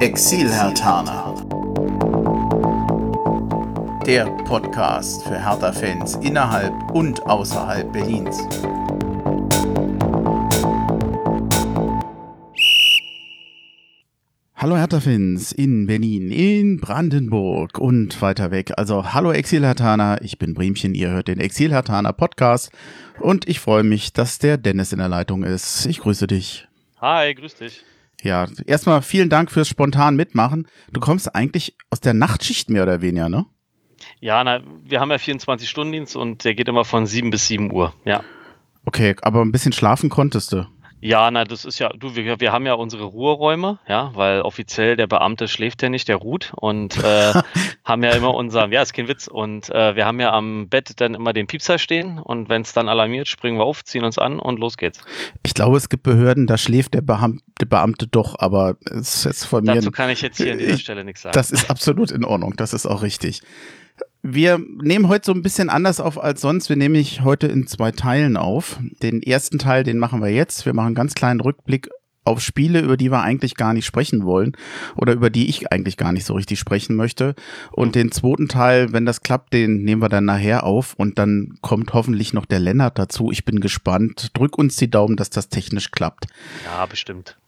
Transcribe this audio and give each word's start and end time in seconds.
Exil-Hertaner. 0.00 1.34
Der 4.06 4.24
Podcast 4.44 5.24
für 5.24 5.38
Hertha-Fans 5.38 6.14
innerhalb 6.22 6.72
und 6.92 7.20
außerhalb 7.26 7.92
Berlins. 7.92 8.38
Hallo 14.54 14.78
Hertha-Fans 14.78 15.52
in 15.52 15.86
Berlin, 15.86 16.30
in 16.30 16.80
Brandenburg 16.80 17.76
und 17.76 18.22
weiter 18.22 18.50
weg. 18.50 18.72
Also 18.78 19.12
hallo 19.12 19.32
Exil-Hertaner, 19.32 20.22
ich 20.22 20.38
bin 20.38 20.54
Bremchen, 20.54 20.94
ihr 20.94 21.10
hört 21.10 21.28
den 21.28 21.40
Exil-Hertaner 21.40 22.14
Podcast 22.14 22.72
und 23.20 23.46
ich 23.46 23.60
freue 23.60 23.82
mich, 23.82 24.14
dass 24.14 24.38
der 24.38 24.56
Dennis 24.56 24.94
in 24.94 24.98
der 24.98 25.10
Leitung 25.10 25.42
ist. 25.42 25.84
Ich 25.84 25.98
grüße 26.00 26.26
dich. 26.26 26.66
Hi, 27.02 27.34
grüß 27.34 27.56
dich. 27.56 27.84
Ja, 28.22 28.46
erstmal 28.66 29.02
vielen 29.02 29.30
Dank 29.30 29.50
fürs 29.50 29.68
spontan 29.68 30.16
Mitmachen. 30.16 30.68
Du 30.92 31.00
kommst 31.00 31.34
eigentlich 31.34 31.76
aus 31.90 32.00
der 32.00 32.14
Nachtschicht 32.14 32.70
mehr 32.70 32.82
oder 32.82 33.00
weniger, 33.00 33.28
ne? 33.28 33.46
Ja, 34.20 34.42
na, 34.44 34.60
wir 34.84 35.00
haben 35.00 35.10
ja 35.10 35.16
24-Stunden-Dienst 35.16 36.16
und 36.16 36.44
der 36.44 36.54
geht 36.54 36.68
immer 36.68 36.84
von 36.84 37.06
7 37.06 37.30
bis 37.30 37.46
7 37.48 37.72
Uhr, 37.72 37.94
ja. 38.04 38.22
Okay, 38.84 39.14
aber 39.22 39.42
ein 39.42 39.52
bisschen 39.52 39.72
schlafen 39.72 40.10
konntest 40.10 40.52
du. 40.52 40.66
Ja, 41.00 41.30
na, 41.30 41.44
das 41.44 41.64
ist 41.64 41.78
ja, 41.78 41.88
du, 41.90 42.14
wir, 42.14 42.40
wir 42.40 42.52
haben 42.52 42.66
ja 42.66 42.74
unsere 42.74 43.04
Ruheräume, 43.04 43.78
ja, 43.88 44.10
weil 44.14 44.42
offiziell 44.42 44.96
der 44.96 45.06
Beamte 45.06 45.48
schläft 45.48 45.82
ja 45.82 45.88
nicht, 45.88 46.08
der 46.08 46.16
ruht 46.16 46.52
und 46.56 46.98
äh, 47.02 47.32
haben 47.84 48.02
ja 48.02 48.10
immer 48.10 48.34
unser, 48.34 48.68
ja, 48.68 48.82
ist 48.82 48.92
kein 48.92 49.08
Witz, 49.08 49.26
und 49.26 49.70
äh, 49.70 49.96
wir 49.96 50.04
haben 50.04 50.20
ja 50.20 50.32
am 50.32 50.68
Bett 50.68 51.00
dann 51.00 51.14
immer 51.14 51.32
den 51.32 51.46
Piepser 51.46 51.78
stehen 51.78 52.18
und 52.18 52.50
wenn 52.50 52.62
es 52.62 52.74
dann 52.74 52.88
alarmiert, 52.88 53.28
springen 53.28 53.58
wir 53.58 53.64
auf, 53.64 53.82
ziehen 53.84 54.04
uns 54.04 54.18
an 54.18 54.38
und 54.38 54.58
los 54.58 54.76
geht's. 54.76 55.00
Ich 55.42 55.54
glaube, 55.54 55.78
es 55.78 55.88
gibt 55.88 56.02
Behörden, 56.02 56.46
da 56.46 56.58
schläft 56.58 56.92
der 56.94 57.00
Beamte, 57.00 57.66
Beamte 57.66 58.06
doch, 58.06 58.38
aber 58.38 58.76
es 58.84 59.16
ist 59.16 59.24
jetzt 59.24 59.44
von 59.46 59.64
mir. 59.64 59.76
Dazu 59.76 59.90
kann 59.90 60.10
ich 60.10 60.20
jetzt 60.20 60.36
hier 60.36 60.52
an 60.52 60.58
dieser 60.58 60.78
Stelle 60.78 61.04
nichts 61.04 61.22
sagen. 61.22 61.32
Das 61.32 61.50
ist 61.50 61.70
absolut 61.70 62.10
in 62.10 62.24
Ordnung, 62.24 62.54
das 62.56 62.74
ist 62.74 62.86
auch 62.86 63.02
richtig. 63.02 63.42
Wir 64.22 64.58
nehmen 64.58 65.08
heute 65.08 65.26
so 65.26 65.32
ein 65.32 65.42
bisschen 65.42 65.70
anders 65.70 65.98
auf 65.98 66.22
als 66.22 66.42
sonst. 66.42 66.68
Wir 66.68 66.76
nehmen 66.76 66.94
ich 66.94 67.22
heute 67.22 67.46
in 67.46 67.66
zwei 67.66 67.90
Teilen 67.90 68.36
auf. 68.36 68.78
Den 69.02 69.22
ersten 69.22 69.58
Teil, 69.58 69.82
den 69.82 69.98
machen 69.98 70.20
wir 70.20 70.28
jetzt. 70.28 70.66
Wir 70.66 70.74
machen 70.74 70.88
einen 70.88 70.94
ganz 70.94 71.14
kleinen 71.14 71.40
Rückblick 71.40 71.88
auf 72.24 72.40
Spiele, 72.40 72.80
über 72.80 72.96
die 72.96 73.10
wir 73.10 73.22
eigentlich 73.22 73.54
gar 73.54 73.72
nicht 73.72 73.86
sprechen 73.86 74.24
wollen 74.24 74.52
oder 74.94 75.14
über 75.14 75.30
die 75.30 75.48
ich 75.48 75.72
eigentlich 75.72 75.96
gar 75.96 76.12
nicht 76.12 76.26
so 76.26 76.34
richtig 76.34 76.58
sprechen 76.58 76.94
möchte. 76.94 77.34
Und 77.72 77.94
den 77.94 78.12
zweiten 78.12 78.46
Teil, 78.46 78.92
wenn 78.92 79.06
das 79.06 79.22
klappt, 79.22 79.54
den 79.54 79.84
nehmen 79.84 80.02
wir 80.02 80.10
dann 80.10 80.26
nachher 80.26 80.64
auf 80.64 80.94
und 80.94 81.18
dann 81.18 81.58
kommt 81.62 81.94
hoffentlich 81.94 82.34
noch 82.34 82.44
der 82.44 82.60
Lennart 82.60 82.98
dazu. 82.98 83.30
Ich 83.30 83.46
bin 83.46 83.60
gespannt. 83.60 84.30
Drück 84.34 84.58
uns 84.58 84.76
die 84.76 84.90
Daumen, 84.90 85.16
dass 85.16 85.30
das 85.30 85.48
technisch 85.48 85.90
klappt. 85.90 86.26
Ja, 86.66 86.84
bestimmt. 86.84 87.39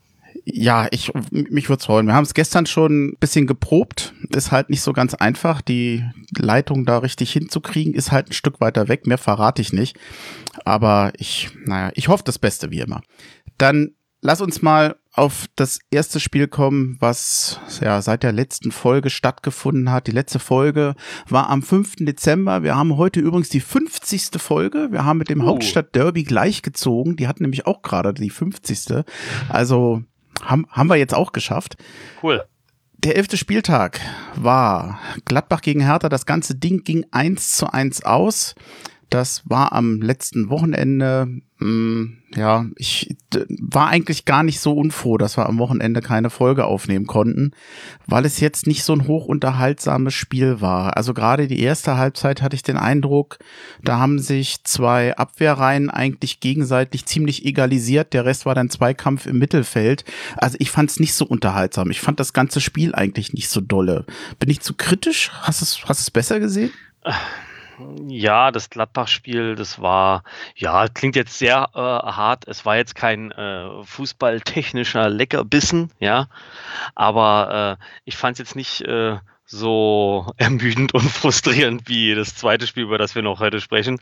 Ja, 0.45 0.89
ich, 0.91 1.13
mich 1.31 1.69
würde 1.69 1.85
freuen. 1.85 2.07
Wir 2.07 2.15
haben 2.15 2.25
es 2.25 2.35
gestern 2.35 2.67
schon 2.67 3.07
ein 3.07 3.17
bisschen 3.21 3.47
geprobt. 3.47 4.13
Ist 4.35 4.51
halt 4.51 4.71
nicht 4.71 4.83
so 4.83 4.93
ganz 4.93 5.15
einfach. 5.15 5.61
Die 5.61 6.05
Leitung 6.37 6.85
da 6.85 6.99
richtig 6.99 7.33
hinzukriegen, 7.33 7.95
ist 7.95 8.11
halt 8.11 8.31
ein 8.31 8.33
Stück 8.33 8.61
weiter 8.61 8.89
weg. 8.89 9.07
Mehr 9.07 9.19
verrate 9.19 9.63
ich 9.63 9.73
nicht. 9.73 9.97
Aber 10.65 11.13
ich, 11.17 11.51
naja, 11.65 11.93
ich 11.95 12.09
hoffe 12.09 12.25
das 12.25 12.39
Beste 12.39 12.71
wie 12.71 12.81
immer. 12.81 13.03
Dann 13.57 13.95
lass 14.21 14.41
uns 14.41 14.63
mal 14.63 14.97
auf 15.15 15.47
das 15.57 15.79
erste 15.91 16.21
Spiel 16.21 16.49
kommen, 16.49 16.97
was 16.99 17.61
ja 17.83 18.01
seit 18.01 18.23
der 18.23 18.33
letzten 18.33 18.73
Folge 18.73 19.11
stattgefunden 19.11 19.93
hat. 19.93 20.07
Die 20.07 20.13
letzte 20.13 20.39
Folge 20.39 20.95
war 21.29 21.51
am 21.51 21.63
5. 21.63 21.97
Dezember. 22.01 22.63
Wir 22.63 22.75
haben 22.75 22.97
heute 22.97 23.21
übrigens 23.21 23.51
die 23.51 23.61
50. 23.61 24.41
Folge. 24.41 24.89
Wir 24.91 25.05
haben 25.05 25.19
mit 25.19 25.29
dem 25.29 25.43
uh. 25.43 25.47
Hauptstadt 25.47 25.95
Derby 25.95 26.25
gleichgezogen. 26.25 27.17
Die 27.17 27.29
hatten 27.29 27.43
nämlich 27.43 27.67
auch 27.67 27.83
gerade 27.83 28.15
die 28.15 28.31
50. 28.31 29.05
Also 29.51 30.03
haben, 30.43 30.67
haben 30.71 30.89
wir 30.89 30.97
jetzt 30.97 31.15
auch 31.15 31.33
geschafft. 31.33 31.77
Cool. 32.23 32.45
Der 32.99 33.17
elfte 33.17 33.37
Spieltag 33.37 34.01
war 34.37 35.01
Gladbach 35.25 35.61
gegen 35.61 35.81
Hertha. 35.81 36.09
Das 36.09 36.27
ganze 36.27 36.55
Ding 36.55 36.85
ging 36.85 37.05
eins 37.11 37.57
zu 37.57 37.73
eins 37.73 38.05
aus. 38.05 38.55
Das 39.13 39.43
war 39.45 39.73
am 39.73 40.01
letzten 40.01 40.49
Wochenende. 40.49 41.29
Hm, 41.59 42.17
ja, 42.35 42.65
ich 42.77 43.15
war 43.61 43.89
eigentlich 43.89 44.25
gar 44.25 44.43
nicht 44.43 44.59
so 44.59 44.73
unfroh, 44.73 45.19
dass 45.19 45.37
wir 45.37 45.47
am 45.47 45.59
Wochenende 45.59 46.01
keine 46.01 46.31
Folge 46.31 46.65
aufnehmen 46.65 47.07
konnten, 47.07 47.51
weil 48.07 48.25
es 48.25 48.41
jetzt 48.41 48.67
nicht 48.67 48.85
so 48.85 48.95
ein 48.95 49.07
hochunterhaltsames 49.07 50.15
Spiel 50.15 50.63
war. 50.63 50.97
Also 50.97 51.13
gerade 51.13 51.47
die 51.47 51.61
erste 51.61 51.99
Halbzeit 51.99 52.41
hatte 52.41 52.57
ich 52.57 52.63
den 52.63 52.79
Eindruck, 52.79 53.39
da 53.85 53.99
haben 53.99 54.19
sich 54.19 54.65
zwei 54.65 55.15
Abwehrreihen 55.15 55.91
eigentlich 55.91 56.41
gegenseitig 56.41 57.05
ziemlich 57.05 57.45
egalisiert. 57.45 58.15
Der 58.15 58.25
Rest 58.25 58.47
war 58.47 58.55
dann 58.55 58.71
Zweikampf 58.71 59.27
im 59.27 59.39
Mittelfeld. 59.39 60.07
Also 60.39 60.57
ich 60.59 60.71
fand 60.71 60.89
es 60.89 61.01
nicht 61.01 61.13
so 61.13 61.27
unterhaltsam. 61.27 61.91
Ich 61.91 62.01
fand 62.01 62.19
das 62.19 62.33
ganze 62.33 62.63
Spiel 62.63 62.95
eigentlich 62.95 63.35
nicht 63.35 63.51
so 63.51 63.61
dolle. 63.61 64.07
Bin 64.39 64.49
ich 64.49 64.63
zu 64.63 64.73
kritisch? 64.73 65.31
Hast 65.43 65.61
du 65.61 65.65
es, 65.65 65.85
hast 65.85 66.01
es 66.01 66.11
besser 66.11 66.41
gesehen? 66.41 66.71
Ja, 68.09 68.51
das 68.51 68.71
Gladbach-Spiel, 68.71 69.55
das 69.55 69.81
war, 69.81 70.25
ja, 70.55 70.89
klingt 70.89 71.17
jetzt 71.17 71.39
sehr 71.39 71.69
äh, 71.75 71.79
hart. 71.79 72.47
Es 72.47 72.65
war 72.65 72.77
jetzt 72.77 72.95
kein 72.95 73.31
äh, 73.33 73.85
fußballtechnischer 73.85 75.09
Leckerbissen, 75.09 75.91
ja, 75.99 76.29
aber 76.95 77.79
äh, 77.81 77.85
ich 78.05 78.17
fand 78.17 78.35
es 78.35 78.39
jetzt 78.39 78.57
nicht 78.57 78.83
äh, 78.83 79.19
so 79.47 80.33
ermüdend 80.37 80.95
und 80.95 81.09
frustrierend 81.09 81.89
wie 81.89 82.15
das 82.15 82.35
zweite 82.35 82.67
Spiel, 82.67 82.85
über 82.85 82.99
das 82.99 83.15
wir 83.15 83.23
noch 83.23 83.41
heute 83.41 83.61
sprechen. 83.61 84.01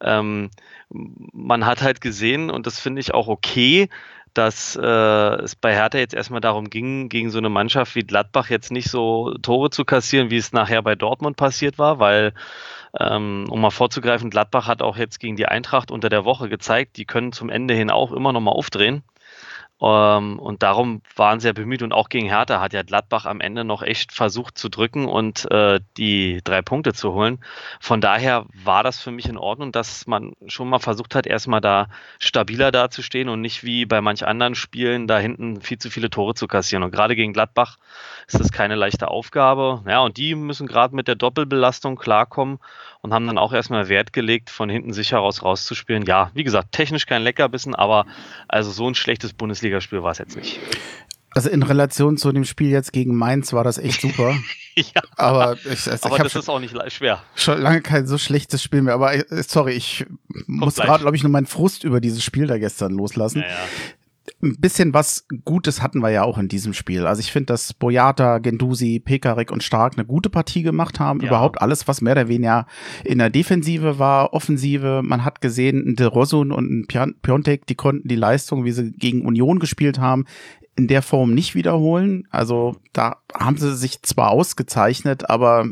Ähm, 0.00 0.50
man 0.88 1.66
hat 1.66 1.82
halt 1.82 2.00
gesehen, 2.00 2.50
und 2.50 2.66
das 2.66 2.80
finde 2.80 3.00
ich 3.00 3.14
auch 3.14 3.28
okay, 3.28 3.88
dass 4.34 4.76
äh, 4.80 5.42
es 5.42 5.56
bei 5.56 5.74
Hertha 5.74 5.98
jetzt 5.98 6.14
erstmal 6.14 6.40
darum 6.40 6.70
ging, 6.70 7.08
gegen 7.08 7.30
so 7.30 7.38
eine 7.38 7.48
Mannschaft 7.48 7.94
wie 7.94 8.02
Gladbach 8.04 8.48
jetzt 8.48 8.70
nicht 8.70 8.88
so 8.88 9.34
Tore 9.42 9.70
zu 9.70 9.84
kassieren, 9.84 10.30
wie 10.30 10.36
es 10.36 10.52
nachher 10.52 10.82
bei 10.82 10.94
Dortmund 10.94 11.36
passiert 11.36 11.78
war, 11.78 11.98
weil 11.98 12.32
ähm, 12.98 13.46
um 13.50 13.60
mal 13.60 13.70
vorzugreifen, 13.70 14.30
Gladbach 14.30 14.66
hat 14.66 14.82
auch 14.82 14.96
jetzt 14.96 15.20
gegen 15.20 15.36
die 15.36 15.46
Eintracht 15.46 15.90
unter 15.90 16.08
der 16.08 16.24
Woche 16.24 16.48
gezeigt, 16.48 16.96
die 16.96 17.04
können 17.04 17.32
zum 17.32 17.50
Ende 17.50 17.74
hin 17.74 17.90
auch 17.90 18.12
immer 18.12 18.32
noch 18.32 18.40
mal 18.40 18.50
aufdrehen. 18.52 19.02
Ähm, 19.82 20.38
und 20.38 20.62
darum 20.62 21.00
waren 21.16 21.40
sie 21.40 21.48
ja 21.48 21.52
bemüht 21.52 21.82
und 21.82 21.92
auch 21.92 22.10
gegen 22.10 22.28
Hertha 22.28 22.60
hat 22.60 22.72
ja 22.72 22.82
Gladbach 22.82 23.24
am 23.24 23.40
Ende 23.40 23.64
noch 23.64 23.82
echt 23.82 24.12
versucht 24.12 24.58
zu 24.58 24.68
drücken 24.68 25.06
und 25.06 25.50
äh, 25.50 25.80
die 25.96 26.40
drei 26.44 26.60
Punkte 26.60 26.92
zu 26.92 27.12
holen. 27.14 27.38
Von 27.80 28.00
daher 28.00 28.44
war 28.52 28.82
das 28.82 29.00
für 29.00 29.10
mich 29.10 29.28
in 29.28 29.38
Ordnung, 29.38 29.72
dass 29.72 30.06
man 30.06 30.32
schon 30.46 30.68
mal 30.68 30.80
versucht 30.80 31.14
hat, 31.14 31.26
erstmal 31.26 31.62
da 31.62 31.88
stabiler 32.18 32.72
dazustehen 32.72 33.30
und 33.30 33.40
nicht 33.40 33.64
wie 33.64 33.86
bei 33.86 34.00
manch 34.02 34.26
anderen 34.26 34.54
Spielen 34.54 35.06
da 35.06 35.18
hinten 35.18 35.62
viel 35.62 35.78
zu 35.78 35.90
viele 35.90 36.10
Tore 36.10 36.34
zu 36.34 36.46
kassieren. 36.46 36.82
Und 36.82 36.90
gerade 36.90 37.16
gegen 37.16 37.32
Gladbach 37.32 37.78
ist 38.26 38.38
das 38.38 38.52
keine 38.52 38.74
leichte 38.74 39.08
Aufgabe. 39.08 39.82
Ja, 39.86 40.00
und 40.00 40.18
die 40.18 40.34
müssen 40.34 40.66
gerade 40.66 40.94
mit 40.94 41.08
der 41.08 41.14
Doppelbelastung 41.14 41.96
klarkommen 41.96 42.58
und 43.02 43.14
haben 43.14 43.26
dann 43.26 43.38
auch 43.38 43.52
erstmal 43.52 43.88
Wert 43.88 44.12
gelegt, 44.12 44.50
von 44.50 44.68
hinten 44.68 44.92
sicher 44.92 45.18
raus 45.18 45.42
rauszuspielen. 45.42 46.04
Ja, 46.04 46.30
wie 46.34 46.44
gesagt, 46.44 46.72
technisch 46.72 47.06
kein 47.06 47.22
Leckerbissen, 47.22 47.74
aber 47.74 48.06
also 48.46 48.70
so 48.70 48.86
ein 48.86 48.94
schlechtes 48.94 49.32
Bundesligaspiel 49.70 50.02
war 50.02 50.12
es 50.12 50.18
jetzt 50.18 50.36
nicht. 50.36 50.60
Also 51.32 51.48
in 51.48 51.62
Relation 51.62 52.16
zu 52.16 52.32
dem 52.32 52.44
Spiel 52.44 52.70
jetzt 52.70 52.92
gegen 52.92 53.14
Mainz 53.14 53.52
war 53.52 53.62
das 53.62 53.78
echt 53.78 54.00
super. 54.00 54.34
ja, 54.74 55.02
aber 55.16 55.56
ich, 55.64 55.88
also 55.88 56.08
aber 56.08 56.16
ich 56.16 56.22
das 56.24 56.34
ist 56.34 56.48
auch 56.48 56.58
nicht 56.58 56.74
schwer. 56.92 57.22
Schon 57.36 57.60
lange 57.60 57.82
kein 57.82 58.06
so 58.08 58.18
schlechtes 58.18 58.62
Spiel 58.62 58.82
mehr. 58.82 58.94
Aber 58.94 59.14
äh, 59.14 59.42
sorry, 59.44 59.72
ich 59.72 60.06
Kommt 60.28 60.48
muss 60.48 60.74
gerade, 60.74 61.02
glaube 61.02 61.16
ich, 61.16 61.22
nur 61.22 61.30
meinen 61.30 61.46
Frust 61.46 61.84
über 61.84 62.00
dieses 62.00 62.24
Spiel 62.24 62.48
da 62.48 62.58
gestern 62.58 62.92
loslassen. 62.92 63.42
Ja, 63.42 63.48
ja 63.48 63.54
ein 64.42 64.56
bisschen 64.58 64.94
was 64.94 65.26
Gutes 65.44 65.82
hatten 65.82 66.00
wir 66.00 66.10
ja 66.10 66.22
auch 66.22 66.38
in 66.38 66.48
diesem 66.48 66.72
Spiel. 66.72 67.06
Also 67.06 67.20
ich 67.20 67.32
finde, 67.32 67.46
dass 67.46 67.74
Boyata, 67.74 68.38
Gendusi, 68.38 69.00
Pekarik 69.00 69.50
und 69.50 69.62
Stark 69.62 69.94
eine 69.96 70.06
gute 70.06 70.30
Partie 70.30 70.62
gemacht 70.62 71.00
haben. 71.00 71.20
Ja. 71.20 71.28
Überhaupt 71.28 71.60
alles, 71.62 71.88
was 71.88 72.00
mehr 72.00 72.12
oder 72.12 72.28
weniger 72.28 72.66
in 73.04 73.18
der 73.18 73.30
Defensive 73.30 73.98
war, 73.98 74.32
Offensive. 74.32 75.02
Man 75.02 75.24
hat 75.24 75.40
gesehen, 75.40 75.84
ein 75.86 75.96
De 75.96 76.06
Rosun 76.06 76.52
und 76.52 76.70
ein 76.70 77.14
Piontek, 77.22 77.66
die 77.66 77.74
konnten 77.74 78.08
die 78.08 78.16
Leistung, 78.16 78.64
wie 78.64 78.72
sie 78.72 78.92
gegen 78.92 79.26
Union 79.26 79.58
gespielt 79.58 79.98
haben, 79.98 80.24
in 80.76 80.88
der 80.88 81.02
Form 81.02 81.34
nicht 81.34 81.54
wiederholen. 81.54 82.26
Also 82.30 82.76
da 82.92 83.18
haben 83.34 83.58
sie 83.58 83.76
sich 83.76 84.02
zwar 84.02 84.30
ausgezeichnet, 84.30 85.28
aber 85.28 85.66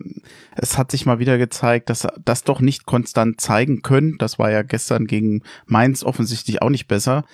es 0.54 0.76
hat 0.76 0.90
sich 0.90 1.06
mal 1.06 1.18
wieder 1.18 1.38
gezeigt, 1.38 1.88
dass 1.88 2.06
das 2.24 2.44
doch 2.44 2.60
nicht 2.60 2.84
konstant 2.84 3.40
zeigen 3.40 3.82
können. 3.82 4.16
Das 4.18 4.38
war 4.38 4.50
ja 4.50 4.62
gestern 4.62 5.06
gegen 5.06 5.42
Mainz 5.66 6.04
offensichtlich 6.04 6.60
auch 6.60 6.70
nicht 6.70 6.88
besser. 6.88 7.24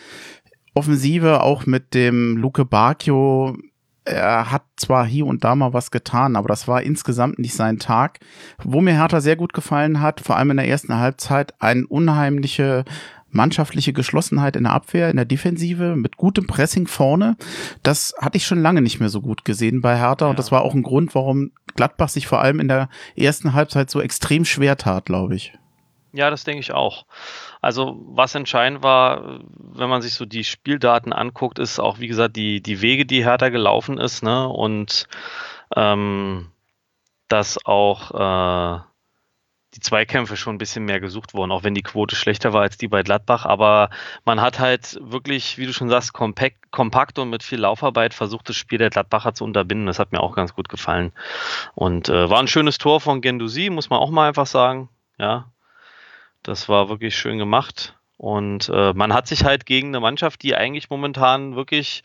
Offensive 0.75 1.43
auch 1.43 1.67
mit 1.67 1.95
dem 1.95 2.37
Luke 2.37 2.65
Bacchio. 2.65 3.57
Er 4.05 4.51
hat 4.51 4.65
zwar 4.77 5.07
hier 5.07 5.25
und 5.27 5.45
da 5.45 5.55
mal 5.55 5.73
was 5.73 5.91
getan, 5.91 6.37
aber 6.37 6.49
das 6.49 6.69
war 6.69 6.83
insgesamt 6.83 7.39
nicht 7.39 7.55
sein 7.55 7.79
Tag. 7.79 8.19
Wo 8.63 8.81
mir 8.81 8.93
Hertha 8.93 9.21
sehr 9.21 9.37
gut 9.37 9.55
gefallen 9.55 10.01
hat, 10.01 10.21
vor 10.21 10.37
allem 10.37 10.51
in 10.51 10.59
der 10.59 10.69
ersten 10.69 10.95
Halbzeit, 10.95 11.55
eine 11.59 11.87
unheimliche 11.87 12.85
mannschaftliche 13.35 13.93
Geschlossenheit 13.93 14.57
in 14.57 14.65
der 14.65 14.73
Abwehr, 14.73 15.11
in 15.11 15.17
der 15.17 15.25
Defensive, 15.25 15.97
mit 15.97 16.17
gutem 16.17 16.47
Pressing 16.47 16.87
vorne. 16.87 17.37
Das 17.83 18.15
hatte 18.21 18.37
ich 18.37 18.47
schon 18.47 18.63
lange 18.63 18.81
nicht 18.81 19.01
mehr 19.01 19.09
so 19.09 19.21
gut 19.21 19.45
gesehen 19.45 19.81
bei 19.81 19.97
Hertha 19.99 20.27
ja. 20.27 20.31
und 20.31 20.39
das 20.39 20.53
war 20.53 20.63
auch 20.63 20.75
ein 20.75 20.83
Grund, 20.83 21.15
warum 21.15 21.51
Gladbach 21.75 22.09
sich 22.09 22.27
vor 22.27 22.41
allem 22.41 22.61
in 22.61 22.69
der 22.69 22.89
ersten 23.17 23.53
Halbzeit 23.53 23.91
so 23.91 24.01
extrem 24.01 24.45
schwer 24.45 24.77
tat, 24.77 25.07
glaube 25.07 25.35
ich. 25.35 25.53
Ja, 26.15 26.31
das 26.31 26.45
denke 26.45 26.61
ich 26.61 26.73
auch. 26.73 27.07
Also 27.61 28.01
was 28.07 28.37
entscheidend 28.37 28.85
war, 28.85 29.41
wenn 29.59 29.89
man 29.89 30.01
sich 30.01 30.15
so 30.15 30.25
die 30.25 30.45
Spieldaten 30.45 31.13
anguckt, 31.13 31.59
ist 31.59 31.81
auch, 31.81 31.99
wie 31.99 32.07
gesagt, 32.07 32.37
die, 32.37 32.63
die 32.63 32.81
Wege, 32.81 33.05
die 33.05 33.25
Hertha 33.25 33.49
gelaufen 33.49 33.99
ist, 33.99 34.23
ne? 34.23 34.49
Und 34.49 35.09
ähm, 35.75 36.53
dass 37.27 37.59
auch 37.67 38.13
äh, 38.13 38.81
die 39.75 39.81
Zweikämpfe 39.81 40.37
schon 40.37 40.55
ein 40.55 40.59
bisschen 40.59 40.85
mehr 40.85 41.01
gesucht 41.01 41.35
wurden, 41.35 41.51
auch 41.51 41.65
wenn 41.65 41.75
die 41.75 41.83
Quote 41.83 42.15
schlechter 42.15 42.53
war 42.53 42.63
als 42.63 42.77
die 42.77 42.87
bei 42.87 43.03
Gladbach. 43.03 43.45
Aber 43.45 43.91
man 44.25 44.41
hat 44.41 44.61
halt 44.61 44.97
wirklich, 45.03 45.59
wie 45.59 45.67
du 45.67 45.73
schon 45.73 45.89
sagst, 45.89 46.13
kompakt, 46.13 46.71
kompakt 46.71 47.19
und 47.19 47.29
mit 47.31 47.43
viel 47.43 47.59
Laufarbeit 47.59 48.15
versucht, 48.15 48.49
das 48.49 48.55
Spiel 48.55 48.79
der 48.79 48.91
Gladbacher 48.91 49.35
zu 49.35 49.43
unterbinden. 49.43 49.89
Das 49.89 49.99
hat 49.99 50.13
mir 50.13 50.21
auch 50.21 50.37
ganz 50.37 50.55
gut 50.55 50.69
gefallen. 50.69 51.13
Und 51.75 52.09
äh, 52.09 52.31
war 52.31 52.39
ein 52.39 52.47
schönes 52.47 52.79
Tor 52.79 53.01
von 53.01 53.21
Gendusi, 53.21 53.69
muss 53.69 53.91
man 53.91 53.99
auch 53.99 54.11
mal 54.11 54.29
einfach 54.29 54.47
sagen. 54.47 54.91
Ja, 55.19 55.51
das 56.45 56.69
war 56.69 56.89
wirklich 56.89 57.17
schön 57.17 57.39
gemacht. 57.39 57.97
Und 58.17 58.69
äh, 58.73 58.93
man 58.93 59.13
hat 59.13 59.27
sich 59.27 59.45
halt 59.45 59.67
gegen 59.67 59.89
eine 59.89 60.01
Mannschaft, 60.01 60.43
die 60.43 60.55
eigentlich 60.55 60.89
momentan 60.89 61.57
wirklich 61.57 62.03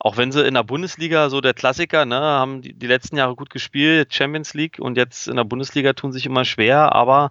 auch 0.00 0.16
wenn 0.16 0.30
sie 0.30 0.46
in 0.46 0.54
der 0.54 0.62
Bundesliga 0.62 1.28
so 1.28 1.40
der 1.40 1.54
Klassiker, 1.54 2.04
ne, 2.04 2.20
haben 2.20 2.62
die, 2.62 2.72
die 2.72 2.86
letzten 2.86 3.16
Jahre 3.16 3.34
gut 3.34 3.50
gespielt, 3.50 4.14
Champions 4.14 4.54
League 4.54 4.78
und 4.78 4.96
jetzt 4.96 5.26
in 5.26 5.36
der 5.36 5.44
Bundesliga 5.44 5.92
tun 5.92 6.12
sich 6.12 6.24
immer 6.24 6.44
schwer, 6.44 6.94
aber 6.94 7.30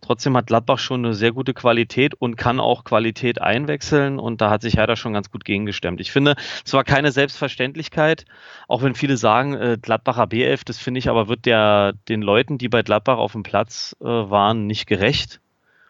trotzdem 0.00 0.36
hat 0.36 0.48
Gladbach 0.48 0.78
schon 0.78 1.04
eine 1.04 1.14
sehr 1.14 1.30
gute 1.30 1.54
Qualität 1.54 2.14
und 2.14 2.36
kann 2.36 2.58
auch 2.58 2.82
Qualität 2.82 3.40
einwechseln 3.40 4.18
und 4.18 4.40
da 4.40 4.50
hat 4.50 4.62
sich 4.62 4.76
Hertha 4.76 4.96
schon 4.96 5.12
ganz 5.12 5.30
gut 5.30 5.44
gegengestemmt. 5.44 6.00
Ich 6.00 6.10
finde, 6.10 6.34
es 6.64 6.72
war 6.72 6.82
keine 6.82 7.12
Selbstverständlichkeit, 7.12 8.24
auch 8.66 8.82
wenn 8.82 8.96
viele 8.96 9.16
sagen, 9.16 9.54
äh, 9.54 9.78
Gladbacher 9.80 10.24
B11, 10.24 10.62
das 10.64 10.78
finde 10.78 10.98
ich 10.98 11.08
aber 11.08 11.28
wird 11.28 11.46
der 11.46 11.92
den 12.08 12.22
Leuten, 12.22 12.58
die 12.58 12.68
bei 12.68 12.82
Gladbach 12.82 13.18
auf 13.18 13.32
dem 13.32 13.44
Platz 13.44 13.94
äh, 14.00 14.04
waren, 14.04 14.66
nicht 14.66 14.86
gerecht. 14.86 15.40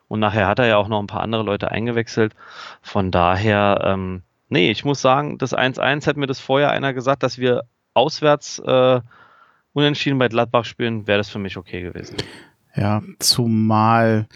Und 0.09 0.21
nachher 0.21 0.49
hat 0.49 0.59
er 0.59 0.67
ja 0.67 0.77
auch 0.79 0.89
noch 0.89 1.01
ein 1.01 1.07
paar 1.07 1.23
andere 1.23 1.43
Leute 1.43 1.71
eingewechselt. 1.71 2.35
Von 2.83 3.11
daher, 3.11 3.83
ähm, 3.85 4.23
Nee, 4.49 4.71
ich 4.71 4.85
muss 4.85 5.03
sagen, 5.03 5.39
das 5.39 5.55
1-1 5.55 6.07
hat 6.07 6.17
mir 6.17 6.27
das 6.27 6.41
vorher 6.41 6.71
einer 6.71 6.95
gesagt, 6.95 7.23
dass 7.23 7.39
wir 7.39 7.65
auswärts 7.95 8.59
äh, 8.61 9.01
unentschieden 9.73 10.19
bei 10.19 10.29
Gladbach 10.29 10.65
spielen, 10.65 11.07
wäre 11.07 11.19
das 11.19 11.29
für 11.29 11.39
mich 11.39 11.57
okay 11.57 11.83
gewesen. 11.83 12.17
Ja, 12.75 13.03
zumal 13.19 14.27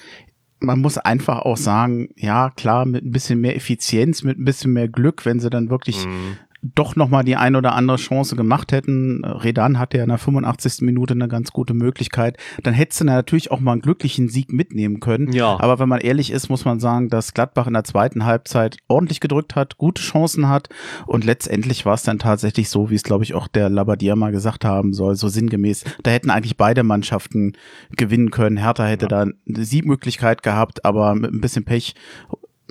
man 0.60 0.80
muss 0.80 0.96
einfach 0.96 1.40
auch 1.40 1.56
sagen, 1.56 2.10
ja, 2.14 2.50
klar, 2.50 2.84
mit 2.84 3.04
ein 3.04 3.10
bisschen 3.10 3.40
mehr 3.40 3.56
Effizienz, 3.56 4.22
mit 4.22 4.38
ein 4.38 4.44
bisschen 4.44 4.72
mehr 4.72 4.86
Glück, 4.86 5.24
wenn 5.26 5.40
sie 5.40 5.50
dann 5.50 5.70
wirklich 5.70 6.06
mhm 6.06 6.38
doch 6.62 6.94
nochmal 6.94 7.24
die 7.24 7.34
ein 7.34 7.56
oder 7.56 7.74
andere 7.74 7.96
Chance 7.96 8.36
gemacht 8.36 8.70
hätten, 8.70 9.24
Redan 9.24 9.80
hatte 9.80 9.96
ja 9.96 10.04
in 10.04 10.10
der 10.10 10.18
85. 10.18 10.82
Minute 10.82 11.14
eine 11.14 11.26
ganz 11.26 11.50
gute 11.50 11.74
Möglichkeit, 11.74 12.36
dann 12.62 12.72
hättest 12.72 13.00
du 13.00 13.04
natürlich 13.04 13.50
auch 13.50 13.58
mal 13.58 13.72
einen 13.72 13.80
glücklichen 13.80 14.28
Sieg 14.28 14.52
mitnehmen 14.52 15.00
können. 15.00 15.32
Ja. 15.32 15.58
Aber 15.58 15.80
wenn 15.80 15.88
man 15.88 16.00
ehrlich 16.00 16.30
ist, 16.30 16.48
muss 16.48 16.64
man 16.64 16.78
sagen, 16.78 17.08
dass 17.08 17.34
Gladbach 17.34 17.66
in 17.66 17.72
der 17.72 17.82
zweiten 17.82 18.24
Halbzeit 18.24 18.76
ordentlich 18.86 19.18
gedrückt 19.18 19.56
hat, 19.56 19.76
gute 19.76 20.00
Chancen 20.00 20.48
hat 20.48 20.68
und 21.06 21.24
letztendlich 21.24 21.84
war 21.84 21.94
es 21.94 22.04
dann 22.04 22.20
tatsächlich 22.20 22.68
so, 22.68 22.90
wie 22.90 22.94
es 22.94 23.02
glaube 23.02 23.24
ich 23.24 23.34
auch 23.34 23.48
der 23.48 23.68
Labadier 23.68 24.14
mal 24.14 24.30
gesagt 24.30 24.64
haben 24.64 24.92
soll, 24.92 25.16
so 25.16 25.26
sinngemäß. 25.26 25.84
Da 26.04 26.12
hätten 26.12 26.30
eigentlich 26.30 26.56
beide 26.56 26.84
Mannschaften 26.84 27.54
gewinnen 27.96 28.30
können. 28.30 28.56
Hertha 28.56 28.84
hätte 28.84 29.06
ja. 29.06 29.08
da 29.08 29.20
eine 29.22 29.64
Siegmöglichkeit 29.64 30.44
gehabt, 30.44 30.84
aber 30.84 31.16
mit 31.16 31.32
ein 31.32 31.40
bisschen 31.40 31.64
Pech 31.64 31.94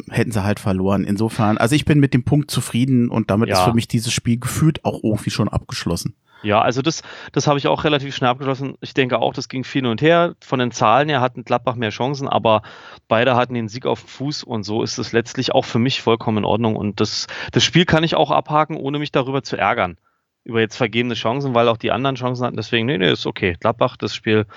hätten 0.09 0.31
sie 0.31 0.43
halt 0.43 0.59
verloren. 0.59 1.03
Insofern, 1.03 1.57
also 1.57 1.75
ich 1.75 1.85
bin 1.85 1.99
mit 1.99 2.13
dem 2.13 2.23
Punkt 2.23 2.51
zufrieden 2.51 3.09
und 3.09 3.29
damit 3.29 3.49
ja. 3.49 3.55
ist 3.55 3.61
für 3.61 3.73
mich 3.73 3.87
dieses 3.87 4.13
Spiel 4.13 4.39
gefühlt 4.39 4.83
auch 4.85 5.03
irgendwie 5.03 5.29
schon 5.29 5.49
abgeschlossen. 5.49 6.15
Ja, 6.43 6.61
also 6.61 6.81
das, 6.81 7.03
das 7.33 7.47
habe 7.47 7.59
ich 7.59 7.67
auch 7.67 7.83
relativ 7.83 8.15
schnell 8.15 8.31
abgeschlossen. 8.31 8.75
Ich 8.81 8.93
denke 8.93 9.19
auch, 9.19 9.33
das 9.33 9.47
ging 9.47 9.63
viel 9.63 9.83
hin 9.83 9.91
und 9.91 10.01
her. 10.01 10.35
Von 10.41 10.59
den 10.59 10.71
Zahlen 10.71 11.07
her 11.07 11.21
hatten 11.21 11.43
Gladbach 11.43 11.75
mehr 11.75 11.91
Chancen, 11.91 12.27
aber 12.27 12.63
beide 13.07 13.35
hatten 13.35 13.53
den 13.53 13.67
Sieg 13.67 13.85
auf 13.85 14.01
dem 14.01 14.07
Fuß 14.07 14.43
und 14.43 14.63
so 14.63 14.81
ist 14.81 14.97
es 14.97 15.11
letztlich 15.11 15.53
auch 15.53 15.65
für 15.65 15.79
mich 15.79 16.01
vollkommen 16.01 16.39
in 16.39 16.45
Ordnung. 16.45 16.75
Und 16.75 16.99
das, 16.99 17.27
das 17.51 17.63
Spiel 17.63 17.85
kann 17.85 18.03
ich 18.03 18.15
auch 18.15 18.31
abhaken, 18.31 18.75
ohne 18.75 18.97
mich 18.97 19.11
darüber 19.11 19.43
zu 19.43 19.55
ärgern. 19.55 19.97
Über 20.43 20.59
jetzt 20.59 20.77
vergebene 20.77 21.13
Chancen, 21.13 21.53
weil 21.53 21.67
auch 21.67 21.77
die 21.77 21.91
anderen 21.91 22.15
Chancen 22.15 22.43
hatten. 22.43 22.57
Deswegen, 22.57 22.87
nee, 22.87 22.97
nee, 22.97 23.11
ist 23.11 23.27
okay. 23.27 23.55
Gladbach, 23.59 23.95
das 23.97 24.15
Spiel, 24.15 24.47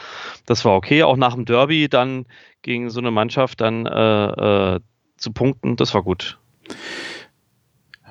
das 0.46 0.64
war 0.64 0.74
okay. 0.74 1.02
Auch 1.02 1.18
nach 1.18 1.34
dem 1.34 1.44
Derby 1.44 1.90
dann 1.90 2.24
gegen 2.62 2.88
so 2.88 3.00
eine 3.00 3.10
Mannschaft 3.10 3.60
dann 3.60 3.84
äh, 3.84 4.76
äh, 4.76 4.80
zu 5.16 5.32
punkten, 5.32 5.76
das 5.76 5.94
war 5.94 6.02
gut. 6.02 6.38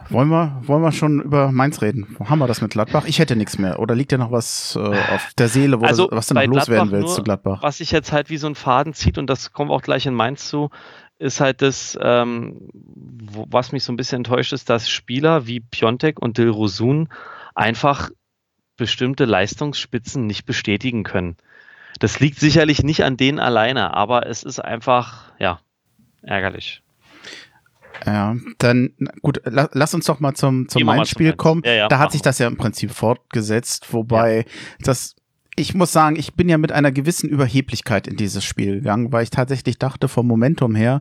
Wollen 0.09 0.29
wir, 0.29 0.61
wollen 0.65 0.81
wir 0.81 0.91
schon 0.91 1.21
über 1.21 1.51
Mainz 1.51 1.81
reden? 1.81 2.15
Wo 2.17 2.29
haben 2.29 2.39
wir 2.39 2.47
das 2.47 2.61
mit 2.61 2.71
Gladbach? 2.71 3.05
Ich 3.05 3.19
hätte 3.19 3.35
nichts 3.35 3.57
mehr. 3.57 3.79
Oder 3.79 3.95
liegt 3.95 4.11
dir 4.11 4.17
noch 4.17 4.31
was 4.31 4.75
äh, 4.75 4.79
auf 4.79 5.33
der 5.37 5.47
Seele, 5.47 5.79
wo 5.79 5.85
also, 5.85 6.07
du, 6.07 6.15
was 6.15 6.27
du 6.27 6.33
noch 6.33 6.43
loswerden 6.43 6.91
willst 6.91 7.07
nur, 7.07 7.15
zu 7.15 7.23
Gladbach? 7.23 7.63
Was 7.63 7.77
sich 7.77 7.91
jetzt 7.91 8.11
halt 8.11 8.29
wie 8.29 8.37
so 8.37 8.47
ein 8.47 8.55
Faden 8.55 8.93
zieht, 8.93 9.17
und 9.17 9.27
das 9.27 9.53
kommt 9.53 9.71
auch 9.71 9.81
gleich 9.81 10.05
in 10.05 10.13
Mainz 10.13 10.47
zu, 10.49 10.69
ist 11.19 11.39
halt 11.39 11.61
das, 11.61 11.97
ähm, 12.01 12.69
wo, 12.73 13.47
was 13.49 13.71
mich 13.71 13.83
so 13.83 13.93
ein 13.93 13.95
bisschen 13.95 14.17
enttäuscht, 14.17 14.53
ist, 14.53 14.69
dass 14.69 14.89
Spieler 14.89 15.47
wie 15.47 15.61
Piontek 15.61 16.21
und 16.21 16.37
Dilrosun 16.37 17.09
einfach 17.55 18.09
bestimmte 18.75 19.25
Leistungsspitzen 19.25 20.27
nicht 20.27 20.45
bestätigen 20.45 21.03
können. 21.03 21.37
Das 21.99 22.19
liegt 22.19 22.39
sicherlich 22.39 22.83
nicht 22.83 23.03
an 23.03 23.17
denen 23.17 23.39
alleine, 23.39 23.93
aber 23.93 24.27
es 24.27 24.43
ist 24.43 24.59
einfach, 24.59 25.31
ja, 25.39 25.59
ärgerlich. 26.21 26.82
Ja, 28.05 28.35
dann 28.57 28.93
gut, 29.21 29.41
la, 29.45 29.69
lass 29.73 29.93
uns 29.93 30.05
doch 30.05 30.19
mal 30.19 30.33
zum, 30.33 30.67
zum 30.67 30.83
Main-Spiel 30.83 31.33
kommen. 31.33 31.61
Ja, 31.65 31.73
ja, 31.73 31.87
da 31.87 31.99
hat 31.99 32.11
sich 32.11 32.21
das 32.21 32.39
ja 32.39 32.47
im 32.47 32.57
Prinzip 32.57 32.91
fortgesetzt, 32.91 33.93
wobei 33.93 34.37
ja. 34.37 34.43
das 34.79 35.15
ich 35.55 35.75
muss 35.75 35.91
sagen, 35.91 36.15
ich 36.15 36.33
bin 36.33 36.49
ja 36.49 36.57
mit 36.57 36.71
einer 36.71 36.91
gewissen 36.91 37.29
Überheblichkeit 37.29 38.07
in 38.07 38.15
dieses 38.15 38.43
Spiel 38.43 38.75
gegangen, 38.75 39.11
weil 39.11 39.23
ich 39.23 39.29
tatsächlich 39.29 39.77
dachte, 39.77 40.07
vom 40.07 40.27
Momentum 40.27 40.73
her, 40.73 40.99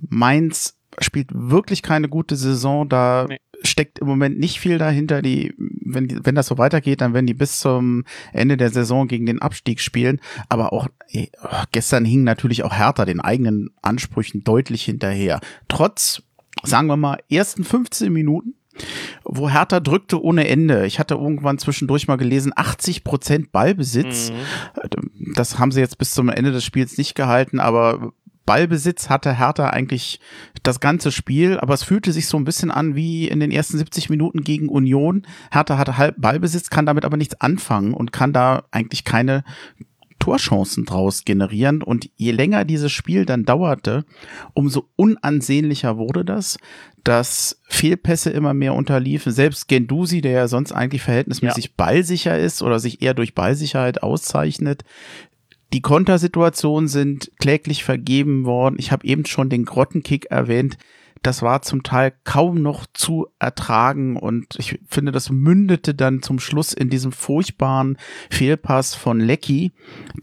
Mainz 0.00 0.76
spielt 1.00 1.28
wirklich 1.32 1.82
keine 1.82 2.08
gute 2.08 2.36
Saison. 2.36 2.88
Da 2.88 3.26
nee. 3.28 3.38
Steckt 3.66 3.98
im 3.98 4.06
Moment 4.06 4.38
nicht 4.38 4.60
viel 4.60 4.78
dahinter. 4.78 5.22
Die, 5.22 5.54
wenn, 5.58 6.24
wenn 6.24 6.34
das 6.34 6.46
so 6.46 6.58
weitergeht, 6.58 7.00
dann 7.00 7.14
werden 7.14 7.26
die 7.26 7.34
bis 7.34 7.58
zum 7.58 8.04
Ende 8.32 8.56
der 8.56 8.70
Saison 8.70 9.08
gegen 9.08 9.26
den 9.26 9.42
Abstieg 9.42 9.80
spielen. 9.80 10.20
Aber 10.48 10.72
auch 10.72 10.88
eh, 11.08 11.28
gestern 11.72 12.04
hing 12.04 12.24
natürlich 12.24 12.62
auch 12.62 12.76
Hertha 12.76 13.04
den 13.04 13.20
eigenen 13.20 13.70
Ansprüchen 13.82 14.44
deutlich 14.44 14.84
hinterher. 14.84 15.40
Trotz 15.68 16.22
sagen 16.62 16.86
wir 16.86 16.96
mal, 16.96 17.18
ersten 17.30 17.64
15 17.64 18.12
Minuten, 18.12 18.54
wo 19.24 19.48
Hertha 19.48 19.80
drückte 19.80 20.22
ohne 20.22 20.48
Ende. 20.48 20.86
Ich 20.86 20.98
hatte 20.98 21.14
irgendwann 21.14 21.58
zwischendurch 21.58 22.08
mal 22.08 22.16
gelesen, 22.16 22.52
80 22.54 23.04
Prozent 23.04 23.52
Ballbesitz. 23.52 24.30
Mhm. 24.30 25.34
Das 25.34 25.58
haben 25.58 25.72
sie 25.72 25.80
jetzt 25.80 25.98
bis 25.98 26.12
zum 26.12 26.28
Ende 26.28 26.52
des 26.52 26.64
Spiels 26.64 26.98
nicht 26.98 27.14
gehalten, 27.14 27.60
aber 27.60 28.12
Ballbesitz 28.46 29.08
hatte 29.08 29.38
Hertha 29.38 29.70
eigentlich 29.70 30.20
das 30.64 30.80
ganze 30.80 31.12
Spiel, 31.12 31.58
aber 31.58 31.74
es 31.74 31.84
fühlte 31.84 32.12
sich 32.12 32.26
so 32.26 32.36
ein 32.36 32.44
bisschen 32.44 32.70
an 32.70 32.96
wie 32.96 33.28
in 33.28 33.38
den 33.38 33.52
ersten 33.52 33.78
70 33.78 34.10
Minuten 34.10 34.42
gegen 34.42 34.68
Union. 34.68 35.26
Hertha 35.52 35.78
hatte 35.78 35.98
halb 35.98 36.16
Ballbesitz, 36.18 36.70
kann 36.70 36.86
damit 36.86 37.04
aber 37.04 37.16
nichts 37.16 37.40
anfangen 37.40 37.94
und 37.94 38.12
kann 38.12 38.32
da 38.32 38.64
eigentlich 38.70 39.04
keine 39.04 39.44
Torchancen 40.18 40.86
draus 40.86 41.26
generieren. 41.26 41.82
Und 41.82 42.08
je 42.16 42.32
länger 42.32 42.64
dieses 42.64 42.90
Spiel 42.90 43.26
dann 43.26 43.44
dauerte, 43.44 44.06
umso 44.54 44.88
unansehnlicher 44.96 45.98
wurde 45.98 46.24
das, 46.24 46.56
dass 47.04 47.60
Fehlpässe 47.68 48.30
immer 48.30 48.54
mehr 48.54 48.72
unterliefen. 48.72 49.32
Selbst 49.32 49.68
Gendusi, 49.68 50.22
der 50.22 50.32
ja 50.32 50.48
sonst 50.48 50.72
eigentlich 50.72 51.02
verhältnismäßig 51.02 51.66
ja. 51.66 51.70
ballsicher 51.76 52.38
ist 52.38 52.62
oder 52.62 52.78
sich 52.78 53.02
eher 53.02 53.12
durch 53.12 53.34
Ballsicherheit 53.34 54.02
auszeichnet, 54.02 54.84
die 55.74 55.82
Kontersituationen 55.82 56.86
sind 56.86 57.32
kläglich 57.40 57.82
vergeben 57.82 58.44
worden. 58.44 58.76
Ich 58.78 58.92
habe 58.92 59.04
eben 59.04 59.26
schon 59.26 59.50
den 59.50 59.64
Grottenkick 59.64 60.26
erwähnt 60.26 60.78
das 61.24 61.42
war 61.42 61.62
zum 61.62 61.82
Teil 61.82 62.12
kaum 62.24 62.60
noch 62.60 62.86
zu 62.92 63.28
ertragen 63.38 64.16
und 64.16 64.56
ich 64.58 64.78
finde, 64.86 65.10
das 65.10 65.30
mündete 65.30 65.94
dann 65.94 66.22
zum 66.22 66.38
Schluss 66.38 66.72
in 66.72 66.90
diesem 66.90 67.12
furchtbaren 67.12 67.96
Fehlpass 68.30 68.94
von 68.94 69.20
Lecky, 69.20 69.72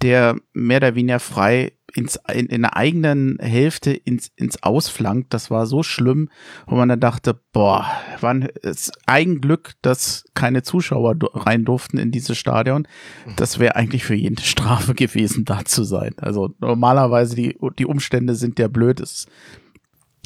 der 0.01 0.37
mehr 0.53 0.77
oder 0.77 0.95
weniger 0.95 1.19
frei 1.19 1.73
ins, 1.95 2.19
in, 2.33 2.47
in 2.47 2.61
der 2.61 2.75
eigenen 2.75 3.37
Hälfte 3.39 3.91
ins, 3.91 4.31
ins 4.35 4.61
Ausflankt. 4.63 5.33
Das 5.33 5.51
war 5.51 5.65
so 5.65 5.83
schlimm, 5.83 6.29
wo 6.67 6.75
man 6.75 6.89
dann 6.89 6.99
dachte, 6.99 7.39
boah, 7.53 7.85
wann 8.19 8.43
ist 8.61 8.91
Eigenglück, 9.05 9.73
dass 9.81 10.25
keine 10.33 10.63
Zuschauer 10.63 11.15
rein 11.33 11.65
durften 11.65 11.97
in 11.97 12.11
dieses 12.11 12.37
Stadion. 12.37 12.87
Das 13.35 13.59
wäre 13.59 13.75
eigentlich 13.75 14.03
für 14.03 14.15
jeden 14.15 14.37
Strafe 14.37 14.93
gewesen, 14.95 15.45
da 15.45 15.65
zu 15.65 15.83
sein. 15.83 16.13
Also 16.17 16.53
normalerweise 16.59 17.35
die, 17.35 17.57
die 17.77 17.85
Umstände 17.85 18.35
sind 18.35 18.59
ja 18.59 18.67
blöd. 18.67 18.99
Es 18.99 19.27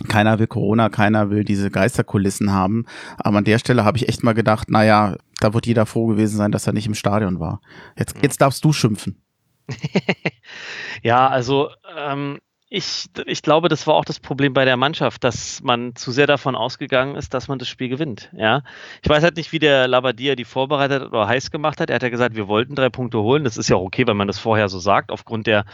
keiner 0.10 0.40
will 0.40 0.48
Corona, 0.48 0.90
keiner 0.90 1.30
will 1.30 1.46
diese 1.46 1.72
Geisterkulissen 1.72 2.52
haben. 2.52 2.86
Aber 3.18 3.38
an 3.38 3.46
der 3.46 3.60
Stelle 3.60 3.86
habe 3.86 3.98
ich 3.98 4.10
echt 4.10 4.24
mal 4.24 4.34
gedacht, 4.34 4.70
naja, 4.70 5.16
da 5.40 5.54
wird 5.54 5.66
jeder 5.66 5.86
froh 5.86 6.08
gewesen 6.08 6.38
sein, 6.38 6.52
dass 6.52 6.68
er 6.68 6.74
nicht 6.74 6.88
im 6.88 6.96
Stadion 6.96 7.40
war. 7.40 7.62
Jetzt, 7.98 8.16
jetzt 8.22 8.42
darfst 8.42 8.64
du 8.66 8.74
schimpfen. 8.74 9.22
ja, 11.04 11.28
also 11.28 11.72
ähm, 11.96 12.40
ich, 12.68 13.06
ich 13.28 13.44
glaube, 13.44 13.70
das 13.70 13.86
war 13.86 13.94
auch 13.94 14.06
das 14.06 14.20
Problem 14.20 14.54
bei 14.54 14.66
der 14.66 14.76
Mannschaft, 14.76 15.24
dass 15.24 15.62
man 15.62 15.96
zu 15.96 16.12
sehr 16.12 16.26
davon 16.26 16.56
ausgegangen 16.56 17.16
ist, 17.16 17.36
dass 17.36 17.48
man 17.48 17.60
das 17.60 17.68
Spiel 17.68 17.90
gewinnt. 17.90 18.32
Ja, 18.36 18.64
ich 19.04 19.10
weiß 19.10 19.22
halt 19.24 19.38
nicht, 19.38 19.52
wie 19.52 19.60
der 19.60 19.88
Labadia 19.88 20.36
die 20.36 20.46
vorbereitet 20.46 21.04
oder 21.04 21.28
heiß 21.28 21.52
gemacht 21.52 21.80
hat. 21.80 21.92
Er 21.92 21.96
hat 21.96 22.04
ja 22.04 22.10
gesagt, 22.10 22.36
wir 22.36 22.48
wollten 22.48 22.74
drei 22.74 22.90
Punkte 22.90 23.20
holen. 23.20 23.44
Das 23.44 23.58
ist 23.58 23.70
ja 23.70 23.76
auch 23.76 23.84
okay, 23.84 24.08
wenn 24.08 24.18
man 24.18 24.28
das 24.28 24.40
vorher 24.40 24.68
so 24.68 24.80
sagt, 24.80 25.12
aufgrund 25.12 25.46
der 25.46 25.66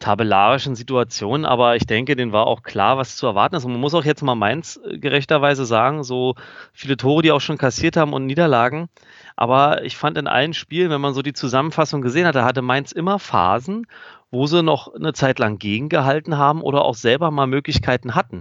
tabellarischen 0.00 0.74
Situation. 0.74 1.46
Aber 1.46 1.76
ich 1.76 1.86
denke, 1.86 2.14
denen 2.14 2.32
war 2.32 2.46
auch 2.46 2.62
klar, 2.62 2.98
was 2.98 3.16
zu 3.16 3.26
erwarten 3.26 3.56
ist. 3.56 3.64
Und 3.64 3.72
man 3.72 3.80
muss 3.80 3.94
auch 3.94 4.04
jetzt 4.04 4.22
mal 4.22 4.34
Mainz 4.34 4.78
äh, 4.84 4.98
gerechterweise 4.98 5.64
sagen, 5.64 6.04
so 6.04 6.34
viele 6.74 6.98
Tore, 6.98 7.22
die 7.22 7.32
auch 7.32 7.40
schon 7.40 7.56
kassiert 7.56 7.96
haben 7.96 8.12
und 8.12 8.26
Niederlagen. 8.26 8.90
Aber 9.34 9.82
ich 9.82 9.96
fand 9.96 10.18
in 10.18 10.26
allen 10.26 10.52
Spielen, 10.52 10.90
wenn 10.90 11.00
man 11.00 11.14
so 11.14 11.22
die 11.22 11.32
Zusammenfassung 11.32 12.02
gesehen 12.02 12.26
hatte, 12.26 12.44
hatte 12.44 12.60
Mainz 12.60 12.92
immer 12.92 13.18
Phasen, 13.18 13.86
wo 14.34 14.46
sie 14.46 14.62
noch 14.62 14.92
eine 14.92 15.12
Zeit 15.12 15.38
lang 15.38 15.58
gegengehalten 15.58 16.36
haben 16.36 16.60
oder 16.60 16.84
auch 16.84 16.96
selber 16.96 17.30
mal 17.30 17.46
Möglichkeiten 17.46 18.14
hatten. 18.14 18.40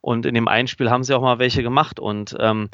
Und 0.00 0.24
in 0.24 0.34
dem 0.34 0.48
einen 0.48 0.66
Spiel 0.66 0.90
haben 0.90 1.04
sie 1.04 1.14
auch 1.14 1.22
mal 1.22 1.38
welche 1.38 1.62
gemacht. 1.62 2.00
Und 2.00 2.36
ähm, 2.40 2.70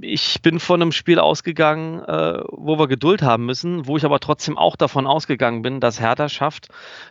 ich 0.00 0.42
bin 0.42 0.60
von 0.60 0.80
einem 0.80 0.92
Spiel 0.92 1.18
ausgegangen, 1.18 2.00
äh, 2.04 2.42
wo 2.50 2.78
wir 2.78 2.86
Geduld 2.86 3.22
haben 3.22 3.46
müssen, 3.46 3.86
wo 3.86 3.96
ich 3.96 4.04
aber 4.04 4.20
trotzdem 4.20 4.56
auch 4.58 4.76
davon 4.76 5.06
ausgegangen 5.06 5.62
bin, 5.62 5.80
dass 5.80 6.00
Hertha 6.00 6.28
schafft, 6.28 6.68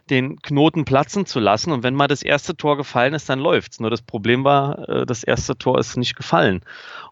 den 0.09 0.41
Knoten 0.41 0.85
platzen 0.85 1.25
zu 1.25 1.39
lassen. 1.39 1.71
Und 1.71 1.83
wenn 1.83 1.95
mal 1.95 2.07
das 2.07 2.23
erste 2.23 2.55
Tor 2.55 2.77
gefallen 2.77 3.13
ist, 3.13 3.29
dann 3.29 3.39
läuft's. 3.39 3.81
Nur 3.81 3.89
das 3.89 4.01
Problem 4.01 4.43
war, 4.43 4.87
äh, 4.87 5.05
das 5.05 5.23
erste 5.23 5.57
Tor 5.57 5.79
ist 5.79 5.97
nicht 5.97 6.15
gefallen. 6.15 6.61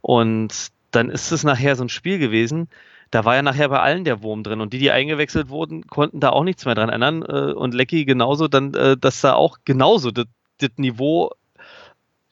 Und 0.01 0.69
dann 0.91 1.09
ist 1.09 1.31
es 1.31 1.43
nachher 1.43 1.75
so 1.75 1.83
ein 1.83 1.89
Spiel 1.89 2.19
gewesen, 2.19 2.69
da 3.11 3.25
war 3.25 3.35
ja 3.35 3.41
nachher 3.41 3.69
bei 3.69 3.79
allen 3.79 4.03
der 4.03 4.21
Wurm 4.21 4.43
drin 4.43 4.61
und 4.61 4.73
die, 4.73 4.79
die 4.79 4.91
eingewechselt 4.91 5.49
wurden, 5.49 5.87
konnten 5.87 6.19
da 6.19 6.29
auch 6.29 6.43
nichts 6.43 6.65
mehr 6.65 6.75
dran 6.75 6.89
ändern 6.89 7.23
äh, 7.23 7.53
und 7.53 7.73
Lecky 7.73 8.05
genauso, 8.05 8.47
dann, 8.47 8.73
äh, 8.73 8.97
dass 8.97 9.21
da 9.21 9.33
auch 9.33 9.57
genauso 9.65 10.11
das, 10.11 10.25
das 10.59 10.71
Niveau 10.77 11.31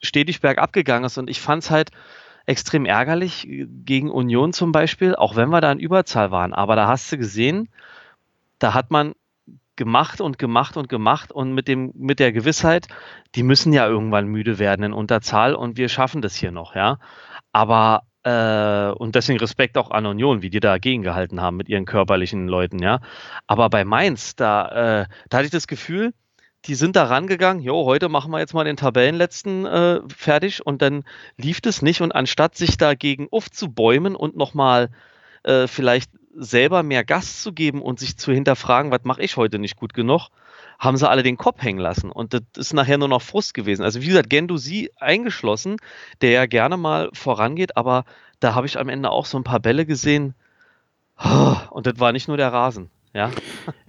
stetig 0.00 0.40
bergab 0.40 0.72
gegangen 0.72 1.04
ist 1.04 1.18
und 1.18 1.28
ich 1.28 1.40
fand 1.40 1.64
es 1.64 1.70
halt 1.70 1.90
extrem 2.46 2.86
ärgerlich 2.86 3.46
gegen 3.84 4.10
Union 4.10 4.52
zum 4.52 4.72
Beispiel, 4.72 5.14
auch 5.14 5.36
wenn 5.36 5.50
wir 5.50 5.60
da 5.60 5.72
in 5.72 5.80
Überzahl 5.80 6.30
waren, 6.30 6.54
aber 6.54 6.76
da 6.76 6.86
hast 6.86 7.10
du 7.12 7.18
gesehen, 7.18 7.68
da 8.58 8.74
hat 8.74 8.90
man 8.90 9.14
gemacht 9.76 10.20
und 10.20 10.38
gemacht 10.38 10.76
und 10.76 10.88
gemacht 10.88 11.30
und 11.30 11.54
mit 11.54 11.68
dem 11.68 11.92
mit 11.94 12.18
der 12.18 12.32
Gewissheit, 12.32 12.88
die 13.34 13.44
müssen 13.44 13.72
ja 13.72 13.86
irgendwann 13.86 14.26
müde 14.26 14.58
werden 14.58 14.82
in 14.82 14.92
Unterzahl 14.92 15.54
und 15.54 15.76
wir 15.76 15.88
schaffen 15.88 16.20
das 16.20 16.34
hier 16.34 16.50
noch, 16.50 16.74
ja. 16.74 16.98
Aber 17.52 18.02
äh, 18.24 18.90
und 18.90 19.14
deswegen 19.14 19.38
Respekt 19.38 19.78
auch 19.78 19.90
an 19.90 20.06
Union, 20.06 20.42
wie 20.42 20.50
die 20.50 20.60
dagegen 20.60 21.02
gehalten 21.02 21.40
haben 21.40 21.56
mit 21.56 21.68
ihren 21.68 21.84
körperlichen 21.84 22.48
Leuten, 22.48 22.80
ja. 22.80 23.00
Aber 23.46 23.70
bei 23.70 23.84
Mainz, 23.84 24.36
da, 24.36 25.02
äh, 25.02 25.06
da 25.28 25.38
hatte 25.38 25.46
ich 25.46 25.52
das 25.52 25.66
Gefühl, 25.66 26.12
die 26.64 26.74
sind 26.74 26.96
da 26.96 27.04
rangegangen, 27.04 27.62
jo, 27.62 27.84
heute 27.84 28.08
machen 28.08 28.30
wir 28.32 28.40
jetzt 28.40 28.54
mal 28.54 28.64
den 28.64 28.76
Tabellenletzten 28.76 29.64
äh, 29.64 30.00
fertig 30.08 30.66
und 30.66 30.82
dann 30.82 31.04
lief 31.36 31.60
das 31.60 31.82
nicht 31.82 32.00
und 32.00 32.12
anstatt 32.12 32.56
sich 32.56 32.76
dagegen 32.76 33.28
aufzubäumen 33.30 34.16
und 34.16 34.36
nochmal 34.36 34.90
äh, 35.44 35.66
vielleicht 35.66 36.10
selber 36.34 36.82
mehr 36.82 37.04
Gas 37.04 37.42
zu 37.42 37.52
geben 37.52 37.80
und 37.80 38.00
sich 38.00 38.16
zu 38.16 38.32
hinterfragen, 38.32 38.90
was 38.90 39.04
mache 39.04 39.22
ich 39.22 39.36
heute 39.36 39.58
nicht 39.58 39.76
gut 39.76 39.94
genug, 39.94 40.28
haben 40.78 40.96
sie 40.96 41.08
alle 41.08 41.22
den 41.22 41.36
Kopf 41.36 41.60
hängen 41.62 41.80
lassen. 41.80 42.10
Und 42.10 42.34
das 42.34 42.42
ist 42.56 42.72
nachher 42.72 42.98
nur 42.98 43.08
noch 43.08 43.22
Frust 43.22 43.54
gewesen. 43.54 43.82
Also 43.82 44.00
wie 44.00 44.06
gesagt, 44.06 44.30
Gendusi 44.30 44.90
eingeschlossen, 44.96 45.76
der 46.20 46.30
ja 46.30 46.46
gerne 46.46 46.76
mal 46.76 47.10
vorangeht, 47.12 47.76
aber 47.76 48.04
da 48.40 48.54
habe 48.54 48.66
ich 48.66 48.78
am 48.78 48.88
Ende 48.88 49.10
auch 49.10 49.26
so 49.26 49.38
ein 49.38 49.44
paar 49.44 49.60
Bälle 49.60 49.86
gesehen. 49.86 50.34
Und 51.70 51.86
das 51.86 51.98
war 51.98 52.12
nicht 52.12 52.28
nur 52.28 52.36
der 52.36 52.52
Rasen. 52.52 52.90
Ja. 53.14 53.30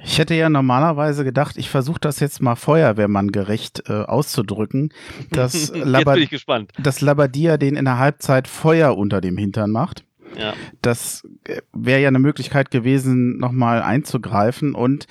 Ich 0.03 0.17
hätte 0.17 0.33
ja 0.33 0.49
normalerweise 0.49 1.23
gedacht, 1.23 1.57
ich 1.57 1.69
versuche 1.69 1.99
das 1.99 2.19
jetzt 2.19 2.41
mal 2.41 2.55
feuerwehrmanngerecht 2.55 3.83
äh, 3.87 4.03
auszudrücken, 4.03 4.93
dass, 5.31 5.69
Labad 5.75 6.19
dass 6.79 7.01
Labadia 7.01 7.57
den 7.57 7.75
in 7.75 7.85
der 7.85 7.99
Halbzeit 7.99 8.47
Feuer 8.47 8.97
unter 8.97 9.21
dem 9.21 9.37
Hintern 9.37 9.71
macht. 9.71 10.05
Ja. 10.37 10.53
Das 10.81 11.27
äh, 11.43 11.61
wäre 11.73 12.01
ja 12.01 12.07
eine 12.07 12.19
Möglichkeit 12.19 12.71
gewesen, 12.71 13.37
nochmal 13.37 13.81
einzugreifen. 13.81 14.73
Und 14.73 15.05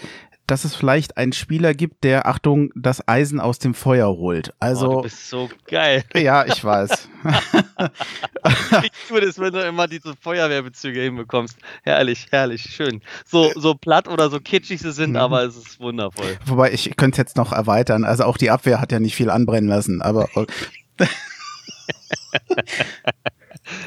dass 0.49 0.65
es 0.65 0.75
vielleicht 0.75 1.17
einen 1.17 1.33
Spieler 1.33 1.75
gibt, 1.75 2.03
der, 2.05 2.27
Achtung, 2.27 2.71
das 2.75 3.07
Eisen 3.07 3.39
aus 3.39 3.59
dem 3.59 3.75
Feuer 3.75 4.09
holt. 4.09 4.55
Also, 4.59 4.89
oh, 4.89 4.97
du 4.97 5.03
bist 5.03 5.29
so 5.29 5.49
geil. 5.67 6.05
Ja, 6.17 6.45
ich 6.47 6.65
weiß. 6.65 7.09
ich 8.83 8.91
tue 9.09 9.21
das, 9.21 9.39
wenn 9.39 9.53
du 9.53 9.65
immer 9.65 9.87
diese 9.87 10.15
Feuerwehrbezüge 10.17 11.01
hinbekommst. 11.01 11.57
Herrlich, 11.83 12.27
herrlich, 12.31 12.63
schön. 12.63 13.03
So, 13.25 13.53
so 13.55 13.75
platt 13.75 14.09
oder 14.09 14.31
so 14.31 14.41
kitschig 14.41 14.81
sie 14.81 14.93
sind, 14.93 15.11
mhm. 15.11 15.17
aber 15.17 15.45
es 15.45 15.57
ist 15.57 15.79
wundervoll. 15.81 16.39
Wobei, 16.47 16.73
ich 16.73 16.97
könnte 16.97 17.15
es 17.15 17.19
jetzt 17.19 17.37
noch 17.37 17.53
erweitern. 17.53 18.05
Also 18.05 18.25
auch 18.25 18.39
die 18.39 18.51
Abwehr 18.51 18.81
hat 18.81 18.91
ja 18.91 19.01
nicht 19.01 19.15
viel 19.15 19.31
anbrennen 19.31 19.69
lassen, 19.69 20.03
aber. 20.03 20.29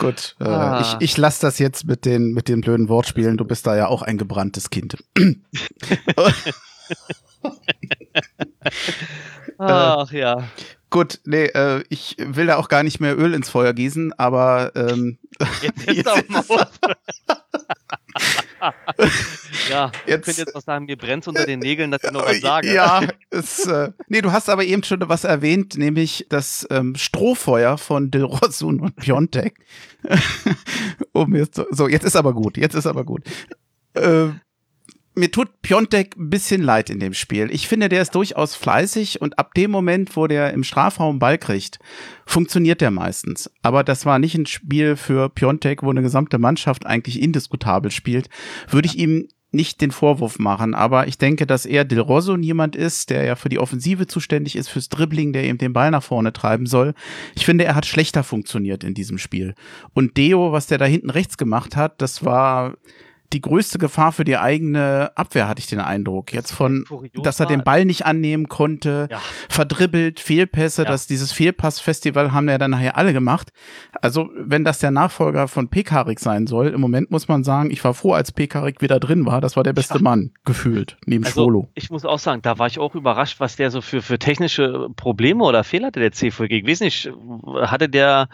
Gut, 0.02 0.36
äh, 0.40 0.46
ah. 0.46 0.82
ich, 0.82 0.96
ich 1.12 1.16
lasse 1.18 1.42
das 1.42 1.60
jetzt 1.60 1.86
mit 1.86 2.06
den, 2.06 2.34
mit 2.34 2.48
den 2.48 2.62
blöden 2.62 2.90
Wortspielen. 2.90 3.38
Du 3.38 3.46
bist 3.46 3.68
da 3.68 3.76
ja 3.76 3.86
auch 3.86 4.02
ein 4.02 4.18
gebranntes 4.18 4.72
Kind. 4.72 4.98
Ach 9.60 10.12
ja. 10.12 10.44
Gut, 10.90 11.20
nee, 11.26 11.46
äh, 11.46 11.84
ich 11.90 12.16
will 12.18 12.48
da 12.48 12.58
auch 12.58 12.68
gar 12.68 12.82
nicht 12.82 13.00
mehr 13.00 13.16
Öl 13.16 13.36
ins 13.36 13.50
Feuer 13.50 13.74
gießen, 13.74 14.12
aber 14.14 14.72
ähm, 14.76 15.20
jetzt 15.62 15.88
ist 15.88 15.98
jetzt 15.98 16.10
ja, 19.70 19.92
jetzt, 20.06 20.28
ich 20.28 20.38
jetzt 20.38 20.56
was 20.56 20.66
sagen, 20.66 20.86
mir 20.86 20.98
brennt 20.98 21.28
unter 21.28 21.46
den 21.46 21.60
Nägeln, 21.60 21.92
dass 21.92 22.04
ich 22.04 22.12
noch 22.12 22.26
was 22.26 22.40
sage. 22.40 22.74
Ja, 22.74 23.02
es, 23.30 23.66
äh, 23.66 23.92
nee, 24.08 24.22
du 24.22 24.32
hast 24.32 24.50
aber 24.50 24.64
eben 24.64 24.84
schon 24.84 25.02
was 25.08 25.24
erwähnt, 25.24 25.78
nämlich 25.78 26.26
das 26.30 26.68
ähm, 26.70 26.96
Strohfeuer 26.96 27.78
von 27.78 28.12
Del 28.12 28.24
Rosun 28.24 28.80
und 28.80 28.96
Piontek. 28.96 29.60
um 31.12 31.36
jetzt, 31.36 31.62
so, 31.72 31.88
jetzt 31.88 32.04
ist 32.06 32.16
aber 32.16 32.34
gut, 32.34 32.58
jetzt 32.58 32.76
ist 32.76 32.86
aber 32.86 33.04
gut. 33.04 33.24
Äh, 33.94 34.30
mir 35.14 35.32
tut 35.32 35.62
Piontek 35.62 36.16
ein 36.18 36.30
bisschen 36.30 36.62
leid 36.62 36.90
in 36.90 37.00
dem 37.00 37.14
Spiel. 37.14 37.50
Ich 37.52 37.68
finde, 37.68 37.90
der 37.90 38.02
ist 38.02 38.16
durchaus 38.16 38.56
fleißig 38.56 39.22
und 39.22 39.38
ab 39.38 39.54
dem 39.56 39.72
Moment, 39.72 40.16
wo 40.16 40.28
der 40.28 40.54
im 40.54 40.64
Strafraum 40.64 41.20
Ball 41.20 41.38
kriegt, 41.38 41.80
funktioniert 42.26 42.82
der 42.82 42.92
meistens. 42.92 43.52
Aber 43.62 43.84
das 43.84 44.06
war 44.06 44.20
nicht 44.20 44.36
ein 44.36 44.46
Spiel 44.46 44.96
für 44.96 45.30
Piontek, 45.30 45.84
wo 45.84 45.90
eine 45.90 46.02
gesamte 46.02 46.38
Mannschaft 46.38 46.86
eigentlich 46.86 47.22
indiskutabel 47.22 47.92
spielt. 47.92 48.30
Würde 48.70 48.88
ich 48.88 48.98
ihm 48.98 49.28
nicht 49.54 49.82
den 49.82 49.92
Vorwurf 49.92 50.40
machen, 50.40 50.74
aber 50.74 51.08
ich 51.08 51.18
denke, 51.18 51.46
dass 51.46 51.66
er 51.66 51.84
Del 51.84 52.00
Rosso 52.00 52.38
jemand 52.38 52.78
ist, 52.78 53.10
der 53.10 53.26
ja 53.26 53.36
für 53.36 53.50
die 53.50 53.60
Offensive 53.60 54.08
zuständig 54.08 54.56
ist, 54.56 54.70
fürs 54.70 54.88
Dribbling, 54.88 55.34
der 55.34 55.44
eben 55.44 55.58
den 55.58 55.74
Ball 55.74 55.92
nach 55.92 56.04
vorne 56.04 56.32
treiben 56.32 56.66
soll. 56.66 56.94
Ich 57.36 57.46
finde, 57.46 57.66
er 57.66 57.76
hat 57.76 57.86
schlechter 57.86 58.24
funktioniert 58.24 58.86
in 58.86 58.94
diesem 58.94 59.18
Spiel. 59.18 59.56
Und 59.94 60.16
Deo, 60.16 60.54
was 60.54 60.68
der 60.68 60.78
da 60.78 60.86
hinten 60.86 61.10
rechts 61.10 61.38
gemacht 61.38 61.76
hat, 61.76 62.02
das 62.02 62.24
war 62.24 62.76
die 63.34 63.42
größte 63.42 63.78
Gefahr 63.78 64.12
für 64.12 64.24
die 64.24 64.38
eigene 64.38 65.12
Abwehr, 65.16 65.48
hatte 65.48 65.60
ich 65.60 65.68
den 65.68 65.80
Eindruck. 65.80 66.34
Jetzt 66.34 66.52
von, 66.52 66.86
dass 67.24 67.40
er 67.40 67.46
den 67.46 67.64
Ball 67.64 67.86
nicht 67.86 68.06
annehmen 68.06 68.48
konnte, 68.48 69.08
ja. 69.10 69.22
verdribbelt, 69.50 70.20
Fehlpässe, 70.20 70.84
ja. 70.84 70.90
dass 70.90 71.08
dieses 71.08 71.32
Fehlpassfestival 71.32 72.32
haben 72.34 72.50
ja 72.50 72.58
dann 72.58 72.72
nachher 72.72 72.98
alle 72.98 73.14
gemacht. 73.14 73.52
Also, 74.02 74.30
wenn 74.36 74.64
das 74.64 74.80
der 74.80 74.92
Nachfolger 74.92 75.48
von 75.48 75.70
Pekarik 75.70 76.20
sein 76.20 76.48
soll, 76.48 76.68
im 76.68 76.82
Moment 76.82 77.12
muss 77.12 77.28
man 77.28 77.44
sagen, 77.44 77.72
ich 77.72 77.84
war 77.84 77.94
froh, 77.94 78.14
als 78.14 78.32
Pekarik 78.32 78.82
wieder 78.82 79.00
drin 79.00 79.26
war. 79.26 79.42
Das 79.42 79.56
war 79.56 79.64
der 79.64 79.74
beste 79.74 79.96
ja. 79.96 80.02
Mann, 80.02 80.32
gefühlt, 80.46 80.98
neben 81.06 81.24
also, 81.24 81.44
Schwolo. 81.44 81.70
Ich 81.76 81.90
muss 81.90 82.06
auch 82.06 82.20
sagen, 82.20 82.42
da 82.42 82.58
war 82.58 82.68
ich 82.68 82.80
auch 82.80 82.96
überrascht, 82.96 83.40
was 83.40 83.56
der 83.56 83.72
so 83.72 83.82
für, 83.82 84.02
für 84.02 84.20
technische 84.20 84.90
Probleme 84.96 85.44
oder 85.44 85.64
Fehler 85.64 85.88
hatte, 85.88 86.00
der 86.00 86.12
C-Folge. 86.12 86.58
Ich 86.58 86.68
weiß 86.68 86.82
nicht, 86.82 87.12
hatte 87.64 87.90
der 87.90 88.30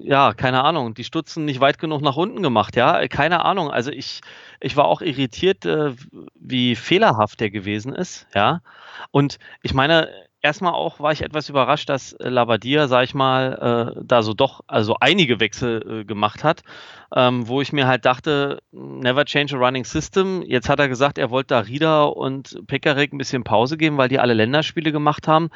ja, 0.00 0.32
keine 0.32 0.64
Ahnung, 0.64 0.94
die 0.94 1.04
Stutzen 1.04 1.44
nicht 1.44 1.60
weit 1.60 1.78
genug 1.78 2.00
nach 2.00 2.16
unten 2.16 2.42
gemacht, 2.42 2.76
ja, 2.76 3.06
keine 3.08 3.44
Ahnung. 3.44 3.70
Also 3.70 3.90
ich, 3.90 4.20
ich 4.60 4.76
war 4.76 4.86
auch 4.86 5.02
irritiert, 5.02 5.66
äh, 5.66 5.92
wie 6.34 6.76
fehlerhaft 6.76 7.40
der 7.40 7.50
gewesen 7.50 7.94
ist, 7.94 8.26
ja. 8.34 8.62
Und 9.10 9.38
ich 9.62 9.74
meine, 9.74 10.08
erstmal 10.40 10.72
auch 10.72 11.00
war 11.00 11.12
ich 11.12 11.22
etwas 11.22 11.48
überrascht, 11.48 11.88
dass 11.88 12.14
Labadia, 12.18 12.86
sag 12.86 13.04
ich 13.04 13.14
mal, 13.14 13.94
äh, 13.96 14.00
da 14.04 14.22
so 14.22 14.34
doch, 14.34 14.60
also 14.66 14.96
einige 15.00 15.40
Wechsel 15.40 16.00
äh, 16.00 16.04
gemacht 16.04 16.44
hat, 16.44 16.62
ähm, 17.14 17.48
wo 17.48 17.60
ich 17.60 17.72
mir 17.72 17.86
halt 17.86 18.04
dachte, 18.04 18.60
never 18.70 19.24
change 19.24 19.56
a 19.56 19.58
running 19.58 19.84
system. 19.84 20.42
Jetzt 20.42 20.68
hat 20.68 20.80
er 20.80 20.88
gesagt, 20.88 21.18
er 21.18 21.30
wollte 21.30 21.48
da 21.48 21.60
Rieder 21.60 22.16
und 22.16 22.66
Pekarik 22.66 23.12
ein 23.12 23.18
bisschen 23.18 23.44
Pause 23.44 23.76
geben, 23.76 23.96
weil 23.98 24.08
die 24.08 24.18
alle 24.18 24.34
Länderspiele 24.34 24.92
gemacht 24.92 25.28
haben 25.28 25.50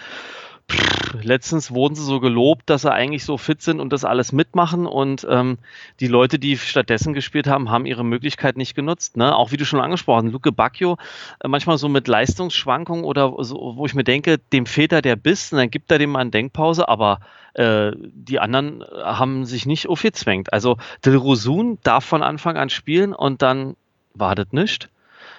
letztens 1.22 1.70
wurden 1.70 1.94
sie 1.94 2.04
so 2.04 2.20
gelobt, 2.20 2.68
dass 2.70 2.82
sie 2.82 2.92
eigentlich 2.92 3.24
so 3.24 3.38
fit 3.38 3.62
sind 3.62 3.80
und 3.80 3.92
das 3.92 4.04
alles 4.04 4.32
mitmachen 4.32 4.86
und 4.86 5.26
ähm, 5.28 5.58
die 6.00 6.06
Leute, 6.06 6.38
die 6.38 6.56
stattdessen 6.56 7.14
gespielt 7.14 7.46
haben, 7.46 7.70
haben 7.70 7.86
ihre 7.86 8.04
Möglichkeit 8.04 8.56
nicht 8.56 8.74
genutzt. 8.74 9.16
Ne? 9.16 9.34
Auch 9.34 9.52
wie 9.52 9.56
du 9.56 9.64
schon 9.64 9.80
angesprochen 9.80 10.26
hast, 10.26 10.32
Luke 10.32 10.52
Bacchio, 10.52 10.96
äh, 11.40 11.48
manchmal 11.48 11.78
so 11.78 11.88
mit 11.88 12.08
Leistungsschwankungen 12.08 13.04
oder 13.04 13.34
so, 13.38 13.74
wo 13.76 13.86
ich 13.86 13.94
mir 13.94 14.04
denke, 14.04 14.38
dem 14.38 14.66
fehlt 14.66 14.92
da 14.92 15.00
der 15.00 15.16
Biss 15.16 15.52
und 15.52 15.58
dann 15.58 15.70
gibt 15.70 15.90
er 15.90 15.98
dem 15.98 16.10
mal 16.10 16.20
eine 16.20 16.30
Denkpause, 16.30 16.88
aber 16.88 17.20
äh, 17.54 17.92
die 17.96 18.40
anderen 18.40 18.84
haben 19.02 19.44
sich 19.44 19.66
nicht 19.66 19.88
aufgezwängt. 19.88 20.52
Also 20.52 20.76
Del 21.04 21.16
Rosun 21.16 21.78
darf 21.82 22.04
von 22.04 22.22
Anfang 22.22 22.56
an 22.56 22.70
spielen 22.70 23.12
und 23.12 23.42
dann 23.42 23.76
wartet 24.14 24.52
nicht. 24.52 24.90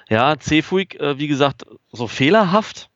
Ja, 0.09 0.39
Cefuig, 0.39 0.99
äh, 0.99 1.19
wie 1.19 1.27
gesagt, 1.27 1.65
so 1.91 2.07
fehlerhaft 2.07 2.89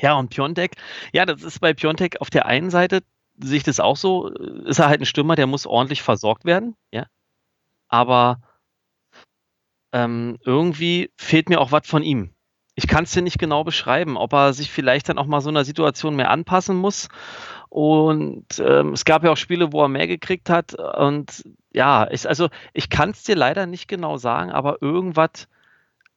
Ja, 0.00 0.14
und 0.14 0.30
Piontek, 0.30 0.76
ja, 1.12 1.26
das 1.26 1.42
ist 1.42 1.60
bei 1.60 1.74
Piontek 1.74 2.20
auf 2.20 2.30
der 2.30 2.46
einen 2.46 2.70
Seite, 2.70 3.00
sehe 3.38 3.58
ich 3.58 3.64
das 3.64 3.80
auch 3.80 3.96
so, 3.96 4.28
ist 4.28 4.78
er 4.78 4.88
halt 4.88 5.00
ein 5.00 5.06
Stürmer, 5.06 5.36
der 5.36 5.46
muss 5.46 5.66
ordentlich 5.66 6.02
versorgt 6.02 6.44
werden, 6.44 6.76
ja. 6.92 7.06
Aber 7.88 8.40
ähm, 9.92 10.38
irgendwie 10.44 11.10
fehlt 11.16 11.48
mir 11.48 11.60
auch 11.60 11.72
was 11.72 11.86
von 11.86 12.02
ihm. 12.02 12.34
Ich 12.74 12.86
kann 12.86 13.04
es 13.04 13.12
dir 13.12 13.22
nicht 13.22 13.38
genau 13.38 13.64
beschreiben, 13.64 14.16
ob 14.16 14.32
er 14.32 14.52
sich 14.52 14.70
vielleicht 14.70 15.08
dann 15.08 15.18
auch 15.18 15.26
mal 15.26 15.40
so 15.40 15.48
einer 15.48 15.64
Situation 15.64 16.14
mehr 16.14 16.30
anpassen 16.30 16.76
muss. 16.76 17.08
Und 17.70 18.46
ähm, 18.60 18.92
es 18.92 19.04
gab 19.04 19.24
ja 19.24 19.32
auch 19.32 19.36
Spiele, 19.36 19.72
wo 19.72 19.82
er 19.82 19.88
mehr 19.88 20.06
gekriegt 20.06 20.48
hat. 20.48 20.74
Und 20.74 21.42
ja, 21.72 22.08
ich, 22.10 22.28
also 22.28 22.48
ich 22.72 22.88
kann 22.88 23.10
es 23.10 23.24
dir 23.24 23.34
leider 23.34 23.66
nicht 23.66 23.88
genau 23.88 24.16
sagen, 24.16 24.52
aber 24.52 24.80
irgendwas 24.80 25.48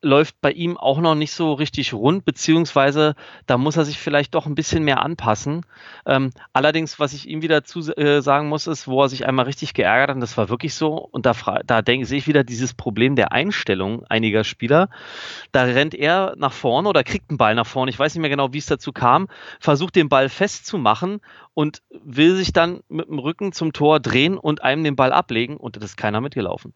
läuft 0.02 0.42
bei 0.42 0.52
ihm 0.52 0.78
auch 0.78 1.00
noch 1.00 1.16
nicht 1.16 1.32
so 1.32 1.54
richtig 1.54 1.94
rund, 1.94 2.26
beziehungsweise 2.26 3.16
da 3.46 3.58
muss 3.58 3.78
er 3.78 3.86
sich 3.86 4.00
vielleicht 4.00 4.34
doch 4.34 4.46
ein 4.46 4.56
bisschen 4.56 4.84
mehr 4.84 5.02
anpassen. 5.02 5.66
Ähm, 6.06 6.32
allerdings, 6.54 7.00
was 7.00 7.14
ich 7.14 7.28
ihm 7.28 7.42
wieder 7.42 7.64
zu 7.64 7.82
äh, 7.96 8.22
sagen 8.22 8.50
muss, 8.50 8.68
ist, 8.68 8.88
wo 8.88 9.04
er 9.04 9.10
sich 9.10 9.28
einmal 9.28 9.46
richtig 9.46 9.74
geärgert 9.74 10.10
hat, 10.10 10.16
und 10.16 10.22
das 10.22 10.38
war 10.38 10.50
wirklich 10.50 10.74
so, 10.74 10.96
und 10.96 11.26
da, 11.26 11.34
da 11.66 11.82
denke 11.82 12.06
sehe 12.06 12.18
ich 12.18 12.28
wieder 12.28 12.44
dieses 12.44 12.74
Problem 12.74 13.16
der 13.16 13.32
Einstellung 13.32 14.04
einiger 14.08 14.44
Spieler. 14.44 14.90
Da 15.52 15.64
rennt 15.64 15.94
er 15.94 16.34
nach 16.38 16.54
vorne 16.54 16.90
oder 16.90 17.04
kriegt 17.04 17.30
einen 17.30 17.38
Ball 17.38 17.56
nach 17.56 17.68
vorne, 17.68 17.92
ich 17.92 18.00
weiß 18.00 18.16
nicht 18.16 18.22
mehr 18.22 18.30
genau, 18.30 18.54
wie 18.54 18.58
es 18.58 18.66
dazu 18.66 18.92
kam, 18.92 19.28
versucht 19.60 19.96
den 19.96 20.10
Ball 20.10 20.30
festzumachen 20.30 21.22
und 21.54 21.82
will 21.90 22.36
sich 22.36 22.54
dann 22.54 22.82
mit 22.90 23.08
dem 23.08 23.20
Rücken 23.20 23.52
zum 23.52 23.74
Tor 23.74 24.00
drehen 24.00 24.38
und 24.38 24.64
einem 24.64 24.84
den 24.84 24.96
Ball 24.96 25.14
ablegen 25.14 25.58
und 25.58 25.76
das 25.76 25.84
ist 25.84 25.98
keiner 25.98 26.22
mitgelaufen. 26.22 26.74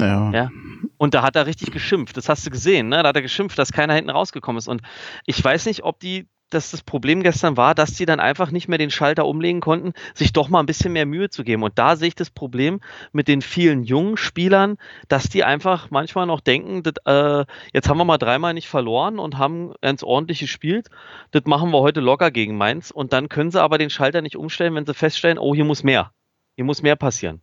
Ja. 0.00 0.30
ja. 0.32 0.50
Und 0.96 1.14
da 1.14 1.22
hat 1.22 1.36
er 1.36 1.46
richtig 1.46 1.70
geschimpft. 1.70 2.16
Das 2.16 2.28
hast 2.28 2.46
du 2.46 2.50
gesehen, 2.50 2.88
ne? 2.88 3.02
Da 3.02 3.08
hat 3.10 3.16
er 3.16 3.22
geschimpft, 3.22 3.58
dass 3.58 3.72
keiner 3.72 3.94
hinten 3.94 4.10
rausgekommen 4.10 4.58
ist. 4.58 4.68
Und 4.68 4.82
ich 5.26 5.42
weiß 5.42 5.66
nicht, 5.66 5.84
ob 5.84 6.00
die, 6.00 6.28
dass 6.50 6.70
das 6.70 6.82
Problem 6.82 7.22
gestern 7.22 7.56
war, 7.56 7.74
dass 7.74 7.94
die 7.94 8.06
dann 8.06 8.20
einfach 8.20 8.50
nicht 8.50 8.68
mehr 8.68 8.78
den 8.78 8.90
Schalter 8.90 9.26
umlegen 9.26 9.60
konnten, 9.60 9.92
sich 10.14 10.32
doch 10.32 10.48
mal 10.48 10.60
ein 10.60 10.66
bisschen 10.66 10.92
mehr 10.92 11.06
Mühe 11.06 11.30
zu 11.30 11.42
geben. 11.44 11.62
Und 11.62 11.78
da 11.78 11.96
sehe 11.96 12.08
ich 12.08 12.14
das 12.14 12.30
Problem 12.30 12.80
mit 13.12 13.28
den 13.28 13.42
vielen 13.42 13.82
jungen 13.82 14.16
Spielern, 14.16 14.76
dass 15.08 15.24
die 15.24 15.44
einfach 15.44 15.90
manchmal 15.90 16.26
noch 16.26 16.40
denken, 16.40 16.82
das, 16.82 16.94
äh, 17.06 17.44
jetzt 17.72 17.88
haben 17.88 17.98
wir 17.98 18.04
mal 18.04 18.18
dreimal 18.18 18.54
nicht 18.54 18.68
verloren 18.68 19.18
und 19.18 19.38
haben 19.38 19.74
ganz 19.80 20.02
ordentlich 20.02 20.38
gespielt. 20.40 20.88
Das 21.32 21.44
machen 21.44 21.70
wir 21.70 21.80
heute 21.80 22.00
locker 22.00 22.30
gegen 22.30 22.56
Mainz. 22.56 22.90
Und 22.90 23.12
dann 23.12 23.28
können 23.28 23.50
sie 23.50 23.60
aber 23.60 23.78
den 23.78 23.90
Schalter 23.90 24.22
nicht 24.22 24.36
umstellen, 24.36 24.74
wenn 24.74 24.86
sie 24.86 24.94
feststellen, 24.94 25.38
oh, 25.38 25.54
hier 25.54 25.64
muss 25.64 25.82
mehr. 25.82 26.12
Hier 26.56 26.64
muss 26.64 26.82
mehr 26.82 26.96
passieren. 26.96 27.40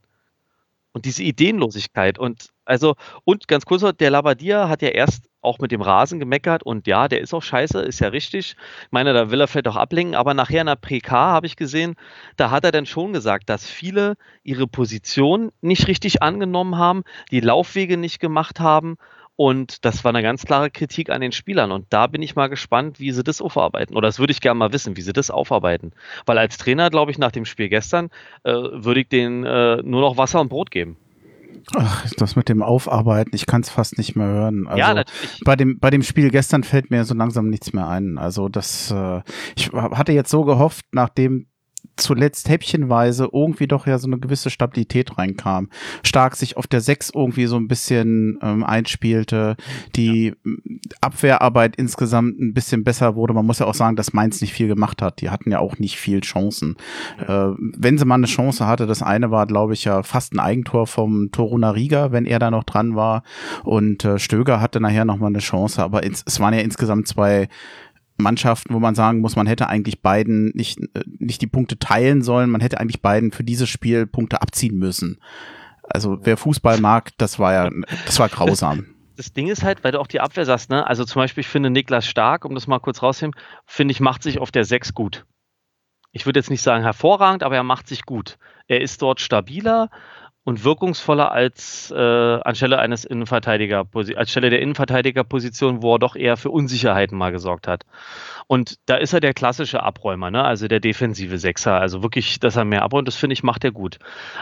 Und 0.93 1.05
diese 1.05 1.23
Ideenlosigkeit 1.23 2.19
und 2.19 2.49
also, 2.65 2.95
und 3.25 3.47
ganz 3.47 3.65
kurz, 3.65 3.83
der 3.97 4.11
Labadia 4.11 4.69
hat 4.69 4.81
ja 4.81 4.89
erst 4.89 5.29
auch 5.41 5.59
mit 5.59 5.71
dem 5.71 5.81
Rasen 5.81 6.19
gemeckert 6.19 6.63
und 6.63 6.87
ja, 6.87 7.07
der 7.07 7.19
ist 7.19 7.33
auch 7.33 7.41
scheiße, 7.41 7.81
ist 7.81 7.99
ja 7.99 8.09
richtig. 8.09 8.55
Ich 8.83 8.91
meine, 8.91 9.13
da 9.13 9.31
will 9.31 9.41
er 9.41 9.47
vielleicht 9.47 9.67
auch 9.67 9.75
ablenken, 9.75 10.15
aber 10.15 10.33
nachher 10.33 10.61
in 10.61 10.67
der 10.67 10.75
PK 10.75 11.11
habe 11.11 11.47
ich 11.47 11.55
gesehen, 11.55 11.95
da 12.37 12.51
hat 12.51 12.63
er 12.63 12.71
dann 12.71 12.85
schon 12.85 13.13
gesagt, 13.13 13.49
dass 13.49 13.65
viele 13.65 14.15
ihre 14.43 14.67
Position 14.67 15.51
nicht 15.61 15.87
richtig 15.87 16.21
angenommen 16.21 16.77
haben, 16.77 17.03
die 17.31 17.41
Laufwege 17.41 17.97
nicht 17.97 18.19
gemacht 18.19 18.59
haben 18.59 18.97
und 19.35 19.85
das 19.85 20.03
war 20.03 20.09
eine 20.09 20.21
ganz 20.21 20.45
klare 20.45 20.69
Kritik 20.69 21.09
an 21.09 21.21
den 21.21 21.31
Spielern. 21.31 21.71
Und 21.71 21.87
da 21.89 22.07
bin 22.07 22.21
ich 22.21 22.35
mal 22.35 22.47
gespannt, 22.47 22.99
wie 22.99 23.11
sie 23.11 23.23
das 23.23 23.41
aufarbeiten. 23.41 23.95
Oder 23.95 24.07
das 24.07 24.19
würde 24.19 24.31
ich 24.31 24.41
gerne 24.41 24.57
mal 24.57 24.73
wissen, 24.73 24.97
wie 24.97 25.01
sie 25.01 25.13
das 25.13 25.31
aufarbeiten. 25.31 25.93
Weil 26.25 26.37
als 26.37 26.57
Trainer, 26.57 26.89
glaube 26.89 27.11
ich, 27.11 27.17
nach 27.17 27.31
dem 27.31 27.45
Spiel 27.45 27.69
gestern, 27.69 28.09
äh, 28.43 28.51
würde 28.51 29.01
ich 29.01 29.09
denen 29.09 29.43
äh, 29.43 29.77
nur 29.83 30.01
noch 30.01 30.17
Wasser 30.17 30.41
und 30.41 30.49
Brot 30.49 30.71
geben. 30.71 30.97
Ach, 31.75 32.05
das 32.17 32.35
mit 32.35 32.49
dem 32.49 32.63
Aufarbeiten, 32.63 33.35
ich 33.35 33.45
kann 33.45 33.61
es 33.61 33.69
fast 33.69 33.97
nicht 33.97 34.15
mehr 34.15 34.27
hören. 34.27 34.67
Also 34.67 34.79
ja, 34.79 34.93
natürlich. 34.93 35.41
Bei 35.45 35.55
dem, 35.55 35.79
bei 35.79 35.89
dem 35.89 36.03
Spiel 36.03 36.29
gestern 36.29 36.63
fällt 36.63 36.91
mir 36.91 37.03
so 37.05 37.13
langsam 37.13 37.49
nichts 37.49 37.73
mehr 37.73 37.87
ein. 37.87 38.17
Also 38.17 38.49
das, 38.49 38.91
äh, 38.91 39.21
ich 39.55 39.71
hatte 39.71 40.11
jetzt 40.11 40.31
so 40.31 40.43
gehofft, 40.43 40.85
nachdem 40.91 41.47
zuletzt 41.97 42.49
häppchenweise 42.49 43.29
irgendwie 43.31 43.67
doch 43.67 43.87
ja 43.87 43.97
so 43.97 44.07
eine 44.07 44.17
gewisse 44.17 44.49
Stabilität 44.49 45.17
reinkam. 45.17 45.69
Stark 46.03 46.35
sich 46.35 46.57
auf 46.57 46.67
der 46.67 46.81
6 46.81 47.11
irgendwie 47.13 47.45
so 47.45 47.57
ein 47.57 47.67
bisschen 47.67 48.39
ähm, 48.41 48.63
einspielte, 48.63 49.55
die 49.95 50.33
ja. 50.43 50.51
Abwehrarbeit 51.01 51.75
insgesamt 51.75 52.39
ein 52.39 52.53
bisschen 52.53 52.83
besser 52.83 53.15
wurde. 53.15 53.33
Man 53.33 53.45
muss 53.45 53.59
ja 53.59 53.67
auch 53.67 53.73
sagen, 53.73 53.95
dass 53.95 54.13
Mainz 54.13 54.41
nicht 54.41 54.53
viel 54.53 54.67
gemacht 54.67 55.01
hat. 55.01 55.21
Die 55.21 55.29
hatten 55.29 55.51
ja 55.51 55.59
auch 55.59 55.77
nicht 55.77 55.97
viel 55.97 56.21
Chancen. 56.21 56.75
Ja. 57.19 57.51
Äh, 57.51 57.55
wenn 57.59 57.97
sie 57.97 58.05
mal 58.05 58.15
eine 58.15 58.27
Chance 58.27 58.65
hatte, 58.65 58.87
das 58.87 59.03
eine 59.03 59.31
war, 59.31 59.45
glaube 59.45 59.73
ich, 59.73 59.83
ja 59.83 60.03
fast 60.03 60.33
ein 60.33 60.39
Eigentor 60.39 60.87
vom 60.87 61.31
Toruna 61.31 61.71
Riga, 61.71 62.11
wenn 62.11 62.25
er 62.25 62.39
da 62.39 62.51
noch 62.51 62.63
dran 62.63 62.95
war. 62.95 63.23
Und 63.63 64.05
äh, 64.05 64.19
Stöger 64.19 64.59
hatte 64.59 64.79
nachher 64.79 65.05
noch 65.05 65.17
mal 65.17 65.27
eine 65.27 65.39
Chance, 65.39 65.83
aber 65.83 66.03
ins, 66.03 66.23
es 66.25 66.39
waren 66.39 66.53
ja 66.53 66.61
insgesamt 66.61 67.07
zwei 67.07 67.47
Mannschaften, 68.21 68.73
wo 68.73 68.79
man 68.79 68.95
sagen 68.95 69.19
muss, 69.19 69.35
man 69.35 69.47
hätte 69.47 69.67
eigentlich 69.67 70.01
beiden 70.01 70.51
nicht, 70.55 70.79
äh, 70.79 71.03
nicht 71.19 71.41
die 71.41 71.47
Punkte 71.47 71.77
teilen 71.79 72.21
sollen, 72.21 72.49
man 72.49 72.61
hätte 72.61 72.79
eigentlich 72.79 73.01
beiden 73.01 73.31
für 73.31 73.43
dieses 73.43 73.69
Spiel 73.69 74.05
Punkte 74.07 74.41
abziehen 74.41 74.77
müssen. 74.77 75.19
Also 75.83 76.19
wer 76.23 76.37
Fußball 76.37 76.79
mag, 76.79 77.11
das 77.17 77.39
war 77.39 77.53
ja, 77.53 77.69
das 78.05 78.19
war 78.19 78.29
grausam. 78.29 78.85
Das 79.17 79.33
Ding 79.33 79.49
ist 79.49 79.63
halt, 79.63 79.83
weil 79.83 79.91
du 79.91 79.99
auch 79.99 80.07
die 80.07 80.21
Abwehr 80.21 80.45
sagst, 80.45 80.69
ne? 80.69 80.87
Also 80.87 81.03
zum 81.05 81.21
Beispiel, 81.21 81.41
ich 81.41 81.47
finde 81.47 81.69
Niklas 81.69 82.07
Stark, 82.07 82.45
um 82.45 82.55
das 82.55 82.67
mal 82.67 82.79
kurz 82.79 83.03
rauszunehmen, 83.03 83.39
finde 83.65 83.91
ich, 83.91 83.99
macht 83.99 84.23
sich 84.23 84.39
auf 84.39 84.51
der 84.51 84.63
6 84.63 84.93
gut. 84.93 85.25
Ich 86.11 86.25
würde 86.25 86.39
jetzt 86.39 86.49
nicht 86.49 86.61
sagen 86.61 86.83
hervorragend, 86.83 87.43
aber 87.43 87.55
er 87.55 87.63
macht 87.63 87.87
sich 87.87 88.03
gut. 88.05 88.37
Er 88.67 88.81
ist 88.81 89.01
dort 89.01 89.21
stabiler, 89.21 89.89
und 90.43 90.63
wirkungsvoller 90.63 91.31
als 91.31 91.91
äh, 91.95 92.39
anstelle 92.41 92.79
eines 92.79 93.05
Innenverteidiger, 93.05 93.85
anstelle 94.15 94.49
der 94.49 94.61
Innenverteidigerposition, 94.61 95.83
wo 95.83 95.95
er 95.95 95.99
doch 95.99 96.15
eher 96.15 96.35
für 96.35 96.49
Unsicherheiten 96.49 97.17
mal 97.17 97.31
gesorgt 97.31 97.67
hat. 97.67 97.85
Und 98.47 98.79
da 98.87 98.95
ist 98.95 99.13
er 99.13 99.19
der 99.19 99.33
klassische 99.33 99.83
Abräumer, 99.83 100.31
ne? 100.31 100.43
also 100.43 100.67
der 100.67 100.79
defensive 100.79 101.37
Sechser. 101.37 101.79
Also 101.79 102.01
wirklich, 102.01 102.39
dass 102.39 102.55
er 102.55 102.65
mehr 102.65 102.81
abräumt, 102.81 103.07
das 103.07 103.15
finde 103.15 103.33
ich, 103.33 103.43
macht 103.43 103.63
er 103.63 103.71
gut. 103.71 103.99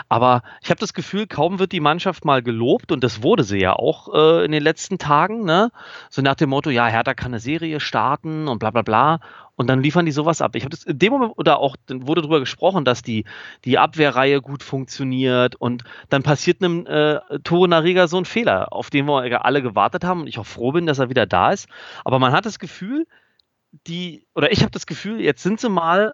Aber 0.07 0.41
ich 0.63 0.69
habe 0.69 0.79
das 0.79 0.93
Gefühl, 0.93 1.27
kaum 1.27 1.59
wird 1.59 1.73
die 1.73 1.81
Mannschaft 1.81 2.23
mal 2.23 2.41
gelobt, 2.41 2.91
und 2.91 3.03
das 3.03 3.21
wurde 3.21 3.43
sie 3.43 3.59
ja 3.59 3.73
auch 3.73 4.13
äh, 4.13 4.45
in 4.45 4.51
den 4.51 4.63
letzten 4.63 4.97
Tagen, 4.99 5.43
ne? 5.43 5.71
so 6.09 6.21
nach 6.21 6.35
dem 6.35 6.49
Motto, 6.49 6.69
ja, 6.69 6.87
Hertha 6.87 7.13
kann 7.13 7.33
eine 7.33 7.39
Serie 7.39 7.79
starten 7.79 8.47
und 8.47 8.59
bla 8.59 8.71
bla 8.71 8.83
bla. 8.83 9.19
Und 9.59 9.67
dann 9.67 9.83
liefern 9.83 10.05
die 10.05 10.13
sowas 10.13 10.41
ab. 10.41 10.55
Ich 10.55 10.63
habe 10.63 10.69
das 10.69 10.85
in 10.85 10.99
dem 10.99 11.11
Moment, 11.11 11.33
oder 11.35 11.59
auch 11.59 11.75
wurde 11.89 12.21
darüber 12.21 12.39
gesprochen, 12.39 12.85
dass 12.85 13.01
die, 13.01 13.25
die 13.65 13.77
Abwehrreihe 13.77 14.39
gut 14.39 14.63
funktioniert 14.63 15.57
und 15.57 15.83
dann 16.07 16.23
passiert 16.23 16.63
einem 16.63 16.87
äh, 16.87 17.19
Tore 17.43 17.67
Nariga 17.67 18.07
so 18.07 18.17
ein 18.17 18.23
Fehler, 18.23 18.71
auf 18.71 18.89
den 18.89 19.05
wir 19.05 19.43
alle 19.43 19.61
gewartet 19.61 20.05
haben 20.05 20.21
und 20.21 20.27
ich 20.27 20.39
auch 20.39 20.45
froh 20.45 20.71
bin, 20.71 20.85
dass 20.85 20.99
er 20.99 21.09
wieder 21.09 21.25
da 21.25 21.51
ist. 21.51 21.67
Aber 22.05 22.19
man 22.19 22.31
hat 22.31 22.45
das 22.45 22.57
Gefühl, 22.57 23.05
die, 23.85 24.25
oder 24.33 24.49
ich 24.53 24.61
habe 24.61 24.71
das 24.71 24.85
Gefühl, 24.85 25.19
jetzt 25.19 25.43
sind 25.43 25.59
sie 25.59 25.67
mal 25.67 26.13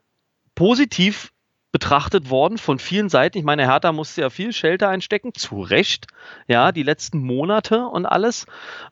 positiv 0.55 1.31
betrachtet 1.71 2.31
worden 2.31 2.57
von 2.57 2.79
vielen 2.79 3.09
Seiten. 3.09 3.37
Ich 3.37 3.43
meine, 3.43 3.67
Hertha 3.71 3.91
musste 3.91 4.21
ja 4.21 4.31
viel 4.31 4.53
Shelter 4.53 4.89
einstecken, 4.89 5.35
zu 5.35 5.61
Recht, 5.61 6.07
ja, 6.47 6.71
die 6.71 6.81
letzten 6.81 7.19
Monate 7.19 7.85
und 7.85 8.07
alles, 8.07 8.47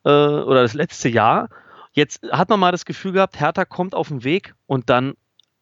äh, 0.05 0.09
oder 0.09 0.61
das 0.61 0.75
letzte 0.75 1.09
Jahr. 1.09 1.49
Jetzt 1.93 2.21
hat 2.32 2.49
man 2.49 2.60
mal 2.60 2.71
das 2.71 2.86
Gefühl 2.86 3.13
gehabt, 3.13 3.39
Hertha 3.39 3.65
kommt 3.65 3.95
auf 3.95 4.10
den 4.10 4.23
Weg 4.23 4.56
und 4.65 4.89
dann 4.89 5.13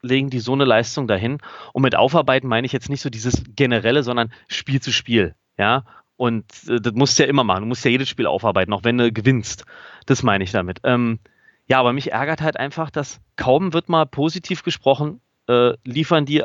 legen 0.01 0.29
die 0.29 0.39
so 0.39 0.53
eine 0.53 0.65
Leistung 0.65 1.07
dahin. 1.07 1.37
Und 1.73 1.83
mit 1.83 1.95
Aufarbeiten 1.95 2.47
meine 2.47 2.65
ich 2.65 2.71
jetzt 2.71 2.89
nicht 2.89 3.01
so 3.01 3.09
dieses 3.09 3.43
generelle, 3.55 4.03
sondern 4.03 4.31
Spiel 4.47 4.81
zu 4.81 4.91
Spiel. 4.91 5.35
Ja, 5.57 5.83
und 6.15 6.45
äh, 6.67 6.79
das 6.79 6.93
musst 6.93 7.17
du 7.19 7.23
ja 7.23 7.29
immer 7.29 7.43
machen. 7.43 7.61
Du 7.61 7.67
musst 7.67 7.83
ja 7.85 7.91
jedes 7.91 8.09
Spiel 8.09 8.27
aufarbeiten, 8.27 8.73
auch 8.73 8.83
wenn 8.83 8.97
du 8.97 9.11
gewinnst. 9.11 9.65
Das 10.05 10.23
meine 10.23 10.43
ich 10.43 10.51
damit. 10.51 10.79
Ähm, 10.83 11.19
ja, 11.67 11.79
aber 11.79 11.93
mich 11.93 12.11
ärgert 12.11 12.41
halt 12.41 12.57
einfach, 12.57 12.89
dass 12.89 13.19
kaum 13.35 13.73
wird 13.73 13.89
mal 13.89 14.05
positiv 14.05 14.63
gesprochen, 14.63 15.21
äh, 15.47 15.73
liefern 15.83 16.25
die 16.25 16.43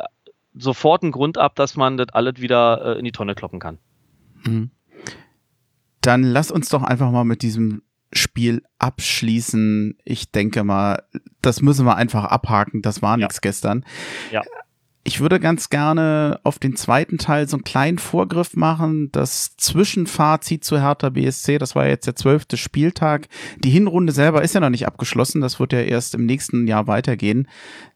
sofort 0.54 1.02
einen 1.02 1.12
Grund 1.12 1.38
ab, 1.38 1.54
dass 1.56 1.76
man 1.76 1.96
das 1.96 2.08
alles 2.10 2.40
wieder 2.40 2.96
äh, 2.96 2.98
in 2.98 3.04
die 3.04 3.12
Tonne 3.12 3.34
kloppen 3.34 3.60
kann. 3.60 3.78
Mhm. 4.44 4.70
Dann 6.00 6.22
lass 6.22 6.50
uns 6.50 6.68
doch 6.68 6.82
einfach 6.82 7.10
mal 7.10 7.24
mit 7.24 7.42
diesem 7.42 7.82
Spiel 8.12 8.62
abschließen. 8.78 9.98
Ich 10.04 10.30
denke 10.30 10.64
mal, 10.64 11.02
das 11.42 11.62
müssen 11.62 11.86
wir 11.86 11.96
einfach 11.96 12.24
abhaken. 12.24 12.82
Das 12.82 13.02
war 13.02 13.16
nichts 13.16 13.40
gestern. 13.40 13.84
Ja. 14.30 14.42
Ich 15.04 15.20
würde 15.20 15.38
ganz 15.38 15.70
gerne 15.70 16.40
auf 16.42 16.58
den 16.58 16.74
zweiten 16.74 17.16
Teil 17.16 17.48
so 17.48 17.56
einen 17.56 17.62
kleinen 17.62 17.98
Vorgriff 17.98 18.56
machen. 18.56 19.10
Das 19.12 19.56
Zwischenfazit 19.56 20.64
zu 20.64 20.80
Hertha 20.80 21.10
BSC, 21.10 21.58
das 21.58 21.76
war 21.76 21.86
jetzt 21.86 22.08
der 22.08 22.16
zwölfte 22.16 22.56
Spieltag. 22.56 23.28
Die 23.62 23.70
Hinrunde 23.70 24.12
selber 24.12 24.42
ist 24.42 24.54
ja 24.54 24.60
noch 24.60 24.70
nicht 24.70 24.86
abgeschlossen. 24.86 25.40
Das 25.40 25.60
wird 25.60 25.72
ja 25.72 25.80
erst 25.80 26.16
im 26.16 26.26
nächsten 26.26 26.66
Jahr 26.66 26.88
weitergehen. 26.88 27.46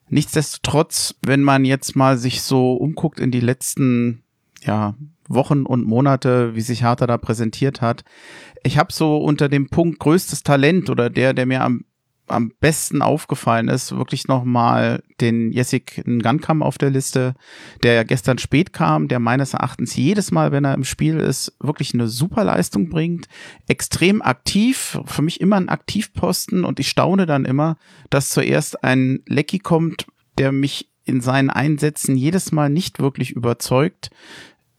Nichtsdestotrotz, 0.09 1.17
wenn 1.23 1.43
man 1.43 1.65
jetzt 1.65 1.97
mal 1.97 2.17
sich 2.17 2.43
so 2.43 2.75
umguckt 2.75 3.19
in 3.19 3.33
die 3.33 3.41
letzten 3.41 4.23
ja, 4.63 4.95
Wochen 5.31 5.65
und 5.65 5.87
Monate, 5.87 6.55
wie 6.55 6.61
sich 6.61 6.83
Hertha 6.83 7.07
da 7.07 7.17
präsentiert 7.17 7.81
hat, 7.81 8.05
ich 8.63 8.77
habe 8.77 8.93
so 8.93 9.17
unter 9.17 9.49
dem 9.49 9.69
Punkt 9.69 9.99
größtes 9.99 10.43
Talent 10.43 10.91
oder 10.91 11.09
der, 11.09 11.33
der 11.33 11.47
mir 11.47 11.63
am 11.63 11.85
am 12.31 12.53
besten 12.61 13.03
aufgefallen 13.03 13.69
ist, 13.69 13.97
wirklich 13.97 14.29
nochmal 14.29 15.03
den 15.21 15.53
Jessic 15.53 16.03
Ngankam 16.07 16.63
auf 16.63 16.79
der 16.79 16.91
Liste, 16.91 17.35
der 17.83 17.95
ja 17.95 18.03
gestern 18.05 18.39
spät 18.39 18.73
kam, 18.73 19.09
der 19.09 19.19
meines 19.19 19.55
Erachtens 19.55 19.97
jedes 19.97 20.31
Mal, 20.31 20.53
wenn 20.53 20.65
er 20.65 20.75
im 20.75 20.85
Spiel 20.85 21.19
ist, 21.19 21.57
wirklich 21.61 21.93
eine 21.93 22.09
super 22.09 22.45
Leistung 22.45 22.89
bringt, 22.89 23.27
extrem 23.69 24.23
aktiv, 24.23 25.01
für 25.05 25.23
mich 25.23 25.41
immer 25.41 25.57
ein 25.57 25.69
Aktivposten 25.69 26.65
und 26.65 26.81
ich 26.81 26.89
staune 26.89 27.27
dann 27.27 27.45
immer, 27.45 27.77
dass 28.09 28.31
zuerst 28.31 28.83
ein 28.85 29.21
Lecky 29.27 29.59
kommt, 29.59 30.07
der 30.39 30.53
mich 30.53 30.89
in 31.05 31.21
seinen 31.21 31.51
Einsätzen 31.51 32.17
jedes 32.17 32.53
Mal 32.53 32.71
nicht 32.71 33.01
wirklich 33.01 33.33
überzeugt 33.33 34.11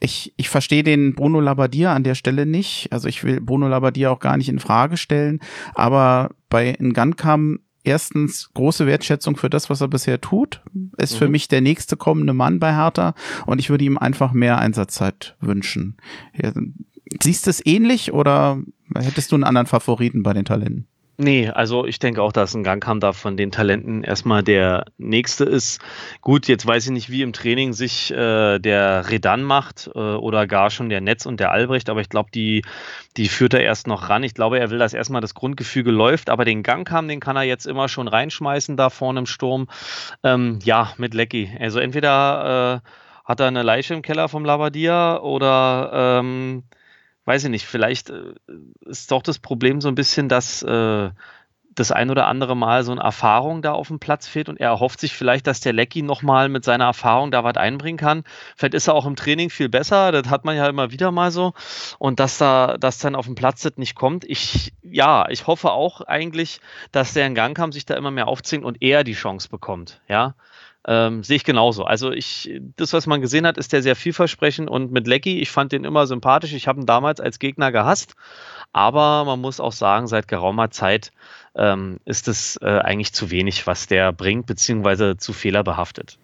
ich, 0.02 0.34
ich 0.36 0.50
verstehe 0.50 0.84
den 0.84 1.14
Bruno 1.14 1.40
Labbadia 1.40 1.94
an 1.94 2.04
der 2.04 2.16
Stelle 2.16 2.46
nicht. 2.46 2.92
Also 2.92 3.08
ich 3.08 3.24
will 3.24 3.40
Bruno 3.40 3.68
Labbadia 3.68 4.10
auch 4.10 4.20
gar 4.20 4.36
nicht 4.36 4.50
in 4.50 4.60
Frage 4.60 4.98
stellen. 4.98 5.40
Aber 5.76 6.32
bei 6.50 6.76
Ngankam 6.80 7.60
erstens 7.84 8.52
große 8.54 8.88
Wertschätzung 8.88 9.38
für 9.38 9.50
das, 9.50 9.70
was 9.70 9.80
er 9.80 9.88
bisher 9.88 10.20
tut. 10.20 10.64
Ist 10.98 11.14
mhm. 11.14 11.18
für 11.18 11.30
mich 11.30 11.48
der 11.48 11.62
nächste 11.62 11.98
kommende 11.98 12.34
Mann 12.34 12.60
bei 12.60 12.76
Hertha 12.76 13.14
und 13.46 13.60
ich 13.60 13.70
würde 13.70 13.86
ihm 13.86 13.98
einfach 13.98 14.34
mehr 14.34 14.58
Einsatzzeit 14.58 15.36
wünschen. 15.40 15.98
Siehst 17.22 17.46
du 17.46 17.52
es 17.52 17.66
ähnlich 17.66 18.12
oder 18.12 18.62
hättest 18.96 19.32
du 19.32 19.36
einen 19.36 19.44
anderen 19.44 19.68
Favoriten 19.68 20.24
bei 20.24 20.34
den 20.34 20.46
Talenten? 20.46 20.88
Nee, 21.24 21.50
also 21.52 21.86
ich 21.86 22.00
denke 22.00 22.24
auch, 22.24 22.32
dass 22.32 22.56
ein 22.56 22.64
Gangham 22.64 23.00
da 23.00 23.14
von 23.14 23.38
den 23.38 23.52
Talenten 23.52 24.04
erstmal 24.04 24.42
der 24.42 24.86
nächste 24.98 25.44
ist. 25.44 25.80
Gut, 26.22 26.48
jetzt 26.48 26.66
weiß 26.66 26.86
ich 26.86 26.92
nicht, 26.92 27.12
wie 27.12 27.22
im 27.22 27.32
Training 27.32 27.74
sich 27.74 28.10
äh, 28.10 28.58
der 28.58 29.08
Redan 29.08 29.44
macht 29.44 29.92
äh, 29.94 30.00
oder 30.00 30.48
gar 30.48 30.72
schon 30.72 30.90
der 30.90 31.00
Netz 31.00 31.28
und 31.28 31.40
der 31.40 31.52
Albrecht, 31.52 31.92
aber 31.92 32.02
ich 32.02 32.10
glaube, 32.10 32.32
die, 32.34 32.64
die 33.18 33.28
führt 33.28 33.54
er 33.54 33.62
erst 33.62 33.86
noch 33.86 34.10
ran. 34.10 34.24
Ich 34.24 34.34
glaube, 34.34 34.58
er 34.58 34.72
will, 34.72 34.80
dass 34.80 34.96
erstmal 34.96 35.22
das 35.22 35.36
Grundgefüge 35.36 35.92
läuft, 35.92 36.32
aber 36.32 36.44
den 36.44 36.64
Gangham, 36.64 37.08
den 37.08 37.20
kann 37.20 37.36
er 37.36 37.44
jetzt 37.44 37.68
immer 37.68 37.88
schon 37.88 38.08
reinschmeißen 38.08 38.76
da 38.76 38.90
vorne 38.90 39.20
im 39.20 39.28
Sturm. 39.28 39.68
Ähm, 40.24 40.58
ja, 40.64 40.92
mit 40.98 41.14
Lecky. 41.14 41.56
Also 41.60 41.78
entweder 41.78 42.82
äh, 42.84 42.90
hat 43.26 43.40
er 43.40 43.46
eine 43.46 43.62
Leiche 43.62 43.94
im 43.94 44.02
Keller 44.02 44.28
vom 44.28 44.44
Labadia 44.44 45.20
oder 45.20 46.20
ähm, 46.20 46.64
weiß 47.26 47.44
ich 47.46 47.50
nicht, 47.50 47.66
vielleicht 47.66 48.10
äh, 48.10 48.34
ist 48.86 49.12
doch 49.12 49.22
das 49.22 49.40
Problem 49.40 49.82
so 49.82 49.88
ein 49.88 49.96
bisschen, 49.96 50.30
dass 50.30 50.64
äh, 50.64 51.10
das 51.76 51.92
ein 51.92 52.10
oder 52.10 52.28
andere 52.28 52.56
Mal 52.56 52.84
so 52.84 52.92
eine 52.92 53.02
Erfahrung 53.02 53.62
da 53.62 53.72
auf 53.72 53.88
dem 53.88 54.00
Platz 54.00 54.28
fehlt 54.28 54.50
und 54.50 54.60
er 54.60 54.70
erhofft 54.70 55.00
sich 55.00 55.14
vielleicht, 55.16 55.48
dass 55.48 55.62
der 55.62 55.74
Lecky 55.74 56.02
nochmal 56.02 56.50
mit 56.50 56.66
seiner 56.66 56.86
Erfahrung 56.86 57.32
da 57.32 57.44
was 57.44 57.56
einbringen 57.56 57.98
kann. 57.98 58.24
Vielleicht 58.58 58.74
ist 58.74 58.88
er 58.88 58.94
auch 58.94 59.06
im 59.06 59.16
Training 59.16 59.50
viel 59.50 59.70
besser, 59.70 60.12
das 60.12 60.30
hat 60.30 60.44
man 60.44 60.58
ja 60.58 60.68
immer 60.68 60.92
wieder 60.92 61.12
mal 61.12 61.32
so. 61.32 61.54
Und 61.98 62.20
dass 62.20 62.38
da, 62.38 62.78
dass 62.78 63.00
dann 63.00 63.16
auf 63.16 63.26
dem 63.26 63.36
Platz 63.36 63.62
das 63.62 63.78
nicht 63.78 63.96
kommt. 63.96 64.26
Ich, 64.26 64.74
ja, 64.82 65.30
ich 65.30 65.48
hoffe 65.48 65.72
auch 65.72 66.02
eigentlich, 66.02 66.60
dass 66.92 67.14
der 67.14 67.26
in 67.26 67.36
Gang 67.36 67.56
kam, 67.56 67.72
sich 67.72 67.86
da 67.86 67.96
immer 67.96 68.12
mehr 68.12 68.28
aufzwingt 68.28 68.66
und 68.66 68.82
er 68.82 69.04
die 69.04 69.14
Chance 69.14 69.50
bekommt, 69.50 70.02
ja. 70.08 70.36
Ähm, 70.88 71.24
sehe 71.24 71.36
ich 71.36 71.44
genauso. 71.44 71.84
Also 71.84 72.12
ich, 72.12 72.60
das, 72.76 72.94
was 72.94 73.06
man 73.06 73.22
gesehen 73.22 73.46
hat, 73.46 73.58
ist 73.58 73.72
der 73.72 73.84
sehr 73.84 73.96
vielversprechend 73.96 74.70
und 74.70 74.92
mit 74.92 75.06
Lecky, 75.06 75.40
ich 75.40 75.52
fand 75.52 75.72
den 75.72 75.84
immer 75.84 76.08
sympathisch. 76.08 76.54
Ich 76.54 76.68
habe 76.68 76.82
ihn 76.82 76.88
damals 76.88 77.20
als 77.20 77.38
Gegner 77.38 77.72
gehasst, 77.72 78.16
aber 78.74 79.24
man 79.26 79.40
muss 79.40 79.60
auch 79.60 79.74
sagen, 79.74 80.08
seit 80.08 80.28
geraumer 80.28 80.72
Zeit 80.72 81.12
ähm, 81.56 82.00
ist 82.06 82.28
es 82.28 82.58
äh, 82.62 82.66
eigentlich 82.66 83.14
zu 83.14 83.30
wenig, 83.30 83.68
was 83.68 83.88
der 83.88 84.12
bringt, 84.12 84.48
beziehungsweise 84.48 85.18
zu 85.18 85.34
fehlerbehaftet. 85.34 86.18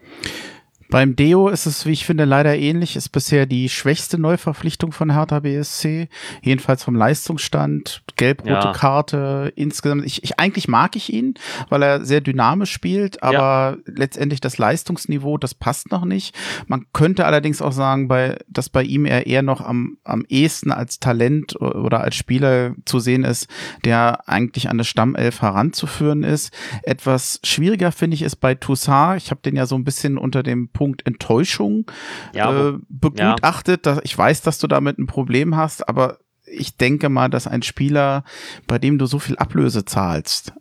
Beim 0.90 1.16
Deo 1.16 1.50
ist 1.50 1.66
es, 1.66 1.86
wie 1.86 1.92
ich 1.92 2.06
finde, 2.06 2.26
leider 2.26 2.56
ähnlich. 2.58 2.96
Ist 2.96 3.10
bisher 3.10 3.46
die 3.46 3.70
schwächste 3.70 4.18
Neuverpflichtung 4.18 4.92
von 4.92 5.12
Hertha 5.12 5.42
BSC. 5.42 6.08
Jedenfalls 6.42 6.84
vom 6.84 6.96
Leistungsstand. 6.96 8.04
Gelb-rote 8.16 8.52
ja. 8.52 8.72
Karte. 8.74 9.52
Insgesamt. 9.56 10.06
Ich, 10.06 10.24
ich, 10.24 10.40
eigentlich 10.40 10.68
mag 10.68 10.96
ich 10.96 11.12
ihn, 11.12 11.36
weil 11.70 11.84
er 11.84 12.06
sehr 12.06 12.22
dynamisch 12.22 12.72
spielt, 12.72 13.22
aber 13.22 13.78
ja. 13.78 13.78
letztendlich 13.86 14.40
das 14.40 14.58
Leistungsniveau, 14.58 15.38
das 15.38 15.54
passt 15.54 15.92
noch 15.92 16.06
nicht. 16.06 16.36
Man 16.68 16.86
könnte 16.94 17.26
allerdings 17.26 17.62
auch 17.62 17.72
sagen, 17.72 18.08
bei, 18.08 18.38
dass 18.48 18.70
bei 18.70 18.84
ihm 18.84 19.06
er 19.06 19.28
eher 19.28 19.42
noch 19.42 19.62
am, 19.62 19.98
am 20.04 20.26
ehesten 20.30 20.72
als 20.72 21.00
Talent 21.00 21.60
oder 21.60 22.02
als 22.02 22.16
Spieler 22.16 22.76
zu 22.86 23.00
sehen 23.00 23.24
ist, 23.24 23.48
der 23.84 24.28
eigentlich 24.30 24.70
an 24.70 24.78
eine 24.78 24.84
Stammelf 24.84 25.42
heranzuführen 25.42 26.24
ist. 26.24 26.54
Etwas 26.84 27.40
schwieriger 27.44 27.92
finde 27.92 28.16
ich 28.16 28.22
ist 28.22 28.38
bei 28.38 28.56
Toussaint. 28.56 29.22
Ich 29.22 29.32
habe 29.32 29.42
den 29.42 29.56
ja 29.56 29.66
so 29.66 29.76
ein 29.76 29.84
bisschen 29.84 30.18
unter 30.18 30.44
dem 30.44 30.70
Punkt 30.78 31.08
Enttäuschung 31.08 31.90
ja, 32.36 32.70
äh, 32.70 32.74
begutachtet. 32.88 33.88
Ja. 33.88 34.00
Ich 34.04 34.16
weiß, 34.16 34.44
dass 34.44 34.60
du 34.60 34.68
damit 34.68 35.00
ein 35.00 35.08
Problem 35.08 35.58
hast, 35.58 35.90
aber 35.90 36.20
ich 36.46 36.78
denke 36.78 37.10
mal, 37.10 37.30
dass 37.30 37.48
ein 37.48 37.64
Spieler, 37.64 38.24
bei 38.68 38.78
dem 38.78 39.00
du 39.00 39.08
so 39.08 39.18
viel 39.18 39.38
Ablöse 39.38 39.86
zahlst, 39.86 40.54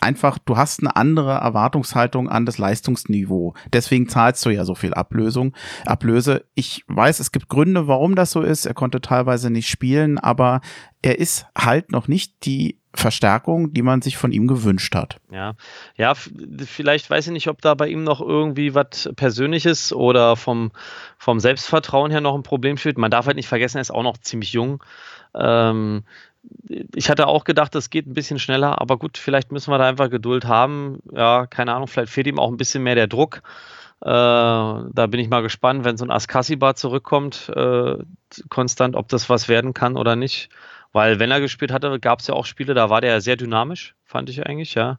einfach, 0.00 0.38
du 0.38 0.56
hast 0.56 0.80
eine 0.80 0.96
andere 0.96 1.32
Erwartungshaltung 1.32 2.28
an 2.28 2.46
das 2.46 2.58
Leistungsniveau. 2.58 3.54
Deswegen 3.72 4.08
zahlst 4.08 4.44
du 4.46 4.50
ja 4.50 4.64
so 4.64 4.74
viel 4.74 4.94
Ablösung, 4.94 5.54
Ablöse. 5.84 6.44
Ich 6.54 6.84
weiß, 6.88 7.20
es 7.20 7.32
gibt 7.32 7.48
Gründe, 7.48 7.88
warum 7.88 8.14
das 8.14 8.30
so 8.30 8.42
ist. 8.42 8.66
Er 8.66 8.74
konnte 8.74 9.00
teilweise 9.00 9.50
nicht 9.50 9.68
spielen, 9.68 10.18
aber 10.18 10.60
er 11.02 11.18
ist 11.18 11.46
halt 11.56 11.92
noch 11.92 12.08
nicht 12.08 12.46
die 12.46 12.78
Verstärkung, 12.94 13.72
die 13.72 13.82
man 13.82 14.02
sich 14.02 14.16
von 14.16 14.32
ihm 14.32 14.46
gewünscht 14.46 14.94
hat. 14.94 15.18
Ja, 15.30 15.54
ja, 15.96 16.14
vielleicht 16.14 17.08
weiß 17.08 17.26
ich 17.26 17.32
nicht, 17.32 17.48
ob 17.48 17.62
da 17.62 17.74
bei 17.74 17.88
ihm 17.88 18.04
noch 18.04 18.20
irgendwie 18.20 18.74
was 18.74 19.10
Persönliches 19.16 19.92
oder 19.92 20.36
vom, 20.36 20.72
vom 21.16 21.40
Selbstvertrauen 21.40 22.10
her 22.10 22.20
noch 22.20 22.34
ein 22.34 22.42
Problem 22.42 22.76
steht. 22.76 22.98
Man 22.98 23.10
darf 23.10 23.26
halt 23.26 23.36
nicht 23.36 23.48
vergessen, 23.48 23.78
er 23.78 23.82
ist 23.82 23.90
auch 23.90 24.02
noch 24.02 24.18
ziemlich 24.18 24.52
jung. 24.52 24.82
Ähm, 25.34 26.04
ich 26.94 27.10
hatte 27.10 27.26
auch 27.26 27.44
gedacht, 27.44 27.74
das 27.74 27.90
geht 27.90 28.06
ein 28.06 28.14
bisschen 28.14 28.38
schneller, 28.38 28.80
aber 28.80 28.98
gut, 28.98 29.18
vielleicht 29.18 29.52
müssen 29.52 29.70
wir 29.70 29.78
da 29.78 29.86
einfach 29.86 30.10
Geduld 30.10 30.44
haben. 30.46 31.00
Ja, 31.12 31.46
keine 31.46 31.74
Ahnung, 31.74 31.88
vielleicht 31.88 32.12
fehlt 32.12 32.26
ihm 32.26 32.38
auch 32.38 32.50
ein 32.50 32.56
bisschen 32.56 32.82
mehr 32.82 32.94
der 32.94 33.06
Druck. 33.06 33.42
Äh, 34.00 34.08
da 34.08 35.06
bin 35.08 35.20
ich 35.20 35.28
mal 35.28 35.42
gespannt, 35.42 35.84
wenn 35.84 35.96
so 35.96 36.04
ein 36.04 36.10
Askasibar 36.10 36.74
zurückkommt, 36.74 37.50
äh, 37.54 37.98
konstant, 38.48 38.96
ob 38.96 39.08
das 39.08 39.30
was 39.30 39.48
werden 39.48 39.74
kann 39.74 39.96
oder 39.96 40.16
nicht. 40.16 40.48
Weil 40.92 41.18
wenn 41.20 41.30
er 41.30 41.40
gespielt 41.40 41.72
hatte, 41.72 42.00
gab 42.00 42.20
es 42.20 42.26
ja 42.26 42.34
auch 42.34 42.44
Spiele, 42.44 42.74
da 42.74 42.90
war 42.90 43.00
der 43.00 43.20
sehr 43.20 43.36
dynamisch, 43.36 43.94
fand 44.04 44.28
ich 44.28 44.44
eigentlich, 44.44 44.74
ja. 44.74 44.98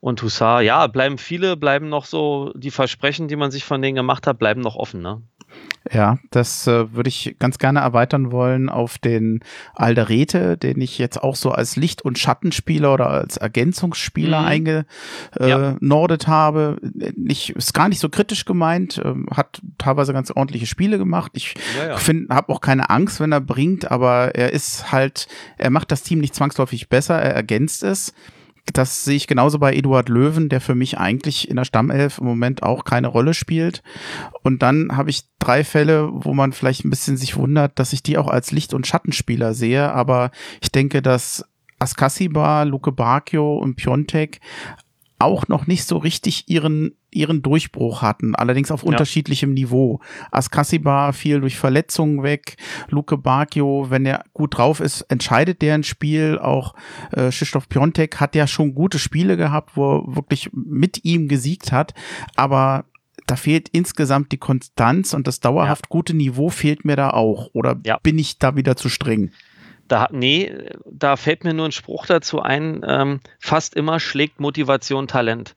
Und 0.00 0.20
Hussar, 0.22 0.62
ja, 0.62 0.88
bleiben 0.88 1.16
viele, 1.16 1.56
bleiben 1.56 1.88
noch 1.88 2.06
so, 2.06 2.52
die 2.56 2.72
Versprechen, 2.72 3.28
die 3.28 3.36
man 3.36 3.52
sich 3.52 3.64
von 3.64 3.80
denen 3.80 3.94
gemacht 3.94 4.26
hat, 4.26 4.38
bleiben 4.38 4.60
noch 4.60 4.74
offen, 4.74 5.00
ne? 5.00 5.22
Ja, 5.90 6.18
das 6.30 6.66
äh, 6.66 6.92
würde 6.94 7.08
ich 7.08 7.36
ganz 7.38 7.58
gerne 7.58 7.80
erweitern 7.80 8.30
wollen 8.30 8.68
auf 8.68 8.98
den 8.98 9.40
Alderete, 9.74 10.56
den 10.56 10.80
ich 10.80 10.98
jetzt 10.98 11.20
auch 11.22 11.34
so 11.34 11.50
als 11.50 11.74
Licht- 11.76 12.02
und 12.02 12.18
Schattenspieler 12.18 12.94
oder 12.94 13.08
als 13.08 13.36
Ergänzungsspieler 13.36 14.42
mhm. 14.42 14.84
eingenordet 15.40 16.24
ja. 16.24 16.28
habe. 16.28 16.76
Ich, 17.26 17.50
ist 17.50 17.74
gar 17.74 17.88
nicht 17.88 17.98
so 17.98 18.08
kritisch 18.08 18.44
gemeint, 18.44 18.98
äh, 18.98 19.14
hat 19.34 19.60
teilweise 19.78 20.12
ganz 20.12 20.30
ordentliche 20.30 20.66
Spiele 20.66 20.98
gemacht. 20.98 21.32
Ich 21.34 21.54
ja, 21.78 21.88
ja. 21.88 21.96
finde, 21.96 22.32
habe 22.34 22.52
auch 22.52 22.60
keine 22.60 22.88
Angst, 22.90 23.18
wenn 23.20 23.32
er 23.32 23.40
bringt, 23.40 23.90
aber 23.90 24.34
er 24.36 24.52
ist 24.52 24.92
halt, 24.92 25.26
er 25.58 25.70
macht 25.70 25.90
das 25.90 26.02
Team 26.02 26.20
nicht 26.20 26.34
zwangsläufig 26.34 26.88
besser, 26.88 27.20
er 27.20 27.34
ergänzt 27.34 27.82
es 27.82 28.14
das 28.72 29.04
sehe 29.04 29.16
ich 29.16 29.26
genauso 29.26 29.58
bei 29.58 29.74
Eduard 29.74 30.08
Löwen, 30.08 30.48
der 30.48 30.60
für 30.60 30.74
mich 30.74 30.98
eigentlich 30.98 31.48
in 31.48 31.56
der 31.56 31.64
Stammelf 31.64 32.18
im 32.18 32.26
Moment 32.26 32.62
auch 32.62 32.84
keine 32.84 33.08
Rolle 33.08 33.34
spielt. 33.34 33.82
Und 34.42 34.62
dann 34.62 34.96
habe 34.96 35.10
ich 35.10 35.24
drei 35.38 35.64
Fälle, 35.64 36.08
wo 36.12 36.32
man 36.32 36.52
vielleicht 36.52 36.84
ein 36.84 36.90
bisschen 36.90 37.16
sich 37.16 37.36
wundert, 37.36 37.78
dass 37.78 37.92
ich 37.92 38.02
die 38.02 38.18
auch 38.18 38.28
als 38.28 38.52
Licht- 38.52 38.74
und 38.74 38.86
Schattenspieler 38.86 39.54
sehe. 39.54 39.92
Aber 39.92 40.30
ich 40.60 40.70
denke, 40.70 41.02
dass 41.02 41.44
Askasiba, 41.80 42.62
Luke 42.62 42.92
Bacchio 42.92 43.58
und 43.58 43.74
Piontek 43.74 44.40
auch 45.22 45.48
noch 45.48 45.66
nicht 45.66 45.84
so 45.84 45.96
richtig 45.96 46.48
ihren, 46.48 46.96
ihren 47.10 47.42
Durchbruch 47.42 48.02
hatten, 48.02 48.34
allerdings 48.34 48.70
auf 48.70 48.82
ja. 48.82 48.88
unterschiedlichem 48.88 49.54
Niveau. 49.54 50.00
Askasiba 50.30 51.12
fiel 51.12 51.40
durch 51.40 51.56
Verletzungen 51.56 52.22
weg, 52.22 52.56
Luke 52.88 53.16
Bacchio, 53.16 53.86
wenn 53.88 54.04
er 54.06 54.24
gut 54.32 54.58
drauf 54.58 54.80
ist, 54.80 55.02
entscheidet 55.02 55.62
der 55.62 55.74
ein 55.74 55.84
Spiel, 55.84 56.38
auch 56.38 56.74
äh, 57.12 57.30
Krzysztof 57.30 57.68
Piontek 57.68 58.20
hat 58.20 58.34
ja 58.34 58.46
schon 58.46 58.74
gute 58.74 58.98
Spiele 58.98 59.36
gehabt, 59.36 59.76
wo 59.76 59.96
er 59.96 60.16
wirklich 60.16 60.50
mit 60.52 61.04
ihm 61.04 61.28
gesiegt 61.28 61.72
hat, 61.72 61.94
aber 62.36 62.84
da 63.26 63.36
fehlt 63.36 63.68
insgesamt 63.68 64.32
die 64.32 64.38
Konstanz 64.38 65.14
und 65.14 65.26
das 65.26 65.40
dauerhaft 65.40 65.86
ja. 65.86 65.88
gute 65.90 66.14
Niveau 66.14 66.50
fehlt 66.50 66.84
mir 66.84 66.96
da 66.96 67.10
auch. 67.10 67.50
Oder 67.52 67.80
ja. 67.84 67.98
bin 68.02 68.18
ich 68.18 68.38
da 68.38 68.56
wieder 68.56 68.76
zu 68.76 68.88
streng? 68.88 69.30
Da, 69.88 70.08
nee, 70.10 70.70
da 70.84 71.16
fällt 71.16 71.44
mir 71.44 71.54
nur 71.54 71.66
ein 71.66 71.72
Spruch 71.72 72.06
dazu 72.06 72.40
ein, 72.40 72.82
ähm, 72.86 73.20
fast 73.38 73.74
immer 73.74 74.00
schlägt 74.00 74.40
Motivation 74.40 75.08
Talent. 75.08 75.54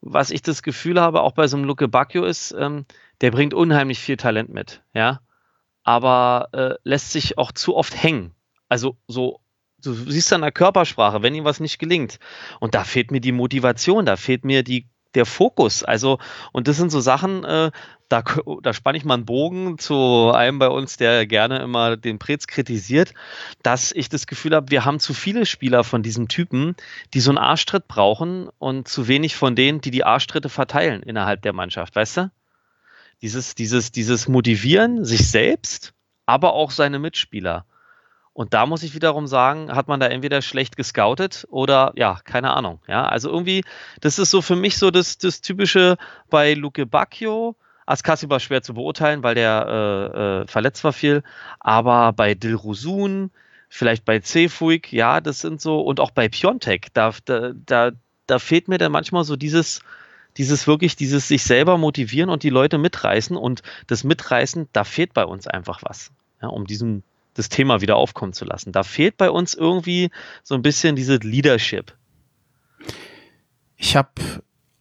Was 0.00 0.30
ich 0.30 0.42
das 0.42 0.62
Gefühl 0.62 1.00
habe, 1.00 1.22
auch 1.22 1.32
bei 1.32 1.46
so 1.46 1.56
einem 1.56 1.66
Luke 1.66 1.88
Bacchio 1.88 2.24
ist, 2.24 2.54
ähm, 2.58 2.86
der 3.20 3.30
bringt 3.30 3.54
unheimlich 3.54 3.98
viel 3.98 4.16
Talent 4.16 4.50
mit, 4.50 4.82
ja, 4.92 5.20
aber 5.82 6.48
äh, 6.52 6.74
lässt 6.82 7.12
sich 7.12 7.38
auch 7.38 7.52
zu 7.52 7.76
oft 7.76 8.02
hängen. 8.02 8.34
Also 8.68 8.96
so, 9.06 9.40
du 9.82 9.92
siehst 9.92 10.32
an 10.32 10.40
der 10.40 10.52
Körpersprache, 10.52 11.22
wenn 11.22 11.34
ihm 11.34 11.44
was 11.44 11.60
nicht 11.60 11.78
gelingt. 11.78 12.18
Und 12.60 12.74
da 12.74 12.84
fehlt 12.84 13.10
mir 13.10 13.20
die 13.20 13.32
Motivation, 13.32 14.06
da 14.06 14.16
fehlt 14.16 14.44
mir 14.44 14.62
die 14.62 14.88
der 15.14 15.26
Fokus. 15.26 15.82
Also, 15.82 16.18
und 16.52 16.68
das 16.68 16.76
sind 16.76 16.90
so 16.90 17.00
Sachen, 17.00 17.44
äh, 17.44 17.70
da, 18.08 18.22
da 18.62 18.72
spanne 18.72 18.98
ich 18.98 19.04
mal 19.04 19.14
einen 19.14 19.24
Bogen 19.24 19.78
zu 19.78 20.30
einem 20.34 20.58
bei 20.58 20.68
uns, 20.68 20.96
der 20.96 21.26
gerne 21.26 21.58
immer 21.58 21.96
den 21.96 22.18
Prez 22.18 22.46
kritisiert, 22.46 23.14
dass 23.62 23.92
ich 23.92 24.08
das 24.08 24.26
Gefühl 24.26 24.54
habe, 24.54 24.70
wir 24.70 24.84
haben 24.84 25.00
zu 25.00 25.14
viele 25.14 25.46
Spieler 25.46 25.84
von 25.84 26.02
diesem 26.02 26.28
Typen, 26.28 26.76
die 27.14 27.20
so 27.20 27.30
einen 27.30 27.38
Arschtritt 27.38 27.88
brauchen 27.88 28.48
und 28.58 28.88
zu 28.88 29.08
wenig 29.08 29.36
von 29.36 29.56
denen, 29.56 29.80
die 29.80 29.90
die 29.90 30.04
Arschtritte 30.04 30.48
verteilen 30.48 31.02
innerhalb 31.02 31.42
der 31.42 31.52
Mannschaft, 31.52 31.96
weißt 31.96 32.16
du? 32.18 32.30
Dieses, 33.22 33.54
dieses, 33.54 33.90
dieses 33.90 34.28
Motivieren 34.28 35.04
sich 35.04 35.30
selbst, 35.30 35.94
aber 36.26 36.52
auch 36.52 36.70
seine 36.70 36.98
Mitspieler. 36.98 37.64
Und 38.34 38.52
da 38.52 38.66
muss 38.66 38.82
ich 38.82 38.94
wiederum 38.94 39.28
sagen, 39.28 39.72
hat 39.72 39.86
man 39.86 40.00
da 40.00 40.06
entweder 40.06 40.42
schlecht 40.42 40.76
gescoutet 40.76 41.46
oder 41.50 41.92
ja, 41.94 42.18
keine 42.24 42.52
Ahnung. 42.52 42.80
Ja, 42.88 43.06
also 43.06 43.30
irgendwie, 43.30 43.64
das 44.00 44.18
ist 44.18 44.32
so 44.32 44.42
für 44.42 44.56
mich 44.56 44.76
so 44.76 44.90
das, 44.90 45.18
das 45.18 45.40
typische 45.40 45.96
bei 46.30 46.54
Luke 46.54 46.84
Bacchio. 46.84 47.54
Askasi 47.86 48.28
war 48.28 48.40
schwer 48.40 48.62
zu 48.62 48.74
beurteilen, 48.74 49.22
weil 49.22 49.36
der 49.36 49.66
äh, 49.68 50.18
äh, 50.42 50.46
verletzt 50.48 50.82
war 50.82 50.92
viel. 50.92 51.22
Aber 51.60 52.12
bei 52.12 52.34
Dilrusun, 52.34 53.30
vielleicht 53.68 54.04
bei 54.04 54.20
Cefuig, 54.20 54.92
ja, 54.92 55.20
das 55.20 55.40
sind 55.40 55.60
so, 55.60 55.80
und 55.80 56.00
auch 56.00 56.10
bei 56.10 56.28
Piontek, 56.28 56.92
da, 56.92 57.12
da, 57.26 57.52
da, 57.54 57.92
da 58.26 58.38
fehlt 58.40 58.66
mir 58.66 58.78
dann 58.78 58.90
manchmal 58.90 59.22
so 59.22 59.36
dieses, 59.36 59.80
dieses 60.38 60.66
wirklich, 60.66 60.96
dieses 60.96 61.28
sich 61.28 61.44
selber 61.44 61.78
motivieren 61.78 62.30
und 62.30 62.42
die 62.42 62.50
Leute 62.50 62.78
mitreißen. 62.78 63.36
Und 63.36 63.62
das 63.86 64.02
Mitreißen, 64.02 64.68
da 64.72 64.82
fehlt 64.82 65.14
bei 65.14 65.24
uns 65.24 65.46
einfach 65.46 65.82
was. 65.84 66.10
Ja, 66.42 66.48
um 66.48 66.66
diesen 66.66 67.04
das 67.34 67.48
Thema 67.48 67.80
wieder 67.80 67.96
aufkommen 67.96 68.32
zu 68.32 68.44
lassen. 68.44 68.72
Da 68.72 68.82
fehlt 68.82 69.16
bei 69.16 69.30
uns 69.30 69.54
irgendwie 69.54 70.10
so 70.42 70.54
ein 70.54 70.62
bisschen 70.62 70.96
diese 70.96 71.16
Leadership. 71.16 71.94
Ich 73.76 73.96
habe 73.96 74.12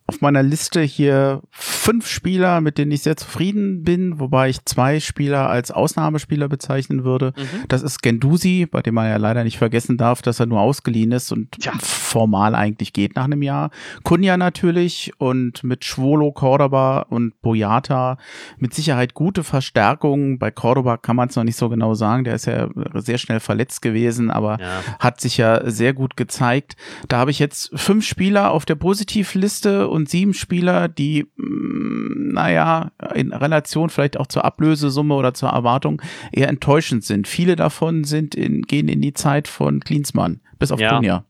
auf 0.06 0.22
meiner 0.22 0.44
Liste 0.44 0.82
hier 0.82 1.42
fünf 1.84 2.08
Spieler, 2.08 2.62
mit 2.62 2.78
denen 2.78 2.94
ich 2.94 3.02
sehr 3.02 3.18
zufrieden 3.18 3.84
bin, 3.84 4.18
wobei 4.18 4.48
ich 4.48 4.64
zwei 4.64 5.02
Spieler 5.02 5.50
als 5.50 5.70
Ausnahmespieler 5.70 6.48
bezeichnen 6.48 7.04
würde. 7.04 7.34
Mhm. 7.36 7.68
Das 7.68 7.82
ist 7.82 8.02
Gendusi, 8.02 8.66
bei 8.72 8.82
dem 8.82 8.96
man 8.96 9.10
ja 9.10 9.18
leider 9.18 9.44
nicht 9.44 9.58
vergessen 9.58 9.98
darf, 9.98 10.22
dass 10.22 10.40
er 10.40 10.46
nur 10.46 10.62
ausgeliehen 10.62 11.12
ist 11.12 11.34
und 11.34 11.58
ja. 11.62 11.74
formal 11.82 12.56
eigentlich 12.56 12.94
geht 12.94 13.18
nach 13.18 13.26
einem 13.26 13.42
Jahr. 13.42 13.70
Kunja 14.04 14.38
natürlich 14.38 15.12
und 15.18 15.66
mit 15.66 15.84
Schwolo, 15.84 16.32
Cordoba 16.32 17.00
und 17.10 17.42
Boyata 17.42 18.18
mit 18.58 18.74
Sicherheit 18.74 19.14
gute 19.14 19.44
Verstärkungen. 19.44 20.40
Bei 20.40 20.52
Cordoba 20.52 20.96
kann 20.96 21.18
man 21.18 21.28
es 21.28 21.36
noch 21.36 21.44
nicht 21.44 21.58
so 21.58 21.68
genau 21.68 21.96
sagen, 21.96 22.24
der 22.24 22.36
ist 22.36 22.46
ja 22.46 22.70
sehr 22.94 23.18
schnell 23.18 23.42
verletzt 23.42 23.82
gewesen, 23.82 24.32
aber 24.32 24.58
ja. 24.58 24.82
hat 25.00 25.20
sich 25.20 25.36
ja 25.36 25.70
sehr 25.70 25.94
gut 25.94 26.16
gezeigt. 26.16 26.78
Da 27.10 27.18
habe 27.18 27.32
ich 27.32 27.40
jetzt 27.40 27.78
fünf 27.78 28.06
Spieler 28.06 28.52
auf 28.52 28.64
der 28.64 28.76
Positivliste 28.76 29.90
und 29.90 30.08
sieben 30.08 30.34
Spieler, 30.34 30.88
die 30.88 31.28
naja, 31.74 32.92
in 33.14 33.34
Relation 33.34 33.90
vielleicht 33.90 34.18
auch 34.18 34.28
zur 34.28 34.46
Ablösesumme 34.46 35.16
oder 35.16 35.34
zur 35.34 35.50
Erwartung 35.50 36.02
eher 36.32 36.50
enttäuschend 36.50 37.04
sind. 37.04 37.28
Viele 37.28 37.56
davon 37.56 38.04
sind 38.04 38.36
in, 38.36 38.64
gehen 38.64 38.88
in 38.88 39.02
die 39.02 39.14
Zeit 39.14 39.48
von 39.48 39.80
Klinsmann, 39.80 40.42
bis 40.60 40.72
auf 40.72 40.80
ja. 40.80 40.96
Kunja. 40.96 41.26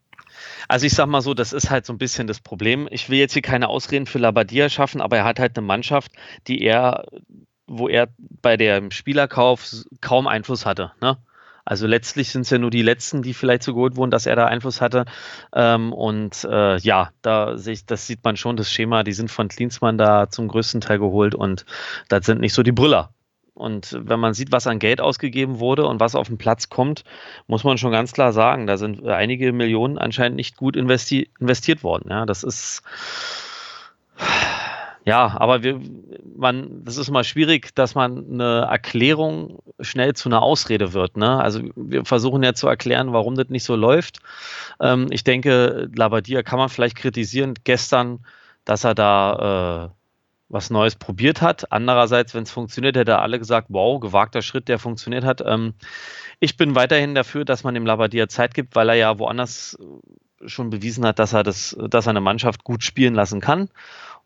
Also 0.67 0.85
ich 0.85 0.93
sag 0.93 1.07
mal 1.07 1.21
so, 1.21 1.33
das 1.33 1.53
ist 1.53 1.69
halt 1.69 1.85
so 1.85 1.93
ein 1.93 1.97
bisschen 1.97 2.27
das 2.27 2.39
Problem. 2.39 2.87
Ich 2.91 3.09
will 3.09 3.19
jetzt 3.19 3.33
hier 3.33 3.41
keine 3.41 3.69
Ausreden 3.69 4.05
für 4.05 4.19
Labadia 4.19 4.69
schaffen, 4.69 5.01
aber 5.01 5.17
er 5.17 5.25
hat 5.25 5.39
halt 5.39 5.57
eine 5.57 5.65
Mannschaft, 5.65 6.11
die 6.47 6.61
er, 6.61 7.05
wo 7.67 7.87
er 7.87 8.09
bei 8.17 8.57
dem 8.57 8.91
Spielerkauf 8.91 9.65
kaum 10.01 10.27
Einfluss 10.27 10.65
hatte. 10.65 10.91
Ne? 11.01 11.17
Also 11.65 11.87
letztlich 11.87 12.29
sind 12.29 12.41
es 12.41 12.49
ja 12.49 12.57
nur 12.57 12.71
die 12.71 12.81
letzten, 12.81 13.21
die 13.21 13.33
vielleicht 13.33 13.63
so 13.63 13.73
geholt 13.73 13.95
wurden, 13.95 14.11
dass 14.11 14.25
er 14.25 14.35
da 14.35 14.45
Einfluss 14.45 14.81
hatte. 14.81 15.05
Ähm, 15.53 15.93
und 15.93 16.43
äh, 16.43 16.77
ja, 16.77 17.11
da 17.21 17.57
sehe 17.57 17.73
ich, 17.73 17.85
das 17.85 18.05
sieht 18.07 18.23
man 18.23 18.35
schon, 18.35 18.57
das 18.57 18.69
Schema, 18.69 19.03
die 19.03 19.13
sind 19.13 19.31
von 19.31 19.47
Klinsmann 19.47 19.97
da 19.97 20.29
zum 20.29 20.47
größten 20.47 20.81
Teil 20.81 20.99
geholt 20.99 21.35
und 21.35 21.65
das 22.09 22.25
sind 22.25 22.41
nicht 22.41 22.53
so 22.53 22.63
die 22.63 22.71
Brüller. 22.71 23.13
Und 23.53 23.97
wenn 24.01 24.19
man 24.19 24.33
sieht, 24.33 24.51
was 24.51 24.65
an 24.65 24.79
Geld 24.79 24.99
ausgegeben 24.99 25.59
wurde 25.59 25.85
und 25.85 25.99
was 25.99 26.15
auf 26.15 26.27
den 26.27 26.39
Platz 26.39 26.69
kommt, 26.69 27.03
muss 27.45 27.63
man 27.63 27.77
schon 27.77 27.91
ganz 27.91 28.11
klar 28.11 28.33
sagen, 28.33 28.65
da 28.65 28.77
sind 28.77 29.05
einige 29.05 29.53
Millionen 29.53 29.99
anscheinend 29.99 30.37
nicht 30.37 30.57
gut 30.57 30.75
investi 30.75 31.29
investiert 31.39 31.83
worden. 31.83 32.09
Ja, 32.09 32.25
das 32.25 32.43
ist 32.43 32.81
ja, 35.05 35.35
aber 35.37 35.63
wir, 35.63 35.81
man, 36.35 36.83
das 36.83 36.97
ist 36.97 37.11
mal 37.11 37.23
schwierig, 37.23 37.75
dass 37.75 37.93
man 37.95 38.25
eine 38.31 38.67
Erklärung 38.69 39.61
schnell 39.79 40.13
zu 40.13 40.29
einer 40.29 40.41
Ausrede 40.41 40.93
wird. 40.93 41.17
Ne? 41.17 41.41
Also 41.41 41.61
wir 41.75 42.05
versuchen 42.05 42.43
ja 42.43 42.53
zu 42.53 42.67
erklären, 42.67 43.11
warum 43.11 43.35
das 43.35 43.49
nicht 43.49 43.65
so 43.65 43.75
läuft. 43.75 44.19
Ähm, 44.79 45.07
ich 45.11 45.23
denke, 45.23 45.89
Labadia 45.95 46.41
kann 46.41 46.59
man 46.59 46.69
vielleicht 46.69 46.95
kritisieren 46.95 47.55
gestern, 47.63 48.25
dass 48.63 48.85
er 48.85 48.95
da 48.95 49.89
äh, 49.91 49.95
was 50.47 50.69
Neues 50.69 50.95
probiert 50.95 51.41
hat. 51.41 51.71
Andererseits, 51.71 52.33
wenn 52.33 52.43
es 52.43 52.51
funktioniert, 52.51 52.95
hätte 52.95 53.19
alle 53.19 53.39
gesagt, 53.39 53.67
wow, 53.71 53.99
gewagter 53.99 54.41
Schritt, 54.41 54.69
der 54.69 54.79
funktioniert 54.79 55.25
hat. 55.25 55.41
Ähm, 55.45 55.73
ich 56.39 56.55
bin 56.55 56.75
weiterhin 56.75 57.15
dafür, 57.15 57.43
dass 57.43 57.63
man 57.63 57.73
dem 57.73 57.85
Labadia 57.85 58.29
Zeit 58.29 58.53
gibt, 58.53 58.75
weil 58.75 58.89
er 58.89 58.95
ja 58.95 59.19
woanders 59.19 59.77
schon 60.45 60.69
bewiesen 60.69 61.05
hat, 61.05 61.19
dass 61.19 61.33
er 61.33 61.43
das, 61.43 61.75
dass 61.89 62.05
er 62.05 62.11
eine 62.11 62.21
Mannschaft 62.21 62.63
gut 62.63 62.83
spielen 62.83 63.13
lassen 63.13 63.41
kann. 63.41 63.69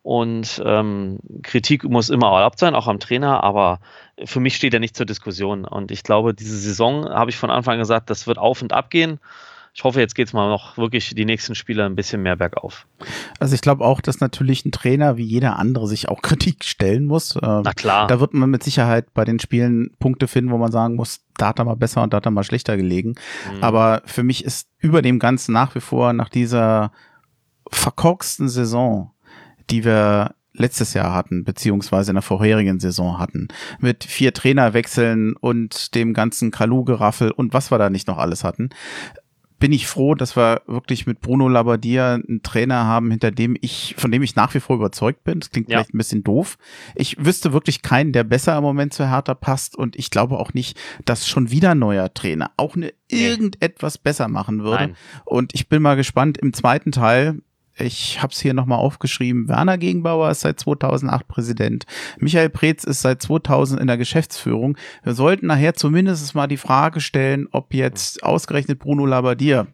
Und 0.02 0.62
ähm, 0.64 1.18
Kritik 1.42 1.84
muss 1.84 2.08
immer 2.08 2.32
erlaubt 2.32 2.58
sein, 2.58 2.74
auch 2.74 2.86
am 2.86 3.00
Trainer, 3.00 3.42
aber 3.44 3.80
für 4.24 4.40
mich 4.40 4.56
steht 4.56 4.74
er 4.74 4.80
nicht 4.80 4.96
zur 4.96 5.06
Diskussion. 5.06 5.64
Und 5.64 5.90
ich 5.90 6.02
glaube, 6.02 6.34
diese 6.34 6.56
Saison 6.56 7.08
habe 7.08 7.30
ich 7.30 7.36
von 7.36 7.50
Anfang 7.50 7.74
an 7.74 7.80
gesagt, 7.80 8.08
das 8.10 8.26
wird 8.26 8.38
auf 8.38 8.62
und 8.62 8.72
ab 8.72 8.90
gehen. 8.90 9.20
Ich 9.74 9.84
hoffe, 9.84 10.00
jetzt 10.00 10.16
geht 10.16 10.26
es 10.26 10.32
mal 10.32 10.48
noch 10.48 10.76
wirklich 10.76 11.14
die 11.14 11.24
nächsten 11.24 11.54
Spiele 11.54 11.84
ein 11.84 11.94
bisschen 11.94 12.22
mehr 12.22 12.34
bergauf. 12.34 12.86
Also 13.38 13.54
ich 13.54 13.60
glaube 13.60 13.84
auch, 13.84 14.00
dass 14.00 14.18
natürlich 14.18 14.64
ein 14.64 14.72
Trainer 14.72 15.16
wie 15.16 15.24
jeder 15.24 15.56
andere 15.56 15.86
sich 15.86 16.08
auch 16.08 16.22
Kritik 16.22 16.64
stellen 16.64 17.06
muss. 17.06 17.36
Ähm, 17.36 17.62
Na 17.64 17.72
klar. 17.72 18.08
Da 18.08 18.18
wird 18.18 18.34
man 18.34 18.50
mit 18.50 18.64
Sicherheit 18.64 19.14
bei 19.14 19.24
den 19.24 19.38
Spielen 19.38 19.94
Punkte 20.00 20.26
finden, 20.26 20.50
wo 20.50 20.58
man 20.58 20.72
sagen 20.72 20.96
muss, 20.96 21.20
da 21.36 21.48
hat 21.48 21.60
er 21.60 21.64
mal 21.64 21.76
besser 21.76 22.02
und 22.02 22.12
da 22.12 22.16
hat 22.16 22.26
er 22.26 22.32
mal 22.32 22.44
schlechter 22.44 22.76
gelegen. 22.76 23.14
Mhm. 23.54 23.62
Aber 23.62 24.02
für 24.04 24.24
mich 24.24 24.44
ist 24.44 24.68
über 24.78 25.02
dem 25.02 25.18
Ganzen 25.18 25.52
nach 25.52 25.74
wie 25.74 25.80
vor 25.80 26.12
nach 26.12 26.28
dieser 26.28 26.90
verkorksten 27.70 28.48
Saison 28.48 29.12
die 29.70 29.84
wir 29.84 30.34
letztes 30.58 30.94
Jahr 30.94 31.14
hatten, 31.14 31.44
beziehungsweise 31.44 32.10
in 32.10 32.16
der 32.16 32.22
vorherigen 32.22 32.80
Saison 32.80 33.18
hatten. 33.18 33.48
Mit 33.78 34.04
vier 34.04 34.34
Trainerwechseln 34.34 35.34
und 35.36 35.94
dem 35.94 36.14
ganzen 36.14 36.50
Kalu-Geraffel 36.50 37.30
und 37.30 37.52
was 37.52 37.70
wir 37.70 37.78
da 37.78 37.90
nicht 37.90 38.08
noch 38.08 38.18
alles 38.18 38.44
hatten. 38.44 38.70
Bin 39.60 39.72
ich 39.72 39.88
froh, 39.88 40.14
dass 40.14 40.36
wir 40.36 40.62
wirklich 40.68 41.08
mit 41.08 41.20
Bruno 41.20 41.48
Labbadia 41.48 42.14
einen 42.14 42.42
Trainer 42.44 42.84
haben, 42.84 43.10
hinter 43.10 43.32
dem 43.32 43.56
ich, 43.60 43.96
von 43.98 44.12
dem 44.12 44.22
ich 44.22 44.36
nach 44.36 44.54
wie 44.54 44.60
vor 44.60 44.76
überzeugt 44.76 45.24
bin. 45.24 45.40
Das 45.40 45.50
klingt 45.50 45.68
ja. 45.68 45.78
vielleicht 45.78 45.94
ein 45.94 45.98
bisschen 45.98 46.22
doof. 46.22 46.58
Ich 46.94 47.24
wüsste 47.24 47.52
wirklich 47.52 47.82
keinen, 47.82 48.12
der 48.12 48.22
besser 48.22 48.56
im 48.56 48.62
Moment 48.62 48.94
zu 48.94 49.10
Hertha 49.10 49.34
passt 49.34 49.74
und 49.76 49.96
ich 49.96 50.10
glaube 50.10 50.38
auch 50.38 50.54
nicht, 50.54 50.78
dass 51.04 51.26
schon 51.26 51.50
wieder 51.50 51.74
neuer 51.74 52.14
Trainer 52.14 52.52
auch 52.56 52.76
eine 52.76 52.92
irgendetwas 53.08 53.98
besser 53.98 54.28
machen 54.28 54.62
würde. 54.62 54.76
Nein. 54.76 54.96
Und 55.24 55.52
ich 55.56 55.68
bin 55.68 55.82
mal 55.82 55.96
gespannt 55.96 56.38
im 56.38 56.52
zweiten 56.52 56.92
Teil, 56.92 57.40
ich 57.78 58.22
habe 58.22 58.32
es 58.32 58.40
hier 58.40 58.54
nochmal 58.54 58.78
aufgeschrieben, 58.78 59.48
Werner 59.48 59.78
Gegenbauer 59.78 60.30
ist 60.30 60.40
seit 60.40 60.60
2008 60.60 61.28
Präsident, 61.28 61.86
Michael 62.18 62.50
Preetz 62.50 62.84
ist 62.84 63.02
seit 63.02 63.22
2000 63.22 63.80
in 63.80 63.86
der 63.86 63.98
Geschäftsführung. 63.98 64.76
Wir 65.02 65.14
sollten 65.14 65.46
nachher 65.46 65.74
zumindest 65.74 66.34
mal 66.34 66.46
die 66.46 66.56
Frage 66.56 67.00
stellen, 67.00 67.48
ob 67.50 67.74
jetzt 67.74 68.22
ausgerechnet 68.22 68.78
Bruno 68.78 69.06
Labbadia 69.06 69.66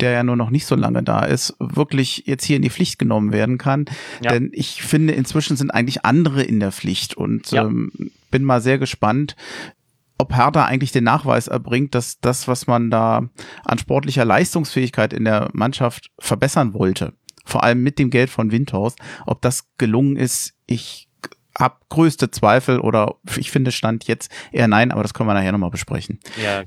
der 0.00 0.12
ja 0.12 0.22
nur 0.22 0.36
noch 0.36 0.50
nicht 0.50 0.66
so 0.66 0.74
lange 0.74 1.02
da 1.02 1.24
ist, 1.24 1.54
wirklich 1.58 2.24
jetzt 2.26 2.44
hier 2.44 2.56
in 2.56 2.62
die 2.62 2.70
Pflicht 2.70 2.98
genommen 2.98 3.32
werden 3.32 3.58
kann. 3.58 3.84
Ja. 4.22 4.32
Denn 4.32 4.50
ich 4.52 4.82
finde, 4.82 5.12
inzwischen 5.12 5.56
sind 5.56 5.70
eigentlich 5.72 6.04
andere 6.04 6.42
in 6.42 6.60
der 6.60 6.72
Pflicht 6.72 7.14
und 7.14 7.50
ja. 7.50 7.64
ähm, 7.64 7.92
bin 8.30 8.44
mal 8.44 8.60
sehr 8.60 8.78
gespannt, 8.78 9.36
ob 10.18 10.34
Hertha 10.34 10.66
eigentlich 10.66 10.92
den 10.92 11.04
Nachweis 11.04 11.48
erbringt, 11.48 11.94
dass 11.94 12.20
das, 12.20 12.46
was 12.46 12.66
man 12.66 12.90
da 12.90 13.28
an 13.64 13.78
sportlicher 13.78 14.24
Leistungsfähigkeit 14.24 15.12
in 15.14 15.24
der 15.24 15.48
Mannschaft 15.54 16.10
verbessern 16.18 16.74
wollte, 16.74 17.14
vor 17.50 17.64
allem 17.64 17.82
mit 17.82 17.98
dem 17.98 18.10
Geld 18.10 18.30
von 18.30 18.52
Windhorst. 18.52 18.98
Ob 19.26 19.42
das 19.42 19.68
gelungen 19.76 20.16
ist, 20.16 20.54
ich 20.66 21.08
habe 21.58 21.76
größte 21.88 22.30
Zweifel 22.30 22.80
oder 22.80 23.16
ich 23.36 23.50
finde 23.50 23.72
Stand 23.72 24.04
jetzt 24.04 24.30
eher 24.52 24.68
nein, 24.68 24.92
aber 24.92 25.02
das 25.02 25.14
können 25.14 25.28
wir 25.28 25.34
nachher 25.34 25.52
nochmal 25.52 25.70
besprechen. 25.70 26.20
Ja. 26.42 26.62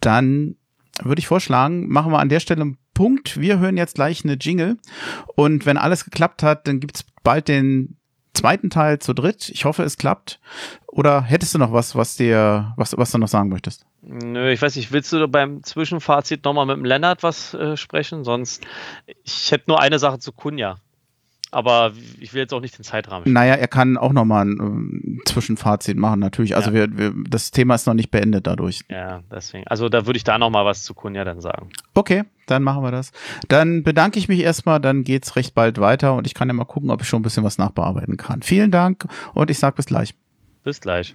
Dann 0.00 0.56
würde 1.02 1.18
ich 1.18 1.26
vorschlagen, 1.26 1.88
machen 1.88 2.12
wir 2.12 2.18
an 2.18 2.28
der 2.28 2.40
Stelle 2.40 2.62
einen 2.62 2.78
Punkt. 2.94 3.40
Wir 3.40 3.58
hören 3.58 3.76
jetzt 3.76 3.96
gleich 3.96 4.24
eine 4.24 4.34
Jingle 4.34 4.78
und 5.34 5.66
wenn 5.66 5.76
alles 5.76 6.04
geklappt 6.04 6.42
hat, 6.42 6.68
dann 6.68 6.80
gibt's 6.80 7.04
bald 7.22 7.48
den 7.48 7.96
zweiten 8.34 8.70
Teil 8.70 8.98
zu 8.98 9.14
dritt. 9.14 9.48
Ich 9.48 9.64
hoffe, 9.64 9.82
es 9.82 9.96
klappt. 9.96 10.40
Oder 10.86 11.22
hättest 11.22 11.54
du 11.54 11.58
noch 11.58 11.72
was, 11.72 11.94
was 11.94 12.16
dir, 12.16 12.74
was, 12.76 12.96
was 12.96 13.10
du 13.10 13.18
noch 13.18 13.28
sagen 13.28 13.48
möchtest? 13.48 13.86
Nö, 14.08 14.52
ich 14.52 14.62
weiß 14.62 14.76
nicht, 14.76 14.92
willst 14.92 15.12
du 15.12 15.26
beim 15.26 15.64
Zwischenfazit 15.64 16.44
nochmal 16.44 16.64
mit 16.66 16.76
dem 16.76 16.84
Lennart 16.84 17.24
was 17.24 17.54
äh, 17.54 17.76
sprechen? 17.76 18.22
Sonst, 18.22 18.64
ich 19.24 19.50
hätte 19.50 19.64
nur 19.66 19.80
eine 19.80 19.98
Sache 19.98 20.20
zu 20.20 20.32
Kunja. 20.32 20.76
aber 21.50 21.92
ich 22.20 22.34
will 22.34 22.42
jetzt 22.42 22.52
auch 22.52 22.60
nicht 22.60 22.76
den 22.76 22.84
Zeitrahmen. 22.84 23.22
Stellen. 23.22 23.34
Naja, 23.34 23.54
er 23.54 23.68
kann 23.68 23.96
auch 23.96 24.12
nochmal 24.12 24.46
ein 24.46 25.20
äh, 25.20 25.24
Zwischenfazit 25.24 25.96
machen, 25.96 26.20
natürlich. 26.20 26.56
Also 26.56 26.70
ja. 26.70 26.74
wir, 26.74 26.98
wir, 26.98 27.14
das 27.28 27.50
Thema 27.50 27.74
ist 27.74 27.86
noch 27.86 27.94
nicht 27.94 28.10
beendet 28.10 28.46
dadurch. 28.46 28.80
Ja, 28.90 29.22
deswegen. 29.30 29.66
Also 29.66 29.88
da 29.88 30.06
würde 30.06 30.16
ich 30.16 30.24
da 30.24 30.38
nochmal 30.38 30.64
was 30.64 30.84
zu 30.84 30.92
Kunja 30.94 31.24
dann 31.24 31.40
sagen. 31.40 31.70
Okay, 31.94 32.24
dann 32.46 32.62
machen 32.62 32.82
wir 32.82 32.90
das. 32.90 33.12
Dann 33.48 33.82
bedanke 33.84 34.18
ich 34.18 34.28
mich 34.28 34.40
erstmal, 34.40 34.80
dann 34.80 35.04
geht's 35.04 35.36
recht 35.36 35.54
bald 35.54 35.80
weiter 35.80 36.14
und 36.14 36.26
ich 36.26 36.34
kann 36.34 36.48
ja 36.48 36.54
mal 36.54 36.64
gucken, 36.64 36.90
ob 36.90 37.00
ich 37.02 37.08
schon 37.08 37.20
ein 37.20 37.24
bisschen 37.24 37.44
was 37.44 37.58
nachbearbeiten 37.58 38.16
kann. 38.16 38.42
Vielen 38.42 38.70
Dank 38.70 39.06
und 39.32 39.50
ich 39.50 39.58
sage 39.58 39.76
bis 39.76 39.86
gleich. 39.86 40.14
Bis 40.62 40.80
gleich. 40.80 41.14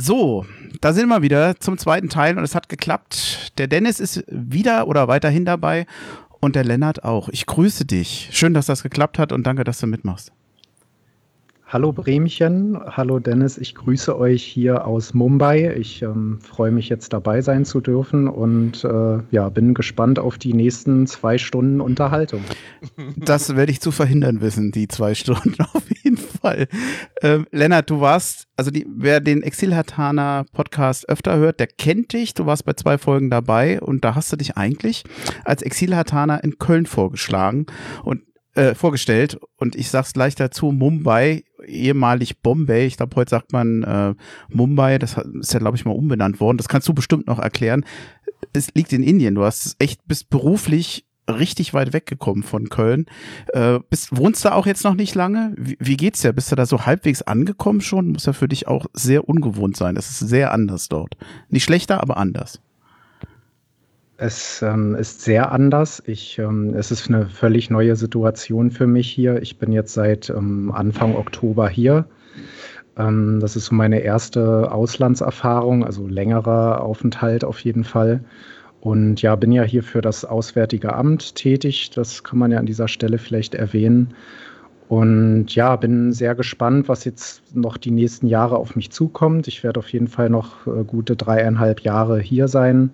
So, 0.00 0.46
da 0.80 0.92
sind 0.92 1.08
wir 1.08 1.22
wieder 1.22 1.58
zum 1.58 1.76
zweiten 1.76 2.08
Teil 2.08 2.38
und 2.38 2.44
es 2.44 2.54
hat 2.54 2.68
geklappt. 2.68 3.52
Der 3.58 3.66
Dennis 3.66 3.98
ist 3.98 4.22
wieder 4.28 4.86
oder 4.86 5.08
weiterhin 5.08 5.44
dabei 5.44 5.86
und 6.38 6.54
der 6.54 6.62
Lennart 6.62 7.02
auch. 7.02 7.28
Ich 7.30 7.46
grüße 7.46 7.84
dich. 7.84 8.28
Schön, 8.30 8.54
dass 8.54 8.66
das 8.66 8.84
geklappt 8.84 9.18
hat 9.18 9.32
und 9.32 9.44
danke, 9.44 9.64
dass 9.64 9.80
du 9.80 9.88
mitmachst. 9.88 10.30
Hallo 11.66 11.92
Bremchen, 11.92 12.78
hallo 12.86 13.18
Dennis, 13.18 13.58
ich 13.58 13.74
grüße 13.74 14.18
euch 14.18 14.42
hier 14.42 14.86
aus 14.86 15.12
Mumbai. 15.12 15.74
Ich 15.76 16.00
ähm, 16.00 16.38
freue 16.40 16.70
mich 16.70 16.88
jetzt 16.88 17.12
dabei 17.12 17.42
sein 17.42 17.66
zu 17.66 17.82
dürfen 17.82 18.26
und 18.26 18.84
äh, 18.84 19.18
ja, 19.30 19.50
bin 19.50 19.74
gespannt 19.74 20.18
auf 20.18 20.38
die 20.38 20.54
nächsten 20.54 21.06
zwei 21.06 21.36
Stunden 21.36 21.82
Unterhaltung. 21.82 22.40
Das 23.16 23.54
werde 23.54 23.70
ich 23.70 23.80
zu 23.80 23.90
verhindern 23.90 24.40
wissen, 24.40 24.70
die 24.70 24.88
zwei 24.88 25.14
Stunden 25.14 25.60
auf 25.60 25.82
jeden 26.02 26.07
Fall. 26.40 26.68
Ähm, 27.22 27.46
Lennart, 27.50 27.90
du 27.90 28.00
warst, 28.00 28.46
also 28.56 28.70
die, 28.70 28.86
wer 28.88 29.20
den 29.20 29.42
Exilhatana 29.42 30.44
Podcast 30.52 31.08
öfter 31.08 31.36
hört, 31.36 31.60
der 31.60 31.66
kennt 31.66 32.12
dich. 32.12 32.34
Du 32.34 32.46
warst 32.46 32.64
bei 32.64 32.72
zwei 32.72 32.98
Folgen 32.98 33.30
dabei 33.30 33.80
und 33.80 34.04
da 34.04 34.14
hast 34.14 34.32
du 34.32 34.36
dich 34.36 34.56
eigentlich 34.56 35.04
als 35.44 35.62
Exilhatana 35.62 36.38
in 36.38 36.58
Köln 36.58 36.86
vorgeschlagen 36.86 37.66
und 38.02 38.22
äh, 38.54 38.74
vorgestellt 38.74 39.38
und 39.56 39.76
ich 39.76 39.90
sag's 39.90 40.12
gleich 40.12 40.34
dazu, 40.34 40.72
Mumbai, 40.72 41.44
ehemalig 41.66 42.40
Bombay, 42.40 42.86
ich 42.86 42.96
glaube 42.96 43.14
heute 43.16 43.30
sagt 43.30 43.52
man 43.52 43.82
äh, 43.84 44.14
Mumbai, 44.48 44.98
das 44.98 45.16
ist 45.40 45.52
ja 45.52 45.60
glaube 45.60 45.76
ich 45.76 45.84
mal 45.84 45.92
umbenannt 45.92 46.40
worden, 46.40 46.58
das 46.58 46.68
kannst 46.68 46.88
du 46.88 46.94
bestimmt 46.94 47.26
noch 47.26 47.38
erklären. 47.38 47.84
Es 48.52 48.74
liegt 48.74 48.92
in 48.92 49.02
Indien, 49.02 49.34
du 49.34 49.44
hast 49.44 49.76
echt, 49.78 50.00
bist 50.06 50.30
beruflich 50.30 51.04
richtig 51.28 51.74
weit 51.74 51.92
weggekommen 51.92 52.42
von 52.42 52.68
Köln. 52.68 53.06
Äh, 53.48 53.80
bist, 53.90 54.16
wohnst 54.16 54.44
du 54.44 54.52
auch 54.52 54.66
jetzt 54.66 54.84
noch 54.84 54.94
nicht 54.94 55.14
lange? 55.14 55.54
Wie, 55.56 55.76
wie 55.80 55.96
geht's 55.96 56.22
dir? 56.22 56.32
Bist 56.32 56.50
du 56.50 56.56
da 56.56 56.66
so 56.66 56.86
halbwegs 56.86 57.22
angekommen 57.22 57.80
schon? 57.80 58.08
Muss 58.08 58.26
ja 58.26 58.32
für 58.32 58.48
dich 58.48 58.66
auch 58.66 58.86
sehr 58.92 59.28
ungewohnt 59.28 59.76
sein. 59.76 59.96
Es 59.96 60.10
ist 60.10 60.20
sehr 60.20 60.52
anders 60.52 60.88
dort. 60.88 61.16
Nicht 61.48 61.64
schlechter, 61.64 62.02
aber 62.02 62.16
anders. 62.16 62.60
Es 64.16 64.62
ähm, 64.62 64.96
ist 64.96 65.22
sehr 65.22 65.52
anders. 65.52 66.02
Ich, 66.06 66.38
ähm, 66.40 66.74
es 66.74 66.90
ist 66.90 67.08
eine 67.08 67.26
völlig 67.26 67.70
neue 67.70 67.94
Situation 67.94 68.72
für 68.72 68.88
mich 68.88 69.08
hier. 69.08 69.40
Ich 69.42 69.58
bin 69.58 69.70
jetzt 69.70 69.94
seit 69.94 70.28
ähm, 70.30 70.72
Anfang 70.72 71.14
Oktober 71.14 71.68
hier. 71.68 72.04
Ähm, 72.96 73.38
das 73.40 73.54
ist 73.54 73.66
so 73.66 73.76
meine 73.76 74.00
erste 74.00 74.72
Auslandserfahrung, 74.72 75.84
also 75.84 76.08
längerer 76.08 76.82
Aufenthalt 76.82 77.44
auf 77.44 77.60
jeden 77.60 77.84
Fall. 77.84 78.24
Und 78.80 79.22
ja, 79.22 79.34
bin 79.36 79.52
ja 79.52 79.62
hier 79.64 79.82
für 79.82 80.00
das 80.00 80.24
Auswärtige 80.24 80.94
Amt 80.94 81.34
tätig. 81.34 81.90
Das 81.90 82.22
kann 82.22 82.38
man 82.38 82.52
ja 82.52 82.58
an 82.58 82.66
dieser 82.66 82.88
Stelle 82.88 83.18
vielleicht 83.18 83.54
erwähnen. 83.54 84.14
Und 84.88 85.54
ja, 85.54 85.76
bin 85.76 86.12
sehr 86.12 86.34
gespannt, 86.34 86.88
was 86.88 87.04
jetzt 87.04 87.54
noch 87.54 87.76
die 87.76 87.90
nächsten 87.90 88.26
Jahre 88.26 88.56
auf 88.56 88.76
mich 88.76 88.90
zukommt. 88.90 89.48
Ich 89.48 89.62
werde 89.62 89.80
auf 89.80 89.92
jeden 89.92 90.08
Fall 90.08 90.30
noch 90.30 90.66
äh, 90.66 90.84
gute 90.84 91.16
dreieinhalb 91.16 91.80
Jahre 91.80 92.20
hier 92.20 92.48
sein 92.48 92.92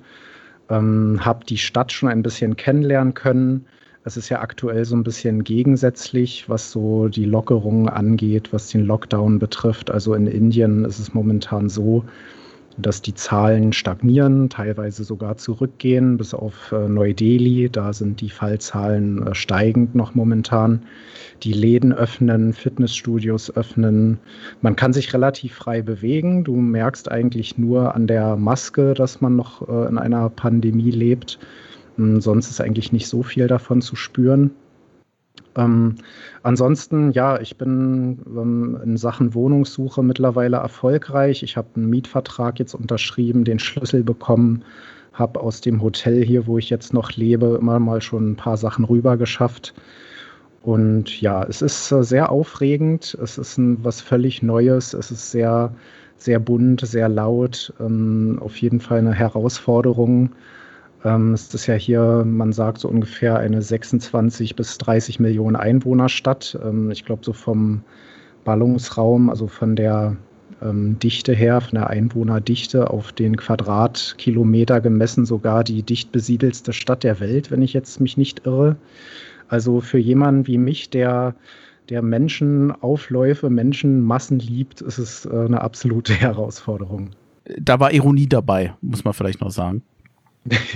ähm, 0.70 1.18
habe 1.25 1.44
die 1.44 1.59
Stadt 1.59 1.92
schon 1.92 2.09
ein 2.09 2.23
bisschen 2.23 2.57
kennenlernen 2.57 3.14
können. 3.14 3.66
Es 4.05 4.16
ist 4.16 4.29
ja 4.29 4.40
aktuell 4.40 4.85
so 4.85 4.97
ein 4.97 5.05
bisschen 5.05 5.44
gegensätzlich, 5.44 6.49
was 6.49 6.70
so 6.70 7.09
die 7.09 7.25
Lockerungen 7.25 7.88
angeht, 7.88 8.53
was 8.53 8.68
den 8.68 8.85
Lockdown 8.85 9.38
betrifft. 9.38 9.90
Also 9.90 10.14
in 10.14 10.27
Indien 10.27 10.85
ist 10.85 10.99
es 10.99 11.14
momentan 11.14 11.68
so, 11.68 12.05
dass 12.76 13.02
die 13.02 13.14
Zahlen 13.14 13.72
stagnieren, 13.72 14.48
teilweise 14.48 15.04
sogar 15.04 15.37
zurückgehen, 15.37 16.16
bis 16.16 16.34
auf 16.34 16.72
äh, 16.72 16.88
Neu-Delhi. 16.88 17.68
Da 17.70 17.92
sind 17.92 18.20
die 18.20 18.30
Fallzahlen 18.30 19.26
äh, 19.26 19.34
steigend 19.34 19.94
noch 19.94 20.14
momentan. 20.14 20.82
Die 21.42 21.52
Läden 21.52 21.92
öffnen, 21.92 22.52
Fitnessstudios 22.52 23.54
öffnen. 23.56 24.18
Man 24.60 24.76
kann 24.76 24.92
sich 24.92 25.12
relativ 25.14 25.54
frei 25.54 25.82
bewegen. 25.82 26.44
Du 26.44 26.56
merkst 26.56 27.10
eigentlich 27.10 27.58
nur 27.58 27.94
an 27.94 28.06
der 28.06 28.37
Maske, 28.37 28.94
dass 28.94 29.20
man 29.20 29.37
noch 29.37 29.68
äh, 29.68 29.88
in 29.88 29.98
einer 29.98 30.28
Pandemie 30.30 30.90
lebt. 30.90 31.38
Hm, 31.96 32.20
sonst 32.20 32.50
ist 32.50 32.60
eigentlich 32.60 32.92
nicht 32.92 33.06
so 33.06 33.22
viel 33.22 33.46
davon 33.46 33.82
zu 33.82 33.96
spüren. 33.96 34.50
Ähm, 35.56 35.96
ansonsten, 36.42 37.12
ja, 37.12 37.40
ich 37.40 37.56
bin 37.56 38.20
ähm, 38.26 38.78
in 38.84 38.96
Sachen 38.96 39.34
Wohnungssuche 39.34 40.02
mittlerweile 40.02 40.56
erfolgreich. 40.58 41.42
Ich 41.42 41.56
habe 41.56 41.68
einen 41.76 41.90
Mietvertrag 41.90 42.58
jetzt 42.58 42.74
unterschrieben, 42.74 43.44
den 43.44 43.58
Schlüssel 43.58 44.02
bekommen, 44.02 44.64
habe 45.12 45.40
aus 45.40 45.60
dem 45.60 45.82
Hotel 45.82 46.24
hier, 46.24 46.46
wo 46.46 46.58
ich 46.58 46.70
jetzt 46.70 46.92
noch 46.92 47.12
lebe, 47.12 47.56
immer 47.60 47.78
mal 47.78 48.00
schon 48.00 48.32
ein 48.32 48.36
paar 48.36 48.56
Sachen 48.56 48.84
rüber 48.84 49.16
geschafft. 49.16 49.74
Und 50.62 51.20
ja, 51.20 51.44
es 51.44 51.60
ist 51.60 51.92
äh, 51.92 52.02
sehr 52.02 52.32
aufregend. 52.32 53.16
Es 53.22 53.36
ist 53.38 53.58
ein, 53.58 53.84
was 53.84 54.00
völlig 54.00 54.42
Neues. 54.42 54.94
Es 54.94 55.10
ist 55.10 55.30
sehr, 55.30 55.74
sehr 56.16 56.40
bunt, 56.40 56.80
sehr 56.80 57.08
laut. 57.08 57.72
Ähm, 57.80 58.38
auf 58.40 58.56
jeden 58.56 58.80
Fall 58.80 58.98
eine 58.98 59.12
Herausforderung. 59.12 60.30
Ähm, 61.04 61.34
es 61.34 61.52
ist 61.52 61.66
ja 61.66 61.74
hier, 61.74 62.24
man 62.26 62.52
sagt 62.52 62.78
so 62.78 62.88
ungefähr 62.88 63.38
eine 63.38 63.60
26 63.60 64.56
bis 64.56 64.78
30 64.78 65.20
Millionen 65.20 65.56
Einwohnerstadt. 65.56 66.58
Ähm, 66.64 66.90
ich 66.90 67.04
glaube, 67.04 67.24
so 67.24 67.32
vom 67.32 67.82
Ballungsraum, 68.44 69.30
also 69.30 69.46
von 69.46 69.76
der 69.76 70.16
ähm, 70.62 70.98
Dichte 70.98 71.34
her, 71.34 71.60
von 71.60 71.78
der 71.78 71.90
Einwohnerdichte 71.90 72.90
auf 72.90 73.12
den 73.12 73.36
Quadratkilometer 73.36 74.80
gemessen, 74.80 75.26
sogar 75.26 75.62
die 75.64 75.82
dicht 75.82 76.10
besiedelste 76.10 76.72
Stadt 76.72 77.04
der 77.04 77.20
Welt, 77.20 77.50
wenn 77.50 77.62
ich 77.62 77.74
jetzt 77.74 78.00
mich 78.00 78.16
nicht 78.16 78.46
irre. 78.46 78.76
Also 79.48 79.80
für 79.80 79.98
jemanden 79.98 80.46
wie 80.46 80.58
mich, 80.58 80.90
der 80.90 81.34
der 81.90 82.00
Menschenaufläufe, 82.00 83.50
Menschenmassen 83.50 84.38
liebt, 84.38 84.80
ist 84.80 84.96
es 84.96 85.26
äh, 85.26 85.30
eine 85.30 85.60
absolute 85.60 86.14
Herausforderung. 86.18 87.10
Da 87.58 87.78
war 87.78 87.92
Ironie 87.92 88.26
dabei, 88.26 88.74
muss 88.80 89.04
man 89.04 89.12
vielleicht 89.12 89.42
noch 89.42 89.50
sagen. 89.50 89.82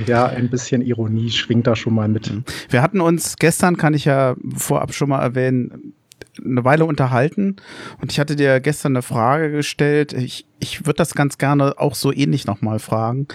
Ja, 0.06 0.26
ein 0.26 0.48
bisschen 0.48 0.82
Ironie 0.82 1.30
schwingt 1.30 1.66
da 1.66 1.76
schon 1.76 1.94
mal 1.94 2.08
mit. 2.08 2.32
Mhm. 2.32 2.44
Wir 2.70 2.82
hatten 2.82 3.00
uns 3.00 3.36
gestern, 3.36 3.76
kann 3.76 3.94
ich 3.94 4.06
ja 4.06 4.34
vorab 4.54 4.94
schon 4.94 5.10
mal 5.10 5.20
erwähnen, 5.20 5.94
eine 6.44 6.64
Weile 6.64 6.84
unterhalten 6.84 7.56
und 8.00 8.12
ich 8.12 8.20
hatte 8.20 8.36
dir 8.36 8.60
gestern 8.60 8.92
eine 8.92 9.02
Frage 9.02 9.50
gestellt. 9.50 10.12
Ich, 10.12 10.46
ich 10.60 10.86
würde 10.86 10.98
das 10.98 11.14
ganz 11.14 11.38
gerne 11.38 11.74
auch 11.78 11.94
so 11.94 12.12
ähnlich 12.12 12.46
nochmal 12.46 12.78
fragen. 12.78 13.26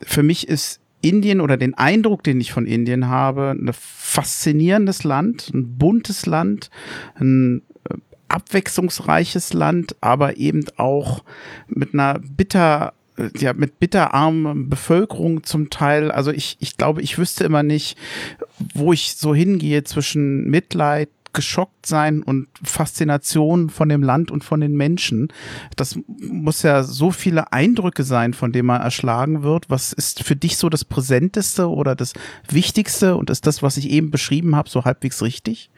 Für 0.00 0.22
mich 0.22 0.48
ist 0.48 0.80
Indien 1.02 1.40
oder 1.40 1.56
den 1.56 1.74
Eindruck, 1.74 2.22
den 2.22 2.40
ich 2.40 2.52
von 2.52 2.66
Indien 2.66 3.08
habe, 3.08 3.50
ein 3.50 3.70
faszinierendes 3.72 5.04
Land, 5.04 5.50
ein 5.52 5.78
buntes 5.78 6.26
Land, 6.26 6.70
ein 7.16 7.62
äh, 7.88 7.94
abwechslungsreiches 8.28 9.52
Land, 9.52 9.96
aber 10.00 10.36
eben 10.36 10.64
auch 10.76 11.24
mit 11.68 11.94
einer 11.94 12.20
bitter 12.20 12.94
ja, 13.36 13.52
mit 13.52 13.78
bitterarmen 13.78 14.68
Bevölkerung 14.68 15.44
zum 15.44 15.70
Teil. 15.70 16.10
Also 16.10 16.30
ich, 16.30 16.56
ich 16.60 16.76
glaube, 16.76 17.02
ich 17.02 17.18
wüsste 17.18 17.44
immer 17.44 17.62
nicht, 17.62 17.96
wo 18.74 18.92
ich 18.92 19.14
so 19.14 19.34
hingehe 19.34 19.84
zwischen 19.84 20.48
Mitleid, 20.48 21.08
geschockt 21.32 21.86
sein 21.86 22.22
und 22.22 22.48
Faszination 22.62 23.70
von 23.70 23.88
dem 23.88 24.02
Land 24.02 24.30
und 24.30 24.44
von 24.44 24.60
den 24.60 24.76
Menschen. 24.76 25.28
Das 25.76 25.98
muss 26.06 26.62
ja 26.62 26.82
so 26.82 27.10
viele 27.10 27.52
Eindrücke 27.52 28.04
sein, 28.04 28.34
von 28.34 28.52
denen 28.52 28.66
man 28.66 28.82
erschlagen 28.82 29.42
wird. 29.42 29.70
Was 29.70 29.92
ist 29.92 30.22
für 30.22 30.36
dich 30.36 30.56
so 30.56 30.68
das 30.68 30.84
Präsenteste 30.84 31.70
oder 31.70 31.94
das 31.94 32.12
Wichtigste 32.48 33.16
und 33.16 33.30
ist 33.30 33.46
das, 33.46 33.62
was 33.62 33.76
ich 33.76 33.90
eben 33.90 34.10
beschrieben 34.10 34.54
habe, 34.56 34.68
so 34.68 34.84
halbwegs 34.84 35.22
richtig? 35.22 35.70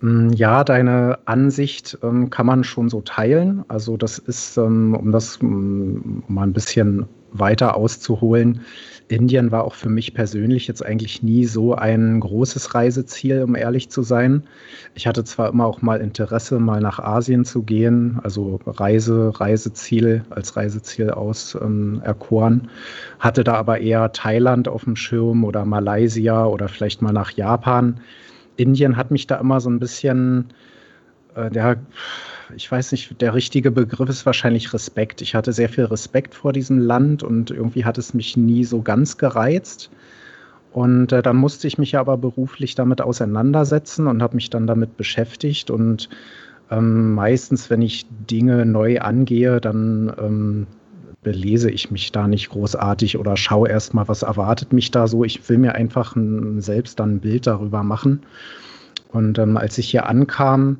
Mm, 0.00 0.30
ja, 0.30 0.64
deine 0.64 1.18
Ansicht 1.26 1.98
ähm, 2.02 2.30
kann 2.30 2.46
man 2.46 2.64
schon 2.64 2.88
so 2.88 3.00
teilen. 3.00 3.64
Also 3.68 3.96
das 3.96 4.18
ist, 4.18 4.56
ähm, 4.56 4.94
um 4.94 5.12
das 5.12 5.38
um, 5.38 6.22
mal 6.28 6.42
ein 6.42 6.52
bisschen 6.52 7.06
weiter 7.32 7.76
auszuholen, 7.76 8.60
Indien 9.08 9.52
war 9.52 9.64
auch 9.64 9.74
für 9.74 9.90
mich 9.90 10.14
persönlich 10.14 10.66
jetzt 10.66 10.84
eigentlich 10.84 11.22
nie 11.22 11.44
so 11.44 11.74
ein 11.74 12.20
großes 12.20 12.74
Reiseziel, 12.74 13.42
um 13.42 13.54
ehrlich 13.54 13.90
zu 13.90 14.02
sein. 14.02 14.44
Ich 14.94 15.06
hatte 15.06 15.24
zwar 15.24 15.50
immer 15.50 15.66
auch 15.66 15.82
mal 15.82 16.00
Interesse, 16.00 16.58
mal 16.58 16.80
nach 16.80 16.98
Asien 16.98 17.44
zu 17.44 17.62
gehen, 17.62 18.18
also 18.22 18.60
Reise, 18.66 19.32
Reiseziel 19.38 20.24
als 20.30 20.56
Reiseziel 20.56 21.10
aus 21.10 21.56
ähm, 21.60 22.00
erkoren, 22.02 22.68
hatte 23.18 23.44
da 23.44 23.54
aber 23.54 23.80
eher 23.80 24.12
Thailand 24.12 24.68
auf 24.68 24.84
dem 24.84 24.96
Schirm 24.96 25.44
oder 25.44 25.64
Malaysia 25.66 26.46
oder 26.46 26.68
vielleicht 26.68 27.02
mal 27.02 27.12
nach 27.12 27.30
Japan. 27.32 28.00
Indien 28.56 28.96
hat 28.96 29.10
mich 29.10 29.26
da 29.26 29.36
immer 29.36 29.60
so 29.60 29.70
ein 29.70 29.78
bisschen 29.78 30.46
äh, 31.34 31.50
der, 31.50 31.78
ich 32.56 32.70
weiß 32.70 32.92
nicht, 32.92 33.20
der 33.20 33.34
richtige 33.34 33.70
Begriff 33.70 34.08
ist 34.08 34.26
wahrscheinlich 34.26 34.72
Respekt. 34.72 35.22
Ich 35.22 35.34
hatte 35.34 35.52
sehr 35.52 35.68
viel 35.68 35.84
Respekt 35.84 36.34
vor 36.34 36.52
diesem 36.52 36.78
Land 36.78 37.22
und 37.22 37.50
irgendwie 37.50 37.84
hat 37.84 37.98
es 37.98 38.14
mich 38.14 38.36
nie 38.36 38.64
so 38.64 38.82
ganz 38.82 39.16
gereizt. 39.16 39.90
Und 40.72 41.12
äh, 41.12 41.22
dann 41.22 41.36
musste 41.36 41.66
ich 41.68 41.78
mich 41.78 41.96
aber 41.96 42.16
beruflich 42.16 42.74
damit 42.74 43.00
auseinandersetzen 43.00 44.06
und 44.06 44.22
habe 44.22 44.34
mich 44.34 44.50
dann 44.50 44.66
damit 44.66 44.96
beschäftigt. 44.96 45.70
Und 45.70 46.08
ähm, 46.70 47.14
meistens, 47.14 47.70
wenn 47.70 47.82
ich 47.82 48.06
Dinge 48.30 48.66
neu 48.66 49.00
angehe, 49.00 49.60
dann 49.60 50.12
ähm, 50.18 50.66
belese 51.24 51.70
ich 51.70 51.90
mich 51.90 52.12
da 52.12 52.28
nicht 52.28 52.50
großartig 52.50 53.18
oder 53.18 53.36
schaue 53.36 53.68
erstmal, 53.68 54.06
was 54.06 54.22
erwartet 54.22 54.72
mich 54.72 54.92
da 54.92 55.08
so. 55.08 55.24
Ich 55.24 55.48
will 55.48 55.58
mir 55.58 55.74
einfach 55.74 56.14
ein, 56.14 56.60
selbst 56.60 57.00
dann 57.00 57.16
ein 57.16 57.20
Bild 57.20 57.48
darüber 57.48 57.82
machen. 57.82 58.22
Und 59.08 59.38
ähm, 59.38 59.56
als 59.56 59.78
ich 59.78 59.90
hier 59.90 60.06
ankam, 60.06 60.78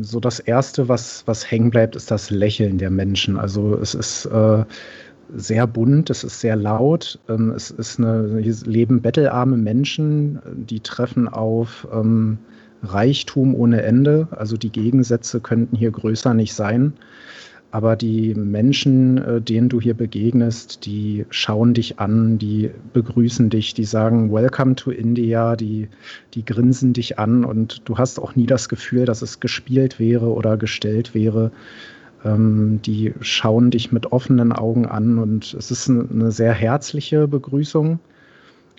so 0.00 0.20
das 0.20 0.38
Erste, 0.38 0.88
was, 0.88 1.24
was 1.26 1.50
hängen 1.50 1.70
bleibt, 1.70 1.96
ist 1.96 2.10
das 2.10 2.30
Lächeln 2.30 2.78
der 2.78 2.90
Menschen. 2.90 3.36
Also 3.36 3.76
es 3.76 3.94
ist 3.94 4.26
äh, 4.26 4.64
sehr 5.34 5.66
bunt, 5.66 6.10
es 6.10 6.24
ist 6.24 6.40
sehr 6.40 6.56
laut, 6.56 7.18
ähm, 7.28 7.50
es 7.50 7.70
ist 7.70 7.98
eine, 7.98 8.38
hier 8.40 8.54
leben 8.64 9.02
bettelarme 9.02 9.56
Menschen, 9.56 10.40
die 10.54 10.80
treffen 10.80 11.28
auf 11.28 11.86
ähm, 11.92 12.38
Reichtum 12.82 13.54
ohne 13.54 13.82
Ende. 13.82 14.28
Also 14.30 14.56
die 14.56 14.70
Gegensätze 14.70 15.40
könnten 15.40 15.76
hier 15.76 15.90
größer 15.90 16.34
nicht 16.34 16.54
sein. 16.54 16.94
Aber 17.72 17.96
die 17.96 18.34
Menschen, 18.34 19.16
äh, 19.16 19.40
denen 19.40 19.70
du 19.70 19.80
hier 19.80 19.94
begegnest, 19.94 20.84
die 20.84 21.24
schauen 21.30 21.72
dich 21.72 21.98
an, 21.98 22.38
die 22.38 22.70
begrüßen 22.92 23.48
dich, 23.48 23.72
die 23.72 23.84
sagen 23.84 24.30
Welcome 24.30 24.74
to 24.76 24.90
India, 24.90 25.56
die, 25.56 25.88
die 26.34 26.44
grinsen 26.44 26.92
dich 26.92 27.18
an 27.18 27.46
und 27.46 27.80
du 27.86 27.96
hast 27.96 28.20
auch 28.20 28.36
nie 28.36 28.44
das 28.44 28.68
Gefühl, 28.68 29.06
dass 29.06 29.22
es 29.22 29.40
gespielt 29.40 29.98
wäre 29.98 30.34
oder 30.34 30.58
gestellt 30.58 31.14
wäre. 31.14 31.50
Ähm, 32.26 32.80
die 32.84 33.14
schauen 33.22 33.70
dich 33.70 33.90
mit 33.90 34.12
offenen 34.12 34.52
Augen 34.52 34.84
an 34.84 35.18
und 35.18 35.54
es 35.54 35.70
ist 35.70 35.88
eine 35.88 36.30
sehr 36.30 36.52
herzliche 36.52 37.26
Begrüßung. 37.26 38.00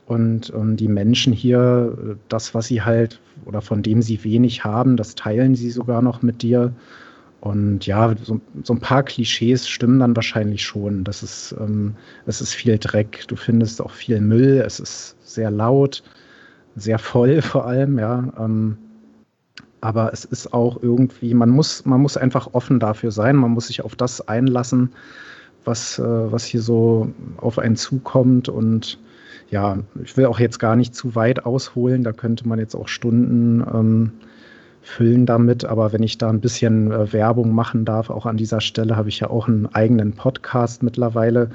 Und, 0.05 0.51
und 0.51 0.69
ähm, 0.69 0.77
die 0.77 0.87
Menschen 0.87 1.33
hier, 1.33 1.97
äh, 1.97 2.15
das, 2.29 2.53
was 2.53 2.67
sie 2.67 2.83
halt 2.83 3.19
oder 3.45 3.61
von 3.61 3.81
dem 3.81 4.03
sie 4.03 4.23
wenig 4.23 4.63
haben, 4.63 4.97
das 4.97 5.15
teilen 5.15 5.55
sie 5.55 5.71
sogar 5.71 6.03
noch 6.03 6.21
mit 6.21 6.43
dir. 6.43 6.73
Und 7.43 7.85
ja, 7.85 8.15
so, 8.23 8.39
so, 8.63 8.73
ein 8.73 8.79
paar 8.79 9.03
Klischees 9.03 9.67
stimmen 9.67 9.99
dann 9.99 10.15
wahrscheinlich 10.15 10.63
schon. 10.63 11.03
Das 11.03 11.23
ist, 11.23 11.53
ähm, 11.59 11.93
es 12.25 12.39
ist 12.39 12.53
viel 12.53 12.77
Dreck, 12.77 13.25
du 13.27 13.35
findest 13.35 13.81
auch 13.81 13.91
viel 13.91 14.21
Müll, 14.21 14.63
es 14.65 14.79
ist 14.79 15.17
sehr 15.25 15.51
laut, 15.51 16.03
sehr 16.77 16.99
voll 16.99 17.41
vor 17.41 17.65
allem, 17.67 17.99
ja. 17.99 18.31
Ähm, 18.39 18.77
aber 19.81 20.13
es 20.13 20.23
ist 20.23 20.53
auch 20.53 20.81
irgendwie, 20.81 21.33
man 21.33 21.49
muss, 21.49 21.83
man 21.83 21.99
muss 21.99 22.15
einfach 22.15 22.47
offen 22.53 22.79
dafür 22.79 23.11
sein, 23.11 23.35
man 23.35 23.51
muss 23.51 23.67
sich 23.67 23.83
auf 23.83 23.97
das 23.97 24.25
einlassen, 24.25 24.93
was, 25.65 25.99
äh, 25.99 26.31
was 26.31 26.45
hier 26.45 26.61
so 26.61 27.11
auf 27.35 27.59
einen 27.59 27.75
zukommt. 27.75 28.47
Und 28.47 28.99
ja, 29.49 29.79
ich 30.01 30.15
will 30.15 30.27
auch 30.27 30.39
jetzt 30.39 30.59
gar 30.59 30.77
nicht 30.77 30.95
zu 30.95 31.13
weit 31.15 31.45
ausholen, 31.45 32.05
da 32.05 32.13
könnte 32.13 32.47
man 32.47 32.59
jetzt 32.59 32.73
auch 32.73 32.87
Stunden 32.87 33.59
ähm, 33.59 34.11
füllen 34.83 35.25
damit. 35.25 35.65
Aber 35.65 35.93
wenn 35.93 36.03
ich 36.03 36.17
da 36.17 36.29
ein 36.29 36.41
bisschen 36.41 36.91
äh, 36.91 37.11
Werbung 37.13 37.55
machen 37.55 37.85
darf, 37.85 38.09
auch 38.09 38.25
an 38.25 38.37
dieser 38.37 38.61
Stelle 38.61 38.95
habe 38.95 39.09
ich 39.09 39.21
ja 39.21 39.29
auch 39.29 39.47
einen 39.47 39.65
eigenen 39.73 40.13
Podcast 40.13 40.83
mittlerweile, 40.83 41.49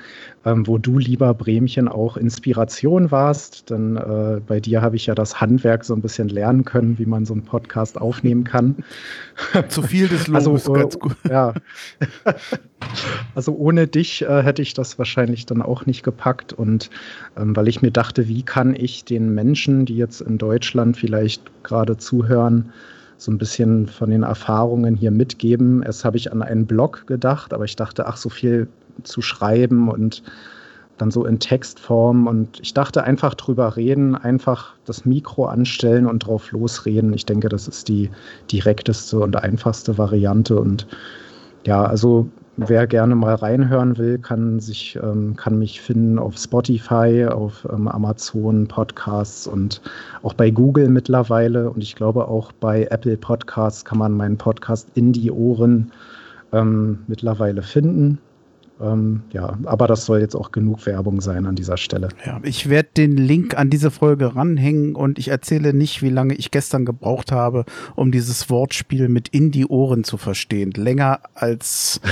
ähm, 0.45 0.67
wo 0.67 0.79
du, 0.79 0.99
lieber 0.99 1.35
Bremchen, 1.35 1.89
auch 1.89 2.17
Inspiration 2.17 3.11
warst. 3.11 3.71
Denn 3.71 3.97
äh, 3.97 4.41
bei 4.47 4.61
dir 4.61 4.81
habe 4.81 4.97
ich 4.97 5.07
ja 5.07 5.15
das 5.15 5.41
Handwerk 5.41 5.85
so 5.85 5.95
ein 5.95 6.01
bisschen 6.01 6.29
lernen 6.31 6.65
können, 6.65 6.99
wie 6.99 7.07
man 7.07 7.27
so 7.27 7.35
einen 7.35 7.45
Podcast 7.45 8.01
aufnehmen 8.01 8.45
kann. 8.45 8.77
Zu 9.69 9.83
viel 9.83 10.09
des 10.09 10.27
Lobes, 10.27 10.47
also, 10.49 10.75
äh, 10.75 10.79
ganz 10.81 10.99
gut. 10.99 11.17
Ja. 11.29 11.53
Also 13.35 13.55
ohne 13.55 13.87
dich 13.87 14.23
äh, 14.23 14.43
hätte 14.43 14.63
ich 14.63 14.73
das 14.73 14.99
wahrscheinlich 14.99 15.45
dann 15.45 15.61
auch 15.61 15.85
nicht 15.85 16.03
gepackt. 16.03 16.55
Und 16.55 16.89
ähm, 17.37 17.55
weil 17.55 17.69
ich 17.69 17.83
mir 17.83 17.91
dachte, 17.91 18.29
wie 18.29 18.43
kann 18.43 18.75
ich 18.75 19.05
den 19.05 19.35
Menschen, 19.35 19.85
die 19.85 19.97
jetzt 19.97 20.23
in 20.23 20.39
Deutschland 20.39 20.97
vielleicht 20.97 21.43
gerade 21.63 21.99
zuhören, 21.99 22.73
so 23.19 23.31
ein 23.33 23.39
bisschen 23.39 23.89
von 23.89 24.11
den 24.11 24.23
Erfahrungen 24.23 24.97
hier 24.97 25.11
mitgeben. 25.11 25.83
Erst 25.83 26.05
habe 26.05 26.17
ich 26.17 26.33
an 26.33 26.41
einen 26.41 26.67
Blog 26.67 27.07
gedacht, 27.07 27.53
aber 27.53 27.65
ich 27.65 27.77
dachte, 27.77 28.07
ach, 28.07 28.17
so 28.17 28.29
viel 28.29 28.69
zu 29.03 29.23
schreiben 29.23 29.89
und 29.89 30.23
dann 30.99 31.11
so 31.11 31.25
in 31.25 31.39
Textform. 31.41 32.27
Und 32.29 32.61
ich 32.61 32.75
dachte 32.75 33.05
einfach 33.05 33.35
drüber 33.35 33.77
reden, 33.77 34.15
einfach 34.15 34.75
das 34.85 35.05
Mikro 35.05 35.47
anstellen 35.47 36.07
und 36.07 36.21
drauf 36.21 36.53
losreden. 36.53 37.13
Ich 37.13 37.27
denke, 37.27 37.49
das 37.49 37.69
ist 37.69 37.89
die 37.89 38.11
direkteste 38.51 39.19
und 39.19 39.37
einfachste 39.37 39.99
Variante. 39.99 40.59
Und 40.59 40.87
ja, 41.67 41.85
also 41.85 42.29
wer 42.59 42.87
gerne 42.87 43.15
mal 43.15 43.35
reinhören 43.35 43.97
will, 43.99 44.19
kann 44.19 44.59
sich, 44.61 44.99
ähm, 45.03 45.37
kann 45.37 45.59
mich 45.59 45.81
finden 45.81 46.19
auf 46.19 46.37
Spotify, 46.37 47.27
auf 47.31 47.67
ähm, 47.73 47.89
Amazon 47.89 48.67
Podcasts 48.67 49.47
und 49.47 49.81
auch 50.23 50.35
bei 50.35 50.51
Google 50.51 50.89
mittlerweile 50.89 51.71
und 51.71 51.83
ich 51.83 51.95
glaube 51.95 52.27
auch 52.29 52.53
bei 52.53 52.87
Apple 52.91 53.17
Podcasts 53.17 53.85
kann 53.85 53.99
man 53.99 54.13
meinen 54.13 54.37
Podcast 54.37 54.89
in 54.95 55.13
die 55.13 55.31
Ohren 55.31 55.93
ähm, 56.53 56.99
mittlerweile 57.07 57.63
finden. 57.63 58.19
Ähm, 58.81 59.23
ja, 59.33 59.59
aber 59.65 59.87
das 59.87 60.07
soll 60.07 60.21
jetzt 60.21 60.37
auch 60.37 60.53
genug 60.53 60.87
Werbung 60.87 61.21
sein 61.21 61.47
an 61.47 61.57
dieser 61.57 61.77
Stelle. 61.77 62.09
Ja, 62.25 62.41
ich 62.43 62.69
werde 62.69 62.91
den 62.97 63.17
Link 63.17 63.57
an 63.57 63.71
diese 63.71 63.91
Folge 63.91 64.37
ranhängen 64.37 64.95
und 64.95 65.19
ich 65.19 65.29
erzähle 65.29 65.75
nicht, 65.75 66.03
wie 66.03 66.11
lange 66.11 66.35
ich 66.35 66.51
gestern 66.51 66.85
gebraucht 66.85 67.33
habe, 67.33 67.65
um 67.97 68.13
dieses 68.13 68.51
Wortspiel 68.51 69.09
mit 69.09 69.29
in 69.29 69.51
die 69.51 69.67
Ohren 69.67 70.05
zu 70.05 70.17
verstehen. 70.17 70.71
Länger 70.73 71.21
als 71.35 72.01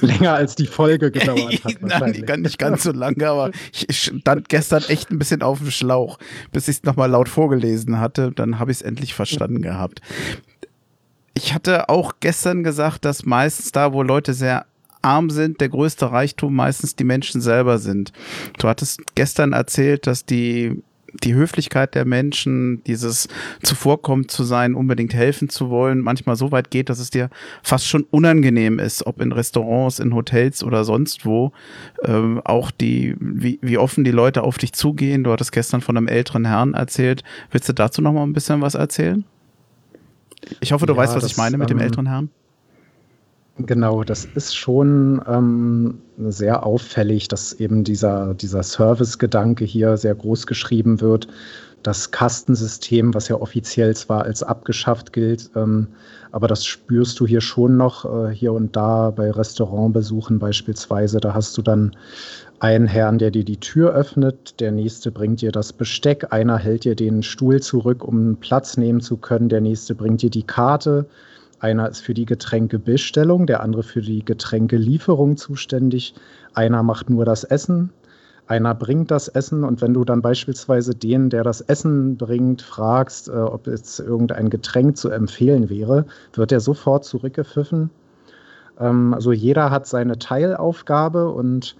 länger 0.00 0.34
als 0.34 0.54
die 0.54 0.66
Folge 0.66 1.10
gedauert 1.10 1.64
hat. 1.64 1.74
Nein, 1.80 2.40
nicht 2.40 2.58
ganz 2.58 2.84
so 2.84 2.92
lange, 2.92 3.28
aber 3.28 3.50
ich 3.72 4.00
stand 4.00 4.48
gestern 4.48 4.84
echt 4.88 5.10
ein 5.10 5.18
bisschen 5.18 5.42
auf 5.42 5.58
dem 5.58 5.70
Schlauch, 5.70 6.18
bis 6.52 6.68
ich 6.68 6.76
es 6.76 6.82
nochmal 6.84 7.10
laut 7.10 7.28
vorgelesen 7.28 8.00
hatte. 8.00 8.32
Dann 8.34 8.58
habe 8.58 8.70
ich 8.70 8.78
es 8.78 8.82
endlich 8.82 9.14
verstanden 9.14 9.60
gehabt 9.60 10.00
ich 11.36 11.52
hatte 11.52 11.90
auch 11.90 12.14
gestern 12.20 12.64
gesagt, 12.64 13.04
dass 13.04 13.26
meistens 13.26 13.70
da, 13.70 13.92
wo 13.92 14.02
Leute 14.02 14.32
sehr 14.32 14.64
arm 15.02 15.28
sind, 15.28 15.60
der 15.60 15.68
größte 15.68 16.10
Reichtum 16.10 16.54
meistens 16.54 16.96
die 16.96 17.04
Menschen 17.04 17.42
selber 17.42 17.78
sind. 17.78 18.12
Du 18.58 18.68
hattest 18.68 19.02
gestern 19.14 19.52
erzählt, 19.52 20.06
dass 20.06 20.24
die 20.24 20.82
die 21.22 21.34
Höflichkeit 21.34 21.94
der 21.94 22.04
Menschen, 22.04 22.82
dieses 22.84 23.28
zuvorkommt 23.62 24.30
zu 24.30 24.44
sein, 24.44 24.74
unbedingt 24.74 25.14
helfen 25.14 25.48
zu 25.48 25.70
wollen, 25.70 26.00
manchmal 26.00 26.36
so 26.36 26.52
weit 26.52 26.70
geht, 26.70 26.90
dass 26.90 26.98
es 26.98 27.08
dir 27.08 27.30
fast 27.62 27.86
schon 27.86 28.04
unangenehm 28.10 28.78
ist, 28.78 29.06
ob 29.06 29.22
in 29.22 29.32
Restaurants, 29.32 29.98
in 29.98 30.14
Hotels 30.14 30.62
oder 30.62 30.84
sonst 30.84 31.24
wo, 31.24 31.52
ähm, 32.02 32.42
auch 32.44 32.70
die, 32.70 33.14
wie, 33.18 33.58
wie 33.62 33.78
offen 33.78 34.04
die 34.04 34.10
Leute 34.10 34.42
auf 34.42 34.58
dich 34.58 34.74
zugehen. 34.74 35.24
Du 35.24 35.32
hattest 35.32 35.52
gestern 35.52 35.80
von 35.80 35.96
einem 35.96 36.08
älteren 36.08 36.44
Herrn 36.44 36.74
erzählt. 36.74 37.22
Willst 37.50 37.68
du 37.68 37.72
dazu 37.72 38.02
noch 38.02 38.12
mal 38.12 38.24
ein 38.24 38.34
bisschen 38.34 38.60
was 38.60 38.74
erzählen? 38.74 39.24
Ich 40.60 40.72
hoffe, 40.72 40.86
du 40.86 40.92
ja, 40.92 40.98
weißt, 40.98 41.14
was 41.14 41.22
das, 41.22 41.32
ich 41.32 41.38
meine 41.38 41.58
mit 41.58 41.70
ähm, 41.70 41.78
dem 41.78 41.84
älteren 41.84 42.06
Herrn. 42.06 42.30
Genau, 43.58 44.04
das 44.04 44.26
ist 44.26 44.54
schon 44.54 45.22
ähm, 45.26 45.98
sehr 46.18 46.66
auffällig, 46.66 47.28
dass 47.28 47.54
eben 47.54 47.84
dieser, 47.84 48.34
dieser 48.34 48.62
Service-Gedanke 48.62 49.64
hier 49.64 49.96
sehr 49.96 50.14
groß 50.14 50.46
geschrieben 50.46 51.00
wird. 51.00 51.26
Das 51.82 52.10
Kastensystem, 52.10 53.14
was 53.14 53.28
ja 53.28 53.36
offiziell 53.36 53.96
zwar 53.96 54.24
als 54.24 54.42
abgeschafft 54.42 55.12
gilt, 55.14 55.50
ähm, 55.56 55.88
aber 56.32 56.48
das 56.48 56.66
spürst 56.66 57.18
du 57.18 57.26
hier 57.26 57.40
schon 57.40 57.78
noch, 57.78 58.04
äh, 58.04 58.34
hier 58.34 58.52
und 58.52 58.76
da 58.76 59.10
bei 59.10 59.30
Restaurantbesuchen 59.30 60.38
beispielsweise. 60.38 61.18
Da 61.20 61.32
hast 61.32 61.56
du 61.56 61.62
dann 61.62 61.96
einen 62.60 62.86
Herrn, 62.86 63.18
der 63.18 63.30
dir 63.30 63.44
die 63.44 63.60
Tür 63.60 63.92
öffnet, 63.92 64.60
der 64.60 64.72
nächste 64.72 65.10
bringt 65.10 65.40
dir 65.42 65.52
das 65.52 65.72
Besteck, 65.72 66.32
einer 66.32 66.58
hält 66.58 66.84
dir 66.84 66.94
den 66.94 67.22
Stuhl 67.22 67.60
zurück, 67.60 68.02
um 68.02 68.36
Platz 68.36 68.76
nehmen 68.76 69.00
zu 69.00 69.16
können, 69.16 69.48
der 69.48 69.60
nächste 69.60 69.94
bringt 69.94 70.22
dir 70.22 70.30
die 70.30 70.42
Karte, 70.42 71.06
einer 71.60 71.88
ist 71.88 72.00
für 72.00 72.14
die 72.14 72.24
Getränkebestellung, 72.24 73.46
der 73.46 73.62
andere 73.62 73.82
für 73.82 74.00
die 74.00 74.24
Getränkelieferung 74.24 75.36
zuständig, 75.36 76.14
einer 76.54 76.82
macht 76.82 77.10
nur 77.10 77.24
das 77.24 77.44
Essen, 77.44 77.90
einer 78.46 78.74
bringt 78.74 79.10
das 79.10 79.28
Essen 79.28 79.64
und 79.64 79.82
wenn 79.82 79.92
du 79.92 80.04
dann 80.04 80.22
beispielsweise 80.22 80.94
den, 80.94 81.30
der 81.30 81.42
das 81.42 81.60
Essen 81.60 82.16
bringt, 82.16 82.62
fragst, 82.62 83.28
äh, 83.28 83.32
ob 83.32 83.66
jetzt 83.66 83.98
irgendein 84.00 84.50
Getränk 84.50 84.96
zu 84.96 85.10
empfehlen 85.10 85.68
wäre, 85.68 86.06
wird 86.32 86.52
er 86.52 86.60
sofort 86.60 87.04
zurückgepfiffen. 87.04 87.90
Ähm, 88.78 89.14
also 89.14 89.32
jeder 89.32 89.70
hat 89.70 89.86
seine 89.86 90.18
Teilaufgabe 90.18 91.28
und 91.30 91.76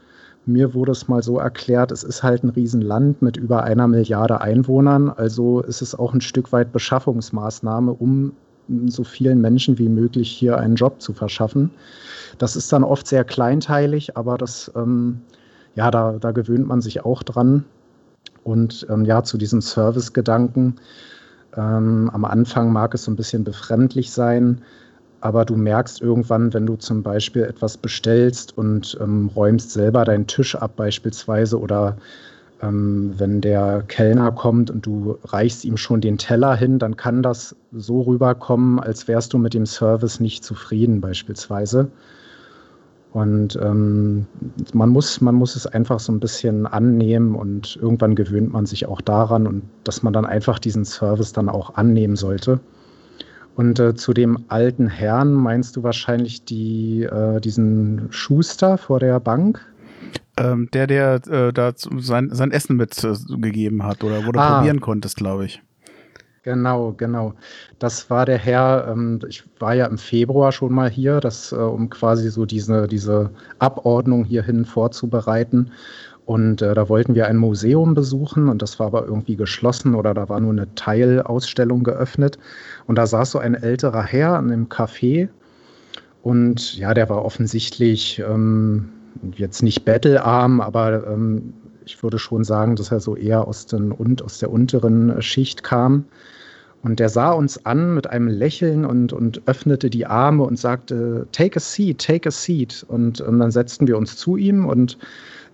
mir 0.47 0.75
wurde 0.75 0.93
es 0.93 1.09
mal 1.09 1.23
so 1.23 1.39
erklärt, 1.39 1.93
es 1.93 2.03
ist 2.05 2.23
halt 2.23 2.45
ein 2.45 2.51
Riesenland 2.51 3.21
mit 3.21 3.37
über 3.37 3.65
einer 3.65 3.89
Milliarde 3.89 4.41
Einwohnern. 4.41 5.11
Also 5.11 5.61
ist 5.61 5.83
es 5.83 5.95
auch 5.95 6.15
ein 6.15 6.21
Stück 6.21 6.53
weit 6.53 6.73
Beschaffungsmaßnahme, 6.73 7.93
um 7.93 8.33
so 8.87 9.05
vielen 9.05 9.41
Menschen 9.41 9.79
wie 9.79 9.89
möglich 9.89 10.31
hier 10.31 10.59
einen 10.59 10.77
Job 10.77 11.01
zu 11.01 11.13
verschaffen. 11.13 11.71
Das 12.39 12.57
ist 12.57 12.73
dann 12.73 12.85
oft 12.85 13.07
sehr 13.07 13.25
kleinteilig, 13.25 14.17
aber 14.17 14.39
das, 14.39 14.71
ähm, 14.75 15.21
ja, 15.75 15.91
da, 15.91 16.19
da 16.19 16.33
gewöhnt 16.33 16.67
man 16.67 16.81
sich 16.81 17.05
auch 17.05 17.23
dran. 17.23 17.65
Und 18.45 18.87
ähm, 18.89 19.05
ja, 19.05 19.23
zu 19.23 19.39
diesem 19.39 19.61
Service-Gedanken 19.61 20.77
Ähm, 21.57 22.11
am 22.13 22.25
Anfang 22.25 22.71
mag 22.71 22.93
es 22.95 23.05
so 23.05 23.11
ein 23.11 23.17
bisschen 23.17 23.43
befremdlich 23.43 24.11
sein, 24.13 24.61
aber 25.21 25.45
du 25.45 25.57
merkst 25.57 26.01
irgendwann, 26.01 26.53
wenn 26.55 26.67
du 26.67 26.77
zum 26.77 27.03
Beispiel 27.03 27.45
etwas 27.45 27.77
bestellst 27.77 28.57
und 28.57 28.97
ähm, 29.01 29.31
räumst 29.35 29.73
selber 29.73 30.05
deinen 30.05 30.27
Tisch 30.27 30.55
ab 30.55 30.77
beispielsweise 30.77 31.59
oder 31.59 31.97
ähm, 32.62 33.14
wenn 33.17 33.41
der 33.41 33.83
Kellner 33.87 34.33
kommt 34.33 34.71
und 34.71 34.87
du 34.87 35.19
reichst 35.25 35.64
ihm 35.64 35.77
schon 35.77 36.01
den 36.01 36.19
Teller 36.19 36.55
hin, 36.55 36.79
dann 36.79 36.97
kann 36.97 37.23
das 37.23 37.55
so 37.73 38.03
rüberkommen, 38.03 38.81
als 38.81 39.09
wärst 39.09 39.33
du 39.33 39.39
mit 39.39 39.55
dem 39.55 39.67
Service 39.67 40.21
nicht 40.21 40.45
zufrieden 40.45 41.01
beispielsweise. 41.01 41.91
Und 43.12 43.59
ähm, 43.62 44.27
man, 44.75 44.91
muss, 44.91 45.23
man 45.23 45.35
muss 45.35 45.57
es 45.57 45.67
einfach 45.67 46.01
so 46.01 46.12
ein 46.12 46.21
bisschen 46.21 46.67
annehmen 46.67 47.35
und 47.35 47.77
irgendwann 47.77 48.14
gewöhnt 48.14 48.53
man 48.53 48.67
sich 48.67 48.87
auch 48.87 49.01
daran 49.01 49.47
und 49.47 49.62
dass 49.85 50.03
man 50.03 50.12
dann 50.12 50.27
einfach 50.27 50.59
diesen 50.59 50.85
Service 50.85 51.33
dann 51.33 51.49
auch 51.49 51.77
annehmen 51.77 52.17
sollte. 52.17 52.61
Und 53.57 53.81
äh, 53.81 53.95
zu 53.95 54.13
dem 54.13 54.45
alten 54.49 54.87
Herrn 54.87 55.33
meinst 55.33 55.77
du 55.77 55.83
wahrscheinlich 55.83 56.45
die, 56.45 57.05
äh, 57.05 57.41
diesen 57.41 58.09
Schuster 58.11 58.77
vor 58.77 59.01
der 59.01 59.19
Bank? 59.19 59.65
Ähm, 60.37 60.69
der, 60.75 60.87
der 60.87 61.15
äh, 61.27 61.53
da 61.55 61.73
sein, 61.75 62.29
sein 62.33 62.51
Essen 62.51 62.77
mitgegeben 62.77 63.83
hat 63.83 64.05
oder 64.05 64.27
wo 64.27 64.33
du 64.33 64.39
ah. 64.39 64.59
probieren 64.59 64.81
konntest, 64.81 65.17
glaube 65.17 65.47
ich. 65.47 65.63
Genau, 66.43 66.93
genau. 66.93 67.33
Das 67.79 68.09
war 68.11 68.27
der 68.27 68.39
Herr, 68.39 68.87
ähm, 68.89 69.21
ich 69.27 69.43
war 69.59 69.75
ja 69.75 69.87
im 69.87 69.99
Februar 69.99 70.53
schon 70.53 70.73
mal 70.75 70.91
hier, 70.91 71.21
das, 71.21 71.51
äh, 71.51 71.57
um 71.57 71.89
quasi 71.89 72.31
so 72.31 72.45
diese, 72.45 72.87
diese 72.87 73.31
Abordnung 73.59 74.25
hierhin 74.25 74.67
vorzubereiten. 74.67 75.73
Und 76.27 76.61
äh, 76.61 76.74
da 76.74 76.89
wollten 76.89 77.14
wir 77.14 77.29
ein 77.29 77.37
Museum 77.37 77.95
besuchen 77.95 78.49
und 78.49 78.61
das 78.61 78.81
war 78.81 78.89
aber 78.89 79.07
irgendwie 79.07 79.37
geschlossen 79.37 79.95
oder 79.95 80.12
da 80.12 80.29
war 80.29 80.41
nur 80.41 80.51
eine 80.51 80.74
Teilausstellung 80.74 81.85
geöffnet. 81.85 82.37
Und 82.87 82.97
da 82.97 83.07
saß 83.07 83.31
so 83.31 83.39
ein 83.39 83.55
älterer 83.55 84.03
Herr 84.03 84.37
an 84.37 84.49
dem 84.49 84.68
Café 84.68 85.29
und 86.22 86.77
ja, 86.77 86.93
der 86.93 87.09
war 87.09 87.24
offensichtlich 87.24 88.18
ähm, 88.18 88.89
jetzt 89.37 89.62
nicht 89.62 89.85
bettelarm, 89.85 90.61
aber 90.61 91.07
ähm, 91.07 91.55
ich 91.85 92.03
würde 92.03 92.18
schon 92.18 92.43
sagen, 92.43 92.74
dass 92.74 92.91
er 92.91 92.99
so 92.99 93.14
eher 93.14 93.47
aus, 93.47 93.66
den, 93.66 93.95
aus 94.20 94.41
der 94.41 94.51
unteren 94.51 95.22
Schicht 95.22 95.62
kam. 95.62 96.05
Und 96.83 96.99
der 96.99 97.09
sah 97.09 97.31
uns 97.31 97.64
an 97.64 97.95
mit 97.95 98.09
einem 98.09 98.27
Lächeln 98.27 98.85
und, 98.85 99.12
und 99.12 99.43
öffnete 99.47 99.89
die 99.89 100.07
Arme 100.07 100.43
und 100.43 100.59
sagte, 100.59 101.29
take 101.31 101.57
a 101.57 101.61
seat, 101.61 101.99
take 102.05 102.29
a 102.29 102.33
seat. 102.33 102.85
Und, 102.89 103.20
und 103.20 103.39
dann 103.39 103.53
setzten 103.53 103.87
wir 103.87 103.97
uns 103.97 104.16
zu 104.16 104.37
ihm 104.37 104.66
und 104.66 104.99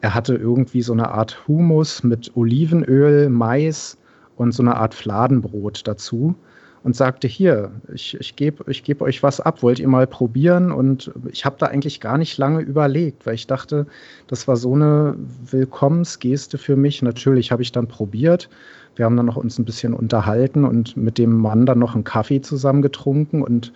er 0.02 0.14
hatte 0.14 0.34
irgendwie 0.34 0.82
so 0.82 0.92
eine 0.92 1.10
Art 1.10 1.48
Humus 1.48 2.02
mit 2.02 2.36
Olivenöl, 2.36 3.30
Mais 3.30 3.96
und 4.36 4.52
so 4.52 4.62
eine 4.62 4.76
Art 4.76 4.94
Fladenbrot 4.94 5.86
dazu 5.88 6.34
und 6.82 6.96
sagte, 6.96 7.28
hier, 7.28 7.70
ich, 7.94 8.18
ich 8.20 8.36
gebe 8.36 8.70
ich 8.70 8.82
geb 8.82 9.00
euch 9.00 9.22
was 9.22 9.40
ab, 9.40 9.62
wollt 9.62 9.78
ihr 9.78 9.88
mal 9.88 10.06
probieren? 10.06 10.72
Und 10.72 11.12
ich 11.30 11.44
habe 11.44 11.56
da 11.58 11.66
eigentlich 11.66 12.00
gar 12.00 12.18
nicht 12.18 12.36
lange 12.36 12.60
überlegt, 12.60 13.24
weil 13.24 13.34
ich 13.34 13.46
dachte, 13.46 13.86
das 14.26 14.46
war 14.46 14.56
so 14.56 14.74
eine 14.74 15.16
Willkommensgeste 15.50 16.58
für 16.58 16.76
mich. 16.76 17.00
Natürlich 17.00 17.52
habe 17.52 17.62
ich 17.62 17.72
dann 17.72 17.86
probiert 17.86 18.50
wir 18.96 19.04
haben 19.04 19.16
dann 19.16 19.26
noch 19.26 19.36
uns 19.36 19.58
ein 19.58 19.64
bisschen 19.64 19.94
unterhalten 19.94 20.64
und 20.64 20.96
mit 20.96 21.18
dem 21.18 21.36
Mann 21.36 21.66
dann 21.66 21.78
noch 21.78 21.94
einen 21.94 22.04
Kaffee 22.04 22.40
zusammen 22.40 22.82
getrunken 22.82 23.42
und 23.42 23.72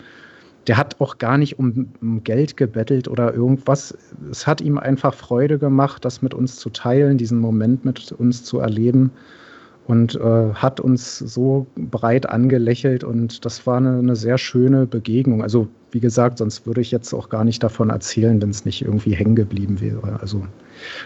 der 0.67 0.77
hat 0.77 1.01
auch 1.01 1.19
gar 1.19 1.39
nicht 1.39 1.59
um, 1.59 1.89
um, 2.01 2.25
Geld 2.25 2.57
gebettelt 2.57 3.09
oder 3.09 3.33
irgendwas. 3.33 3.97
Es 4.31 4.47
hat 4.47 4.61
ihm 4.61 4.79
einfach 4.79 5.15
Freude 5.15 5.59
gemacht, 5.59 6.05
das 6.05 6.23
mit 6.23 6.35
uns 6.35 6.57
zu 6.57 6.71
teilen, 6.71 7.19
diesen 7.19 7.39
Moment 7.39 7.85
mit 7.85 8.13
uns 8.13 8.45
zu 8.45 8.59
erleben 8.59 9.11
und 9.87 10.17
äh, 10.17 10.53
hat 10.55 10.81
uns 10.81 11.19
so 11.19 11.67
breit 11.77 12.29
angelächelt 12.29 13.05
und 13.05 13.45
das 13.45 13.67
war 13.67 13.77
eine, 13.77 13.99
eine, 13.99 14.17
sehr 14.17 14.37
schöne 14.39 14.87
Begegnung. 14.87 15.43
Also 15.43 15.69
wie 15.93 16.01
gesagt, 16.01 16.39
sonst 16.39 16.67
würde 16.67 16.81
ich 16.81 16.91
jetzt 16.91 17.15
auch 17.15 17.29
gar 17.29 17.45
nicht 17.45 17.63
davon 17.63 17.91
erzählen, 17.91 18.43
wenn 18.43 18.51
es 18.51 18.65
nicht 18.65 18.83
irgendwie 18.83 19.15
hängen 19.15 19.37
geblieben 19.37 19.81
wäre. 19.81 20.19
Also 20.21 20.45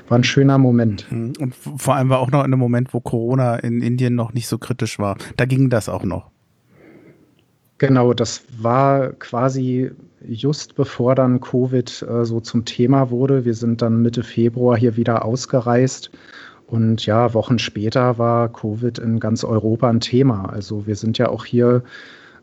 war 0.09 0.19
ein 0.19 0.25
schöner 0.25 0.57
Moment. 0.59 1.07
Mhm. 1.13 1.33
Und 1.39 1.55
vor 1.55 1.95
allem 1.95 2.09
war 2.09 2.21
auch 2.21 2.31
noch 2.31 2.41
in 2.41 2.47
einem 2.53 2.59
Moment, 2.59 2.95
wo 2.95 3.01
Corona 3.01 3.57
in 3.57 3.83
Indien 3.83 4.15
noch 4.15 4.33
nicht 4.33 4.49
so 4.49 4.59
kritisch 4.59 4.99
war. 4.99 5.17
Da 5.37 5.45
ging 5.45 5.69
das 5.69 5.89
auch 5.89 6.05
noch. 6.05 6.31
Genau, 7.81 8.13
das 8.13 8.45
war 8.59 9.09
quasi 9.15 9.91
just 10.29 10.75
bevor 10.75 11.15
dann 11.15 11.41
Covid 11.41 12.03
äh, 12.03 12.27
so 12.27 12.39
zum 12.39 12.67
Thema 12.67 13.11
wurde. 13.11 13.47
Wir 13.47 13.55
sind 13.55 13.81
dann 13.81 14.03
Mitte 14.03 14.23
Februar 14.23 14.77
hier 14.77 14.99
wieder 14.99 15.25
ausgereist. 15.25 16.11
Und 16.67 17.07
ja, 17.07 17.33
Wochen 17.33 17.59
später 17.59 18.19
war 18.19 18.53
Covid 18.53 18.99
in 18.99 19.19
ganz 19.19 19.45
Europa 19.45 19.89
ein 19.89 20.01
Thema. 20.01 20.51
Also 20.51 20.87
wir 20.87 20.95
sind 20.95 21.17
ja 21.17 21.31
auch 21.31 21.47
hier 21.47 21.83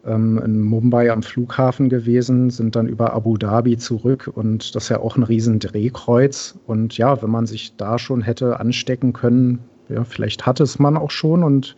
ähm, 0.07 0.41
in 0.43 0.59
Mumbai 0.59 1.11
am 1.11 1.21
Flughafen 1.21 1.88
gewesen, 1.88 2.49
sind 2.49 2.75
dann 2.75 2.88
über 2.88 3.13
Abu 3.13 3.38
Dhabi 3.38 3.77
zurück 3.77 4.31
und 4.33 4.73
das 4.73 4.85
ist 4.85 4.89
ja 4.89 5.01
auch 5.01 5.17
ein 5.17 5.23
riesen 5.23 5.59
Drehkreuz. 5.59 6.57
Und 6.65 6.97
ja, 6.97 7.21
wenn 7.21 7.29
man 7.29 7.45
sich 7.45 7.75
da 7.77 7.99
schon 7.99 8.23
hätte 8.23 8.59
anstecken 8.59 9.13
können, 9.13 9.59
ja, 9.88 10.03
vielleicht 10.03 10.47
hatte 10.47 10.63
es 10.63 10.79
man 10.79 10.97
auch 10.97 11.11
schon 11.11 11.43
und 11.43 11.75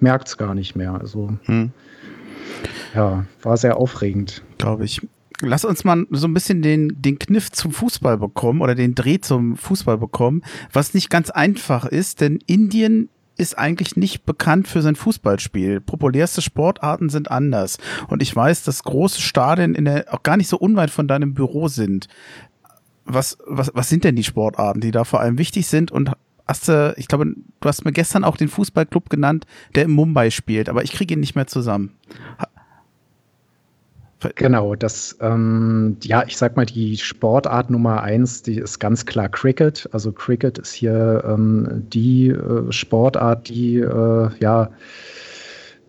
merkt 0.00 0.28
es 0.28 0.38
gar 0.38 0.54
nicht 0.54 0.74
mehr. 0.74 0.94
Also 0.94 1.34
hm. 1.44 1.70
Ja, 2.94 3.24
war 3.42 3.56
sehr 3.56 3.76
aufregend. 3.76 4.42
Glaube 4.58 4.84
ich. 4.84 5.00
Lass 5.40 5.64
uns 5.64 5.84
mal 5.84 6.06
so 6.10 6.28
ein 6.28 6.34
bisschen 6.34 6.62
den, 6.62 7.02
den 7.02 7.18
Kniff 7.18 7.50
zum 7.50 7.72
Fußball 7.72 8.18
bekommen 8.18 8.60
oder 8.60 8.74
den 8.74 8.94
Dreh 8.94 9.18
zum 9.18 9.56
Fußball 9.56 9.98
bekommen, 9.98 10.42
was 10.72 10.94
nicht 10.94 11.10
ganz 11.10 11.30
einfach 11.30 11.84
ist, 11.84 12.20
denn 12.20 12.38
Indien 12.46 13.08
ist 13.36 13.58
eigentlich 13.58 13.96
nicht 13.96 14.24
bekannt 14.24 14.68
für 14.68 14.80
sein 14.80 14.94
Fußballspiel. 14.94 15.80
Populärste 15.80 16.40
Sportarten 16.40 17.08
sind 17.08 17.30
anders. 17.30 17.78
Und 18.06 18.22
ich 18.22 18.34
weiß, 18.34 18.62
dass 18.62 18.84
große 18.84 19.20
Stadien 19.20 19.74
in 19.74 19.86
der, 19.86 20.14
auch 20.14 20.22
gar 20.22 20.36
nicht 20.36 20.48
so 20.48 20.56
unweit 20.56 20.90
von 20.90 21.08
deinem 21.08 21.34
Büro 21.34 21.68
sind. 21.68 22.06
Was, 23.04 23.36
was, 23.46 23.72
was 23.74 23.88
sind 23.88 24.04
denn 24.04 24.16
die 24.16 24.24
Sportarten, 24.24 24.80
die 24.80 24.92
da 24.92 25.04
vor 25.04 25.20
allem 25.20 25.36
wichtig 25.36 25.66
sind? 25.66 25.90
Und 25.90 26.12
hast 26.46 26.68
du, 26.68 26.94
ich 26.96 27.08
glaube, 27.08 27.26
du 27.26 27.68
hast 27.68 27.84
mir 27.84 27.92
gestern 27.92 28.24
auch 28.24 28.36
den 28.36 28.48
Fußballclub 28.48 29.10
genannt, 29.10 29.46
der 29.74 29.84
in 29.84 29.90
Mumbai 29.90 30.30
spielt, 30.30 30.68
aber 30.68 30.82
ich 30.82 30.92
kriege 30.92 31.14
ihn 31.14 31.20
nicht 31.20 31.34
mehr 31.34 31.46
zusammen. 31.46 31.92
Genau, 34.36 34.74
das, 34.74 35.16
ähm, 35.20 35.98
ja, 36.02 36.24
ich 36.26 36.36
sag 36.36 36.56
mal, 36.56 36.64
die 36.64 36.96
Sportart 36.96 37.70
Nummer 37.70 38.02
eins, 38.02 38.42
die 38.42 38.56
ist 38.56 38.78
ganz 38.78 39.04
klar 39.04 39.28
Cricket. 39.28 39.88
Also 39.92 40.12
Cricket 40.12 40.58
ist 40.58 40.72
hier 40.72 41.22
ähm, 41.26 41.84
die 41.92 42.28
äh, 42.28 42.72
Sportart, 42.72 43.48
die, 43.48 43.78
äh, 43.78 44.30
ja, 44.40 44.70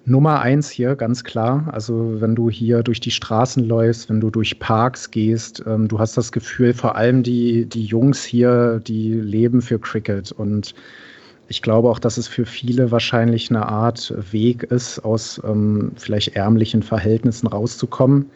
Nummer 0.05 0.41
eins 0.41 0.69
hier, 0.69 0.95
ganz 0.95 1.23
klar. 1.23 1.67
Also 1.71 2.21
wenn 2.21 2.35
du 2.35 2.49
hier 2.49 2.83
durch 2.83 2.99
die 2.99 3.11
Straßen 3.11 3.63
läufst, 3.67 4.09
wenn 4.09 4.21
du 4.21 4.29
durch 4.29 4.59
Parks 4.59 5.09
gehst, 5.09 5.63
ähm, 5.65 5.87
du 5.87 5.99
hast 5.99 6.15
das 6.15 6.31
Gefühl, 6.31 6.73
vor 6.73 6.95
allem 6.95 7.23
die, 7.23 7.65
die 7.65 7.83
Jungs 7.83 8.23
hier, 8.23 8.79
die 8.85 9.13
leben 9.13 9.61
für 9.61 9.79
Cricket 9.79 10.31
und 10.31 10.75
ich 11.47 11.61
glaube 11.61 11.89
auch, 11.89 11.99
dass 11.99 12.17
es 12.17 12.27
für 12.27 12.45
viele 12.45 12.91
wahrscheinlich 12.91 13.49
eine 13.49 13.67
Art 13.67 14.13
Weg 14.31 14.63
ist, 14.63 14.99
aus 14.99 15.39
ähm, 15.43 15.91
vielleicht 15.95 16.35
ärmlichen 16.35 16.81
Verhältnissen 16.81 17.47
rauszukommen. 17.47 18.31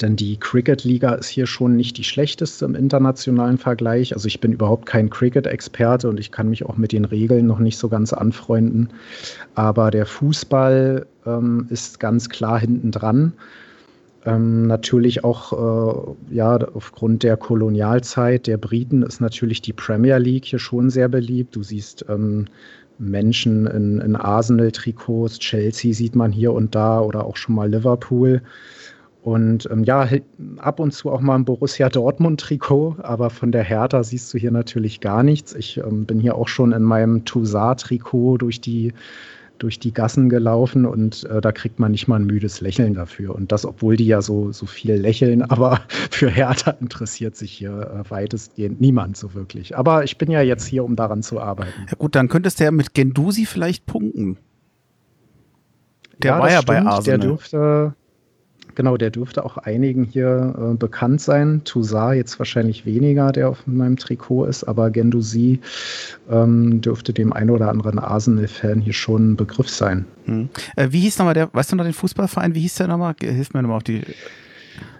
Denn 0.00 0.16
die 0.16 0.36
Cricket-Liga 0.38 1.14
ist 1.14 1.28
hier 1.28 1.46
schon 1.46 1.76
nicht 1.76 1.98
die 1.98 2.04
schlechteste 2.04 2.64
im 2.64 2.74
internationalen 2.74 3.58
Vergleich. 3.58 4.12
Also 4.12 4.26
ich 4.26 4.40
bin 4.40 4.52
überhaupt 4.52 4.86
kein 4.86 5.08
Cricket-Experte 5.10 6.08
und 6.08 6.18
ich 6.18 6.32
kann 6.32 6.48
mich 6.48 6.64
auch 6.66 6.76
mit 6.76 6.92
den 6.92 7.04
Regeln 7.04 7.46
noch 7.46 7.58
nicht 7.58 7.78
so 7.78 7.88
ganz 7.88 8.12
anfreunden. 8.12 8.88
Aber 9.54 9.90
der 9.90 10.06
Fußball 10.06 11.06
ähm, 11.26 11.66
ist 11.70 12.00
ganz 12.00 12.28
klar 12.28 12.58
hinten 12.58 12.90
dran. 12.90 13.34
Ähm, 14.26 14.66
natürlich 14.66 15.22
auch, 15.22 15.52
äh, 15.52 16.34
ja, 16.34 16.56
aufgrund 16.74 17.22
der 17.22 17.36
Kolonialzeit 17.36 18.46
der 18.46 18.56
Briten 18.56 19.02
ist 19.02 19.20
natürlich 19.20 19.60
die 19.60 19.74
Premier 19.74 20.18
League 20.18 20.46
hier 20.46 20.58
schon 20.58 20.90
sehr 20.90 21.08
beliebt. 21.08 21.54
Du 21.54 21.62
siehst 21.62 22.06
ähm, 22.08 22.46
Menschen 22.98 23.66
in, 23.66 24.00
in 24.00 24.16
Arsenal-Trikots, 24.16 25.38
Chelsea 25.40 25.92
sieht 25.92 26.14
man 26.14 26.32
hier 26.32 26.52
und 26.52 26.74
da 26.74 27.00
oder 27.00 27.24
auch 27.24 27.36
schon 27.36 27.54
mal 27.54 27.70
Liverpool. 27.70 28.40
Und 29.24 29.66
ähm, 29.72 29.84
ja, 29.84 30.06
ab 30.58 30.78
und 30.78 30.92
zu 30.92 31.10
auch 31.10 31.22
mal 31.22 31.36
ein 31.36 31.46
Borussia 31.46 31.88
Dortmund-Trikot, 31.88 32.96
aber 33.02 33.30
von 33.30 33.52
der 33.52 33.64
Hertha 33.64 34.02
siehst 34.02 34.34
du 34.34 34.38
hier 34.38 34.50
natürlich 34.50 35.00
gar 35.00 35.22
nichts. 35.22 35.54
Ich 35.54 35.78
ähm, 35.78 36.04
bin 36.04 36.20
hier 36.20 36.34
auch 36.34 36.46
schon 36.46 36.72
in 36.72 36.82
meinem 36.82 37.24
Toussaint-Trikot 37.24 38.36
durch 38.36 38.60
die 38.60 38.92
durch 39.56 39.78
die 39.78 39.94
Gassen 39.94 40.28
gelaufen 40.28 40.84
und 40.84 41.24
äh, 41.24 41.40
da 41.40 41.52
kriegt 41.52 41.78
man 41.78 41.92
nicht 41.92 42.06
mal 42.06 42.16
ein 42.16 42.26
müdes 42.26 42.60
Lächeln 42.60 42.92
dafür. 42.92 43.34
Und 43.34 43.50
das, 43.50 43.64
obwohl 43.64 43.96
die 43.96 44.06
ja 44.06 44.20
so, 44.20 44.52
so 44.52 44.66
viel 44.66 44.92
lächeln, 44.92 45.40
aber 45.50 45.80
für 46.10 46.28
Hertha 46.28 46.72
interessiert 46.72 47.34
sich 47.34 47.52
hier 47.52 48.04
äh, 48.04 48.10
weitestgehend 48.10 48.82
niemand 48.82 49.16
so 49.16 49.32
wirklich. 49.32 49.74
Aber 49.74 50.04
ich 50.04 50.18
bin 50.18 50.30
ja 50.30 50.42
jetzt 50.42 50.66
hier, 50.66 50.84
um 50.84 50.96
daran 50.96 51.22
zu 51.22 51.40
arbeiten. 51.40 51.86
Ja 51.88 51.96
gut, 51.96 52.14
dann 52.14 52.28
könntest 52.28 52.60
du 52.60 52.64
ja 52.64 52.70
mit 52.72 52.92
Gendusi 52.92 53.46
vielleicht 53.46 53.86
punkten. 53.86 54.36
Der 56.18 56.32
ja, 56.32 56.38
war 56.40 56.50
ja 56.50 56.60
stimmt, 56.60 56.66
bei 56.66 56.82
Arsenal. 56.82 57.18
Der 57.18 57.28
dürfte, 57.28 57.94
Genau, 58.74 58.96
der 58.96 59.10
dürfte 59.10 59.44
auch 59.44 59.56
einigen 59.58 60.04
hier 60.04 60.54
äh, 60.58 60.76
bekannt 60.76 61.20
sein. 61.20 61.62
Toussaint 61.64 62.16
jetzt 62.16 62.38
wahrscheinlich 62.38 62.86
weniger, 62.86 63.32
der 63.32 63.48
auf 63.48 63.66
meinem 63.66 63.96
Trikot 63.96 64.46
ist, 64.46 64.64
aber 64.64 64.90
Gendouzi 64.90 65.60
ähm, 66.30 66.80
dürfte 66.80 67.12
dem 67.12 67.32
einen 67.32 67.50
oder 67.50 67.68
anderen 67.68 67.98
Arsenal-Fan 67.98 68.80
hier 68.80 68.92
schon 68.92 69.32
ein 69.32 69.36
Begriff 69.36 69.68
sein. 69.68 70.04
Hm. 70.24 70.48
Äh, 70.76 70.88
wie 70.90 71.00
hieß 71.00 71.18
nochmal 71.18 71.34
der, 71.34 71.48
weißt 71.52 71.72
du 71.72 71.76
noch 71.76 71.84
den 71.84 71.92
Fußballverein, 71.92 72.54
wie 72.54 72.60
hieß 72.60 72.76
der 72.76 72.88
nochmal? 72.88 73.14
Hilf 73.20 73.54
mir 73.54 73.62
nochmal 73.62 73.78
auf 73.78 73.84
die 73.84 74.02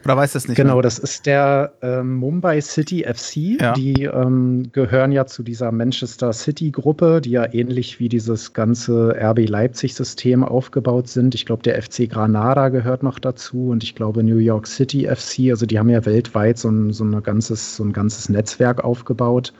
oder 0.05 0.17
weiß 0.17 0.33
das 0.33 0.49
nicht? 0.49 0.57
Genau, 0.57 0.75
mehr? 0.75 0.83
das 0.83 0.99
ist 0.99 1.27
der 1.27 1.73
ähm, 1.83 2.17
Mumbai 2.17 2.61
City 2.61 3.05
FC. 3.05 3.61
Ja. 3.61 3.73
Die 3.73 4.05
ähm, 4.05 4.71
gehören 4.73 5.13
ja 5.13 5.27
zu 5.27 5.43
dieser 5.43 5.73
Manchester 5.73 6.33
City 6.33 6.71
Gruppe, 6.71 7.21
die 7.21 7.31
ja 7.31 7.53
ähnlich 7.53 8.01
wie 8.01 8.09
dieses 8.09 8.53
ganze 8.53 9.17
RB 9.19 9.49
Leipzig-System 9.49 10.45
aufgebaut 10.45 11.09
sind. 11.09 11.35
Ich 11.35 11.47
glaube, 11.47 11.63
der 11.63 11.81
FC 11.83 12.09
Granada 12.09 12.69
gehört 12.69 13.03
noch 13.03 13.19
dazu 13.19 13.71
und 13.71 13.83
ich 13.83 13.95
glaube 13.95 14.23
New 14.23 14.39
York 14.39 14.67
City 14.67 15.07
FC. 15.07 15.51
Also 15.51 15.67
die 15.67 15.79
haben 15.79 15.89
ja 15.89 16.05
weltweit 16.05 16.59
so 16.59 16.69
ein, 16.69 16.93
so 16.93 17.05
ein, 17.05 17.23
ganzes, 17.23 17.77
so 17.77 17.85
ein 17.85 17.93
ganzes 17.93 18.29
Netzwerk 18.29 18.85
aufgebaut. 18.85 19.53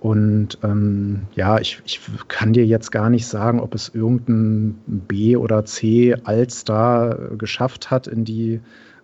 Und 0.00 0.58
ähm, 0.62 1.22
ja, 1.34 1.58
ich, 1.58 1.80
ich 1.84 2.00
kann 2.28 2.52
dir 2.52 2.64
jetzt 2.64 2.92
gar 2.92 3.10
nicht 3.10 3.26
sagen, 3.26 3.60
ob 3.60 3.74
es 3.74 3.90
irgendein 3.94 4.78
B 4.86 5.36
oder 5.36 5.64
C 5.64 6.14
Allstar 6.24 7.36
geschafft 7.36 7.90
hat 7.90 8.06
in 8.06 8.24
die 8.24 8.60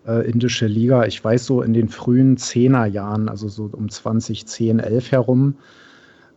äh, 0.06 0.28
indische 0.28 0.66
Liga. 0.66 1.04
Ich 1.04 1.22
weiß 1.22 1.46
so 1.46 1.62
in 1.62 1.72
den 1.72 1.88
frühen 1.88 2.36
Zehnerjahren, 2.36 3.28
also 3.28 3.48
so 3.48 3.70
um 3.72 3.88
2010, 3.88 4.80
11 4.80 5.12
herum, 5.12 5.54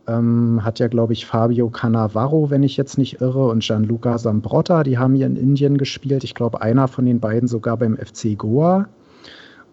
ähm, 0.06 0.64
hat 0.64 0.78
ja, 0.78 0.88
glaube 0.88 1.12
ich, 1.12 1.26
Fabio 1.26 1.68
Cannavaro, 1.68 2.50
wenn 2.50 2.62
ich 2.62 2.76
jetzt 2.76 2.96
nicht 2.98 3.20
irre, 3.20 3.48
und 3.48 3.62
Gianluca 3.62 4.16
Zambrotta, 4.16 4.84
die 4.84 4.98
haben 4.98 5.14
hier 5.14 5.26
in 5.26 5.36
Indien 5.36 5.78
gespielt. 5.78 6.24
Ich 6.24 6.34
glaube, 6.34 6.60
einer 6.62 6.88
von 6.88 7.06
den 7.06 7.20
beiden 7.20 7.48
sogar 7.48 7.76
beim 7.76 7.96
FC 7.96 8.36
Goa. 8.36 8.88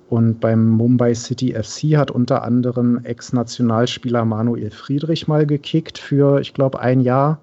Und 0.10 0.40
beim 0.40 0.70
Mumbai 0.70 1.16
City 1.16 1.54
FC 1.54 1.98
hat 1.98 2.12
unter 2.12 2.44
anderem 2.44 3.00
Ex-Nationalspieler 3.04 4.26
Manuel 4.26 4.70
Friedrich 4.70 5.28
mal 5.28 5.48
gekickt 5.48 5.98
für, 5.98 6.40
ich 6.40 6.54
glaube, 6.54 6.80
ein 6.80 7.00
Jahr. 7.00 7.40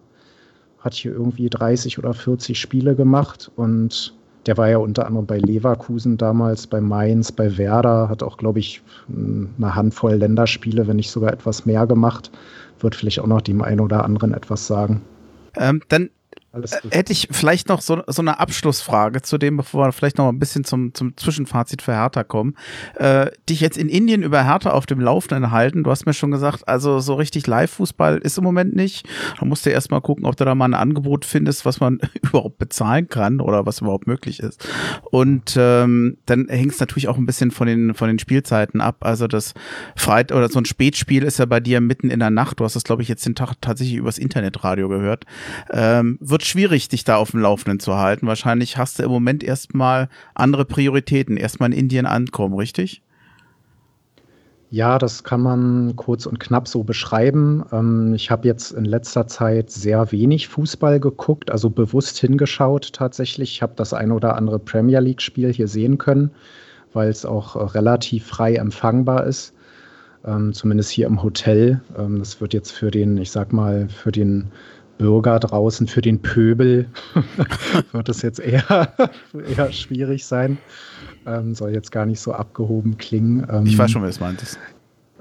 Hat 0.79 0.95
hier 0.95 1.13
irgendwie 1.13 1.51
30 1.51 1.99
oder 1.99 2.15
40 2.15 2.59
Spiele 2.59 2.95
gemacht 2.95 3.51
und 3.57 4.15
der 4.47 4.57
war 4.57 4.69
ja 4.69 4.79
unter 4.79 5.07
anderem 5.07 5.27
bei 5.27 5.39
Leverkusen 5.39 6.17
damals, 6.17 6.67
bei 6.67 6.81
Mainz, 6.81 7.31
bei 7.31 7.59
Werder, 7.59 8.09
hat 8.09 8.23
auch, 8.23 8.37
glaube 8.37 8.59
ich, 8.59 8.83
eine 9.09 9.75
Handvoll 9.75 10.15
Länderspiele, 10.15 10.87
wenn 10.87 10.97
nicht 10.97 11.11
sogar 11.11 11.33
etwas 11.33 11.67
mehr 11.67 11.87
gemacht. 11.87 12.31
Wird 12.81 12.95
vielleicht 12.95 13.21
auch 13.21 13.27
noch 13.27 13.43
dem 13.43 13.61
einen 13.63 13.81
oder 13.81 14.05
anderen 14.05 14.33
etwas 14.33 14.67
sagen. 14.67 15.03
Ähm, 15.57 15.83
dann 15.89 16.11
hätte 16.91 17.13
ich 17.13 17.29
vielleicht 17.31 17.69
noch 17.69 17.81
so, 17.81 18.03
so 18.09 18.23
eine 18.23 18.41
Abschlussfrage 18.41 19.23
zu 19.23 19.39
dem, 19.39 19.57
bevor 19.57 19.87
wir 19.87 19.93
vielleicht 19.93 20.19
noch 20.19 20.29
ein 20.29 20.39
bisschen 20.39 20.65
zum, 20.65 20.93
zum 20.95 21.17
Zwischenfazit 21.17 21.81
für 21.81 21.93
Hertha 21.93 22.25
kommen. 22.25 22.57
Äh, 22.97 23.31
dich 23.49 23.61
jetzt 23.61 23.79
in 23.79 23.89
Indien 23.89 24.23
über 24.23 24.45
Hertha 24.45 24.71
auf 24.71 24.87
dem 24.87 25.01
Laufenden 25.01 25.53
halten. 25.53 25.85
Du 25.85 25.91
hast 25.91 26.07
mir 26.07 26.15
schon 26.15 26.33
gesagt, 26.33 26.67
also 26.67 26.99
so 26.99 27.15
richtig 27.15 27.47
Live-Fußball 27.47 28.19
ist 28.19 28.37
im 28.39 28.45
Moment 28.45 28.75
nicht. 28.75 29.09
Da 29.39 29.47
musst 29.47 29.65
du 29.65 29.71
erst 29.71 29.91
mal 29.93 30.01
gucken, 30.01 30.27
ob 30.27 30.37
du 30.37 30.45
da 30.45 30.55
mal 30.55 30.65
ein 30.65 30.75
Angebot 30.75 31.25
findest, 31.25 31.65
was 31.65 31.79
man 31.79 32.01
überhaupt 32.23 32.59
bezahlen 32.59 33.09
kann 33.09 33.41
oder 33.41 33.65
was 33.65 33.81
überhaupt 33.81 34.09
möglich 34.09 34.41
ist. 34.41 34.69
Und 35.11 35.55
ähm, 35.57 36.19
dann 36.27 36.49
hängt 36.49 36.73
es 36.73 36.81
natürlich 36.81 37.07
auch 37.07 37.17
ein 37.17 37.27
bisschen 37.27 37.53
von 37.53 37.69
den, 37.69 37.95
von 37.95 38.09
den 38.09 38.19
Spielzeiten 38.19 38.81
ab. 38.81 38.97
Also 39.01 39.29
das 39.29 39.55
Freit 39.95 40.33
oder 40.33 40.49
so 40.49 40.59
ein 40.59 40.65
Spätspiel 40.65 41.23
ist 41.23 41.39
ja 41.39 41.47
bei 41.47 41.61
dir 41.61 41.81
mitten 41.81 42.11
in 42.11 42.19
der 42.19 42.31
Nacht. 42.31 42.59
Du 42.59 42.65
hast 42.65 42.75
das, 42.75 42.85
glaube 42.85 43.03
ich, 43.03 43.09
jetzt 43.09 43.25
den 43.25 43.37
Tag 43.37 43.55
tatsächlich 43.61 43.97
übers 43.97 44.19
Internetradio 44.19 44.89
gehört. 44.89 45.25
Ähm, 45.71 46.19
wird 46.21 46.40
wird 46.41 46.47
schwierig, 46.47 46.89
dich 46.89 47.05
da 47.05 47.17
auf 47.17 47.33
dem 47.33 47.41
Laufenden 47.41 47.81
zu 47.81 47.97
halten. 47.97 48.27
Wahrscheinlich 48.27 48.79
hast 48.79 48.99
du 48.99 49.03
im 49.03 49.11
Moment 49.11 49.45
erstmal 49.45 50.09
andere 50.35 50.65
Prioritäten. 50.65 51.37
Erstmal 51.37 51.71
in 51.71 51.79
Indien 51.79 52.07
ankommen, 52.07 52.55
richtig? 52.55 53.03
Ja, 54.71 54.99
das 54.99 55.23
kann 55.23 55.43
man 55.43 55.97
kurz 55.97 56.25
und 56.25 56.41
knapp 56.41 56.67
so 56.67 56.83
beschreiben. 56.83 57.63
Ähm, 57.73 58.15
ich 58.15 58.31
habe 58.31 58.49
jetzt 58.49 58.71
in 58.71 58.87
letzter 58.87 59.27
Zeit 59.27 59.71
sehr 59.71 60.13
wenig 60.13 60.49
Fußball 60.49 60.99
geguckt, 60.99 61.51
also 61.51 61.69
bewusst 61.69 62.19
hingeschaut 62.19 62.93
tatsächlich. 62.95 63.51
Ich 63.51 63.63
habe 63.63 63.75
das 63.77 63.93
ein 63.93 64.11
oder 64.11 64.37
andere 64.37 64.59
Premier 64.59 65.01
League-Spiel 65.01 65.53
hier 65.53 65.69
sehen 65.69 65.99
können, 65.99 66.31
weil 66.95 67.11
es 67.11 67.27
auch 67.27 67.75
relativ 67.75 68.27
frei 68.27 68.55
empfangbar 68.55 69.27
ist. 69.27 69.53
Ähm, 70.25 70.55
zumindest 70.55 70.91
hier 70.91 71.07
im 71.07 71.23
Hotel. 71.23 71.83
Ähm, 71.99 72.19
das 72.21 72.41
wird 72.41 72.55
jetzt 72.55 72.71
für 72.71 72.91
den, 72.91 73.19
ich 73.19 73.31
sag 73.31 73.53
mal, 73.53 73.89
für 73.89 74.13
den 74.13 74.53
Bürger 75.01 75.41
draußen, 75.41 75.87
für 75.87 76.03
den 76.03 76.21
Pöbel 76.21 76.87
wird 77.93 78.09
es 78.11 78.21
jetzt 78.21 78.39
eher, 78.39 78.93
eher 79.57 79.73
schwierig 79.73 80.27
sein. 80.27 80.59
Ähm, 81.27 81.55
soll 81.55 81.71
jetzt 81.71 81.91
gar 81.91 82.05
nicht 82.05 82.21
so 82.21 82.33
abgehoben 82.33 82.99
klingen. 82.99 83.47
Ähm, 83.51 83.65
ich 83.65 83.79
weiß 83.79 83.91
schon, 83.91 84.03
wer 84.03 84.11
es 84.11 84.21
meint. 84.21 84.43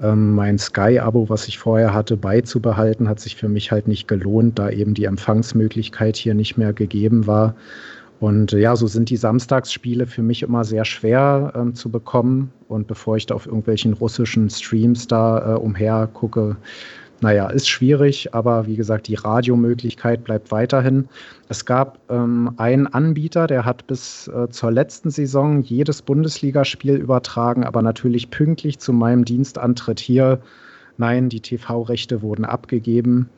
Ähm, 0.02 0.34
mein 0.34 0.58
Sky-Abo, 0.58 1.30
was 1.30 1.48
ich 1.48 1.58
vorher 1.58 1.94
hatte, 1.94 2.18
beizubehalten, 2.18 3.08
hat 3.08 3.20
sich 3.20 3.36
für 3.36 3.48
mich 3.48 3.72
halt 3.72 3.88
nicht 3.88 4.06
gelohnt, 4.06 4.58
da 4.58 4.68
eben 4.68 4.92
die 4.92 5.04
Empfangsmöglichkeit 5.04 6.16
hier 6.16 6.34
nicht 6.34 6.58
mehr 6.58 6.74
gegeben 6.74 7.26
war. 7.26 7.54
Und 8.20 8.52
ja, 8.52 8.76
so 8.76 8.86
sind 8.86 9.08
die 9.08 9.16
Samstagsspiele 9.16 10.06
für 10.06 10.22
mich 10.22 10.42
immer 10.42 10.64
sehr 10.64 10.84
schwer 10.84 11.54
ähm, 11.56 11.74
zu 11.74 11.88
bekommen. 11.88 12.52
Und 12.68 12.86
bevor 12.86 13.16
ich 13.16 13.24
da 13.24 13.34
auf 13.34 13.46
irgendwelchen 13.46 13.94
russischen 13.94 14.50
Streams 14.50 15.06
da 15.06 15.54
äh, 15.54 15.58
umher 15.58 16.06
gucke, 16.12 16.56
naja, 17.20 17.48
ist 17.48 17.68
schwierig, 17.68 18.34
aber 18.34 18.66
wie 18.66 18.76
gesagt, 18.76 19.08
die 19.08 19.14
Radiomöglichkeit 19.14 20.24
bleibt 20.24 20.50
weiterhin. 20.50 21.08
Es 21.48 21.66
gab 21.66 21.98
ähm, 22.08 22.52
einen 22.56 22.86
Anbieter, 22.86 23.46
der 23.46 23.64
hat 23.64 23.86
bis 23.86 24.28
äh, 24.28 24.48
zur 24.48 24.72
letzten 24.72 25.10
Saison 25.10 25.62
jedes 25.62 26.00
Bundesligaspiel 26.02 26.96
übertragen, 26.96 27.64
aber 27.64 27.82
natürlich 27.82 28.30
pünktlich 28.30 28.78
zu 28.78 28.92
meinem 28.92 29.24
Dienstantritt 29.24 30.00
hier. 30.00 30.40
Nein, 30.96 31.28
die 31.28 31.40
TV-Rechte 31.40 32.22
wurden 32.22 32.44
abgegeben. 32.44 33.28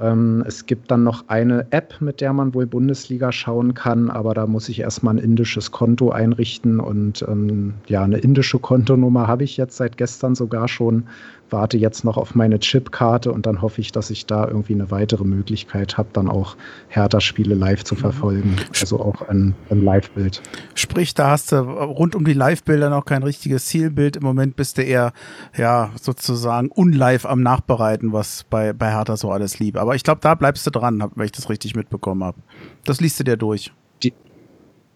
Ähm, 0.00 0.42
es 0.46 0.66
gibt 0.66 0.90
dann 0.90 1.02
noch 1.02 1.24
eine 1.28 1.66
App, 1.70 2.00
mit 2.00 2.20
der 2.20 2.32
man 2.32 2.54
wohl 2.54 2.66
Bundesliga 2.66 3.32
schauen 3.32 3.74
kann, 3.74 4.08
aber 4.08 4.34
da 4.34 4.46
muss 4.46 4.68
ich 4.68 4.80
erstmal 4.80 5.14
ein 5.14 5.18
indisches 5.18 5.72
Konto 5.72 6.10
einrichten 6.10 6.80
und 6.80 7.24
ähm, 7.28 7.74
ja, 7.86 8.02
eine 8.02 8.18
indische 8.18 8.58
Kontonummer 8.58 9.26
habe 9.26 9.44
ich 9.44 9.56
jetzt 9.56 9.76
seit 9.76 9.98
gestern 9.98 10.34
sogar 10.34 10.68
schon 10.68 11.04
warte 11.52 11.76
jetzt 11.76 12.04
noch 12.04 12.16
auf 12.16 12.34
meine 12.34 12.58
Chipkarte 12.58 13.32
und 13.32 13.46
dann 13.46 13.62
hoffe 13.62 13.80
ich, 13.80 13.92
dass 13.92 14.10
ich 14.10 14.26
da 14.26 14.46
irgendwie 14.46 14.74
eine 14.74 14.90
weitere 14.90 15.24
Möglichkeit 15.24 15.98
habe, 15.98 16.08
dann 16.12 16.28
auch 16.28 16.56
Hertha-Spiele 16.88 17.54
live 17.54 17.84
zu 17.84 17.94
mhm. 17.94 17.98
verfolgen. 17.98 18.56
Also 18.80 19.00
auch 19.00 19.28
ein, 19.28 19.54
ein 19.70 19.82
Live-Bild. 19.82 20.42
Sprich, 20.74 21.14
da 21.14 21.30
hast 21.30 21.52
du 21.52 21.56
rund 21.56 22.14
um 22.14 22.24
die 22.24 22.32
Live-Bilder 22.32 22.90
noch 22.90 23.04
kein 23.04 23.22
richtiges 23.22 23.66
Zielbild. 23.66 24.16
Im 24.16 24.22
Moment 24.22 24.56
bist 24.56 24.78
du 24.78 24.82
eher, 24.82 25.12
ja, 25.56 25.90
sozusagen 26.00 26.68
unlive 26.68 27.28
am 27.28 27.42
Nachbereiten, 27.42 28.12
was 28.12 28.44
bei, 28.48 28.72
bei 28.72 28.90
Hertha 28.90 29.16
so 29.16 29.30
alles 29.30 29.58
lieb. 29.58 29.76
Aber 29.76 29.94
ich 29.94 30.02
glaube, 30.02 30.20
da 30.22 30.34
bleibst 30.34 30.66
du 30.66 30.70
dran, 30.70 31.10
wenn 31.14 31.24
ich 31.24 31.32
das 31.32 31.48
richtig 31.50 31.74
mitbekommen 31.74 32.24
habe. 32.24 32.38
Das 32.84 33.00
liest 33.00 33.20
du 33.20 33.24
dir 33.24 33.36
durch. 33.36 33.72
Die 34.02 34.14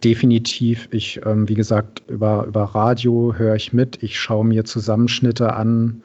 definitiv. 0.02 0.88
Ich, 0.90 1.20
ähm, 1.24 1.48
wie 1.48 1.54
gesagt, 1.54 2.02
über, 2.08 2.44
über 2.46 2.62
Radio 2.62 3.34
höre 3.36 3.54
ich 3.54 3.72
mit. 3.72 4.02
Ich 4.02 4.20
schaue 4.20 4.44
mir 4.44 4.64
Zusammenschnitte 4.64 5.54
an 5.54 6.02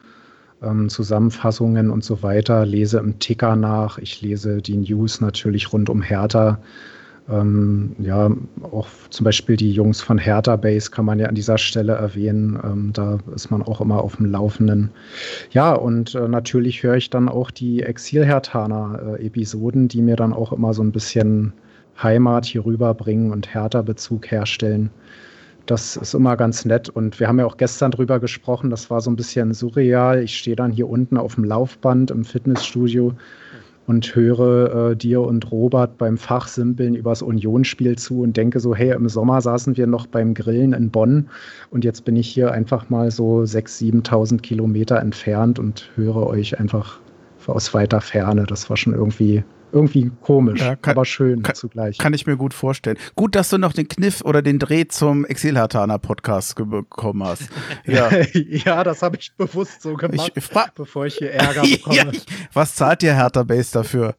ähm, 0.62 0.88
Zusammenfassungen 0.88 1.90
und 1.90 2.04
so 2.04 2.22
weiter, 2.22 2.66
lese 2.66 2.98
im 2.98 3.18
Ticker 3.18 3.56
nach, 3.56 3.98
ich 3.98 4.20
lese 4.20 4.62
die 4.62 4.76
News 4.76 5.20
natürlich 5.20 5.72
rund 5.72 5.90
um 5.90 6.02
Hertha. 6.02 6.58
Ähm, 7.28 7.94
ja, 7.98 8.30
auch 8.62 8.88
zum 9.10 9.24
Beispiel 9.24 9.56
die 9.56 9.72
Jungs 9.72 10.00
von 10.00 10.18
Hertha 10.18 10.56
Base 10.56 10.90
kann 10.90 11.04
man 11.04 11.20
ja 11.20 11.26
an 11.26 11.34
dieser 11.34 11.58
Stelle 11.58 11.92
erwähnen. 11.92 12.58
Ähm, 12.64 12.92
da 12.92 13.18
ist 13.34 13.50
man 13.50 13.62
auch 13.62 13.80
immer 13.80 14.02
auf 14.02 14.16
dem 14.16 14.26
Laufenden. 14.26 14.90
Ja, 15.50 15.72
und 15.72 16.14
äh, 16.14 16.28
natürlich 16.28 16.82
höre 16.82 16.96
ich 16.96 17.10
dann 17.10 17.28
auch 17.28 17.50
die 17.50 17.82
Exil-Hertaner-Episoden, 17.82 19.84
äh, 19.84 19.88
die 19.88 20.02
mir 20.02 20.16
dann 20.16 20.32
auch 20.32 20.52
immer 20.52 20.74
so 20.74 20.82
ein 20.82 20.92
bisschen 20.92 21.52
Heimat 22.02 22.46
hier 22.46 22.64
rüberbringen 22.64 23.30
und 23.30 23.54
Hertha-Bezug 23.54 24.30
herstellen. 24.30 24.90
Das 25.66 25.96
ist 25.96 26.14
immer 26.14 26.36
ganz 26.36 26.64
nett. 26.64 26.88
Und 26.88 27.20
wir 27.20 27.28
haben 27.28 27.38
ja 27.38 27.46
auch 27.46 27.56
gestern 27.56 27.90
drüber 27.90 28.18
gesprochen, 28.18 28.70
das 28.70 28.90
war 28.90 29.00
so 29.00 29.10
ein 29.10 29.16
bisschen 29.16 29.54
surreal. 29.54 30.22
Ich 30.22 30.36
stehe 30.36 30.56
dann 30.56 30.72
hier 30.72 30.88
unten 30.88 31.16
auf 31.16 31.36
dem 31.36 31.44
Laufband 31.44 32.10
im 32.10 32.24
Fitnessstudio 32.24 33.14
und 33.86 34.14
höre 34.14 34.90
äh, 34.92 34.96
dir 34.96 35.20
und 35.22 35.50
Robert 35.50 35.98
beim 35.98 36.16
Fachsimpeln 36.16 36.94
übers 36.94 37.22
Unionsspiel 37.22 37.98
zu 37.98 38.20
und 38.20 38.36
denke 38.36 38.60
so, 38.60 38.74
hey, 38.74 38.92
im 38.92 39.08
Sommer 39.08 39.40
saßen 39.40 39.76
wir 39.76 39.88
noch 39.88 40.06
beim 40.06 40.34
Grillen 40.34 40.72
in 40.72 40.90
Bonn 40.90 41.28
und 41.70 41.84
jetzt 41.84 42.04
bin 42.04 42.14
ich 42.14 42.28
hier 42.28 42.52
einfach 42.52 42.88
mal 42.88 43.10
so 43.10 43.40
6.000, 43.40 44.04
7.000 44.04 44.40
Kilometer 44.42 45.00
entfernt 45.00 45.58
und 45.58 45.90
höre 45.96 46.24
euch 46.26 46.60
einfach 46.60 47.00
aus 47.46 47.74
weiter 47.74 48.00
Ferne. 48.00 48.44
Das 48.44 48.70
war 48.70 48.76
schon 48.76 48.94
irgendwie 48.94 49.42
irgendwie 49.72 50.10
komisch, 50.22 50.60
ja, 50.60 50.76
kann, 50.76 50.92
aber 50.92 51.04
schön 51.04 51.42
kann, 51.42 51.54
zugleich. 51.54 51.98
Kann 51.98 52.12
ich 52.12 52.26
mir 52.26 52.36
gut 52.36 52.54
vorstellen. 52.54 52.96
Gut, 53.14 53.34
dass 53.34 53.50
du 53.50 53.58
noch 53.58 53.72
den 53.72 53.88
Kniff 53.88 54.22
oder 54.22 54.42
den 54.42 54.58
Dreh 54.58 54.86
zum 54.88 55.24
Exilhartaner 55.24 55.98
Podcast 55.98 56.56
bekommen 56.56 57.24
hast. 57.24 57.48
Ja, 57.86 58.10
ja 58.30 58.84
das 58.84 59.02
habe 59.02 59.16
ich 59.16 59.32
bewusst 59.36 59.82
so 59.82 59.94
gemacht, 59.94 60.32
ich, 60.34 60.48
bevor 60.74 61.06
ich 61.06 61.16
hier 61.16 61.32
Ärger 61.32 61.62
bekomme. 61.70 61.96
ja, 61.96 62.06
ich, 62.10 62.24
was 62.52 62.74
zahlt 62.74 63.02
dir 63.02 63.14
Hertha 63.14 63.42
Base 63.42 63.72
dafür? 63.72 64.16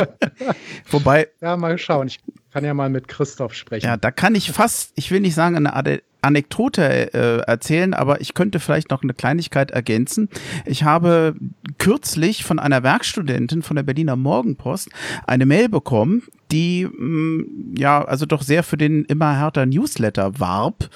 Wobei. 0.90 1.28
Ja, 1.40 1.56
mal 1.56 1.78
schauen. 1.78 2.08
Ich, 2.08 2.20
kann 2.50 2.64
ja 2.64 2.74
mal 2.74 2.90
mit 2.90 3.08
Christoph 3.08 3.54
sprechen. 3.54 3.86
Ja, 3.86 3.96
da 3.96 4.10
kann 4.10 4.34
ich 4.34 4.50
fast, 4.50 4.92
ich 4.96 5.10
will 5.10 5.20
nicht 5.20 5.34
sagen, 5.34 5.56
eine 5.56 5.74
Anekdote 6.22 7.14
äh, 7.14 7.38
erzählen, 7.46 7.94
aber 7.94 8.20
ich 8.20 8.34
könnte 8.34 8.60
vielleicht 8.60 8.90
noch 8.90 9.02
eine 9.02 9.14
Kleinigkeit 9.14 9.70
ergänzen. 9.70 10.28
Ich 10.66 10.84
habe 10.84 11.34
kürzlich 11.78 12.44
von 12.44 12.58
einer 12.58 12.82
Werkstudentin 12.82 13.62
von 13.62 13.76
der 13.76 13.82
Berliner 13.82 14.16
Morgenpost 14.16 14.90
eine 15.26 15.46
Mail 15.46 15.68
bekommen, 15.68 16.22
die 16.50 16.86
mh, 16.86 17.04
mm, 17.06 17.74
ja 17.76 18.04
also 18.04 18.26
doch 18.26 18.42
sehr 18.42 18.62
für 18.62 18.76
den 18.76 19.04
immer 19.04 19.36
härter 19.36 19.66
Newsletter 19.66 20.38
warb 20.38 20.90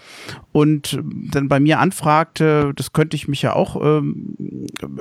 und 0.52 1.00
dann 1.30 1.48
bei 1.48 1.60
mir 1.60 1.78
anfragte, 1.80 2.72
das 2.76 2.92
könnte 2.92 3.16
ich 3.16 3.28
mich 3.28 3.42
ja 3.42 3.54
auch 3.54 3.80
ähm, 3.82 4.36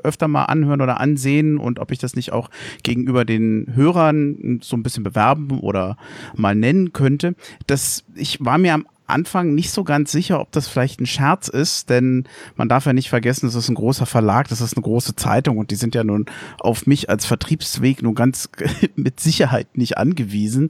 öfter 0.04 0.28
mal 0.28 0.46
anhören 0.46 0.82
oder 0.82 1.00
ansehen 1.00 1.58
und 1.58 1.80
ob 1.80 1.92
ich 1.92 2.00
das 2.00 2.16
nicht 2.16 2.32
auch 2.32 2.50
gegenüber 2.84 3.26
den 3.26 3.72
Hörern 3.76 4.60
so 4.62 4.76
ein 4.76 4.84
bisschen 4.84 5.04
bewerben 5.04 5.60
oder 5.60 5.98
mal 6.36 6.56
nennen 6.56 6.94
könnte. 6.94 7.36
Das 7.68 8.06
ich 8.16 8.44
war 8.44 8.58
mir 8.58 8.74
am 8.74 8.86
Anfang 9.08 9.54
nicht 9.54 9.72
so 9.72 9.84
ganz 9.84 10.12
sicher, 10.12 10.40
ob 10.40 10.52
das 10.52 10.68
vielleicht 10.68 11.00
ein 11.00 11.06
Scherz 11.06 11.48
ist, 11.48 11.90
denn 11.90 12.26
man 12.56 12.70
darf 12.70 12.86
ja 12.86 12.94
nicht 12.94 13.10
vergessen, 13.10 13.48
es 13.48 13.56
ist 13.56 13.70
ein 13.70 13.76
großer 13.76 14.06
Verlag, 14.06 14.48
das 14.48 14.62
ist 14.62 14.76
eine 14.76 14.84
große 14.84 15.16
Zeitung 15.16 15.58
und 15.58 15.72
die 15.72 15.76
sind 15.76 15.96
ja 15.96 16.04
nun 16.04 16.26
auf 16.60 16.88
mich 16.88 17.10
als 17.10 17.26
Vertriebsweg 17.26 18.02
nur 18.02 18.16
ganz 18.16 18.50
mit 18.96 19.20
Sicherheit 19.20 19.78
nicht 19.78 19.98
angewiesen 19.98 20.70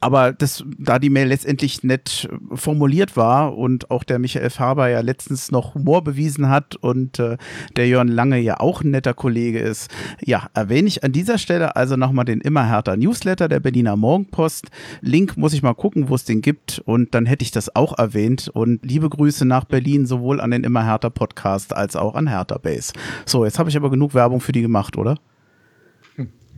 aber 0.00 0.32
das, 0.32 0.64
da 0.78 0.98
die 0.98 1.10
Mail 1.10 1.28
letztendlich 1.28 1.82
nett 1.82 2.28
formuliert 2.54 3.16
war 3.16 3.56
und 3.56 3.90
auch 3.90 4.02
der 4.02 4.18
Michael 4.18 4.50
Faber 4.50 4.88
ja 4.88 5.00
letztens 5.00 5.50
noch 5.50 5.74
Humor 5.74 6.02
bewiesen 6.02 6.48
hat 6.48 6.76
und 6.76 7.18
äh, 7.18 7.36
der 7.76 7.86
Jörn 7.86 8.08
Lange 8.08 8.38
ja 8.38 8.60
auch 8.60 8.82
ein 8.82 8.90
netter 8.90 9.14
Kollege 9.14 9.58
ist, 9.58 9.90
ja, 10.24 10.48
erwähne 10.54 10.88
ich 10.88 11.04
an 11.04 11.12
dieser 11.12 11.38
Stelle 11.38 11.76
also 11.76 11.96
nochmal 11.96 12.24
den 12.24 12.40
immer 12.40 12.66
härter 12.66 12.96
Newsletter 12.96 13.48
der 13.48 13.60
Berliner 13.60 13.96
Morgenpost. 13.96 14.68
Link 15.02 15.36
muss 15.36 15.52
ich 15.52 15.62
mal 15.62 15.74
gucken, 15.74 16.08
wo 16.08 16.14
es 16.14 16.24
den 16.24 16.40
gibt 16.40 16.80
und 16.84 17.14
dann 17.14 17.26
hätte 17.26 17.42
ich 17.42 17.50
das 17.50 17.74
auch 17.76 17.98
erwähnt 17.98 18.48
und 18.48 18.84
liebe 18.84 19.08
Grüße 19.08 19.44
nach 19.44 19.64
Berlin 19.64 20.06
sowohl 20.06 20.40
an 20.40 20.50
den 20.50 20.64
immer 20.64 20.84
härter 20.84 21.10
Podcast 21.10 21.74
als 21.74 21.96
auch 21.96 22.14
an 22.14 22.26
Hertha 22.26 22.58
Base. 22.58 22.92
So, 23.26 23.44
jetzt 23.44 23.58
habe 23.58 23.68
ich 23.68 23.76
aber 23.76 23.90
genug 23.90 24.14
Werbung 24.14 24.40
für 24.40 24.52
die 24.52 24.62
gemacht, 24.62 24.96
oder? 24.96 25.16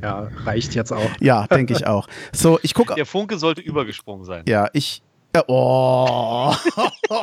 Ja, 0.02 0.28
reicht 0.44 0.74
jetzt 0.74 0.92
auch. 0.92 1.10
Ja, 1.20 1.46
denke 1.46 1.74
ich 1.74 1.86
auch. 1.86 2.08
So, 2.32 2.58
ich 2.62 2.74
gucke. 2.74 2.94
Der 2.96 3.06
Funke 3.06 3.38
sollte 3.38 3.60
übergesprungen 3.60 4.24
sein. 4.24 4.44
Ja, 4.48 4.68
ich. 4.72 5.02
Äh, 5.32 5.42
oh. 5.46 6.54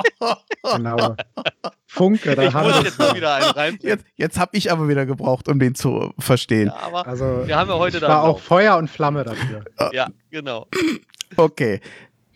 genau. 0.76 1.16
Funke, 1.86 2.36
da 2.36 2.52
haben 2.54 2.70
wir 2.70 2.82
jetzt 2.82 2.98
wieder 3.14 3.36
einen 3.36 3.52
rein. 3.52 3.80
Jetzt, 3.82 4.06
jetzt 4.16 4.40
habe 4.40 4.58
ich 4.58 4.72
aber 4.72 4.88
wieder 4.88 5.06
gebraucht, 5.06 5.48
um 5.48 5.60
den 5.60 5.76
zu 5.76 6.14
verstehen. 6.18 6.68
Ja, 6.68 6.78
aber 6.78 7.06
also, 7.06 7.44
wir 7.46 7.56
haben 7.56 7.70
ja 7.70 7.78
heute 7.78 8.00
da. 8.00 8.08
war 8.08 8.24
auch 8.24 8.40
Feuer 8.40 8.78
und 8.78 8.90
Flamme 8.90 9.24
dafür. 9.26 9.64
Ja, 9.92 10.08
genau. 10.32 10.68
Okay. 11.36 11.82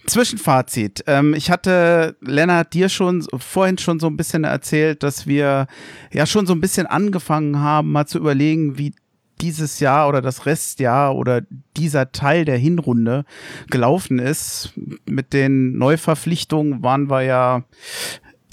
Zwischenfazit. 0.06 1.04
Ähm, 1.08 1.34
ich 1.34 1.50
hatte 1.50 2.18
Lennart 2.20 2.74
dir 2.74 2.90
schon 2.90 3.26
vorhin 3.38 3.78
schon 3.78 4.00
so 4.00 4.08
ein 4.08 4.18
bisschen 4.18 4.44
erzählt, 4.44 5.02
dass 5.02 5.28
wir 5.28 5.68
ja 6.12 6.26
schon 6.26 6.46
so 6.46 6.54
ein 6.54 6.62
bisschen 6.62 6.86
angefangen 6.86 7.60
haben, 7.60 7.92
mal 7.92 8.06
zu 8.06 8.18
überlegen, 8.18 8.78
wie 8.78 8.94
dieses 9.42 9.80
Jahr 9.80 10.08
oder 10.08 10.22
das 10.22 10.46
Restjahr 10.46 11.16
oder 11.16 11.42
dieser 11.76 12.12
Teil 12.12 12.46
der 12.46 12.58
Hinrunde 12.58 13.26
gelaufen 13.70 14.20
ist. 14.20 14.74
Mit 15.06 15.34
den 15.34 15.78
Neuverpflichtungen 15.78 16.84
waren 16.84 17.10
wir 17.10 17.22
ja 17.22 17.64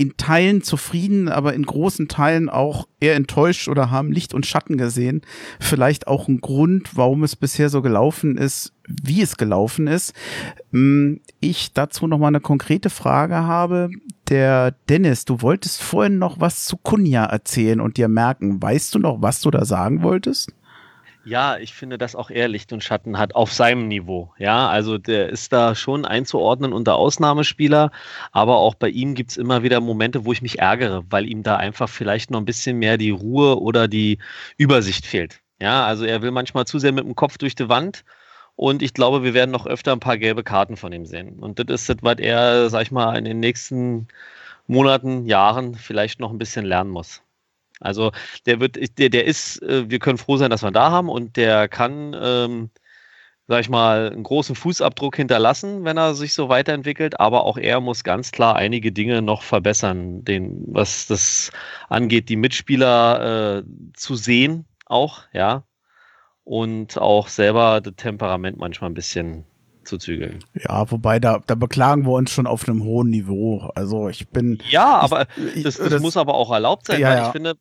in 0.00 0.16
Teilen 0.16 0.62
zufrieden, 0.62 1.28
aber 1.28 1.52
in 1.52 1.62
großen 1.62 2.08
Teilen 2.08 2.48
auch 2.48 2.88
eher 3.00 3.16
enttäuscht 3.16 3.68
oder 3.68 3.90
haben 3.90 4.12
Licht 4.12 4.32
und 4.32 4.46
Schatten 4.46 4.78
gesehen. 4.78 5.20
Vielleicht 5.60 6.06
auch 6.06 6.26
ein 6.26 6.40
Grund, 6.40 6.96
warum 6.96 7.22
es 7.22 7.36
bisher 7.36 7.68
so 7.68 7.82
gelaufen 7.82 8.38
ist, 8.38 8.72
wie 8.88 9.20
es 9.20 9.36
gelaufen 9.36 9.88
ist. 9.88 10.14
Hm, 10.72 11.20
ich 11.40 11.74
dazu 11.74 12.06
noch 12.06 12.16
mal 12.16 12.28
eine 12.28 12.40
konkrete 12.40 12.88
Frage 12.88 13.34
habe. 13.34 13.90
Der 14.30 14.70
Dennis, 14.88 15.26
du 15.26 15.42
wolltest 15.42 15.82
vorhin 15.82 16.18
noch 16.18 16.40
was 16.40 16.64
zu 16.64 16.78
Kunja 16.78 17.26
erzählen 17.26 17.82
und 17.82 17.98
dir 17.98 18.08
merken. 18.08 18.62
Weißt 18.62 18.94
du 18.94 19.00
noch, 19.00 19.20
was 19.20 19.42
du 19.42 19.50
da 19.50 19.66
sagen 19.66 20.02
wolltest? 20.02 20.54
Ja, 21.24 21.58
ich 21.58 21.74
finde, 21.74 21.98
dass 21.98 22.16
auch 22.16 22.30
er 22.30 22.48
Licht 22.48 22.72
und 22.72 22.82
Schatten 22.82 23.18
hat 23.18 23.34
auf 23.34 23.52
seinem 23.52 23.88
Niveau. 23.88 24.32
Ja, 24.38 24.68
also 24.70 24.96
der 24.96 25.28
ist 25.28 25.52
da 25.52 25.74
schon 25.74 26.06
einzuordnen 26.06 26.72
unter 26.72 26.96
Ausnahmespieler, 26.96 27.90
aber 28.32 28.56
auch 28.56 28.74
bei 28.74 28.88
ihm 28.88 29.14
gibt 29.14 29.32
es 29.32 29.36
immer 29.36 29.62
wieder 29.62 29.80
Momente, 29.80 30.24
wo 30.24 30.32
ich 30.32 30.40
mich 30.40 30.58
ärgere, 30.58 31.04
weil 31.10 31.26
ihm 31.26 31.42
da 31.42 31.56
einfach 31.56 31.88
vielleicht 31.90 32.30
noch 32.30 32.40
ein 32.40 32.46
bisschen 32.46 32.78
mehr 32.78 32.96
die 32.96 33.10
Ruhe 33.10 33.60
oder 33.60 33.86
die 33.86 34.18
Übersicht 34.56 35.04
fehlt. 35.04 35.40
Ja, 35.60 35.84
also 35.84 36.04
er 36.06 36.22
will 36.22 36.30
manchmal 36.30 36.66
zu 36.66 36.78
sehr 36.78 36.92
mit 36.92 37.04
dem 37.04 37.14
Kopf 37.14 37.36
durch 37.36 37.54
die 37.54 37.68
Wand 37.68 38.04
und 38.56 38.82
ich 38.82 38.94
glaube, 38.94 39.22
wir 39.22 39.34
werden 39.34 39.50
noch 39.50 39.66
öfter 39.66 39.92
ein 39.92 40.00
paar 40.00 40.18
gelbe 40.18 40.42
Karten 40.44 40.76
von 40.76 40.92
ihm 40.92 41.06
sehen. 41.06 41.38
Und 41.38 41.58
das 41.58 41.82
ist 41.82 41.88
das, 41.90 41.96
was 42.02 42.18
er, 42.18 42.70
sag 42.70 42.82
ich 42.82 42.90
mal, 42.92 43.16
in 43.16 43.24
den 43.24 43.40
nächsten 43.40 44.08
Monaten, 44.66 45.26
Jahren 45.26 45.74
vielleicht 45.74 46.20
noch 46.20 46.30
ein 46.30 46.38
bisschen 46.38 46.64
lernen 46.64 46.90
muss. 46.90 47.22
Also 47.80 48.12
der 48.46 48.60
wird, 48.60 48.98
der, 48.98 49.08
der 49.08 49.24
ist, 49.24 49.62
äh, 49.62 49.90
wir 49.90 49.98
können 49.98 50.18
froh 50.18 50.36
sein, 50.36 50.50
dass 50.50 50.62
wir 50.62 50.68
ihn 50.68 50.74
da 50.74 50.90
haben 50.90 51.08
und 51.08 51.36
der 51.36 51.68
kann, 51.68 52.14
ähm, 52.20 52.70
sag 53.48 53.60
ich 53.60 53.68
mal, 53.68 54.12
einen 54.12 54.22
großen 54.22 54.54
Fußabdruck 54.54 55.16
hinterlassen, 55.16 55.84
wenn 55.84 55.96
er 55.96 56.14
sich 56.14 56.34
so 56.34 56.48
weiterentwickelt, 56.48 57.18
aber 57.18 57.44
auch 57.44 57.56
er 57.58 57.80
muss 57.80 58.04
ganz 58.04 58.30
klar 58.30 58.54
einige 58.54 58.92
Dinge 58.92 59.22
noch 59.22 59.42
verbessern, 59.42 60.24
den, 60.24 60.62
was 60.68 61.06
das 61.06 61.50
angeht, 61.88 62.28
die 62.28 62.36
Mitspieler 62.36 63.58
äh, 63.58 63.62
zu 63.94 64.14
sehen, 64.14 64.66
auch, 64.86 65.22
ja, 65.32 65.64
und 66.44 66.98
auch 66.98 67.28
selber 67.28 67.80
das 67.80 67.94
Temperament 67.96 68.58
manchmal 68.58 68.90
ein 68.90 68.94
bisschen 68.94 69.44
zu 69.84 69.98
zügeln. 69.98 70.44
Ja, 70.54 70.90
wobei 70.90 71.18
da, 71.18 71.40
da 71.46 71.54
beklagen 71.54 72.04
wir 72.04 72.12
uns 72.12 72.30
schon 72.30 72.46
auf 72.46 72.68
einem 72.68 72.84
hohen 72.84 73.10
Niveau. 73.10 73.70
Also 73.74 74.08
ich 74.08 74.28
bin. 74.28 74.58
Ja, 74.68 74.98
aber 74.98 75.26
ich, 75.54 75.62
das, 75.62 75.76
das, 75.76 75.90
das, 75.90 76.02
muss 76.02 76.16
aber 76.16 76.34
auch 76.34 76.50
erlaubt 76.52 76.86
sein, 76.86 77.00
ja, 77.00 77.08
weil 77.08 77.22
ich 77.26 77.32
finde, 77.32 77.54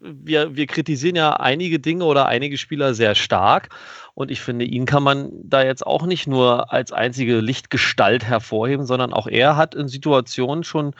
wir, 0.00 0.56
wir 0.56 0.66
kritisieren 0.66 1.16
ja 1.16 1.34
einige 1.34 1.78
Dinge 1.78 2.04
oder 2.04 2.26
einige 2.26 2.58
Spieler 2.58 2.94
sehr 2.94 3.14
stark. 3.14 3.70
Und 4.14 4.30
ich 4.30 4.40
finde, 4.40 4.64
ihn 4.64 4.86
kann 4.86 5.02
man 5.02 5.30
da 5.42 5.62
jetzt 5.62 5.86
auch 5.86 6.06
nicht 6.06 6.26
nur 6.26 6.72
als 6.72 6.90
einzige 6.90 7.40
Lichtgestalt 7.40 8.24
hervorheben, 8.24 8.86
sondern 8.86 9.12
auch 9.12 9.26
er 9.26 9.56
hat 9.56 9.74
in 9.74 9.88
Situationen 9.88 10.64
schon 10.64 10.94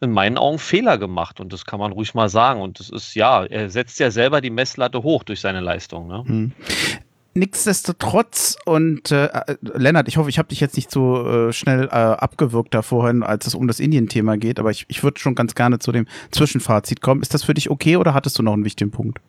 in 0.00 0.12
meinen 0.12 0.36
Augen 0.36 0.58
Fehler 0.58 0.98
gemacht. 0.98 1.40
Und 1.40 1.52
das 1.52 1.64
kann 1.64 1.78
man 1.78 1.92
ruhig 1.92 2.14
mal 2.14 2.28
sagen. 2.28 2.60
Und 2.60 2.78
das 2.78 2.90
ist 2.90 3.14
ja, 3.14 3.44
er 3.44 3.70
setzt 3.70 3.98
ja 4.00 4.10
selber 4.10 4.40
die 4.40 4.50
Messlatte 4.50 5.02
hoch 5.02 5.24
durch 5.24 5.40
seine 5.40 5.60
Leistung. 5.60 6.08
Ne? 6.08 6.24
Hm 6.26 6.52
nichtsdestotrotz 7.38 8.56
und 8.64 9.10
äh, 9.10 9.26
äh, 9.26 9.56
Lennart, 9.62 10.08
ich 10.08 10.16
hoffe, 10.16 10.28
ich 10.28 10.38
habe 10.38 10.48
dich 10.48 10.60
jetzt 10.60 10.76
nicht 10.76 10.90
so 10.90 11.48
äh, 11.48 11.52
schnell 11.52 11.84
äh, 11.84 11.90
abgewürgt 11.90 12.74
da 12.74 12.82
vorhin, 12.82 13.22
als 13.22 13.46
es 13.46 13.54
um 13.54 13.66
das 13.66 13.80
Indien-Thema 13.80 14.36
geht, 14.36 14.58
aber 14.58 14.70
ich, 14.70 14.84
ich 14.88 15.02
würde 15.02 15.20
schon 15.20 15.34
ganz 15.34 15.54
gerne 15.54 15.78
zu 15.78 15.92
dem 15.92 16.06
Zwischenfazit 16.30 17.00
kommen. 17.00 17.22
Ist 17.22 17.34
das 17.34 17.44
für 17.44 17.54
dich 17.54 17.70
okay 17.70 17.96
oder 17.96 18.14
hattest 18.14 18.38
du 18.38 18.42
noch 18.42 18.52
einen 18.52 18.64
wichtigen 18.64 18.90
Punkt? 18.90 19.20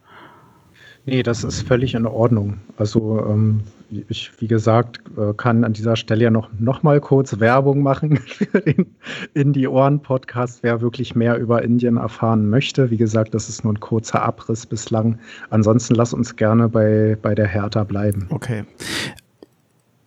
Nee, 1.10 1.24
das 1.24 1.43
ist 1.43 1.64
völlig 1.64 1.95
in 1.95 2.05
Ordnung. 2.05 2.60
Also 2.78 3.26
ähm, 3.26 3.62
ich, 4.10 4.32
wie 4.39 4.47
gesagt, 4.47 4.99
äh, 5.18 5.34
kann 5.34 5.64
an 5.64 5.74
dieser 5.74 5.95
Stelle 5.95 6.26
ja 6.26 6.30
noch, 6.30 6.49
noch 6.60 6.84
mal 6.84 7.01
kurz 7.01 7.39
Werbung 7.39 7.82
machen 7.82 8.18
für 8.18 8.62
den 8.62 8.95
In 9.34 9.53
die 9.53 9.68
Ohren 9.68 10.01
Podcast, 10.01 10.62
wer 10.62 10.82
wirklich 10.82 11.16
mehr 11.16 11.38
über 11.38 11.64
Indien 11.64 11.97
erfahren 11.97 12.47
möchte. 12.49 12.91
Wie 12.91 12.97
gesagt, 12.97 13.34
das 13.34 13.49
ist 13.49 13.64
nur 13.64 13.74
ein 13.74 13.80
kurzer 13.80 14.22
Abriss 14.22 14.68
bislang. 14.68 15.18
Ansonsten 15.49 15.95
lass 15.95 16.14
uns 16.14 16.36
gerne 16.36 16.70
bei, 16.70 17.18
bei 17.20 17.34
der 17.34 17.47
Hertha 17.47 17.84
bleiben. 17.84 18.28
Okay 18.30 18.64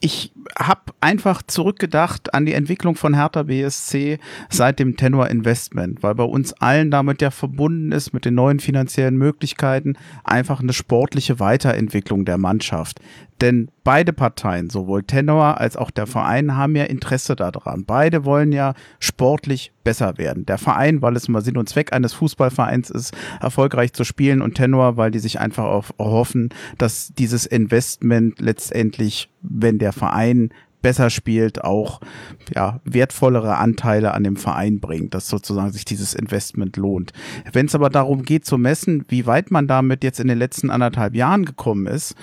ich 0.05 0.33
habe 0.59 0.93
einfach 1.01 1.43
zurückgedacht 1.45 2.35
an 2.35 2.45
die 2.45 2.55
Entwicklung 2.55 2.97
von 2.97 3.15
Hertha 3.15 3.45
BSC 3.45 4.19
seit 4.51 4.81
dem 4.81 4.97
Tenor 4.97 5.29
Investment, 5.29 6.03
weil 6.03 6.17
bei 6.17 6.25
uns 6.25 6.53
allen 6.55 6.91
damit 6.91 7.23
ja 7.23 7.31
verbunden 7.31 7.93
ist 7.93 8.13
mit 8.13 8.25
den 8.25 8.35
neuen 8.35 8.59
finanziellen 8.59 9.17
Möglichkeiten 9.17 9.95
einfach 10.25 10.61
eine 10.61 10.73
sportliche 10.73 11.39
Weiterentwicklung 11.39 12.25
der 12.25 12.37
Mannschaft. 12.37 13.01
Denn 13.43 13.73
beide 13.83 14.13
Parteien, 14.13 14.71
sowohl 14.71 15.03
Tenor 15.03 15.61
als 15.61 15.77
auch 15.77 15.91
der 15.91 16.07
Verein, 16.07 16.57
haben 16.57 16.77
ja 16.77 16.85
Interesse 16.85 17.35
daran. 17.35 17.85
Beide 17.85 18.25
wollen 18.25 18.53
ja 18.53 18.75
sportlich 19.01 19.73
besser 19.83 20.17
werden. 20.17 20.47
Der 20.47 20.59
Verein, 20.59 21.03
weil 21.03 21.17
es 21.17 21.27
immer 21.27 21.41
Sinn 21.41 21.57
und 21.57 21.69
Zweck 21.69 21.93
eines 21.93 22.13
Fußballvereins 22.13 22.91
ist, 22.91 23.17
erfolgreich 23.41 23.95
zu 23.95 24.05
spielen 24.05 24.43
und 24.43 24.55
Tenor, 24.55 24.97
weil 24.97 25.11
die 25.11 25.19
sich 25.19 25.41
einfach 25.41 25.65
auch 25.65 25.87
erhoffen, 25.99 26.51
dass 26.79 27.13
dieses 27.19 27.45
Investment 27.45 28.41
letztendlich, 28.41 29.29
wenn 29.43 29.81
der 29.81 29.93
Verein 29.93 30.51
besser 30.83 31.11
spielt, 31.11 31.65
auch 31.65 32.01
ja, 32.55 32.81
wertvollere 32.85 33.57
Anteile 33.57 34.13
an 34.15 34.25
dem 34.25 34.37
Verein 34.37 34.81
bringt, 34.81 35.15
dass 35.15 35.29
sozusagen 35.29 35.73
sich 35.73 35.85
dieses 35.85 36.13
Investment 36.13 36.77
lohnt. 36.77 37.13
Wenn 37.53 37.67
es 37.67 37.75
aber 37.75 37.89
darum 37.89 38.25
geht 38.25 38.45
zu 38.45 38.59
messen, 38.59 39.05
wie 39.09 39.27
weit 39.27 39.51
man 39.51 39.69
damit 39.69 40.05
jetzt 40.05 40.21
in 40.21 40.29
den 40.29 40.39
letzten 40.39 40.71
anderthalb 40.71 41.15
Jahren 41.15 41.45
gekommen 41.45 41.87
ist, 41.87 42.15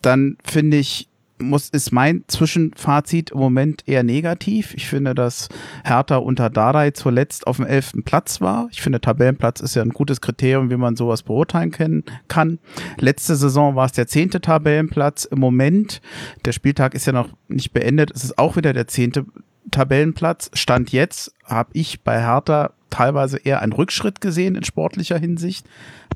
dann 0.00 0.36
finde 0.44 0.78
ich, 0.78 1.08
muss, 1.38 1.68
ist 1.68 1.92
mein 1.92 2.24
Zwischenfazit 2.28 3.30
im 3.30 3.38
Moment 3.38 3.82
eher 3.86 4.02
negativ. 4.02 4.74
Ich 4.74 4.86
finde, 4.86 5.14
dass 5.14 5.48
Hertha 5.84 6.16
unter 6.16 6.50
Dardai 6.50 6.92
zuletzt 6.92 7.46
auf 7.46 7.56
dem 7.56 7.66
elften 7.66 8.04
Platz 8.04 8.40
war. 8.40 8.68
Ich 8.70 8.80
finde, 8.80 9.00
Tabellenplatz 9.00 9.60
ist 9.60 9.74
ja 9.74 9.82
ein 9.82 9.90
gutes 9.90 10.20
Kriterium, 10.20 10.70
wie 10.70 10.76
man 10.76 10.96
sowas 10.96 11.22
beurteilen 11.22 11.70
können, 11.70 12.04
kann. 12.28 12.58
Letzte 12.98 13.36
Saison 13.36 13.74
war 13.74 13.86
es 13.86 13.92
der 13.92 14.06
zehnte 14.06 14.40
Tabellenplatz. 14.40 15.24
Im 15.24 15.40
Moment, 15.40 16.00
der 16.44 16.52
Spieltag 16.52 16.94
ist 16.94 17.06
ja 17.06 17.12
noch 17.12 17.28
nicht 17.48 17.72
beendet, 17.72 18.10
ist 18.12 18.24
es 18.24 18.38
auch 18.38 18.56
wieder 18.56 18.72
der 18.72 18.86
zehnte 18.86 19.26
Tabellenplatz. 19.70 20.50
Stand 20.54 20.92
jetzt 20.92 21.34
habe 21.44 21.70
ich 21.72 22.02
bei 22.02 22.20
Hertha 22.20 22.72
teilweise 22.90 23.38
eher 23.38 23.62
einen 23.62 23.72
Rückschritt 23.72 24.20
gesehen 24.20 24.54
in 24.54 24.64
sportlicher 24.64 25.18
Hinsicht, 25.18 25.66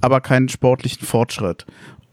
aber 0.00 0.20
keinen 0.20 0.48
sportlichen 0.48 1.06
Fortschritt. 1.06 1.66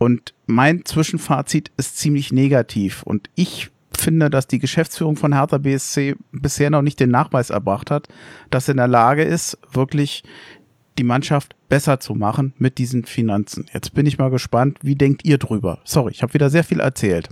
Und 0.04 0.34
mein 0.48 0.84
Zwischenfazit 0.84 1.72
ist 1.78 1.98
ziemlich 1.98 2.34
negativ. 2.34 3.04
Und 3.04 3.30
ich 3.36 3.70
finde, 3.98 4.30
dass 4.30 4.48
die 4.48 4.60
Geschäftsführung 4.60 5.16
von 5.16 5.34
Hertha 5.34 5.60
BSC 5.60 6.18
bisher 6.34 6.70
noch 6.70 6.82
nicht 6.82 7.00
den 7.00 7.10
Nachweis 7.10 7.52
erbracht 7.52 7.90
hat, 7.90 8.10
dass 8.50 8.66
sie 8.66 8.72
in 8.72 8.78
der 8.78 8.90
Lage 8.90 9.24
ist, 9.24 9.58
wirklich 9.72 10.24
die 10.98 11.06
Mannschaft 11.06 11.56
besser 11.70 12.02
zu 12.02 12.16
machen 12.16 12.52
mit 12.58 12.80
diesen 12.80 13.06
Finanzen. 13.06 13.66
Jetzt 13.74 13.94
bin 13.94 14.06
ich 14.06 14.18
mal 14.18 14.30
gespannt, 14.30 14.78
wie 14.82 14.96
denkt 14.96 15.24
ihr 15.24 15.38
drüber? 15.38 15.80
Sorry, 15.86 16.12
ich 16.12 16.22
habe 16.22 16.34
wieder 16.34 16.50
sehr 16.50 16.66
viel 16.66 16.82
erzählt. 16.82 17.30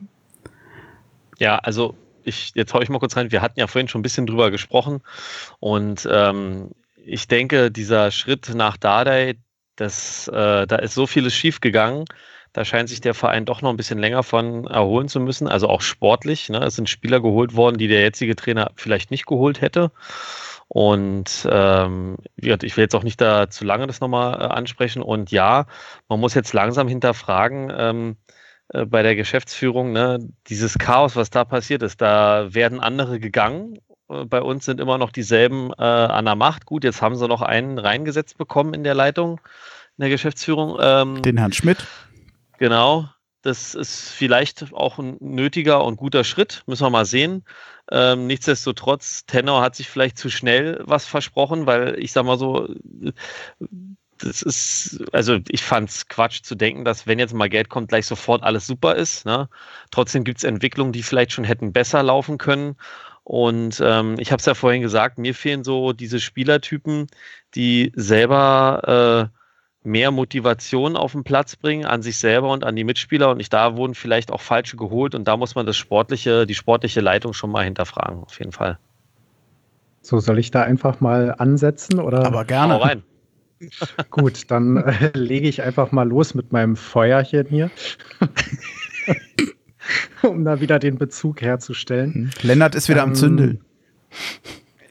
Ja, 1.39 1.57
also 1.57 1.97
ich, 2.23 2.53
jetzt 2.55 2.73
haue 2.73 2.83
ich 2.83 2.89
mal 2.89 2.99
kurz 2.99 3.17
rein. 3.17 3.33
Wir 3.33 3.41
hatten 3.41 3.59
ja 3.59 3.67
vorhin 3.67 3.89
schon 3.89 3.99
ein 3.99 4.03
bisschen 4.03 4.27
drüber 4.27 4.49
gesprochen 4.49 5.01
und 5.59 6.07
ähm, 6.09 6.69
ich 6.95 7.27
denke, 7.27 7.69
dieser 7.69 8.11
Schritt 8.11 8.55
nach 8.55 8.77
Dardai, 8.77 9.35
das, 9.75 10.29
äh, 10.29 10.65
da 10.65 10.77
ist 10.77 10.93
so 10.93 11.05
vieles 11.05 11.35
schiefgegangen. 11.35 12.05
Da 12.53 12.65
scheint 12.65 12.89
sich 12.89 12.99
der 12.99 13.13
Verein 13.13 13.45
doch 13.45 13.61
noch 13.61 13.69
ein 13.69 13.77
bisschen 13.77 13.99
länger 13.99 14.23
von 14.23 14.67
erholen 14.67 15.07
zu 15.07 15.19
müssen, 15.19 15.47
also 15.47 15.69
auch 15.69 15.81
sportlich. 15.81 16.49
Ne? 16.49 16.59
Es 16.59 16.75
sind 16.75 16.89
Spieler 16.89 17.21
geholt 17.21 17.55
worden, 17.55 17.77
die 17.77 17.87
der 17.87 18.01
jetzige 18.01 18.35
Trainer 18.35 18.71
vielleicht 18.75 19.09
nicht 19.09 19.25
geholt 19.25 19.61
hätte. 19.61 19.91
Und 20.73 21.45
ähm, 21.51 22.15
ich 22.37 22.77
will 22.77 22.83
jetzt 22.83 22.95
auch 22.95 23.03
nicht 23.03 23.19
da 23.19 23.49
zu 23.49 23.65
lange 23.65 23.87
das 23.87 23.99
nochmal 23.99 24.35
äh, 24.35 24.45
ansprechen. 24.45 25.01
Und 25.01 25.29
ja, 25.29 25.65
man 26.07 26.21
muss 26.21 26.33
jetzt 26.33 26.53
langsam 26.53 26.87
hinterfragen 26.87 27.73
ähm, 27.75 28.15
äh, 28.69 28.85
bei 28.85 29.03
der 29.03 29.17
Geschäftsführung, 29.17 29.91
ne, 29.91 30.19
dieses 30.47 30.77
Chaos, 30.77 31.17
was 31.17 31.29
da 31.29 31.43
passiert 31.43 31.83
ist, 31.83 31.99
da 31.99 32.53
werden 32.53 32.79
andere 32.79 33.19
gegangen. 33.19 33.79
Äh, 34.09 34.23
bei 34.23 34.41
uns 34.41 34.63
sind 34.63 34.79
immer 34.79 34.97
noch 34.97 35.11
dieselben 35.11 35.73
an 35.73 36.23
der 36.23 36.35
Macht. 36.35 36.65
Gut, 36.65 36.85
jetzt 36.85 37.01
haben 37.01 37.17
sie 37.17 37.27
noch 37.27 37.41
einen 37.41 37.77
reingesetzt 37.77 38.37
bekommen 38.37 38.73
in 38.73 38.85
der 38.85 38.93
Leitung, 38.93 39.41
in 39.97 40.03
der 40.03 40.09
Geschäftsführung. 40.09 40.77
Ähm, 40.81 41.21
Den 41.21 41.37
Herrn 41.37 41.51
Schmidt. 41.51 41.85
Genau, 42.61 43.09
das 43.41 43.73
ist 43.73 44.09
vielleicht 44.11 44.71
auch 44.71 44.99
ein 44.99 45.17
nötiger 45.19 45.83
und 45.83 45.95
guter 45.97 46.23
Schritt, 46.23 46.61
müssen 46.67 46.83
wir 46.85 46.91
mal 46.91 47.05
sehen. 47.05 47.43
Ähm, 47.91 48.27
nichtsdestotrotz, 48.27 49.25
Tenor 49.25 49.63
hat 49.63 49.75
sich 49.75 49.89
vielleicht 49.89 50.19
zu 50.19 50.29
schnell 50.29 50.79
was 50.85 51.07
versprochen, 51.07 51.65
weil 51.65 51.97
ich 51.97 52.11
sag 52.11 52.23
mal 52.23 52.37
so, 52.37 52.67
das 54.19 54.43
ist, 54.43 55.03
also 55.13 55.39
ich 55.49 55.63
fand 55.63 55.89
es 55.89 56.07
Quatsch 56.07 56.43
zu 56.43 56.53
denken, 56.55 56.85
dass 56.85 57.07
wenn 57.07 57.17
jetzt 57.17 57.33
mal 57.33 57.49
Geld 57.49 57.69
kommt, 57.69 57.89
gleich 57.89 58.05
sofort 58.05 58.43
alles 58.43 58.67
super 58.67 58.95
ist. 58.95 59.25
Ne? 59.25 59.49
Trotzdem 59.89 60.23
gibt 60.23 60.37
es 60.37 60.43
Entwicklungen, 60.43 60.91
die 60.93 61.01
vielleicht 61.01 61.31
schon 61.31 61.43
hätten 61.43 61.73
besser 61.73 62.03
laufen 62.03 62.37
können. 62.37 62.75
Und 63.23 63.81
ähm, 63.83 64.17
ich 64.19 64.31
habe 64.31 64.39
es 64.39 64.45
ja 64.45 64.53
vorhin 64.53 64.81
gesagt, 64.83 65.17
mir 65.17 65.33
fehlen 65.33 65.63
so 65.63 65.93
diese 65.93 66.19
Spielertypen, 66.19 67.07
die 67.55 67.91
selber 67.95 69.31
äh, 69.33 69.40
mehr 69.83 70.11
Motivation 70.11 70.95
auf 70.95 71.13
den 71.13 71.23
Platz 71.23 71.55
bringen 71.55 71.85
an 71.85 72.01
sich 72.01 72.17
selber 72.17 72.51
und 72.51 72.63
an 72.63 72.75
die 72.75 72.83
Mitspieler. 72.83 73.31
Und 73.31 73.39
ich, 73.39 73.49
da 73.49 73.75
wurden 73.75 73.95
vielleicht 73.95 74.31
auch 74.31 74.41
falsche 74.41 74.77
geholt 74.77 75.15
und 75.15 75.27
da 75.27 75.37
muss 75.37 75.55
man 75.55 75.65
das 75.65 75.77
sportliche, 75.77 76.45
die 76.45 76.55
sportliche 76.55 77.01
Leitung 77.01 77.33
schon 77.33 77.51
mal 77.51 77.63
hinterfragen, 77.63 78.23
auf 78.23 78.37
jeden 78.39 78.51
Fall. 78.51 78.77
So, 80.01 80.19
soll 80.19 80.39
ich 80.39 80.51
da 80.51 80.63
einfach 80.63 80.99
mal 80.99 81.35
ansetzen? 81.37 81.99
Oder? 81.99 82.25
Aber 82.25 82.45
gerne. 82.45 82.75
Hau 82.75 82.79
rein. 82.79 83.03
Gut, 84.09 84.49
dann 84.49 84.77
äh, 84.77 85.11
lege 85.13 85.47
ich 85.47 85.61
einfach 85.61 85.91
mal 85.91 86.07
los 86.07 86.33
mit 86.33 86.51
meinem 86.51 86.75
Feuerchen 86.75 87.47
hier. 87.47 87.69
um 90.23 90.45
da 90.45 90.61
wieder 90.61 90.79
den 90.79 90.97
Bezug 90.97 91.41
herzustellen. 91.41 92.13
Hm. 92.13 92.29
Lennart 92.41 92.75
ist 92.75 92.89
wieder 92.89 93.03
ähm, 93.03 93.09
am 93.09 93.15
Zündeln. 93.15 93.61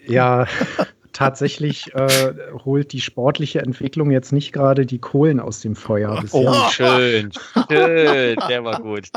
Ja, 0.06 0.46
tatsächlich 1.20 1.94
äh, 1.94 2.32
holt 2.64 2.94
die 2.94 3.00
sportliche 3.02 3.60
Entwicklung 3.60 4.10
jetzt 4.10 4.32
nicht 4.32 4.54
gerade 4.54 4.86
die 4.86 4.98
Kohlen 4.98 5.38
aus 5.38 5.60
dem 5.60 5.76
Feuer. 5.76 6.18
Bisher. 6.18 6.50
Oh, 6.50 6.70
schön, 6.70 7.30
schön, 7.68 8.38
der 8.48 8.64
war 8.64 8.80
gut. 8.80 9.10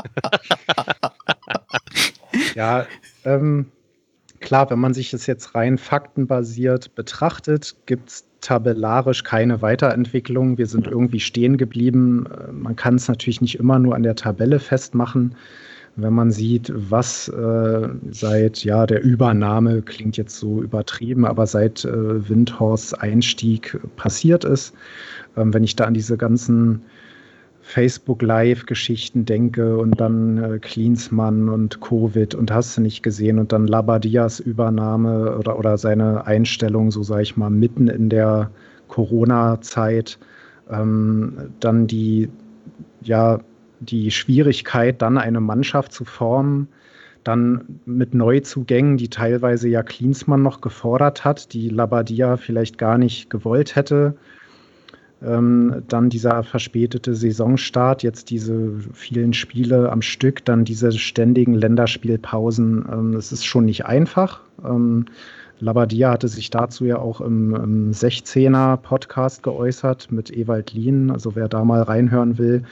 ja, 2.54 2.86
ähm, 3.24 3.72
klar, 4.40 4.68
wenn 4.68 4.80
man 4.80 4.92
sich 4.92 5.12
das 5.12 5.26
jetzt 5.26 5.54
rein 5.54 5.78
faktenbasiert 5.78 6.94
betrachtet, 6.94 7.74
gibt 7.86 8.10
es 8.10 8.26
tabellarisch 8.42 9.22
keine 9.22 9.62
Weiterentwicklung. 9.62 10.58
Wir 10.58 10.66
sind 10.66 10.86
irgendwie 10.86 11.20
stehen 11.20 11.56
geblieben. 11.56 12.26
Äh, 12.26 12.52
man 12.52 12.76
kann 12.76 12.96
es 12.96 13.08
natürlich 13.08 13.40
nicht 13.40 13.58
immer 13.58 13.78
nur 13.78 13.94
an 13.94 14.02
der 14.02 14.14
Tabelle 14.14 14.60
festmachen 14.60 15.36
wenn 15.96 16.12
man 16.12 16.30
sieht, 16.30 16.72
was 16.74 17.28
äh, 17.28 17.88
seit 18.10 18.64
ja 18.64 18.86
der 18.86 19.02
Übernahme 19.02 19.82
klingt 19.82 20.16
jetzt 20.16 20.36
so 20.38 20.62
übertrieben, 20.62 21.24
aber 21.24 21.46
seit 21.46 21.84
äh, 21.84 22.28
Windhorsts 22.28 22.94
Einstieg 22.94 23.78
passiert 23.96 24.44
ist, 24.44 24.74
ähm, 25.36 25.54
wenn 25.54 25.64
ich 25.64 25.76
da 25.76 25.84
an 25.84 25.94
diese 25.94 26.16
ganzen 26.16 26.82
Facebook 27.60 28.20
Live-Geschichten 28.20 29.24
denke 29.24 29.78
und 29.78 29.98
dann 29.98 30.36
äh, 30.36 30.58
Klinsmann 30.58 31.48
und 31.48 31.80
Covid 31.80 32.34
und 32.34 32.52
hast 32.52 32.76
du 32.76 32.82
nicht 32.82 33.02
gesehen 33.02 33.38
und 33.38 33.52
dann 33.52 33.66
Labadias 33.66 34.38
Übernahme 34.38 35.36
oder, 35.38 35.58
oder 35.58 35.78
seine 35.78 36.26
Einstellung, 36.26 36.90
so 36.90 37.02
sage 37.02 37.22
ich 37.22 37.36
mal, 37.36 37.50
mitten 37.50 37.88
in 37.88 38.10
der 38.10 38.50
Corona-Zeit, 38.88 40.18
ähm, 40.70 41.52
dann 41.60 41.86
die 41.86 42.28
ja 43.00 43.40
die 43.80 44.10
Schwierigkeit, 44.10 45.02
dann 45.02 45.18
eine 45.18 45.40
Mannschaft 45.40 45.92
zu 45.92 46.04
formen, 46.04 46.68
dann 47.24 47.80
mit 47.86 48.14
Neuzugängen, 48.14 48.96
die 48.96 49.08
teilweise 49.08 49.68
ja 49.68 49.82
Klinsmann 49.82 50.42
noch 50.42 50.60
gefordert 50.60 51.24
hat, 51.24 51.52
die 51.52 51.68
Labadia 51.68 52.36
vielleicht 52.36 52.78
gar 52.78 52.98
nicht 52.98 53.30
gewollt 53.30 53.76
hätte. 53.76 54.16
Ähm, 55.22 55.82
dann 55.88 56.10
dieser 56.10 56.42
verspätete 56.42 57.14
Saisonstart, 57.14 58.02
jetzt 58.02 58.28
diese 58.28 58.74
vielen 58.92 59.32
Spiele 59.32 59.90
am 59.90 60.02
Stück, 60.02 60.44
dann 60.44 60.64
diese 60.64 60.92
ständigen 60.92 61.54
Länderspielpausen. 61.54 62.84
Ähm, 62.92 63.16
ist 63.16 63.46
schon 63.46 63.64
nicht 63.64 63.86
einfach. 63.86 64.40
Ähm, 64.62 65.06
Labadia 65.60 66.10
hatte 66.10 66.28
sich 66.28 66.50
dazu 66.50 66.84
ja 66.84 66.98
auch 66.98 67.20
im, 67.20 67.54
im 67.54 67.90
16er 67.92 68.76
Podcast 68.76 69.42
geäußert 69.42 70.10
mit 70.10 70.30
Ewald 70.30 70.72
Lien. 70.72 71.10
Also 71.10 71.36
wer 71.36 71.48
da 71.48 71.64
mal 71.64 71.82
reinhören 71.82 72.36
will, 72.38 72.64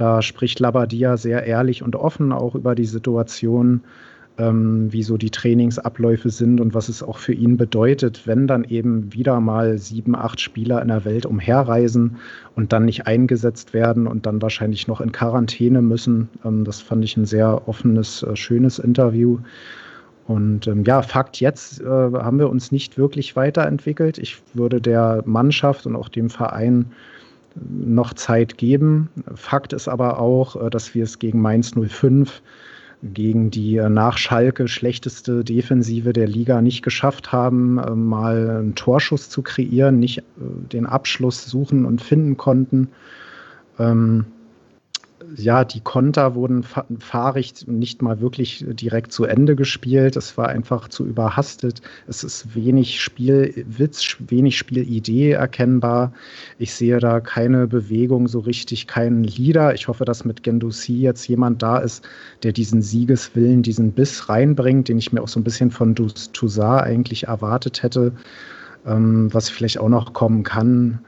da 0.00 0.22
spricht 0.22 0.60
Labadia 0.60 1.16
sehr 1.16 1.44
ehrlich 1.44 1.82
und 1.82 1.96
offen 1.96 2.32
auch 2.32 2.54
über 2.54 2.74
die 2.74 2.86
Situation, 2.86 3.82
ähm, 4.38 4.90
wie 4.92 5.02
so 5.02 5.18
die 5.18 5.30
Trainingsabläufe 5.30 6.30
sind 6.30 6.60
und 6.60 6.72
was 6.72 6.88
es 6.88 7.02
auch 7.02 7.18
für 7.18 7.34
ihn 7.34 7.56
bedeutet, 7.56 8.26
wenn 8.26 8.46
dann 8.46 8.64
eben 8.64 9.12
wieder 9.12 9.40
mal 9.40 9.76
sieben, 9.76 10.16
acht 10.16 10.40
Spieler 10.40 10.80
in 10.80 10.88
der 10.88 11.04
Welt 11.04 11.26
umherreisen 11.26 12.16
und 12.56 12.72
dann 12.72 12.86
nicht 12.86 13.06
eingesetzt 13.06 13.74
werden 13.74 14.06
und 14.06 14.24
dann 14.24 14.40
wahrscheinlich 14.40 14.88
noch 14.88 15.00
in 15.00 15.12
Quarantäne 15.12 15.82
müssen. 15.82 16.28
Ähm, 16.44 16.64
das 16.64 16.80
fand 16.80 17.04
ich 17.04 17.16
ein 17.16 17.26
sehr 17.26 17.68
offenes, 17.68 18.22
äh, 18.22 18.36
schönes 18.36 18.78
Interview. 18.78 19.38
Und 20.26 20.66
ähm, 20.66 20.84
ja, 20.84 21.02
Fakt 21.02 21.40
jetzt 21.40 21.80
äh, 21.80 21.84
haben 21.84 22.38
wir 22.38 22.48
uns 22.48 22.72
nicht 22.72 22.96
wirklich 22.96 23.36
weiterentwickelt. 23.36 24.16
Ich 24.16 24.40
würde 24.54 24.80
der 24.80 25.22
Mannschaft 25.26 25.86
und 25.86 25.96
auch 25.96 26.08
dem 26.08 26.30
Verein 26.30 26.86
noch 27.54 28.14
Zeit 28.14 28.58
geben. 28.58 29.08
Fakt 29.34 29.72
ist 29.72 29.88
aber 29.88 30.18
auch, 30.18 30.56
äh, 30.56 30.70
dass 30.70 30.94
wir 30.94 31.04
es 31.04 31.18
gegen 31.18 31.40
Mainz 31.40 31.72
05 31.74 32.42
gegen 33.02 33.50
die 33.50 33.76
äh, 33.76 33.88
nach 33.88 34.18
Schalke 34.18 34.68
schlechteste 34.68 35.42
Defensive 35.42 36.12
der 36.12 36.28
Liga 36.28 36.60
nicht 36.60 36.82
geschafft 36.82 37.32
haben, 37.32 37.78
äh, 37.78 37.90
mal 37.94 38.50
einen 38.50 38.74
Torschuss 38.74 39.30
zu 39.30 39.42
kreieren, 39.42 39.98
nicht 39.98 40.22
den 40.36 40.86
Abschluss 40.86 41.46
suchen 41.46 41.84
und 41.84 42.02
finden 42.02 42.36
konnten. 42.36 42.88
Ja, 45.36 45.64
die 45.64 45.80
Konter 45.80 46.34
wurden 46.34 46.64
fahrig 46.98 47.66
nicht 47.66 48.02
mal 48.02 48.20
wirklich 48.20 48.64
direkt 48.68 49.12
zu 49.12 49.24
Ende 49.24 49.54
gespielt. 49.54 50.16
Es 50.16 50.36
war 50.36 50.48
einfach 50.48 50.88
zu 50.88 51.06
überhastet. 51.06 51.82
Es 52.08 52.24
ist 52.24 52.54
wenig 52.54 53.00
Spielwitz, 53.00 54.16
wenig 54.18 54.58
Spielidee 54.58 55.32
erkennbar. 55.32 56.12
Ich 56.58 56.74
sehe 56.74 56.98
da 56.98 57.20
keine 57.20 57.66
Bewegung 57.66 58.28
so 58.28 58.40
richtig, 58.40 58.86
keinen 58.86 59.22
Leader. 59.22 59.74
Ich 59.74 59.88
hoffe, 59.88 60.04
dass 60.04 60.24
mit 60.24 60.42
Gendouzi 60.42 60.94
jetzt 60.94 61.28
jemand 61.28 61.62
da 61.62 61.78
ist, 61.78 62.06
der 62.42 62.52
diesen 62.52 62.82
Siegeswillen, 62.82 63.62
diesen 63.62 63.92
Biss 63.92 64.28
reinbringt, 64.28 64.88
den 64.88 64.98
ich 64.98 65.12
mir 65.12 65.22
auch 65.22 65.28
so 65.28 65.38
ein 65.38 65.44
bisschen 65.44 65.70
von 65.70 65.94
Toussaint 65.94 66.82
eigentlich 66.82 67.24
erwartet 67.24 67.82
hätte, 67.82 68.12
ähm, 68.86 69.32
was 69.32 69.48
vielleicht 69.48 69.78
auch 69.78 69.88
noch 69.88 70.12
kommen 70.12 70.42
kann. 70.42 71.00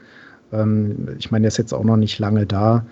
Ähm, 0.52 1.08
ich 1.18 1.30
meine, 1.30 1.46
er 1.46 1.48
ist 1.48 1.58
jetzt 1.58 1.72
auch 1.72 1.84
noch 1.84 1.96
nicht 1.96 2.18
lange 2.18 2.46
da 2.46 2.84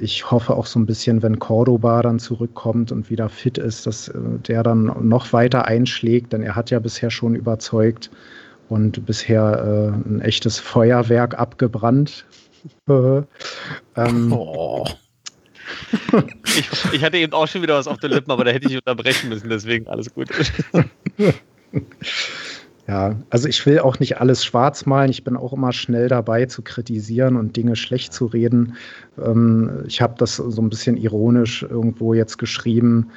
ich 0.00 0.30
hoffe 0.30 0.54
auch 0.54 0.66
so 0.66 0.78
ein 0.78 0.86
bisschen, 0.86 1.22
wenn 1.22 1.38
Cordoba 1.38 2.02
dann 2.02 2.18
zurückkommt 2.18 2.92
und 2.92 3.10
wieder 3.10 3.28
fit 3.28 3.58
ist, 3.58 3.86
dass 3.86 4.08
äh, 4.08 4.18
der 4.46 4.62
dann 4.62 4.92
noch 5.08 5.32
weiter 5.32 5.66
einschlägt, 5.66 6.32
denn 6.32 6.42
er 6.42 6.56
hat 6.56 6.70
ja 6.70 6.78
bisher 6.78 7.10
schon 7.10 7.34
überzeugt 7.34 8.10
und 8.68 9.04
bisher 9.06 9.92
äh, 10.04 10.08
ein 10.08 10.20
echtes 10.20 10.58
Feuerwerk 10.58 11.38
abgebrannt. 11.38 12.26
ähm, 12.88 14.32
oh. 14.32 14.86
ich, 16.44 16.70
ich, 16.92 17.04
hatte 17.04 17.18
eben 17.18 17.32
auch 17.32 17.46
schon 17.46 17.62
wieder 17.62 17.76
was 17.76 17.86
auf 17.86 17.98
den 17.98 18.10
Lippen, 18.10 18.30
aber 18.30 18.44
da 18.44 18.50
hätte 18.50 18.68
ich 18.68 18.76
unterbrechen 18.76 19.28
müssen, 19.28 19.48
deswegen 19.48 19.86
alles 19.86 20.12
gut. 20.12 20.28
Ja, 22.88 23.16
also 23.28 23.48
ich 23.48 23.66
will 23.66 23.80
auch 23.80 24.00
nicht 24.00 24.18
alles 24.18 24.42
schwarz 24.42 24.86
malen. 24.86 25.10
Ich 25.10 25.22
bin 25.22 25.36
auch 25.36 25.52
immer 25.52 25.72
schnell 25.72 26.08
dabei 26.08 26.46
zu 26.46 26.62
kritisieren 26.62 27.36
und 27.36 27.54
Dinge 27.54 27.76
schlecht 27.76 28.14
zu 28.14 28.24
reden. 28.24 28.76
Ähm, 29.22 29.84
ich 29.86 30.00
habe 30.00 30.14
das 30.16 30.36
so 30.36 30.62
ein 30.62 30.70
bisschen 30.70 30.96
ironisch 30.96 31.62
irgendwo 31.62 32.14
jetzt 32.14 32.38
geschrieben. 32.38 33.10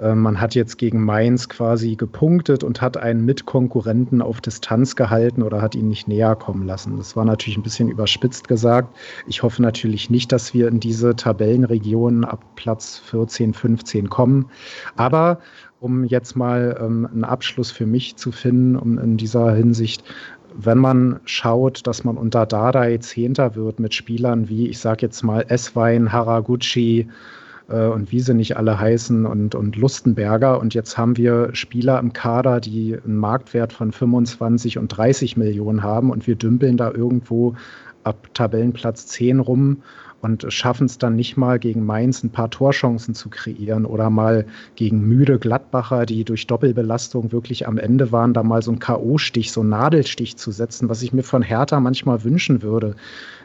Äh, 0.00 0.16
man 0.16 0.40
hat 0.40 0.56
jetzt 0.56 0.76
gegen 0.76 1.04
Mainz 1.04 1.48
quasi 1.48 1.94
gepunktet 1.94 2.64
und 2.64 2.80
hat 2.82 2.96
einen 2.96 3.24
Mitkonkurrenten 3.24 4.22
auf 4.22 4.40
Distanz 4.40 4.96
gehalten 4.96 5.44
oder 5.44 5.62
hat 5.62 5.76
ihn 5.76 5.88
nicht 5.88 6.08
näher 6.08 6.34
kommen 6.34 6.66
lassen. 6.66 6.96
Das 6.96 7.14
war 7.14 7.24
natürlich 7.24 7.56
ein 7.56 7.62
bisschen 7.62 7.88
überspitzt 7.88 8.48
gesagt. 8.48 8.96
Ich 9.28 9.44
hoffe 9.44 9.62
natürlich 9.62 10.10
nicht, 10.10 10.32
dass 10.32 10.52
wir 10.52 10.66
in 10.66 10.80
diese 10.80 11.14
Tabellenregionen 11.14 12.24
ab 12.24 12.44
Platz 12.56 12.98
14, 12.98 13.54
15 13.54 14.10
kommen. 14.10 14.50
Aber 14.96 15.38
um 15.82 16.04
jetzt 16.04 16.36
mal 16.36 16.78
ähm, 16.80 17.08
einen 17.12 17.24
Abschluss 17.24 17.72
für 17.72 17.86
mich 17.86 18.14
zu 18.16 18.30
finden, 18.30 18.76
um 18.76 18.98
in 18.98 19.16
dieser 19.16 19.52
Hinsicht, 19.52 20.04
wenn 20.54 20.78
man 20.78 21.18
schaut, 21.24 21.86
dass 21.86 22.04
man 22.04 22.16
unter 22.16 22.46
Dardai 22.46 22.98
Zehnter 22.98 23.56
wird 23.56 23.80
mit 23.80 23.92
Spielern 23.92 24.48
wie, 24.48 24.68
ich 24.68 24.78
sage 24.78 25.04
jetzt 25.06 25.22
mal, 25.22 25.44
Eswein, 25.48 26.12
Haraguchi 26.12 27.08
äh, 27.68 27.86
und 27.86 28.12
wie 28.12 28.20
sie 28.20 28.34
nicht 28.34 28.56
alle 28.56 28.78
heißen 28.78 29.26
und, 29.26 29.56
und 29.56 29.74
Lustenberger. 29.74 30.60
Und 30.60 30.72
jetzt 30.72 30.96
haben 30.96 31.16
wir 31.16 31.52
Spieler 31.52 31.98
im 31.98 32.12
Kader, 32.12 32.60
die 32.60 32.96
einen 33.04 33.16
Marktwert 33.16 33.72
von 33.72 33.90
25 33.90 34.78
und 34.78 34.88
30 34.88 35.36
Millionen 35.36 35.82
haben 35.82 36.10
und 36.10 36.28
wir 36.28 36.36
dümpeln 36.36 36.76
da 36.76 36.92
irgendwo 36.92 37.54
ab 38.04 38.28
Tabellenplatz 38.34 39.06
10 39.08 39.40
rum 39.40 39.82
und 40.22 40.46
schaffen 40.48 40.86
es 40.86 40.98
dann 40.98 41.16
nicht 41.16 41.36
mal 41.36 41.58
gegen 41.58 41.84
Mainz 41.84 42.22
ein 42.22 42.30
paar 42.30 42.48
Torchancen 42.48 43.14
zu 43.14 43.28
kreieren 43.28 43.84
oder 43.84 44.08
mal 44.08 44.46
gegen 44.76 45.00
müde 45.00 45.38
Gladbacher, 45.38 46.06
die 46.06 46.24
durch 46.24 46.46
Doppelbelastung 46.46 47.32
wirklich 47.32 47.66
am 47.66 47.76
Ende 47.76 48.12
waren, 48.12 48.32
da 48.32 48.44
mal 48.44 48.62
so 48.62 48.70
einen 48.70 48.78
K.O.-Stich, 48.78 49.50
so 49.50 49.60
einen 49.60 49.70
Nadelstich 49.70 50.36
zu 50.36 50.52
setzen, 50.52 50.88
was 50.88 51.02
ich 51.02 51.12
mir 51.12 51.24
von 51.24 51.42
Hertha 51.42 51.80
manchmal 51.80 52.22
wünschen 52.22 52.62
würde. 52.62 52.94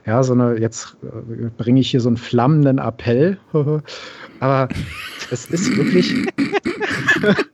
Ja, 0.08 0.24
so 0.24 0.32
eine, 0.32 0.58
jetzt 0.58 0.96
äh, 1.04 1.50
bringe 1.58 1.82
ich 1.82 1.92
hier 1.92 2.00
so 2.00 2.08
einen 2.08 2.16
flammenden 2.16 2.78
Appell, 2.78 3.38
aber 4.40 4.70
es 5.30 5.48
ist 5.48 5.76
wirklich. 5.76 6.26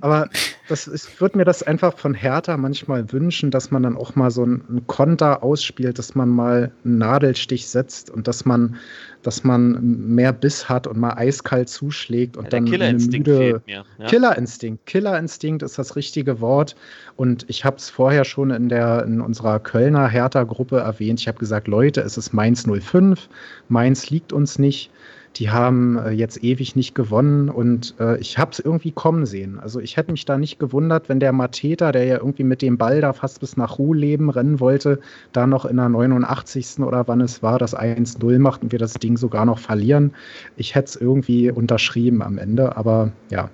aber 0.00 0.28
das 0.68 0.88
ich 0.88 1.20
würde 1.20 1.38
mir 1.38 1.44
das 1.44 1.62
einfach 1.62 1.96
von 1.96 2.14
Hertha 2.14 2.56
manchmal 2.56 3.12
wünschen, 3.12 3.52
dass 3.52 3.70
man 3.70 3.84
dann 3.84 3.96
auch 3.96 4.16
mal 4.16 4.32
so 4.32 4.42
einen 4.42 4.82
Konter 4.88 5.44
ausspielt, 5.44 6.00
dass 6.00 6.16
man 6.16 6.30
mal 6.30 6.72
einen 6.84 6.98
Nadelstich 6.98 7.68
setzt 7.68 8.10
und 8.10 8.26
dass 8.26 8.44
man, 8.44 8.74
dass 9.22 9.44
man 9.44 9.78
mehr 10.14 10.32
Biss 10.32 10.68
hat 10.68 10.86
und 10.86 10.98
mal 10.98 11.14
eiskalt 11.14 11.68
zuschlägt 11.68 12.36
und 12.36 12.44
ja, 12.44 12.50
dann 12.50 12.64
Killerinstinkt 12.64 13.28
müde 13.28 13.62
mir, 13.66 13.84
ja. 13.98 14.06
Killerinstinkt. 14.06 14.86
Killerinstinkt 14.86 15.62
ist 15.62 15.78
das 15.78 15.96
richtige 15.96 16.40
Wort. 16.40 16.76
Und 17.16 17.44
ich 17.48 17.64
habe 17.64 17.76
es 17.76 17.88
vorher 17.90 18.24
schon 18.24 18.50
in 18.50 18.68
der 18.68 19.04
in 19.04 19.20
unserer 19.20 19.60
Kölner 19.60 20.08
Hertha-Gruppe 20.08 20.78
erwähnt. 20.78 21.20
Ich 21.20 21.28
habe 21.28 21.38
gesagt, 21.38 21.68
Leute, 21.68 22.00
es 22.00 22.16
ist 22.16 22.32
Mainz 22.32 22.66
05. 22.66 23.28
Mainz 23.68 24.10
liegt 24.10 24.32
uns 24.32 24.58
nicht 24.58 24.90
die 25.36 25.50
haben 25.50 25.96
äh, 25.96 26.10
jetzt 26.10 26.42
ewig 26.44 26.76
nicht 26.76 26.94
gewonnen 26.94 27.48
und 27.48 27.94
äh, 27.98 28.18
ich 28.18 28.38
habe 28.38 28.50
es 28.52 28.58
irgendwie 28.58 28.92
kommen 28.92 29.24
sehen. 29.24 29.58
Also 29.58 29.80
ich 29.80 29.96
hätte 29.96 30.12
mich 30.12 30.24
da 30.24 30.36
nicht 30.36 30.58
gewundert, 30.58 31.08
wenn 31.08 31.20
der 31.20 31.32
Mateta, 31.32 31.90
der 31.92 32.04
ja 32.04 32.18
irgendwie 32.18 32.44
mit 32.44 32.60
dem 32.60 32.76
Ball 32.76 33.00
da 33.00 33.12
fast 33.12 33.40
bis 33.40 33.56
nach 33.56 33.78
Ruhe 33.78 33.96
leben 33.96 34.30
rennen 34.30 34.60
wollte, 34.60 35.00
da 35.32 35.46
noch 35.46 35.64
in 35.64 35.76
der 35.76 35.88
89. 35.88 36.80
oder 36.80 37.08
wann 37.08 37.20
es 37.20 37.42
war, 37.42 37.58
das 37.58 37.76
1-0 37.76 38.38
macht 38.38 38.62
und 38.62 38.72
wir 38.72 38.78
das 38.78 38.94
Ding 38.94 39.16
sogar 39.16 39.46
noch 39.46 39.58
verlieren. 39.58 40.12
Ich 40.56 40.74
hätte 40.74 40.86
es 40.86 40.96
irgendwie 40.96 41.50
unterschrieben 41.50 42.22
am 42.22 42.38
Ende, 42.38 42.76
aber 42.76 43.12
ja. 43.30 43.48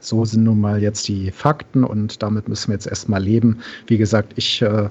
So 0.00 0.24
sind 0.24 0.44
nun 0.44 0.60
mal 0.60 0.80
jetzt 0.80 1.08
die 1.08 1.32
Fakten 1.32 1.82
und 1.82 2.22
damit 2.22 2.48
müssen 2.48 2.68
wir 2.68 2.74
jetzt 2.74 2.86
erstmal 2.86 3.20
leben. 3.20 3.58
Wie 3.88 3.98
gesagt, 3.98 4.32
ich 4.36 4.62
äh, 4.62 4.88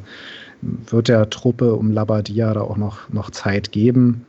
würde 0.62 1.14
der 1.14 1.30
Truppe 1.30 1.76
um 1.76 1.92
Labadia 1.92 2.54
da 2.54 2.62
auch 2.62 2.76
noch, 2.76 3.08
noch 3.10 3.30
Zeit 3.32 3.72
geben. 3.72 4.26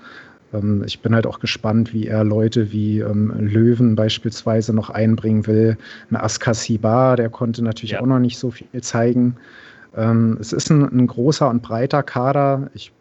Ähm, 0.52 0.82
ich 0.86 1.00
bin 1.00 1.14
halt 1.14 1.26
auch 1.26 1.40
gespannt, 1.40 1.92
wie 1.92 2.06
er 2.06 2.24
Leute 2.24 2.72
wie 2.72 3.00
ähm, 3.00 3.32
Löwen 3.38 3.96
beispielsweise 3.96 4.72
noch 4.74 4.90
einbringen 4.90 5.46
will. 5.46 5.76
Ein 6.10 6.16
Askasibar, 6.16 7.16
der 7.16 7.28
konnte 7.28 7.62
natürlich 7.62 7.92
ja. 7.92 8.00
auch 8.00 8.06
noch 8.06 8.18
nicht 8.18 8.38
so 8.38 8.50
viel 8.50 8.66
zeigen. 8.80 9.36
Ähm, 9.96 10.36
es 10.40 10.52
ist 10.52 10.70
ein, 10.70 10.84
ein, 10.84 11.06
großer 11.06 11.48
und 11.48 11.62
breiter 11.62 12.02
Kader. 12.02 12.70
Ich 12.74 12.92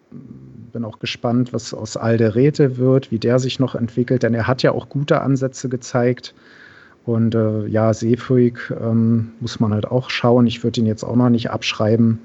bin 0.72 0.86
auch 0.86 1.00
gespannt, 1.00 1.54
was 1.54 1.74
aus 1.74 1.98
Alderete 1.98 2.78
wird, 2.78 3.12
wie 3.12 3.20
der 3.20 3.40
sich 3.40 3.60
noch 3.60 3.76
entwickelt, 3.76 4.24
denn 4.24 4.34
er 4.34 4.48
hat 4.48 4.64
ja 4.64 4.72
auch 4.72 4.90
gute 4.90 5.22
Ansätze 5.22 5.70
gezeigt. 5.70 6.34
Und 7.06 7.36
äh, 7.36 7.66
ja, 7.68 7.94
Seefuig 7.94 8.60
ähm, 8.82 9.32
muss 9.40 9.62
man 9.62 9.74
halt 9.74 9.86
auch 9.86 10.10
schauen. 10.10 10.46
Ich 10.46 10.64
würde 10.64 10.82
ihn 10.82 10.86
jetzt 10.86 11.04
auch 11.04 11.16
noch 11.16 11.30
nicht 11.30 11.50
abschreiben. 11.50 12.20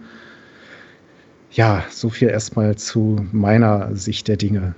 Ja, 1.52 1.84
so 1.90 2.08
viel 2.08 2.28
erstmal 2.28 2.76
zu 2.76 3.24
meiner 3.30 3.94
Sicht 3.94 4.26
der 4.26 4.36
Dinge. 4.36 4.74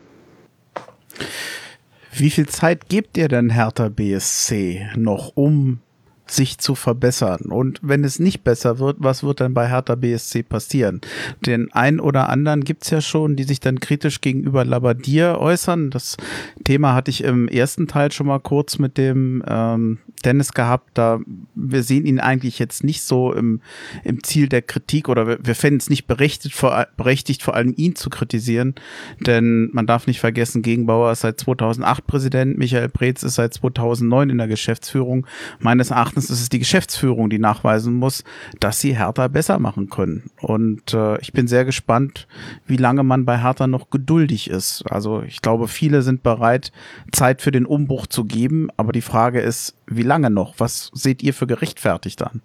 Wie 2.12 2.30
viel 2.30 2.46
Zeit 2.46 2.88
gebt 2.88 3.16
ihr 3.16 3.28
denn 3.28 3.50
Hertha 3.50 3.88
BSC 3.88 4.88
noch, 4.96 5.32
um 5.34 5.80
sich 6.26 6.58
zu 6.58 6.74
verbessern. 6.74 7.42
Und 7.50 7.80
wenn 7.82 8.02
es 8.02 8.18
nicht 8.18 8.44
besser 8.44 8.78
wird, 8.78 8.96
was 9.00 9.22
wird 9.22 9.40
dann 9.40 9.54
bei 9.54 9.68
Hertha 9.68 9.94
BSC 9.94 10.42
passieren? 10.42 11.00
Den 11.44 11.72
einen 11.72 12.00
oder 12.00 12.28
anderen 12.28 12.64
gibt's 12.64 12.90
ja 12.90 13.00
schon, 13.00 13.36
die 13.36 13.44
sich 13.44 13.60
dann 13.60 13.80
kritisch 13.80 14.20
gegenüber 14.20 14.64
Labadier 14.64 15.38
äußern. 15.38 15.90
Das 15.90 16.16
Thema 16.64 16.94
hatte 16.94 17.10
ich 17.10 17.24
im 17.24 17.48
ersten 17.48 17.86
Teil 17.86 18.10
schon 18.10 18.26
mal 18.26 18.40
kurz 18.40 18.78
mit 18.78 18.96
dem 18.96 19.44
ähm, 19.46 19.98
Dennis 20.24 20.52
gehabt. 20.52 20.90
Da 20.94 21.20
wir 21.54 21.82
sehen 21.82 22.06
ihn 22.06 22.20
eigentlich 22.20 22.58
jetzt 22.58 22.84
nicht 22.84 23.02
so 23.02 23.32
im, 23.32 23.60
im 24.02 24.22
Ziel 24.24 24.48
der 24.48 24.62
Kritik 24.62 25.08
oder 25.08 25.26
wir, 25.26 25.38
wir 25.42 25.54
fänden 25.54 25.78
es 25.78 25.90
nicht 25.90 26.06
berechtigt 26.06 26.54
vor, 26.54 26.86
berechtigt, 26.96 27.42
vor 27.42 27.54
allem 27.54 27.74
ihn 27.76 27.96
zu 27.96 28.10
kritisieren. 28.10 28.74
Denn 29.20 29.68
man 29.72 29.86
darf 29.86 30.06
nicht 30.06 30.20
vergessen, 30.20 30.62
Gegenbauer 30.62 31.12
ist 31.12 31.20
seit 31.20 31.38
2008 31.38 32.06
Präsident, 32.06 32.58
Michael 32.58 32.88
Preetz 32.88 33.22
ist 33.22 33.34
seit 33.34 33.54
2009 33.54 34.30
in 34.30 34.38
der 34.38 34.48
Geschäftsführung. 34.48 35.26
Meines 35.60 35.90
Erachtens 35.90 36.13
Erachtens 36.14 36.30
ist 36.30 36.42
es 36.42 36.48
die 36.48 36.60
Geschäftsführung, 36.60 37.28
die 37.28 37.40
nachweisen 37.40 37.94
muss, 37.94 38.22
dass 38.60 38.78
sie 38.78 38.96
Hertha 38.96 39.26
besser 39.26 39.58
machen 39.58 39.90
können. 39.90 40.30
Und 40.40 40.94
äh, 40.94 41.20
ich 41.20 41.32
bin 41.32 41.48
sehr 41.48 41.64
gespannt, 41.64 42.28
wie 42.66 42.76
lange 42.76 43.02
man 43.02 43.24
bei 43.24 43.42
Hertha 43.42 43.66
noch 43.66 43.90
geduldig 43.90 44.48
ist. 44.48 44.84
Also 44.88 45.22
ich 45.22 45.42
glaube, 45.42 45.66
viele 45.66 46.02
sind 46.02 46.22
bereit, 46.22 46.70
Zeit 47.10 47.42
für 47.42 47.50
den 47.50 47.66
Umbruch 47.66 48.06
zu 48.06 48.24
geben. 48.24 48.68
Aber 48.76 48.92
die 48.92 49.00
Frage 49.00 49.40
ist, 49.40 49.74
wie 49.88 50.02
lange 50.02 50.30
noch? 50.30 50.54
Was 50.58 50.92
seht 50.94 51.20
ihr 51.24 51.34
für 51.34 51.48
gerechtfertigt 51.48 52.22
an? 52.22 52.42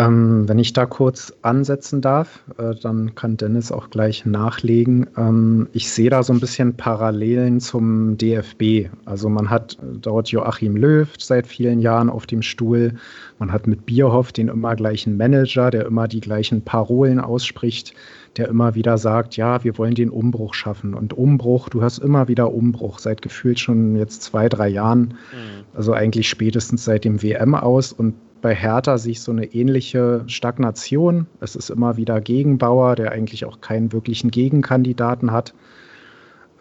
Ähm, 0.00 0.48
wenn 0.48 0.58
ich 0.58 0.72
da 0.72 0.86
kurz 0.86 1.32
ansetzen 1.42 2.00
darf, 2.00 2.42
äh, 2.56 2.74
dann 2.74 3.14
kann 3.14 3.36
Dennis 3.36 3.70
auch 3.70 3.90
gleich 3.90 4.24
nachlegen. 4.24 5.06
Ähm, 5.16 5.68
ich 5.72 5.90
sehe 5.90 6.10
da 6.10 6.22
so 6.22 6.32
ein 6.32 6.40
bisschen 6.40 6.74
Parallelen 6.74 7.60
zum 7.60 8.16
DFB. 8.16 8.88
Also 9.04 9.28
man 9.28 9.50
hat 9.50 9.76
dort 10.00 10.28
Joachim 10.28 10.76
Löw 10.76 11.08
seit 11.18 11.46
vielen 11.46 11.80
Jahren 11.80 12.08
auf 12.08 12.26
dem 12.26 12.40
Stuhl. 12.42 12.94
Man 13.38 13.52
hat 13.52 13.66
mit 13.66 13.84
Bierhoff 13.84 14.32
den 14.32 14.48
immer 14.48 14.74
gleichen 14.74 15.16
Manager, 15.16 15.70
der 15.70 15.84
immer 15.86 16.08
die 16.08 16.20
gleichen 16.20 16.62
Parolen 16.62 17.20
ausspricht, 17.20 17.94
der 18.36 18.48
immer 18.48 18.74
wieder 18.74 18.96
sagt, 18.96 19.36
ja, 19.36 19.64
wir 19.64 19.76
wollen 19.76 19.94
den 19.94 20.08
Umbruch 20.10 20.54
schaffen. 20.54 20.94
Und 20.94 21.12
Umbruch, 21.12 21.68
du 21.68 21.82
hast 21.82 21.98
immer 21.98 22.28
wieder 22.28 22.54
Umbruch, 22.54 23.00
seit 23.00 23.20
gefühlt 23.22 23.58
schon 23.58 23.96
jetzt 23.96 24.22
zwei, 24.22 24.48
drei 24.48 24.68
Jahren. 24.68 25.00
Mhm. 25.00 25.64
Also 25.74 25.92
eigentlich 25.92 26.28
spätestens 26.28 26.84
seit 26.84 27.04
dem 27.04 27.22
WM 27.22 27.54
aus. 27.54 27.92
Und 27.92 28.14
bei 28.40 28.54
Hertha 28.54 28.98
sehe 28.98 29.12
ich 29.12 29.20
so 29.20 29.32
eine 29.32 29.46
ähnliche 29.46 30.22
Stagnation. 30.26 31.26
Es 31.40 31.56
ist 31.56 31.70
immer 31.70 31.96
wieder 31.96 32.20
Gegenbauer, 32.20 32.96
der 32.96 33.12
eigentlich 33.12 33.44
auch 33.44 33.60
keinen 33.60 33.92
wirklichen 33.92 34.30
Gegenkandidaten 34.30 35.32
hat. 35.32 35.54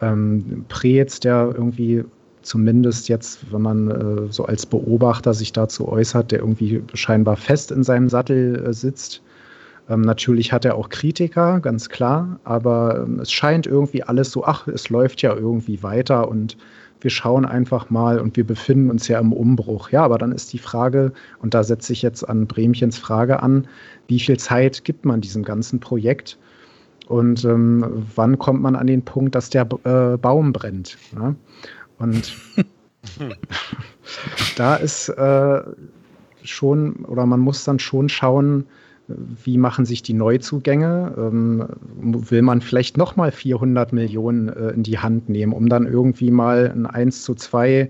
Ähm, 0.02 0.66
Preetz, 0.70 1.20
der 1.20 1.52
irgendwie 1.56 2.06
zumindest 2.42 3.10
jetzt, 3.10 3.52
wenn 3.52 3.62
man 3.62 3.92
äh, 3.92 4.32
so 4.32 4.46
als 4.46 4.66
Beobachter 4.66 5.34
sich 5.34 5.52
dazu 5.54 5.88
äußert, 5.88 6.32
der 6.32 6.40
irgendwie 6.40 6.84
scheinbar 6.94 7.36
fest 7.36 7.72
in 7.72 7.84
seinem 7.84 8.10
Sattel 8.10 8.66
äh, 8.66 8.74
sitzt. 8.74 9.22
Ähm, 9.90 10.02
natürlich 10.02 10.54
hat 10.54 10.66
er 10.66 10.76
auch 10.76 10.90
Kritiker, 10.90 11.60
ganz 11.60 11.90
klar, 11.90 12.40
aber 12.44 13.06
ähm, 13.06 13.20
es 13.20 13.32
scheint 13.32 13.68
irgendwie 13.68 14.04
alles 14.04 14.32
so, 14.32 14.46
ach, 14.46 14.68
es 14.68 14.90
läuft 14.90 15.22
ja 15.22 15.36
irgendwie 15.36 15.84
weiter 15.84 16.30
und 16.30 16.58
wir 17.02 17.10
schauen 17.10 17.46
einfach 17.46 17.90
mal 17.90 18.20
und 18.20 18.36
wir 18.36 18.46
befinden 18.46 18.90
uns 18.90 19.08
ja 19.08 19.20
im 19.20 19.32
Umbruch. 19.32 19.90
Ja, 19.90 20.04
aber 20.04 20.18
dann 20.18 20.32
ist 20.32 20.52
die 20.54 20.60
Frage, 20.60 21.14
und 21.40 21.54
da 21.54 21.64
setze 21.64 21.94
ich 21.94 22.02
jetzt 22.02 22.24
an 22.28 22.48
Bremchens 22.48 22.98
Frage 22.98 23.42
an, 23.42 23.68
wie 24.08 24.20
viel 24.20 24.38
Zeit 24.38 24.84
gibt 24.84 25.06
man 25.06 25.22
diesem 25.22 25.44
ganzen 25.44 25.80
Projekt? 25.80 26.38
Und 27.08 27.44
ähm, 27.46 28.06
wann 28.16 28.38
kommt 28.38 28.62
man 28.62 28.76
an 28.76 28.88
den 28.88 29.04
Punkt, 29.04 29.34
dass 29.36 29.50
der 29.50 29.68
äh, 29.84 30.18
Baum 30.18 30.54
brennt? 30.54 30.98
Ne? 31.16 31.36
Und 31.98 32.36
da 34.56 34.76
ist 34.76 35.10
äh, 35.10 35.62
schon, 36.44 36.96
oder 37.06 37.26
man 37.26 37.40
muss 37.40 37.64
dann 37.64 37.80
schon 37.80 38.10
schauen, 38.10 38.66
wie 39.44 39.58
machen 39.58 39.86
sich 39.86 40.04
die 40.04 40.14
Neuzugänge? 40.14 41.14
Ähm, 41.18 41.68
will 42.00 42.42
man 42.42 42.62
vielleicht 42.62 42.98
nochmal 42.98 43.32
400 43.32 43.94
Millionen 43.94 44.50
äh, 44.50 44.70
in 44.70 44.84
die 44.84 45.00
Hand 45.00 45.30
nehmen, 45.30 45.54
um 45.54 45.70
dann 45.70 45.86
irgendwie 45.86 46.32
mal 46.32 46.72
ein 46.74 46.86
1 46.86 47.24
zu 47.24 47.36
2, 47.36 47.70
äh, 47.72 47.90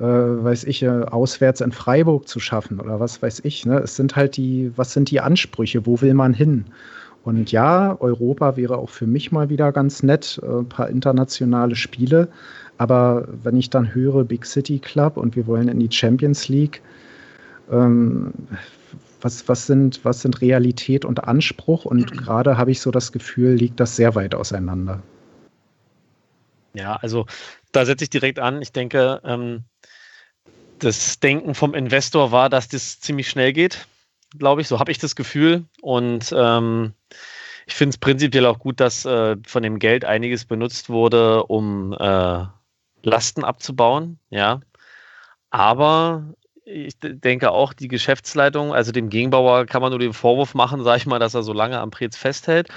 weiß 0.00 0.64
ich, 0.64 0.82
äh, 0.82 0.88
auswärts 0.88 1.60
in 1.60 1.72
Freiburg 1.72 2.28
zu 2.28 2.40
schaffen 2.40 2.80
oder 2.80 3.00
was 3.00 3.22
weiß 3.22 3.40
ich. 3.44 3.66
Ne? 3.66 3.78
Es 3.78 3.96
sind 3.96 4.16
halt 4.16 4.36
die, 4.36 4.72
was 4.76 4.92
sind 4.92 5.10
die 5.10 5.20
Ansprüche? 5.20 5.86
Wo 5.86 6.00
will 6.00 6.14
man 6.14 6.34
hin? 6.34 6.66
Und 7.24 7.50
ja, 7.50 7.96
Europa 8.00 8.56
wäre 8.56 8.78
auch 8.78 8.90
für 8.90 9.06
mich 9.06 9.32
mal 9.32 9.48
wieder 9.48 9.72
ganz 9.72 10.02
nett, 10.02 10.40
äh, 10.42 10.58
ein 10.58 10.68
paar 10.68 10.88
internationale 10.88 11.76
Spiele. 11.76 12.28
Aber 12.78 13.26
wenn 13.42 13.56
ich 13.56 13.70
dann 13.70 13.94
höre 13.94 14.24
Big 14.24 14.44
City 14.44 14.78
Club 14.78 15.16
und 15.16 15.34
wir 15.34 15.46
wollen 15.46 15.68
in 15.68 15.80
die 15.80 15.90
Champions 15.90 16.48
League, 16.48 16.82
ähm, 17.70 18.32
was, 19.20 19.48
was, 19.48 19.66
sind, 19.66 20.04
was 20.04 20.22
sind 20.22 20.40
Realität 20.40 21.04
und 21.04 21.24
Anspruch? 21.24 21.84
Und 21.84 22.12
gerade 22.12 22.58
habe 22.58 22.70
ich 22.70 22.80
so 22.80 22.90
das 22.90 23.12
Gefühl, 23.12 23.54
liegt 23.54 23.80
das 23.80 23.96
sehr 23.96 24.14
weit 24.14 24.34
auseinander. 24.34 25.02
Ja, 26.74 26.96
also 26.96 27.26
da 27.72 27.86
setze 27.86 28.04
ich 28.04 28.10
direkt 28.10 28.38
an. 28.38 28.60
Ich 28.60 28.72
denke, 28.72 29.20
ähm, 29.24 29.64
das 30.78 31.18
Denken 31.20 31.54
vom 31.54 31.74
Investor 31.74 32.32
war, 32.32 32.50
dass 32.50 32.68
das 32.68 33.00
ziemlich 33.00 33.28
schnell 33.28 33.52
geht, 33.52 33.86
glaube 34.38 34.60
ich. 34.60 34.68
So 34.68 34.78
habe 34.78 34.92
ich 34.92 34.98
das 34.98 35.16
Gefühl. 35.16 35.64
Und 35.80 36.34
ähm, 36.36 36.92
ich 37.66 37.74
finde 37.74 37.90
es 37.90 37.98
prinzipiell 37.98 38.46
auch 38.46 38.58
gut, 38.58 38.80
dass 38.80 39.04
äh, 39.04 39.36
von 39.46 39.62
dem 39.62 39.78
Geld 39.78 40.04
einiges 40.04 40.44
benutzt 40.44 40.88
wurde, 40.88 41.44
um 41.44 41.92
äh, 41.98 42.44
Lasten 43.02 43.44
abzubauen. 43.44 44.18
Ja. 44.30 44.60
Aber 45.50 46.34
ich 46.66 46.96
denke 47.00 47.52
auch, 47.52 47.72
die 47.72 47.88
Geschäftsleitung, 47.88 48.74
also 48.74 48.90
dem 48.90 49.08
Gegenbauer 49.08 49.66
kann 49.66 49.82
man 49.82 49.90
nur 49.90 50.00
den 50.00 50.12
Vorwurf 50.12 50.54
machen, 50.54 50.82
sage 50.82 50.98
ich 50.98 51.06
mal, 51.06 51.20
dass 51.20 51.34
er 51.34 51.44
so 51.44 51.52
lange 51.52 51.78
am 51.78 51.90
Prez 51.90 52.16
festhält. 52.16 52.68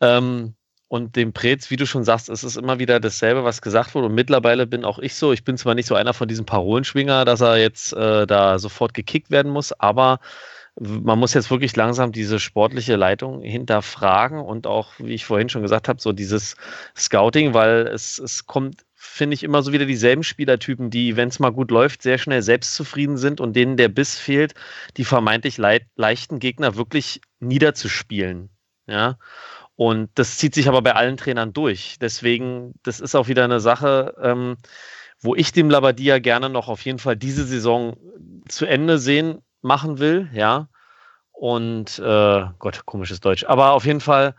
Ähm, 0.00 0.54
und 0.88 1.14
dem 1.14 1.32
Prez, 1.32 1.70
wie 1.70 1.76
du 1.76 1.86
schon 1.86 2.02
sagst, 2.02 2.28
es 2.28 2.42
ist 2.42 2.56
immer 2.56 2.80
wieder 2.80 2.98
dasselbe, 2.98 3.44
was 3.44 3.62
gesagt 3.62 3.94
wurde. 3.94 4.08
Und 4.08 4.14
mittlerweile 4.16 4.66
bin 4.66 4.84
auch 4.84 4.98
ich 4.98 5.14
so. 5.14 5.32
Ich 5.32 5.44
bin 5.44 5.56
zwar 5.56 5.76
nicht 5.76 5.86
so 5.86 5.94
einer 5.94 6.12
von 6.12 6.26
diesen 6.26 6.46
Parolenschwinger, 6.46 7.24
dass 7.24 7.40
er 7.40 7.58
jetzt 7.58 7.92
äh, 7.92 8.26
da 8.26 8.58
sofort 8.58 8.92
gekickt 8.92 9.30
werden 9.30 9.52
muss, 9.52 9.72
aber 9.72 10.18
man 10.80 11.18
muss 11.18 11.34
jetzt 11.34 11.50
wirklich 11.50 11.76
langsam 11.76 12.10
diese 12.10 12.40
sportliche 12.40 12.96
Leitung 12.96 13.42
hinterfragen 13.42 14.40
und 14.40 14.66
auch, 14.66 14.92
wie 14.98 15.14
ich 15.14 15.24
vorhin 15.24 15.48
schon 15.48 15.62
gesagt 15.62 15.88
habe, 15.88 16.00
so 16.00 16.12
dieses 16.12 16.56
Scouting, 16.96 17.54
weil 17.54 17.86
es, 17.86 18.18
es 18.18 18.46
kommt 18.46 18.82
finde 19.02 19.32
ich, 19.32 19.42
immer 19.42 19.62
so 19.62 19.72
wieder 19.72 19.86
dieselben 19.86 20.22
Spielertypen, 20.22 20.90
die, 20.90 21.16
wenn 21.16 21.30
es 21.30 21.38
mal 21.38 21.52
gut 21.52 21.70
läuft, 21.70 22.02
sehr 22.02 22.18
schnell 22.18 22.42
selbstzufrieden 22.42 23.16
sind 23.16 23.40
und 23.40 23.54
denen 23.54 23.78
der 23.78 23.88
Biss 23.88 24.18
fehlt, 24.18 24.52
die 24.98 25.04
vermeintlich 25.04 25.56
le 25.56 25.80
leichten 25.96 26.38
Gegner 26.38 26.76
wirklich 26.76 27.22
niederzuspielen. 27.38 28.50
Ja. 28.86 29.16
Und 29.74 30.10
das 30.16 30.36
zieht 30.36 30.54
sich 30.54 30.68
aber 30.68 30.82
bei 30.82 30.94
allen 30.94 31.16
Trainern 31.16 31.54
durch. 31.54 31.96
Deswegen, 31.98 32.74
das 32.82 33.00
ist 33.00 33.14
auch 33.14 33.26
wieder 33.26 33.42
eine 33.44 33.58
Sache, 33.60 34.14
ähm, 34.22 34.58
wo 35.22 35.34
ich 35.34 35.52
dem 35.52 35.70
Labadia 35.70 36.18
gerne 36.18 36.50
noch 36.50 36.68
auf 36.68 36.84
jeden 36.84 36.98
Fall 36.98 37.16
diese 37.16 37.46
Saison 37.46 37.96
zu 38.48 38.66
Ende 38.66 38.98
sehen 38.98 39.38
machen 39.62 39.98
will, 39.98 40.28
ja. 40.34 40.68
Und 41.32 41.98
äh, 41.98 42.44
Gott, 42.58 42.84
komisches 42.84 43.20
Deutsch. 43.20 43.44
Aber 43.44 43.72
auf 43.72 43.86
jeden 43.86 44.02
Fall 44.02 44.34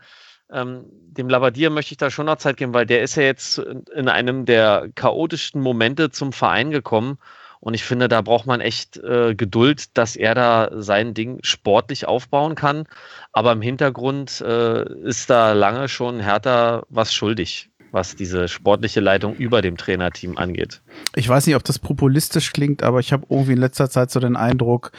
ähm, 0.52 0.84
dem 1.16 1.28
Labadier 1.28 1.70
möchte 1.70 1.92
ich 1.92 1.98
da 1.98 2.10
schon 2.10 2.26
noch 2.26 2.36
Zeit 2.36 2.56
geben, 2.56 2.74
weil 2.74 2.86
der 2.86 3.02
ist 3.02 3.16
ja 3.16 3.22
jetzt 3.22 3.58
in 3.58 4.08
einem 4.08 4.44
der 4.44 4.88
chaotischsten 4.94 5.60
Momente 5.60 6.10
zum 6.10 6.32
Verein 6.32 6.70
gekommen. 6.70 7.18
Und 7.60 7.74
ich 7.74 7.84
finde, 7.84 8.08
da 8.08 8.22
braucht 8.22 8.46
man 8.46 8.60
echt 8.60 8.96
äh, 8.96 9.36
Geduld, 9.36 9.96
dass 9.96 10.16
er 10.16 10.34
da 10.34 10.70
sein 10.72 11.14
Ding 11.14 11.38
sportlich 11.42 12.08
aufbauen 12.08 12.56
kann. 12.56 12.86
Aber 13.32 13.52
im 13.52 13.62
Hintergrund 13.62 14.40
äh, 14.40 14.82
ist 15.04 15.30
da 15.30 15.52
lange 15.52 15.88
schon 15.88 16.18
Hertha 16.18 16.82
was 16.88 17.14
schuldig, 17.14 17.70
was 17.92 18.16
diese 18.16 18.48
sportliche 18.48 18.98
Leitung 18.98 19.36
über 19.36 19.62
dem 19.62 19.76
Trainerteam 19.76 20.38
angeht. 20.38 20.82
Ich 21.14 21.28
weiß 21.28 21.46
nicht, 21.46 21.54
ob 21.54 21.62
das 21.62 21.78
populistisch 21.78 22.52
klingt, 22.52 22.82
aber 22.82 22.98
ich 22.98 23.12
habe 23.12 23.26
irgendwie 23.30 23.52
in 23.52 23.58
letzter 23.58 23.88
Zeit 23.88 24.10
so 24.10 24.18
den 24.18 24.34
Eindruck, 24.34 24.90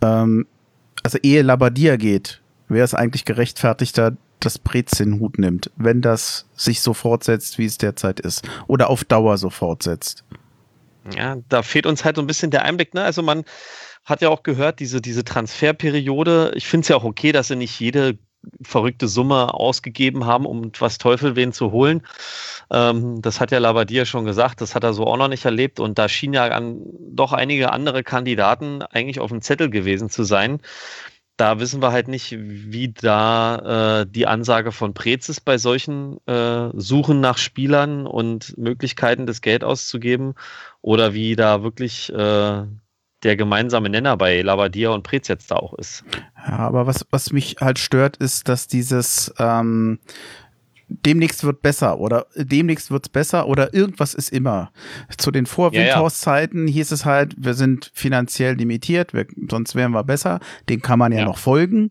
ähm, 0.00 0.46
also 1.02 1.18
ehe 1.20 1.42
Labadia 1.42 1.96
geht, 1.96 2.42
wäre 2.68 2.84
es 2.84 2.94
eigentlich 2.94 3.24
gerechtfertigter, 3.24 4.16
das 4.44 4.58
Brez 4.58 4.92
den 4.92 5.20
Hut 5.20 5.38
nimmt, 5.38 5.70
wenn 5.76 6.00
das 6.00 6.46
sich 6.54 6.80
so 6.80 6.94
fortsetzt, 6.94 7.58
wie 7.58 7.64
es 7.64 7.78
derzeit 7.78 8.20
ist. 8.20 8.48
Oder 8.66 8.90
auf 8.90 9.04
Dauer 9.04 9.38
so 9.38 9.50
fortsetzt. 9.50 10.24
Ja, 11.16 11.36
da 11.48 11.62
fehlt 11.62 11.86
uns 11.86 12.04
halt 12.04 12.16
so 12.16 12.22
ein 12.22 12.26
bisschen 12.26 12.50
der 12.50 12.64
Einblick. 12.64 12.94
Ne? 12.94 13.02
Also 13.02 13.22
man 13.22 13.44
hat 14.04 14.20
ja 14.20 14.28
auch 14.28 14.42
gehört, 14.42 14.80
diese, 14.80 15.00
diese 15.00 15.24
Transferperiode, 15.24 16.52
ich 16.54 16.66
finde 16.66 16.82
es 16.82 16.88
ja 16.88 16.96
auch 16.96 17.04
okay, 17.04 17.32
dass 17.32 17.48
sie 17.48 17.56
nicht 17.56 17.78
jede 17.80 18.18
verrückte 18.62 19.08
Summe 19.08 19.54
ausgegeben 19.54 20.26
haben, 20.26 20.44
um 20.44 20.70
was 20.78 20.98
Teufel 20.98 21.36
wen 21.36 21.52
zu 21.52 21.72
holen. 21.72 22.02
Ähm, 22.70 23.22
das 23.22 23.40
hat 23.40 23.50
ja 23.50 23.58
Labadia 23.58 24.04
schon 24.04 24.24
gesagt, 24.24 24.60
das 24.60 24.74
hat 24.74 24.84
er 24.84 24.92
so 24.92 25.06
auch 25.06 25.16
noch 25.16 25.28
nicht 25.28 25.44
erlebt. 25.44 25.80
Und 25.80 25.98
da 25.98 26.08
schien 26.08 26.32
ja 26.34 26.48
an, 26.48 26.80
doch 27.00 27.32
einige 27.32 27.72
andere 27.72 28.02
Kandidaten 28.02 28.82
eigentlich 28.82 29.20
auf 29.20 29.30
dem 29.30 29.40
Zettel 29.40 29.70
gewesen 29.70 30.10
zu 30.10 30.24
sein 30.24 30.60
da 31.36 31.58
wissen 31.58 31.82
wir 31.82 31.90
halt 31.90 32.08
nicht, 32.08 32.36
wie 32.38 32.92
da 32.92 34.02
äh, 34.02 34.06
die 34.08 34.26
Ansage 34.26 34.70
von 34.72 34.94
Prezis 34.94 35.40
bei 35.40 35.58
solchen 35.58 36.18
äh, 36.26 36.70
Suchen 36.74 37.20
nach 37.20 37.38
Spielern 37.38 38.06
und 38.06 38.56
Möglichkeiten, 38.56 39.26
das 39.26 39.40
Geld 39.40 39.64
auszugeben 39.64 40.34
oder 40.80 41.12
wie 41.12 41.34
da 41.34 41.62
wirklich 41.62 42.12
äh, 42.12 42.62
der 43.24 43.36
gemeinsame 43.36 43.88
Nenner 43.88 44.16
bei 44.16 44.42
Labadia 44.42 44.90
und 44.90 45.02
Prez 45.02 45.28
jetzt 45.28 45.50
da 45.50 45.56
auch 45.56 45.74
ist. 45.74 46.04
Ja, 46.46 46.58
aber 46.58 46.86
was, 46.86 47.06
was 47.10 47.32
mich 47.32 47.56
halt 47.60 47.78
stört, 47.78 48.18
ist, 48.18 48.48
dass 48.48 48.68
dieses 48.68 49.32
ähm, 49.38 49.98
demnächst 51.04 51.44
wird 51.44 51.62
besser 51.62 51.98
oder 51.98 52.26
demnächst 52.36 52.90
wird's 52.90 53.08
besser 53.08 53.48
oder 53.48 53.74
irgendwas 53.74 54.14
ist 54.14 54.30
immer. 54.30 54.70
Zu 55.16 55.30
den 55.30 55.46
Vorwindhauszeiten 55.46 56.66
ja, 56.66 56.68
ja. 56.68 56.74
hieß 56.74 56.92
es 56.92 57.04
halt, 57.04 57.34
wir 57.38 57.54
sind 57.54 57.90
finanziell 57.94 58.54
limitiert, 58.54 59.14
wir, 59.14 59.26
sonst 59.50 59.74
wären 59.74 59.92
wir 59.92 60.04
besser. 60.04 60.40
Den 60.68 60.82
kann 60.82 60.98
man 60.98 61.12
ja, 61.12 61.20
ja. 61.20 61.24
noch 61.24 61.38
folgen. 61.38 61.90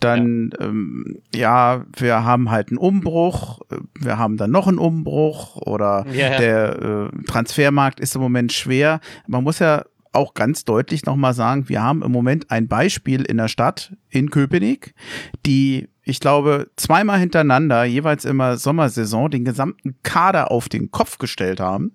Dann, 0.00 0.50
ja. 0.58 0.66
Ähm, 0.66 1.18
ja, 1.34 1.84
wir 1.96 2.24
haben 2.24 2.50
halt 2.50 2.68
einen 2.68 2.78
Umbruch, 2.78 3.60
wir 3.98 4.18
haben 4.18 4.36
dann 4.36 4.50
noch 4.50 4.66
einen 4.66 4.78
Umbruch 4.78 5.56
oder 5.56 6.04
der 6.04 7.10
äh, 7.12 7.22
Transfermarkt 7.24 8.00
ist 8.00 8.14
im 8.14 8.22
Moment 8.22 8.52
schwer. 8.52 9.00
Man 9.26 9.44
muss 9.44 9.58
ja 9.58 9.84
auch 10.12 10.34
ganz 10.34 10.64
deutlich 10.64 11.04
nochmal 11.04 11.34
sagen, 11.34 11.68
wir 11.68 11.82
haben 11.82 12.02
im 12.02 12.12
Moment 12.12 12.50
ein 12.50 12.68
Beispiel 12.68 13.22
in 13.22 13.36
der 13.36 13.48
Stadt, 13.48 13.94
in 14.08 14.30
Köpenick, 14.30 14.94
die 15.46 15.88
ich 16.02 16.18
glaube, 16.18 16.70
zweimal 16.76 17.18
hintereinander, 17.18 17.84
jeweils 17.84 18.24
immer 18.24 18.56
Sommersaison, 18.56 19.30
den 19.30 19.44
gesamten 19.44 19.96
Kader 20.02 20.50
auf 20.50 20.68
den 20.68 20.90
Kopf 20.90 21.18
gestellt 21.18 21.60
haben. 21.60 21.92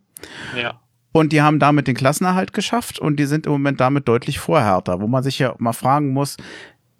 Ja. 0.55 0.79
Und 1.11 1.31
die 1.31 1.41
haben 1.41 1.59
damit 1.59 1.87
den 1.87 1.95
Klassenerhalt 1.95 2.53
geschafft 2.53 2.99
und 2.99 3.17
die 3.17 3.25
sind 3.25 3.45
im 3.45 3.53
Moment 3.53 3.79
damit 3.79 4.07
deutlich 4.07 4.39
vorhärter, 4.39 5.01
wo 5.01 5.07
man 5.07 5.23
sich 5.23 5.39
ja 5.39 5.55
mal 5.57 5.73
fragen 5.73 6.09
muss, 6.11 6.37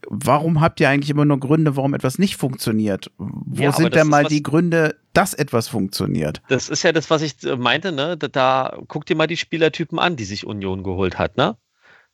warum 0.10 0.62
habt 0.62 0.80
ihr 0.80 0.90
eigentlich 0.90 1.10
immer 1.10 1.26
nur 1.26 1.40
Gründe, 1.40 1.76
warum 1.76 1.94
etwas 1.94 2.18
nicht 2.20 2.36
funktioniert? 2.36 3.12
Wo 3.18 3.64
ja, 3.64 3.72
sind 3.72 3.96
denn 3.96 4.08
mal 4.08 4.26
die 4.26 4.44
Gründe, 4.44 4.96
dass 5.14 5.34
etwas 5.34 5.68
funktioniert? 5.68 6.42
Das 6.50 6.70
ist 6.70 6.84
ja 6.84 6.92
das, 6.92 7.10
was 7.10 7.22
ich 7.22 7.44
äh, 7.44 7.56
meinte, 7.56 7.92
ne? 7.92 8.18
Da, 8.18 8.28
da 8.28 8.78
guck 8.88 9.06
dir 9.06 9.16
mal 9.16 9.28
die 9.28 9.38
Spielertypen 9.38 10.00
an, 10.00 10.16
die 10.16 10.26
sich 10.26 10.46
Union 10.46 10.84
geholt 10.84 11.18
hat, 11.18 11.38
ne? 11.38 11.58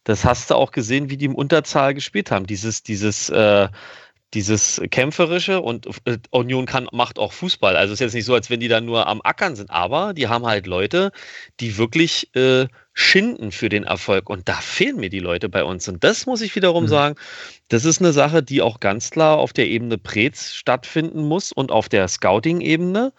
Das 0.03 0.25
hast 0.25 0.49
du 0.49 0.55
auch 0.55 0.71
gesehen, 0.71 1.09
wie 1.09 1.17
die 1.17 1.25
im 1.25 1.35
Unterzahl 1.35 1.93
gespielt 1.93 2.31
haben. 2.31 2.47
Dieses, 2.47 2.81
dieses 2.81 3.29
äh, 3.29 3.69
dieses 4.33 4.81
kämpferische 4.91 5.61
und 5.61 5.87
äh, 6.05 6.17
Union 6.29 6.65
kann 6.65 6.87
macht 6.91 7.19
auch 7.19 7.33
Fußball. 7.33 7.75
Also 7.75 7.93
es 7.93 7.99
ist 7.99 8.05
jetzt 8.05 8.13
nicht 8.13 8.25
so, 8.25 8.33
als 8.33 8.49
wenn 8.49 8.59
die 8.59 8.67
da 8.67 8.79
nur 8.79 9.07
am 9.07 9.21
Ackern 9.23 9.55
sind, 9.55 9.69
aber 9.69 10.13
die 10.13 10.27
haben 10.27 10.45
halt 10.45 10.67
Leute, 10.67 11.11
die 11.59 11.77
wirklich 11.77 12.33
äh, 12.35 12.67
schinden 12.93 13.51
für 13.51 13.69
den 13.69 13.83
Erfolg 13.83 14.29
und 14.29 14.47
da 14.47 14.53
fehlen 14.55 14.97
mir 14.97 15.09
die 15.09 15.19
Leute 15.19 15.49
bei 15.49 15.63
uns 15.63 15.87
und 15.87 16.03
das 16.03 16.25
muss 16.25 16.41
ich 16.41 16.55
wiederum 16.55 16.85
mhm. 16.85 16.89
sagen, 16.89 17.15
das 17.67 17.85
ist 17.85 18.01
eine 18.01 18.13
Sache, 18.13 18.41
die 18.43 18.61
auch 18.61 18.79
ganz 18.79 19.09
klar 19.09 19.37
auf 19.37 19.53
der 19.53 19.67
Ebene 19.67 19.97
Prez 19.97 20.53
stattfinden 20.53 21.27
muss 21.27 21.51
und 21.51 21.71
auf 21.71 21.89
der 21.89 22.07
Scouting-Ebene 22.07 23.13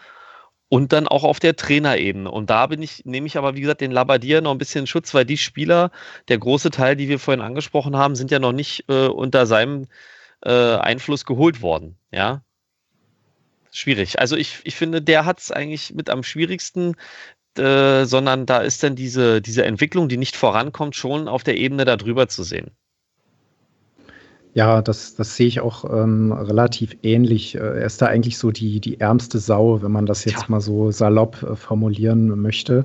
und 0.73 0.95
dann 0.95 1.07
auch 1.07 1.23
auf 1.23 1.39
der 1.39 1.55
Trainerebene. 1.55 2.31
Und 2.31 2.49
da 2.49 2.67
bin 2.67 2.81
ich, 2.81 3.05
nehme 3.05 3.27
ich 3.27 3.37
aber, 3.37 3.55
wie 3.55 3.61
gesagt, 3.61 3.83
den 3.83 3.91
Labadier 3.91 4.41
noch 4.41 4.53
ein 4.53 4.59
bisschen 4.59 4.87
Schutz, 4.87 5.13
weil 5.13 5.27
die 5.27 5.37
Spieler, 5.37 5.91
der 6.29 6.39
große 6.39 6.71
Teil, 6.71 6.97
die 6.97 7.11
wir 7.11 7.19
vorhin 7.19 7.43
angesprochen 7.43 7.95
haben, 7.95 8.15
sind 8.15 8.31
ja 8.31 8.39
noch 8.39 8.53
nicht 8.53 8.89
äh, 8.89 9.09
unter 9.09 9.45
seinem 9.45 9.87
äh, 10.45 10.77
Einfluss 10.77 11.25
geholt 11.25 11.63
worden. 11.63 11.97
Ja, 12.11 12.43
schwierig. 13.71 14.19
Also 14.19 14.37
ich, 14.37 14.61
ich 14.65 14.77
finde, 14.77 15.03
der 15.03 15.25
hat 15.25 15.41
es 15.41 15.51
eigentlich 15.51 15.95
mit 15.95 16.11
am 16.11 16.23
schwierigsten, 16.23 16.95
äh, 17.59 18.05
sondern 18.05 18.47
da 18.47 18.59
ist 18.59 18.83
dann 18.83 18.97
diese, 18.97 19.43
diese 19.43 19.65
Entwicklung, 19.65 20.09
die 20.09 20.17
nicht 20.17 20.37
vorankommt, 20.37 20.97
schon 20.97 21.29
auf 21.29 21.43
der 21.43 21.57
Ebene 21.57 21.85
darüber 21.85 22.29
zu 22.29 22.43
sehen. 22.43 22.71
Ja, 24.55 24.83
das, 24.83 25.15
das 25.15 25.37
sehe 25.37 25.47
ich 25.47 25.61
auch 25.61 25.85
ähm, 25.85 26.31
relativ 26.31 26.97
ähnlich. 27.03 27.55
Äh, 27.55 27.59
er 27.59 27.87
ist 27.87 28.03
da 28.03 28.07
eigentlich 28.07 28.37
so 28.37 28.51
die, 28.51 28.81
die 28.81 29.01
ärmste 29.01 29.39
Sau, 29.39 29.83
wenn 29.83 29.93
man 29.93 30.05
das 30.05 30.27
jetzt 30.27 30.43
ja. 30.43 30.47
mal 30.49 30.61
so 30.61 30.91
salopp 30.91 31.43
äh, 31.43 31.57
formulieren 31.57 32.39
möchte. 32.39 32.85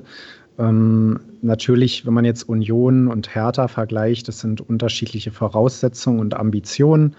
Ähm, 0.58 1.20
natürlich, 1.40 2.04
wenn 2.04 2.14
man 2.14 2.24
jetzt 2.24 2.48
Union 2.48 3.06
und 3.06 3.32
Hertha 3.34 3.68
vergleicht, 3.68 4.26
das 4.26 4.40
sind 4.40 4.60
unterschiedliche 4.60 5.30
Voraussetzungen 5.30 6.18
und 6.18 6.34
Ambitionen. 6.34 7.14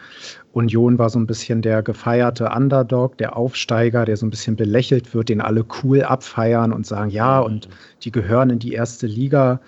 Union 0.51 0.99
war 0.99 1.09
so 1.09 1.19
ein 1.19 1.27
bisschen 1.27 1.61
der 1.61 1.81
gefeierte 1.81 2.49
Underdog, 2.49 3.17
der 3.17 3.37
Aufsteiger, 3.37 4.03
der 4.03 4.17
so 4.17 4.25
ein 4.25 4.29
bisschen 4.29 4.57
belächelt 4.57 5.13
wird, 5.13 5.29
den 5.29 5.39
alle 5.39 5.65
cool 5.81 6.03
abfeiern 6.03 6.73
und 6.73 6.85
sagen, 6.85 7.11
ja, 7.11 7.39
und 7.39 7.69
die 8.03 8.11
gehören 8.11 8.49
in 8.49 8.59
die 8.59 8.73
erste 8.73 9.07
Liga 9.07 9.61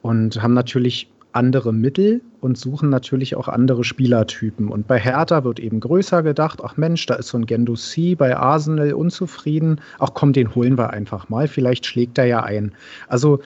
und 0.00 0.42
haben 0.42 0.54
natürlich 0.54 1.11
andere 1.32 1.72
Mittel 1.72 2.20
und 2.40 2.58
suchen 2.58 2.88
natürlich 2.88 3.36
auch 3.36 3.48
andere 3.48 3.84
Spielertypen. 3.84 4.68
Und 4.68 4.86
bei 4.86 4.98
Hertha 4.98 5.44
wird 5.44 5.60
eben 5.60 5.80
größer 5.80 6.22
gedacht, 6.22 6.60
ach 6.62 6.76
Mensch, 6.76 7.06
da 7.06 7.14
ist 7.14 7.28
so 7.28 7.38
ein 7.38 7.46
Gendouzi 7.46 8.14
bei 8.14 8.36
Arsenal 8.36 8.92
unzufrieden, 8.92 9.80
ach 9.98 10.10
komm, 10.14 10.32
den 10.32 10.54
holen 10.54 10.76
wir 10.76 10.90
einfach 10.90 11.28
mal, 11.28 11.48
vielleicht 11.48 11.86
schlägt 11.86 12.18
er 12.18 12.26
ja 12.26 12.42
ein. 12.42 12.72
Also 13.08 13.40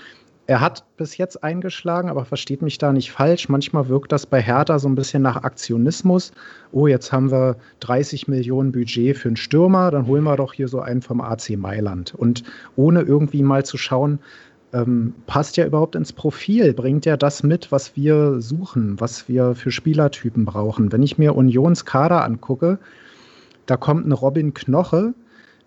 er 0.48 0.60
hat 0.60 0.84
bis 0.96 1.16
jetzt 1.16 1.42
eingeschlagen, 1.42 2.08
aber 2.08 2.24
versteht 2.24 2.62
mich 2.62 2.78
da 2.78 2.92
nicht 2.92 3.10
falsch. 3.10 3.48
Manchmal 3.48 3.88
wirkt 3.88 4.12
das 4.12 4.26
bei 4.26 4.40
Hertha 4.40 4.78
so 4.78 4.88
ein 4.88 4.94
bisschen 4.94 5.22
nach 5.22 5.42
Aktionismus. 5.42 6.32
Oh, 6.70 6.86
jetzt 6.86 7.12
haben 7.12 7.32
wir 7.32 7.56
30 7.80 8.28
Millionen 8.28 8.70
Budget 8.70 9.16
für 9.16 9.28
einen 9.28 9.36
Stürmer, 9.36 9.90
dann 9.90 10.06
holen 10.06 10.22
wir 10.22 10.36
doch 10.36 10.52
hier 10.52 10.68
so 10.68 10.80
einen 10.80 11.02
vom 11.02 11.20
AC 11.20 11.56
Mailand. 11.56 12.14
Und 12.14 12.44
ohne 12.76 13.02
irgendwie 13.02 13.42
mal 13.42 13.64
zu 13.64 13.76
schauen, 13.76 14.20
ähm, 14.77 15.15
passt 15.27 15.57
ja 15.57 15.66
überhaupt 15.66 15.94
ins 15.94 16.12
Profil? 16.12 16.74
Bringt 16.74 17.07
er 17.07 17.16
das 17.16 17.43
mit, 17.43 17.73
was 17.73 17.97
wir 17.97 18.40
suchen, 18.40 19.01
was 19.01 19.28
wir 19.28 19.55
für 19.55 19.70
Spielertypen 19.70 20.44
brauchen? 20.44 20.93
Wenn 20.93 21.03
ich 21.03 21.19
mir 21.19 21.35
Unions 21.35 21.85
Kader 21.85 22.24
angucke, 22.24 22.78
da 23.66 23.77
kommt 23.77 24.07
ein 24.07 24.12
Robin 24.12 24.55
Knoche, 24.55 25.15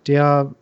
der, 0.08 0.54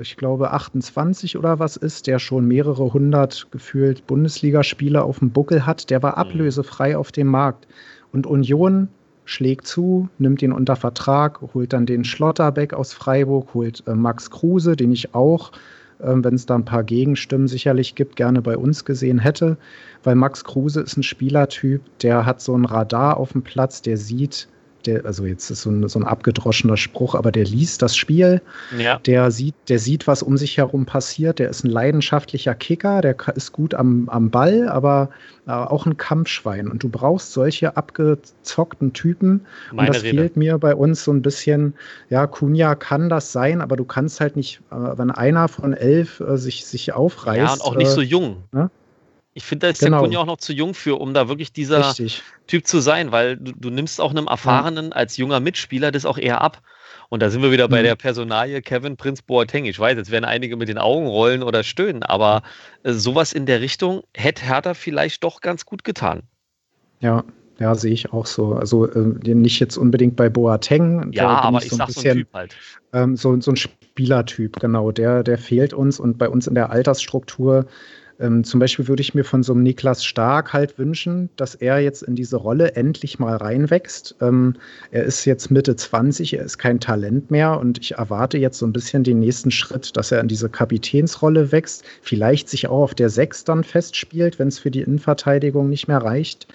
ich 0.00 0.16
glaube, 0.16 0.52
28 0.52 1.36
oder 1.36 1.58
was 1.58 1.76
ist, 1.76 2.06
der 2.06 2.18
schon 2.18 2.46
mehrere 2.46 2.92
hundert 2.92 3.48
gefühlt 3.50 4.06
Bundesligaspiele 4.06 5.02
auf 5.02 5.18
dem 5.18 5.30
Buckel 5.30 5.66
hat, 5.66 5.90
der 5.90 6.02
war 6.02 6.12
mhm. 6.12 6.18
ablösefrei 6.18 6.96
auf 6.96 7.10
dem 7.10 7.28
Markt. 7.28 7.66
Und 8.12 8.26
Union 8.26 8.88
schlägt 9.24 9.66
zu, 9.66 10.08
nimmt 10.18 10.42
ihn 10.42 10.52
unter 10.52 10.76
Vertrag, 10.76 11.40
holt 11.54 11.72
dann 11.72 11.86
den 11.86 12.04
Schlotterbeck 12.04 12.74
aus 12.74 12.92
Freiburg, 12.92 13.54
holt 13.54 13.82
äh, 13.86 13.94
Max 13.94 14.30
Kruse, 14.30 14.76
den 14.76 14.92
ich 14.92 15.14
auch 15.14 15.52
wenn 16.06 16.34
es 16.34 16.46
da 16.46 16.54
ein 16.54 16.64
paar 16.64 16.84
Gegenstimmen 16.84 17.48
sicherlich 17.48 17.94
gibt, 17.94 18.16
gerne 18.16 18.42
bei 18.42 18.56
uns 18.56 18.84
gesehen 18.84 19.18
hätte. 19.18 19.56
Weil 20.02 20.14
Max 20.14 20.44
Kruse 20.44 20.80
ist 20.80 20.96
ein 20.96 21.02
Spielertyp, 21.02 21.82
der 22.00 22.26
hat 22.26 22.40
so 22.40 22.56
ein 22.56 22.64
Radar 22.64 23.16
auf 23.16 23.32
dem 23.32 23.42
Platz, 23.42 23.82
der 23.82 23.96
sieht, 23.96 24.48
der, 24.86 25.04
also 25.04 25.24
jetzt 25.24 25.50
ist 25.50 25.62
so 25.62 25.70
ein, 25.70 25.88
so 25.88 25.98
ein 25.98 26.04
abgedroschener 26.04 26.76
Spruch, 26.76 27.14
aber 27.14 27.32
der 27.32 27.44
liest 27.44 27.82
das 27.82 27.96
Spiel, 27.96 28.40
ja. 28.78 28.98
der, 28.98 29.30
sieht, 29.30 29.54
der 29.68 29.78
sieht, 29.78 30.06
was 30.06 30.22
um 30.22 30.36
sich 30.36 30.58
herum 30.58 30.86
passiert, 30.86 31.38
der 31.38 31.50
ist 31.50 31.64
ein 31.64 31.70
leidenschaftlicher 31.70 32.54
Kicker, 32.54 33.00
der 33.00 33.16
ist 33.34 33.52
gut 33.52 33.74
am, 33.74 34.08
am 34.08 34.30
Ball, 34.30 34.68
aber 34.68 35.10
äh, 35.46 35.52
auch 35.52 35.86
ein 35.86 35.96
Kampfschwein. 35.96 36.68
Und 36.68 36.82
du 36.82 36.88
brauchst 36.88 37.32
solche 37.32 37.76
abgezockten 37.76 38.92
Typen. 38.92 39.44
Meine 39.72 39.88
und 39.88 39.96
das 39.96 40.02
Rede. 40.02 40.16
fehlt 40.16 40.36
mir 40.36 40.58
bei 40.58 40.74
uns 40.74 41.04
so 41.04 41.12
ein 41.12 41.22
bisschen. 41.22 41.74
Ja, 42.08 42.26
Kunja 42.26 42.74
kann 42.74 43.08
das 43.08 43.32
sein, 43.32 43.60
aber 43.60 43.76
du 43.76 43.84
kannst 43.84 44.20
halt 44.20 44.36
nicht, 44.36 44.60
äh, 44.70 44.74
wenn 44.74 45.10
einer 45.10 45.48
von 45.48 45.74
elf 45.74 46.20
äh, 46.20 46.38
sich, 46.38 46.64
sich 46.64 46.92
aufreißt. 46.92 47.38
Ja, 47.38 47.52
und 47.52 47.60
auch 47.62 47.76
nicht 47.76 47.90
so 47.90 48.00
äh, 48.00 48.04
jung. 48.04 48.44
Ne? 48.52 48.70
Ich 49.36 49.44
finde, 49.44 49.66
da 49.66 49.70
ist 49.70 49.80
genau. 49.80 49.98
der 49.98 50.04
Kunja 50.04 50.18
auch 50.20 50.26
noch 50.26 50.36
zu 50.36 50.52
jung 50.52 50.74
für, 50.74 51.00
um 51.00 51.12
da 51.12 51.28
wirklich 51.28 51.52
dieser 51.52 51.88
Richtig. 51.88 52.22
Typ 52.46 52.66
zu 52.66 52.78
sein, 52.78 53.10
weil 53.10 53.36
du, 53.36 53.52
du 53.52 53.70
nimmst 53.70 54.00
auch 54.00 54.12
einem 54.12 54.28
Erfahrenen 54.28 54.92
als 54.92 55.16
junger 55.16 55.40
Mitspieler 55.40 55.90
das 55.90 56.06
auch 56.06 56.18
eher 56.18 56.40
ab. 56.40 56.62
Und 57.08 57.20
da 57.20 57.30
sind 57.30 57.42
wir 57.42 57.50
wieder 57.50 57.68
bei 57.68 57.80
mhm. 57.80 57.84
der 57.84 57.96
Personalie 57.96 58.62
Kevin 58.62 58.96
Prinz 58.96 59.22
Boateng. 59.22 59.64
Ich 59.66 59.78
weiß, 59.78 59.96
jetzt 59.96 60.10
werden 60.10 60.24
einige 60.24 60.56
mit 60.56 60.68
den 60.68 60.78
Augen 60.78 61.06
rollen 61.06 61.42
oder 61.42 61.64
stöhnen, 61.64 62.04
aber 62.04 62.42
äh, 62.84 62.92
sowas 62.92 63.32
in 63.32 63.44
der 63.44 63.60
Richtung 63.60 64.02
hätte 64.14 64.44
Hertha 64.44 64.74
vielleicht 64.74 65.24
doch 65.24 65.40
ganz 65.40 65.66
gut 65.66 65.84
getan. 65.84 66.22
Ja, 67.00 67.24
ja, 67.58 67.74
sehe 67.74 67.92
ich 67.92 68.12
auch 68.12 68.26
so. 68.26 68.54
Also 68.54 68.86
äh, 68.86 69.34
nicht 69.34 69.60
jetzt 69.60 69.76
unbedingt 69.76 70.16
bei 70.16 70.28
Boateng. 70.28 71.12
Ja, 71.12 71.28
aber 71.28 71.58
ich, 71.58 71.70
so 71.70 71.76
sag 71.76 71.86
bisschen, 71.86 72.02
so 72.02 72.08
ein 72.08 72.16
Typ 72.16 72.28
halt. 72.32 72.56
Ähm, 72.92 73.16
so, 73.16 73.40
so 73.40 73.52
ein 73.52 73.56
Spielertyp, 73.56 74.58
genau. 74.60 74.90
Der, 74.90 75.22
der 75.22 75.38
fehlt 75.38 75.72
uns 75.72 76.00
und 76.00 76.18
bei 76.18 76.28
uns 76.28 76.46
in 76.46 76.54
der 76.54 76.70
Altersstruktur 76.70 77.66
ähm, 78.20 78.44
zum 78.44 78.60
Beispiel 78.60 78.88
würde 78.88 79.00
ich 79.00 79.14
mir 79.14 79.24
von 79.24 79.42
so 79.42 79.52
einem 79.52 79.62
Niklas 79.62 80.04
Stark 80.04 80.52
halt 80.52 80.78
wünschen, 80.78 81.30
dass 81.36 81.54
er 81.54 81.78
jetzt 81.80 82.02
in 82.02 82.14
diese 82.14 82.36
Rolle 82.36 82.74
endlich 82.76 83.18
mal 83.18 83.36
reinwächst. 83.36 84.16
Ähm, 84.20 84.54
er 84.90 85.04
ist 85.04 85.24
jetzt 85.24 85.50
Mitte 85.50 85.74
20, 85.76 86.34
er 86.34 86.44
ist 86.44 86.58
kein 86.58 86.80
Talent 86.80 87.30
mehr 87.30 87.58
und 87.58 87.78
ich 87.78 87.92
erwarte 87.92 88.38
jetzt 88.38 88.58
so 88.58 88.66
ein 88.66 88.72
bisschen 88.72 89.04
den 89.04 89.18
nächsten 89.18 89.50
Schritt, 89.50 89.96
dass 89.96 90.12
er 90.12 90.20
in 90.20 90.28
diese 90.28 90.48
Kapitänsrolle 90.48 91.52
wächst, 91.52 91.84
vielleicht 92.02 92.48
sich 92.48 92.68
auch 92.68 92.82
auf 92.82 92.94
der 92.94 93.10
Sechs 93.10 93.44
dann 93.44 93.64
festspielt, 93.64 94.38
wenn 94.38 94.48
es 94.48 94.58
für 94.58 94.70
die 94.70 94.82
Innenverteidigung 94.82 95.68
nicht 95.68 95.88
mehr 95.88 95.98
reicht 95.98 96.46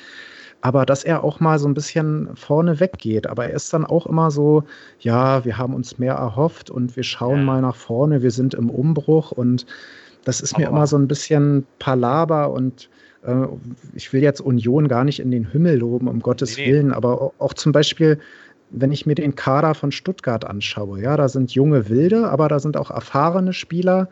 aber 0.61 0.85
dass 0.85 1.03
er 1.03 1.23
auch 1.23 1.39
mal 1.39 1.57
so 1.57 1.67
ein 1.67 1.73
bisschen 1.73 2.35
vorne 2.35 2.79
weggeht. 2.79 3.27
Aber 3.27 3.45
er 3.45 3.53
ist 3.53 3.73
dann 3.73 3.85
auch 3.85 4.05
immer 4.05 4.29
so, 4.31 4.63
ja, 4.99 5.45
wir 5.45 5.57
haben 5.57 5.73
uns 5.73 5.99
mehr 5.99 6.15
erhofft 6.15 6.69
und 6.69 6.95
wir 6.95 7.03
schauen 7.03 7.39
ja. 7.39 7.45
mal 7.45 7.61
nach 7.61 7.75
vorne, 7.75 8.21
wir 8.21 8.31
sind 8.31 8.53
im 8.53 8.69
Umbruch 8.69 9.31
und 9.31 9.65
das 10.25 10.41
ist 10.41 10.57
mir 10.57 10.67
immer 10.67 10.87
so 10.87 10.97
ein 10.97 11.07
bisschen 11.07 11.65
Palaber 11.79 12.51
und 12.51 12.89
äh, 13.23 13.47
ich 13.93 14.11
will 14.13 14.21
jetzt 14.21 14.41
Union 14.41 14.87
gar 14.87 15.03
nicht 15.03 15.19
in 15.19 15.31
den 15.31 15.45
Himmel 15.45 15.77
loben, 15.77 16.07
um 16.07 16.19
Gottes 16.19 16.57
nee. 16.57 16.67
Willen, 16.67 16.93
aber 16.93 17.33
auch 17.39 17.53
zum 17.53 17.71
Beispiel, 17.71 18.19
wenn 18.69 18.91
ich 18.91 19.05
mir 19.05 19.15
den 19.15 19.35
Kader 19.35 19.73
von 19.73 19.91
Stuttgart 19.91 20.45
anschaue, 20.45 21.01
ja, 21.01 21.17
da 21.17 21.27
sind 21.27 21.51
junge 21.51 21.89
Wilde, 21.89 22.29
aber 22.29 22.47
da 22.47 22.59
sind 22.59 22.77
auch 22.77 22.91
erfahrene 22.91 23.53
Spieler 23.53 24.09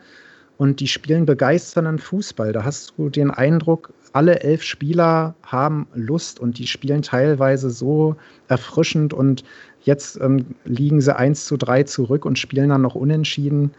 und 0.56 0.80
die 0.80 0.88
spielen 0.88 1.24
begeisternden 1.24 1.98
Fußball. 1.98 2.52
Da 2.52 2.64
hast 2.64 2.94
du 2.96 3.08
den 3.08 3.30
Eindruck, 3.30 3.92
alle 4.12 4.40
elf 4.40 4.62
Spieler 4.62 5.36
haben 5.44 5.86
Lust 5.94 6.40
und 6.40 6.58
die 6.58 6.66
spielen 6.66 7.02
teilweise 7.02 7.70
so 7.70 8.16
erfrischend 8.48 9.14
und 9.14 9.44
jetzt 9.82 10.20
ähm, 10.20 10.46
liegen 10.64 11.00
sie 11.00 11.14
1 11.14 11.44
zu 11.44 11.56
3 11.56 11.84
zurück 11.84 12.24
und 12.24 12.38
spielen 12.38 12.70
dann 12.70 12.82
noch 12.82 12.96
unentschieden 12.96 13.70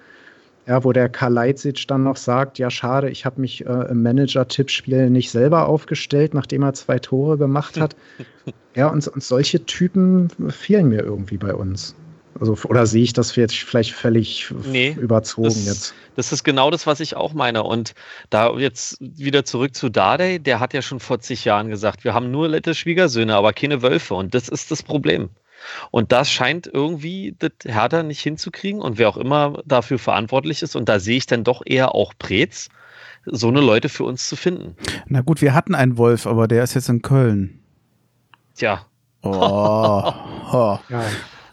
ja, 0.70 0.84
wo 0.84 0.94
der 0.94 1.10
Kalajdzic 1.10 1.88
dann 1.88 2.04
noch 2.04 2.16
sagt, 2.16 2.60
ja 2.60 2.70
schade, 2.70 3.10
ich 3.10 3.26
habe 3.26 3.42
mich 3.42 3.66
äh, 3.66 3.88
im 3.90 4.04
Manager-Tippspiel 4.04 5.10
nicht 5.10 5.32
selber 5.32 5.68
aufgestellt, 5.68 6.36
nachdem 6.36 6.62
er 6.62 6.74
zwei 6.74 7.00
Tore 7.00 7.40
gemacht 7.40 7.80
hat. 7.80 7.96
ja, 8.76 8.88
und, 8.88 9.08
und 9.08 9.24
solche 9.24 9.66
Typen 9.66 10.30
fehlen 10.50 10.90
mir 10.90 11.02
irgendwie 11.02 11.38
bei 11.38 11.56
uns. 11.56 11.96
Also, 12.40 12.56
oder 12.66 12.86
sehe 12.86 13.02
ich 13.02 13.14
das 13.14 13.36
jetzt 13.36 13.56
vielleicht 13.56 13.94
völlig 13.94 14.54
nee, 14.64 14.96
überzogen 15.00 15.48
das, 15.48 15.66
jetzt? 15.66 15.94
Das 16.16 16.32
ist 16.32 16.44
genau 16.44 16.70
das, 16.70 16.86
was 16.86 17.00
ich 17.00 17.16
auch 17.16 17.34
meine. 17.34 17.64
Und 17.64 17.96
da 18.30 18.56
jetzt 18.56 18.98
wieder 19.00 19.46
zurück 19.46 19.76
zu 19.76 19.90
Dade, 19.90 20.40
der 20.40 20.60
hat 20.60 20.76
ja 20.76 20.84
schon 20.84 21.00
vor 21.00 21.20
zig 21.20 21.46
Jahren 21.46 21.70
gesagt, 21.70 22.04
wir 22.04 22.14
haben 22.14 22.30
nur 22.30 22.48
nette 22.48 22.76
Schwiegersöhne, 22.76 23.36
aber 23.36 23.54
keine 23.54 23.82
Wölfe. 23.82 24.14
Und 24.14 24.36
das 24.36 24.48
ist 24.48 24.70
das 24.70 24.84
Problem. 24.84 25.32
Und 25.92 26.12
das 26.12 26.32
scheint 26.32 26.68
irgendwie 26.68 27.36
das 27.40 27.52
Hertha 27.66 28.04
nicht 28.04 28.22
hinzukriegen 28.22 28.82
und 28.82 28.98
wer 28.98 29.10
auch 29.10 29.18
immer 29.18 29.62
dafür 29.66 30.00
verantwortlich 30.00 30.62
ist. 30.62 30.76
Und 30.76 30.90
da 30.90 31.00
sehe 31.00 31.18
ich 31.18 31.26
dann 31.26 31.44
doch 31.44 31.62
eher 31.66 31.96
auch 31.96 32.14
Preetz, 32.18 32.70
so 33.26 33.48
eine 33.48 33.62
Leute 33.62 33.90
für 33.90 34.04
uns 34.04 34.28
zu 34.28 34.36
finden. 34.36 34.76
Na 35.08 35.22
gut, 35.22 35.42
wir 35.42 35.54
hatten 35.54 35.76
einen 35.76 35.98
Wolf, 35.98 36.26
aber 36.26 36.48
der 36.48 36.64
ist 36.64 36.74
jetzt 36.74 36.90
in 36.90 37.02
Köln. 37.02 37.60
Tja. 38.56 38.86
Oh. 39.22 39.30
oh. 40.52 40.80
Ja. 40.90 41.06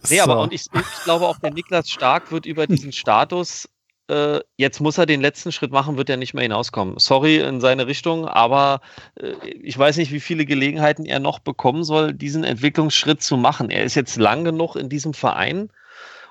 Nee, 0.09 0.21
aber 0.21 0.41
und 0.41 0.53
ich, 0.53 0.67
ich 0.73 1.05
glaube 1.05 1.27
auch, 1.27 1.39
der 1.39 1.53
Niklas 1.53 1.91
Stark 1.91 2.31
wird 2.31 2.47
über 2.47 2.67
diesen 2.67 2.93
Status 2.93 3.69
äh, 4.09 4.41
jetzt 4.57 4.81
muss 4.81 4.99
er 4.99 5.07
den 5.07 5.21
letzten 5.21 5.53
Schritt 5.53 5.73
machen, 5.73 5.97
wird 5.97 6.11
er 6.11 6.17
nicht 6.17 6.35
mehr 6.35 6.43
hinauskommen. 6.43 6.99
Sorry 6.99 7.39
in 7.39 7.61
seine 7.61 7.87
Richtung, 7.87 8.27
aber 8.27 8.81
äh, 9.17 9.33
ich 9.63 9.77
weiß 9.77 9.97
nicht, 9.97 10.13
wie 10.13 10.21
viele 10.21 10.45
Gelegenheiten 10.45 11.05
er 11.05 11.21
noch 11.21 11.39
bekommen 11.39 11.85
soll, 11.85 12.13
diesen 12.13 12.45
Entwicklungsschritt 12.45 13.23
zu 13.23 13.37
machen. 13.37 13.71
Er 13.71 13.85
ist 13.85 13.95
jetzt 13.95 14.17
lang 14.17 14.45
genug 14.45 14.77
in 14.77 14.89
diesem 14.89 15.15
Verein 15.15 15.71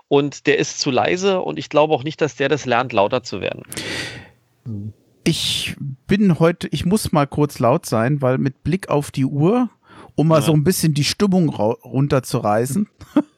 und 0.08 0.48
der 0.48 0.58
ist 0.58 0.80
zu 0.80 0.92
leise 0.92 1.42
und 1.42 1.60
ich 1.60 1.70
glaube 1.70 1.94
auch 1.94 2.04
nicht, 2.04 2.22
dass 2.22 2.36
der 2.36 2.50
das 2.50 2.66
lernt, 2.66 2.94
lauter 2.94 3.24
zu 3.24 3.42
werden. 3.42 3.64
Ich 5.24 5.76
bin 6.08 6.40
heute, 6.40 6.68
ich 6.72 6.86
muss 6.86 7.12
mal 7.12 7.28
kurz 7.28 7.60
laut 7.60 7.86
sein, 7.86 8.22
weil 8.22 8.38
mit 8.38 8.64
Blick 8.64 8.90
auf 8.90 9.12
die 9.12 9.26
Uhr, 9.26 9.70
um 10.16 10.28
mal 10.28 10.40
ja. 10.40 10.46
so 10.46 10.54
ein 10.54 10.64
bisschen 10.64 10.94
die 10.94 11.04
Stimmung 11.04 11.50
runterzureißen. 11.50 12.88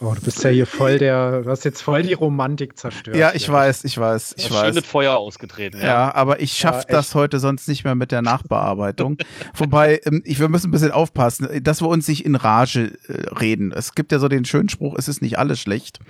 Oh, 0.00 0.14
du 0.14 0.20
bist 0.20 0.42
ja 0.42 0.50
hier 0.50 0.66
voll 0.66 0.98
der, 0.98 1.42
du 1.42 1.50
hast 1.50 1.64
jetzt 1.64 1.80
voll 1.80 2.02
die 2.02 2.12
Romantik 2.12 2.76
zerstört. 2.76 3.16
Ja, 3.16 3.32
ich 3.34 3.46
ja. 3.46 3.52
weiß, 3.52 3.84
ich 3.84 3.96
weiß, 3.96 4.34
ich 4.36 4.50
weiß. 4.50 4.66
Schön 4.66 4.74
mit 4.74 4.86
Feuer 4.86 5.16
ausgetreten. 5.16 5.78
Ja, 5.78 5.86
ja 5.86 6.14
aber 6.14 6.40
ich 6.40 6.54
schaffe 6.54 6.86
ja, 6.88 6.96
das 6.96 7.14
heute 7.14 7.38
sonst 7.38 7.68
nicht 7.68 7.84
mehr 7.84 7.94
mit 7.94 8.10
der 8.10 8.20
Nachbearbeitung. 8.20 9.18
Wobei, 9.54 10.00
ähm, 10.04 10.22
ich, 10.24 10.40
wir 10.40 10.48
müssen 10.48 10.68
ein 10.68 10.72
bisschen 10.72 10.90
aufpassen, 10.90 11.48
dass 11.62 11.82
wir 11.82 11.88
uns 11.88 12.08
nicht 12.08 12.24
in 12.24 12.34
Rage 12.34 12.98
äh, 13.06 13.28
reden. 13.34 13.70
Es 13.70 13.94
gibt 13.94 14.10
ja 14.10 14.18
so 14.18 14.26
den 14.26 14.44
schönen 14.44 14.68
Spruch, 14.68 14.96
es 14.98 15.06
ist 15.06 15.22
nicht 15.22 15.38
alles 15.38 15.60
schlecht. 15.60 16.00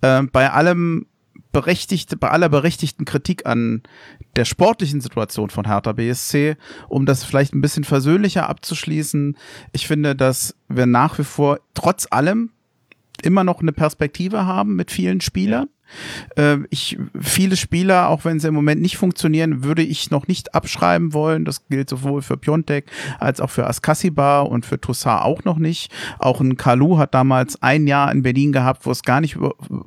Ähm, 0.00 0.30
bei 0.32 0.50
allem 0.50 1.06
berechtigte, 1.52 2.16
bei 2.16 2.30
aller 2.30 2.48
berechtigten 2.48 3.04
Kritik 3.04 3.46
an 3.46 3.82
der 4.36 4.44
sportlichen 4.44 5.00
Situation 5.00 5.50
von 5.50 5.66
Hertha 5.66 5.92
BSC, 5.92 6.56
um 6.88 7.06
das 7.06 7.24
vielleicht 7.24 7.54
ein 7.54 7.60
bisschen 7.60 7.84
versöhnlicher 7.84 8.48
abzuschließen, 8.48 9.36
ich 9.72 9.86
finde, 9.86 10.16
dass 10.16 10.56
wir 10.68 10.86
nach 10.86 11.18
wie 11.18 11.24
vor 11.24 11.60
trotz 11.74 12.06
allem 12.10 12.50
immer 13.24 13.44
noch 13.44 13.60
eine 13.60 13.72
Perspektive 13.72 14.46
haben 14.46 14.76
mit 14.76 14.90
vielen 14.90 15.20
Spielern. 15.20 15.68
Äh, 16.36 16.58
ich, 16.70 16.98
viele 17.20 17.56
Spieler, 17.56 18.08
auch 18.08 18.24
wenn 18.24 18.40
sie 18.40 18.48
im 18.48 18.54
Moment 18.54 18.80
nicht 18.80 18.96
funktionieren, 18.96 19.64
würde 19.64 19.82
ich 19.82 20.10
noch 20.10 20.26
nicht 20.26 20.54
abschreiben 20.54 21.12
wollen. 21.12 21.44
Das 21.44 21.66
gilt 21.68 21.88
sowohl 21.88 22.22
für 22.22 22.36
Piontek 22.36 22.86
als 23.18 23.40
auch 23.40 23.50
für 23.50 23.66
Askasiba 23.66 24.40
und 24.40 24.66
für 24.66 24.80
Toussaint 24.80 25.22
auch 25.22 25.44
noch 25.44 25.58
nicht. 25.58 25.92
Auch 26.18 26.40
ein 26.40 26.56
Kalu 26.56 26.98
hat 26.98 27.14
damals 27.14 27.62
ein 27.62 27.86
Jahr 27.86 28.10
in 28.12 28.22
Berlin 28.22 28.52
gehabt, 28.52 28.86
wo 28.86 28.90
es 28.90 29.02
gar 29.02 29.20
nicht 29.20 29.36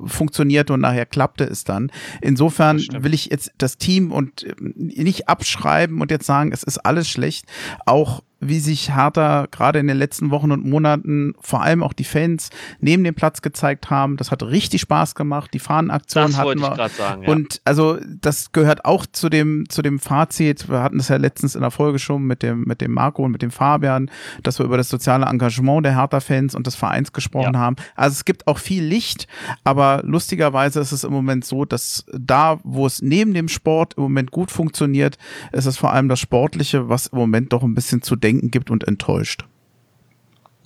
funktionierte 0.04 0.72
und 0.72 0.80
nachher 0.80 1.06
klappte 1.06 1.44
es 1.44 1.64
dann. 1.64 1.90
Insofern 2.20 2.78
will 2.98 3.14
ich 3.14 3.26
jetzt 3.26 3.52
das 3.58 3.78
Team 3.78 4.12
und 4.12 4.44
äh, 4.44 4.54
nicht 4.58 5.28
abschreiben 5.28 6.00
und 6.00 6.10
jetzt 6.10 6.26
sagen, 6.26 6.52
es 6.52 6.62
ist 6.62 6.78
alles 6.78 7.08
schlecht. 7.08 7.46
Auch 7.86 8.22
wie 8.40 8.60
sich 8.60 8.94
Hertha 8.94 9.46
gerade 9.50 9.80
in 9.80 9.88
den 9.88 9.96
letzten 9.96 10.30
Wochen 10.30 10.52
und 10.52 10.64
Monaten, 10.64 11.34
vor 11.40 11.62
allem 11.62 11.82
auch 11.82 11.92
die 11.92 12.04
Fans, 12.04 12.50
neben 12.78 13.02
dem 13.02 13.14
Platz 13.14 13.42
gezeigt 13.42 13.90
haben. 13.90 14.16
Das 14.16 14.30
hat 14.30 14.44
richtig 14.44 14.82
Spaß 14.82 15.16
gemacht. 15.16 15.52
Die 15.54 15.58
Fahnenaktion 15.58 16.36
hatten 16.36 16.60
wir. 16.60 16.88
Sagen, 16.88 17.22
ja. 17.24 17.28
Und 17.28 17.60
also 17.64 17.98
das 18.20 18.52
gehört 18.52 18.84
auch 18.84 19.06
zu 19.06 19.28
dem, 19.28 19.68
zu 19.68 19.82
dem 19.82 19.98
Fazit. 19.98 20.68
Wir 20.68 20.82
hatten 20.82 21.00
es 21.00 21.08
ja 21.08 21.16
letztens 21.16 21.56
in 21.56 21.62
der 21.62 21.72
Folge 21.72 21.98
schon 21.98 22.22
mit 22.24 22.42
dem, 22.42 22.62
mit 22.62 22.80
dem 22.80 22.92
Marco 22.92 23.24
und 23.24 23.32
mit 23.32 23.42
dem 23.42 23.50
Fabian, 23.50 24.08
dass 24.44 24.58
wir 24.58 24.66
über 24.66 24.76
das 24.76 24.88
soziale 24.88 25.26
Engagement 25.26 25.84
der 25.84 25.96
Hertha-Fans 25.96 26.54
und 26.54 26.66
des 26.66 26.76
Vereins 26.76 27.12
gesprochen 27.12 27.54
ja. 27.54 27.60
haben. 27.60 27.76
Also 27.96 28.14
es 28.14 28.24
gibt 28.24 28.46
auch 28.46 28.58
viel 28.58 28.84
Licht, 28.84 29.26
aber 29.64 30.02
lustigerweise 30.04 30.78
ist 30.80 30.92
es 30.92 31.02
im 31.02 31.12
Moment 31.12 31.44
so, 31.44 31.64
dass 31.64 32.04
da, 32.12 32.60
wo 32.62 32.86
es 32.86 33.02
neben 33.02 33.34
dem 33.34 33.48
Sport 33.48 33.94
im 33.94 34.04
Moment 34.04 34.30
gut 34.30 34.52
funktioniert, 34.52 35.18
ist 35.50 35.66
es 35.66 35.76
vor 35.76 35.92
allem 35.92 36.08
das 36.08 36.20
Sportliche, 36.20 36.88
was 36.88 37.08
im 37.08 37.18
Moment 37.18 37.52
doch 37.52 37.64
ein 37.64 37.74
bisschen 37.74 38.00
zu 38.00 38.14
denken 38.14 38.27
denken 38.28 38.50
gibt 38.50 38.70
und 38.70 38.86
enttäuscht. 38.86 39.44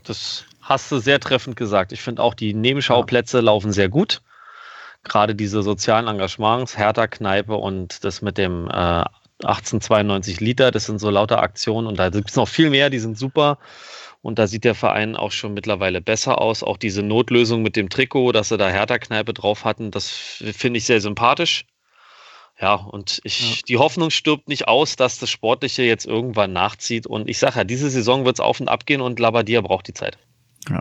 Das 0.02 0.44
hast 0.60 0.90
du 0.90 0.98
sehr 0.98 1.20
treffend 1.20 1.54
gesagt. 1.54 1.92
Ich 1.92 2.02
finde 2.02 2.22
auch, 2.22 2.34
die 2.34 2.54
Nebenschauplätze 2.54 3.38
ja. 3.38 3.44
laufen 3.44 3.72
sehr 3.72 3.88
gut. 3.88 4.20
Gerade 5.04 5.34
diese 5.34 5.62
sozialen 5.62 6.08
Engagements, 6.08 6.76
Hertha 6.76 7.06
Kneipe 7.06 7.54
und 7.54 8.04
das 8.04 8.20
mit 8.20 8.36
dem 8.36 8.68
äh, 8.68 9.04
1892 9.44 10.40
Liter, 10.40 10.70
das 10.70 10.86
sind 10.86 10.98
so 10.98 11.10
lauter 11.10 11.40
Aktionen 11.42 11.86
und 11.86 11.98
da 11.98 12.10
gibt 12.10 12.30
es 12.30 12.36
noch 12.36 12.48
viel 12.48 12.70
mehr, 12.70 12.90
die 12.90 13.00
sind 13.00 13.16
super. 13.16 13.58
Und 14.22 14.38
da 14.38 14.46
sieht 14.46 14.62
der 14.64 14.76
Verein 14.76 15.16
auch 15.16 15.32
schon 15.32 15.52
mittlerweile 15.54 16.00
besser 16.00 16.40
aus. 16.40 16.62
Auch 16.62 16.76
diese 16.76 17.02
Notlösung 17.02 17.62
mit 17.62 17.74
dem 17.74 17.88
Trikot, 17.88 18.30
dass 18.30 18.50
sie 18.50 18.56
da 18.56 18.68
Hertha-Kneipe 18.68 19.34
drauf 19.34 19.64
hatten, 19.64 19.90
das 19.90 20.10
finde 20.10 20.78
ich 20.78 20.84
sehr 20.84 21.00
sympathisch. 21.00 21.64
Ja, 22.62 22.74
und 22.74 23.20
ich, 23.24 23.56
ja. 23.56 23.62
die 23.66 23.76
Hoffnung 23.76 24.10
stirbt 24.10 24.46
nicht 24.48 24.68
aus, 24.68 24.94
dass 24.94 25.18
das 25.18 25.28
Sportliche 25.28 25.82
jetzt 25.82 26.06
irgendwann 26.06 26.52
nachzieht. 26.52 27.08
Und 27.08 27.28
ich 27.28 27.38
sage 27.38 27.56
ja, 27.56 27.64
diese 27.64 27.90
Saison 27.90 28.24
wird 28.24 28.36
es 28.36 28.40
auf 28.40 28.60
und 28.60 28.68
ab 28.68 28.86
gehen 28.86 29.00
und 29.00 29.18
Labadia 29.18 29.60
braucht 29.60 29.88
die 29.88 29.94
Zeit. 29.94 30.16
Ja. 30.70 30.80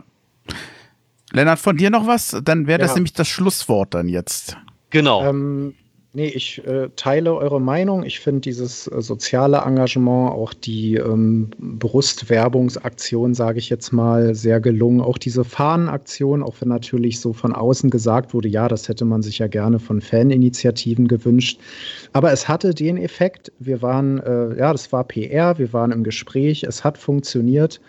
Lennart, 1.32 1.58
von 1.58 1.76
dir 1.76 1.90
noch 1.90 2.06
was? 2.06 2.36
Dann 2.44 2.68
wäre 2.68 2.78
das 2.78 2.90
ja. 2.90 2.94
nämlich 2.94 3.14
das 3.14 3.26
Schlusswort 3.26 3.94
dann 3.94 4.06
jetzt. 4.06 4.56
Genau. 4.90 5.28
Ähm, 5.28 5.74
Nee, 6.14 6.26
ich 6.26 6.62
äh, 6.66 6.90
teile 6.94 7.34
eure 7.34 7.58
Meinung. 7.58 8.04
Ich 8.04 8.20
finde 8.20 8.42
dieses 8.42 8.86
äh, 8.86 9.00
soziale 9.00 9.62
Engagement, 9.64 10.32
auch 10.32 10.52
die 10.52 10.96
ähm, 10.96 11.48
Brustwerbungsaktion, 11.58 13.32
sage 13.32 13.58
ich 13.58 13.70
jetzt 13.70 13.92
mal, 13.92 14.34
sehr 14.34 14.60
gelungen. 14.60 15.00
Auch 15.00 15.16
diese 15.16 15.42
Fahnenaktion, 15.42 16.42
auch 16.42 16.56
wenn 16.60 16.68
natürlich 16.68 17.18
so 17.18 17.32
von 17.32 17.54
außen 17.54 17.88
gesagt 17.88 18.34
wurde, 18.34 18.48
ja, 18.48 18.68
das 18.68 18.90
hätte 18.90 19.06
man 19.06 19.22
sich 19.22 19.38
ja 19.38 19.46
gerne 19.46 19.78
von 19.78 20.02
Faninitiativen 20.02 21.08
gewünscht. 21.08 21.58
Aber 22.12 22.30
es 22.30 22.46
hatte 22.46 22.74
den 22.74 22.98
Effekt. 22.98 23.50
Wir 23.58 23.80
waren, 23.80 24.18
äh, 24.18 24.58
ja, 24.58 24.70
das 24.72 24.92
war 24.92 25.04
PR, 25.04 25.56
wir 25.56 25.72
waren 25.72 25.92
im 25.92 26.04
Gespräch, 26.04 26.62
es 26.64 26.84
hat 26.84 26.98
funktioniert. 26.98 27.80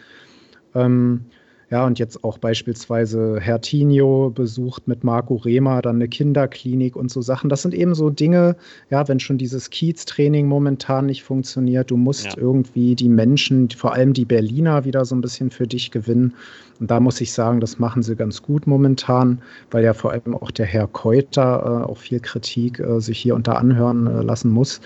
Ähm, 0.76 1.26
ja, 1.74 1.88
und 1.88 1.98
jetzt 1.98 2.24
auch 2.24 2.38
beispielsweise 2.38 3.40
Herr 3.42 3.60
Tinio 3.60 4.30
besucht 4.30 4.88
mit 4.88 5.04
Marco 5.04 5.38
Rehmer 5.38 5.82
dann 5.82 5.96
eine 5.96 6.08
Kinderklinik 6.08 6.96
und 6.96 7.10
so 7.10 7.24
Sachen. 7.24 7.50
Das 7.50 7.64
sind 7.64 7.74
eben 7.74 7.96
so 7.96 8.12
Dinge, 8.12 8.56
ja, 8.92 9.08
wenn 9.08 9.20
schon 9.20 9.40
dieses 9.40 9.72
Kiez-Training 9.72 10.46
momentan 10.46 11.08
nicht 11.08 11.24
funktioniert, 11.24 11.90
du 11.90 11.98
musst 11.98 12.26
ja. 12.28 12.38
irgendwie 12.38 12.94
die 12.94 13.10
Menschen, 13.10 13.72
vor 13.72 13.94
allem 13.94 14.14
die 14.14 14.26
Berliner, 14.26 14.86
wieder 14.86 15.04
so 15.04 15.16
ein 15.16 15.22
bisschen 15.22 15.50
für 15.50 15.66
dich 15.66 15.90
gewinnen. 15.90 16.36
Und 16.80 16.92
da 16.92 17.00
muss 17.00 17.20
ich 17.22 17.34
sagen, 17.34 17.60
das 17.60 17.80
machen 17.80 18.04
sie 18.04 18.16
ganz 18.16 18.44
gut 18.44 18.68
momentan, 18.68 19.42
weil 19.72 19.84
ja 19.84 19.96
vor 19.96 20.12
allem 20.12 20.36
auch 20.36 20.52
der 20.52 20.68
Herr 20.68 20.86
Keuter 20.86 21.86
äh, 21.88 21.90
auch 21.90 21.98
viel 21.98 22.20
Kritik 22.20 22.80
äh, 22.82 23.02
sich 23.02 23.18
hier 23.18 23.34
unter 23.34 23.58
anhören 23.58 24.06
äh, 24.06 24.22
lassen 24.22 24.52
muss. 24.52 24.80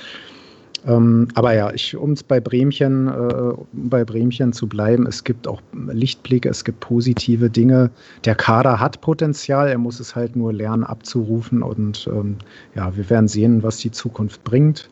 Ähm, 0.87 1.27
aber 1.35 1.53
ja, 1.53 1.71
um 1.99 2.13
es 2.13 2.23
bei 2.23 2.39
Bremchen, 2.39 3.07
äh, 3.07 3.53
bei 3.73 4.05
Bremchen 4.05 4.53
zu 4.53 4.67
bleiben, 4.67 5.05
es 5.05 5.23
gibt 5.23 5.47
auch 5.47 5.61
Lichtblicke, 5.73 6.47
es 6.47 6.63
gibt 6.63 6.79
positive 6.79 7.49
Dinge. 7.49 7.91
Der 8.23 8.35
Kader 8.35 8.79
hat 8.79 9.01
Potenzial, 9.01 9.67
er 9.67 9.77
muss 9.77 9.99
es 9.99 10.15
halt 10.15 10.37
nur 10.37 10.53
lernen 10.53 10.85
abzurufen 10.85 11.61
und 11.61 12.09
ähm, 12.11 12.37
ja, 12.73 12.95
wir 12.95 13.09
werden 13.09 13.27
sehen, 13.27 13.63
was 13.63 13.77
die 13.77 13.91
Zukunft 13.91 14.43
bringt. 14.45 14.89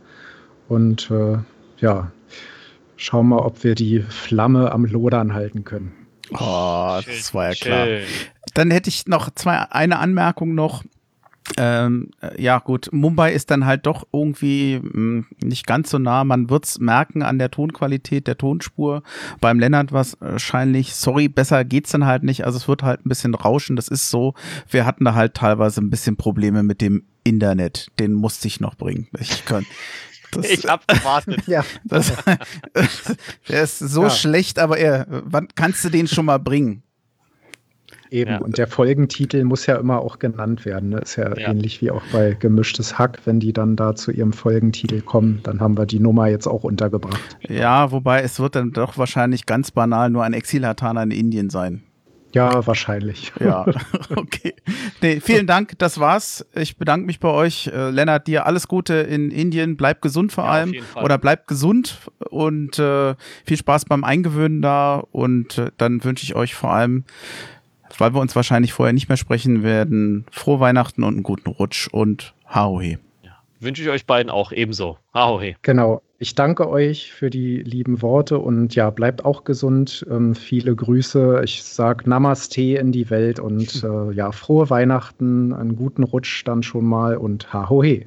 Und 0.67 1.09
äh, 1.11 1.37
ja, 1.77 2.11
schauen 2.97 3.29
wir, 3.29 3.45
ob 3.45 3.63
wir 3.63 3.75
die 3.75 4.01
Flamme 4.01 4.71
am 4.71 4.83
Lodern 4.85 5.33
halten 5.33 5.63
können. 5.63 5.93
Oh, 6.31 6.99
das 7.05 7.33
war 7.33 7.49
ja 7.49 7.53
klar. 7.53 7.87
Dann 8.53 8.71
hätte 8.71 8.89
ich 8.89 9.05
noch 9.07 9.29
zwei, 9.35 9.59
eine 9.71 9.99
Anmerkung 9.99 10.55
noch. 10.55 10.83
Ähm, 11.57 12.09
äh, 12.21 12.41
ja, 12.41 12.59
gut, 12.59 12.89
Mumbai 12.91 13.33
ist 13.33 13.51
dann 13.51 13.65
halt 13.65 13.85
doch 13.85 14.07
irgendwie 14.11 14.79
mh, 14.81 14.91
hm, 14.91 15.25
nicht 15.43 15.67
ganz 15.67 15.89
so 15.89 15.99
nah. 15.99 16.23
Man 16.23 16.49
wird's 16.49 16.79
merken 16.79 17.21
an 17.21 17.37
der 17.37 17.51
Tonqualität 17.51 18.27
der 18.27 18.37
Tonspur. 18.37 19.03
Beim 19.41 19.59
Lennart 19.59 19.91
wahrscheinlich, 19.91 20.95
sorry, 20.95 21.27
besser 21.27 21.63
geht's 21.63 21.91
dann 21.91 22.05
halt 22.05 22.23
nicht. 22.23 22.45
Also 22.45 22.57
es 22.57 22.67
wird 22.67 22.83
halt 22.83 23.05
ein 23.05 23.09
bisschen 23.09 23.35
rauschen. 23.35 23.75
Das 23.75 23.87
ist 23.87 24.09
so. 24.09 24.33
Wir 24.69 24.85
hatten 24.85 25.05
da 25.05 25.13
halt 25.13 25.35
teilweise 25.35 25.81
ein 25.81 25.89
bisschen 25.89 26.17
Probleme 26.17 26.63
mit 26.63 26.81
dem 26.81 27.03
Internet. 27.23 27.87
Den 27.99 28.13
musste 28.13 28.47
ich 28.47 28.59
noch 28.59 28.75
bringen. 28.75 29.07
Ich 29.19 29.45
kann. 29.45 29.65
Das, 30.31 30.49
ich 30.49 30.65
hab 30.65 30.87
gewartet. 30.87 31.47
ja. 31.47 31.63
Das, 31.83 32.11
der 33.49 33.63
ist 33.63 33.79
so 33.79 34.03
ja. 34.03 34.09
schlecht, 34.09 34.59
aber 34.59 34.77
er, 34.77 35.05
wann 35.07 35.47
kannst 35.55 35.83
du 35.85 35.89
den 35.89 36.07
schon 36.07 36.25
mal 36.25 36.39
bringen? 36.39 36.83
Eben, 38.15 38.31
ja. 38.31 38.37
und 38.37 38.57
der 38.57 38.67
Folgentitel 38.67 39.43
muss 39.43 39.65
ja 39.65 39.75
immer 39.75 39.99
auch 39.99 40.19
genannt 40.19 40.63
werden. 40.63 40.91
Ne? 40.91 40.99
Ist 40.99 41.17
ja, 41.17 41.37
ja, 41.37 41.49
ähnlich 41.49 41.81
wie 41.81 41.91
auch 41.91 42.01
bei 42.13 42.33
Gemischtes 42.39 42.97
Hack, 42.97 43.19
wenn 43.25 43.41
die 43.41 43.51
dann 43.51 43.75
da 43.75 43.93
zu 43.93 44.09
ihrem 44.11 44.31
Folgentitel 44.31 45.01
kommen, 45.01 45.41
dann 45.43 45.59
haben 45.59 45.77
wir 45.77 45.85
die 45.85 45.99
Nummer 45.99 46.27
jetzt 46.27 46.47
auch 46.47 46.63
untergebracht. 46.63 47.37
Ja, 47.41 47.91
wobei 47.91 48.21
es 48.21 48.39
wird 48.39 48.55
dann 48.55 48.71
doch 48.71 48.97
wahrscheinlich 48.97 49.45
ganz 49.45 49.71
banal 49.71 50.09
nur 50.09 50.23
ein 50.23 50.31
Exilhatana 50.31 51.03
in 51.03 51.11
Indien 51.11 51.49
sein. 51.49 51.83
Ja, 52.35 52.65
wahrscheinlich. 52.65 53.33
Ja, 53.39 53.65
okay. 54.15 54.53
Nee, 55.01 55.19
vielen 55.19 55.45
Dank, 55.45 55.77
das 55.77 55.99
war's. 55.99 56.45
Ich 56.53 56.77
bedanke 56.77 57.05
mich 57.05 57.19
bei 57.19 57.29
euch. 57.29 57.67
Äh, 57.67 57.89
Lennart, 57.89 58.27
dir 58.27 58.45
alles 58.45 58.69
Gute 58.69 58.93
in 58.93 59.29
Indien. 59.29 59.75
Bleib 59.75 60.01
gesund 60.01 60.31
vor 60.31 60.45
ja, 60.45 60.51
allem. 60.51 60.73
Oder 61.01 61.17
bleib 61.17 61.47
gesund 61.47 61.97
und 62.29 62.79
äh, 62.79 63.15
viel 63.45 63.57
Spaß 63.57 63.85
beim 63.85 64.05
Eingewöhnen 64.05 64.61
da. 64.61 65.03
Und 65.11 65.57
äh, 65.57 65.71
dann 65.77 66.03
wünsche 66.05 66.23
ich 66.23 66.35
euch 66.35 66.55
vor 66.55 66.71
allem 66.71 67.03
weil 67.99 68.13
wir 68.13 68.21
uns 68.21 68.35
wahrscheinlich 68.35 68.73
vorher 68.73 68.93
nicht 68.93 69.09
mehr 69.09 69.17
sprechen 69.17 69.63
werden, 69.63 70.25
frohe 70.31 70.59
Weihnachten 70.59 71.03
und 71.03 71.15
einen 71.15 71.23
guten 71.23 71.49
Rutsch 71.49 71.87
und 71.87 72.33
Haohe. 72.47 72.99
Ja, 73.23 73.37
wünsche 73.59 73.81
ich 73.81 73.89
euch 73.89 74.05
beiden 74.05 74.29
auch 74.29 74.51
ebenso. 74.51 74.97
Haohe. 75.13 75.55
Genau. 75.61 76.01
Ich 76.17 76.33
danke 76.33 76.69
euch 76.69 77.11
für 77.11 77.29
die 77.29 77.57
lieben 77.57 78.01
Worte 78.01 78.39
und 78.39 78.73
ja, 78.73 78.89
bleibt 78.89 79.25
auch 79.25 79.43
gesund. 79.43 80.05
Ähm, 80.09 80.33
viele 80.33 80.73
Grüße. 80.73 81.41
Ich 81.43 81.63
sage 81.63 82.09
Namaste 82.09 82.61
in 82.61 82.93
die 82.93 83.09
Welt 83.09 83.39
und 83.39 83.83
äh, 83.83 84.11
ja, 84.13 84.31
frohe 84.31 84.69
Weihnachten, 84.69 85.53
einen 85.53 85.75
guten 85.75 86.03
Rutsch 86.03 86.43
dann 86.45 86.63
schon 86.63 86.85
mal 86.85 87.17
und 87.17 87.51
Haohe. 87.51 88.05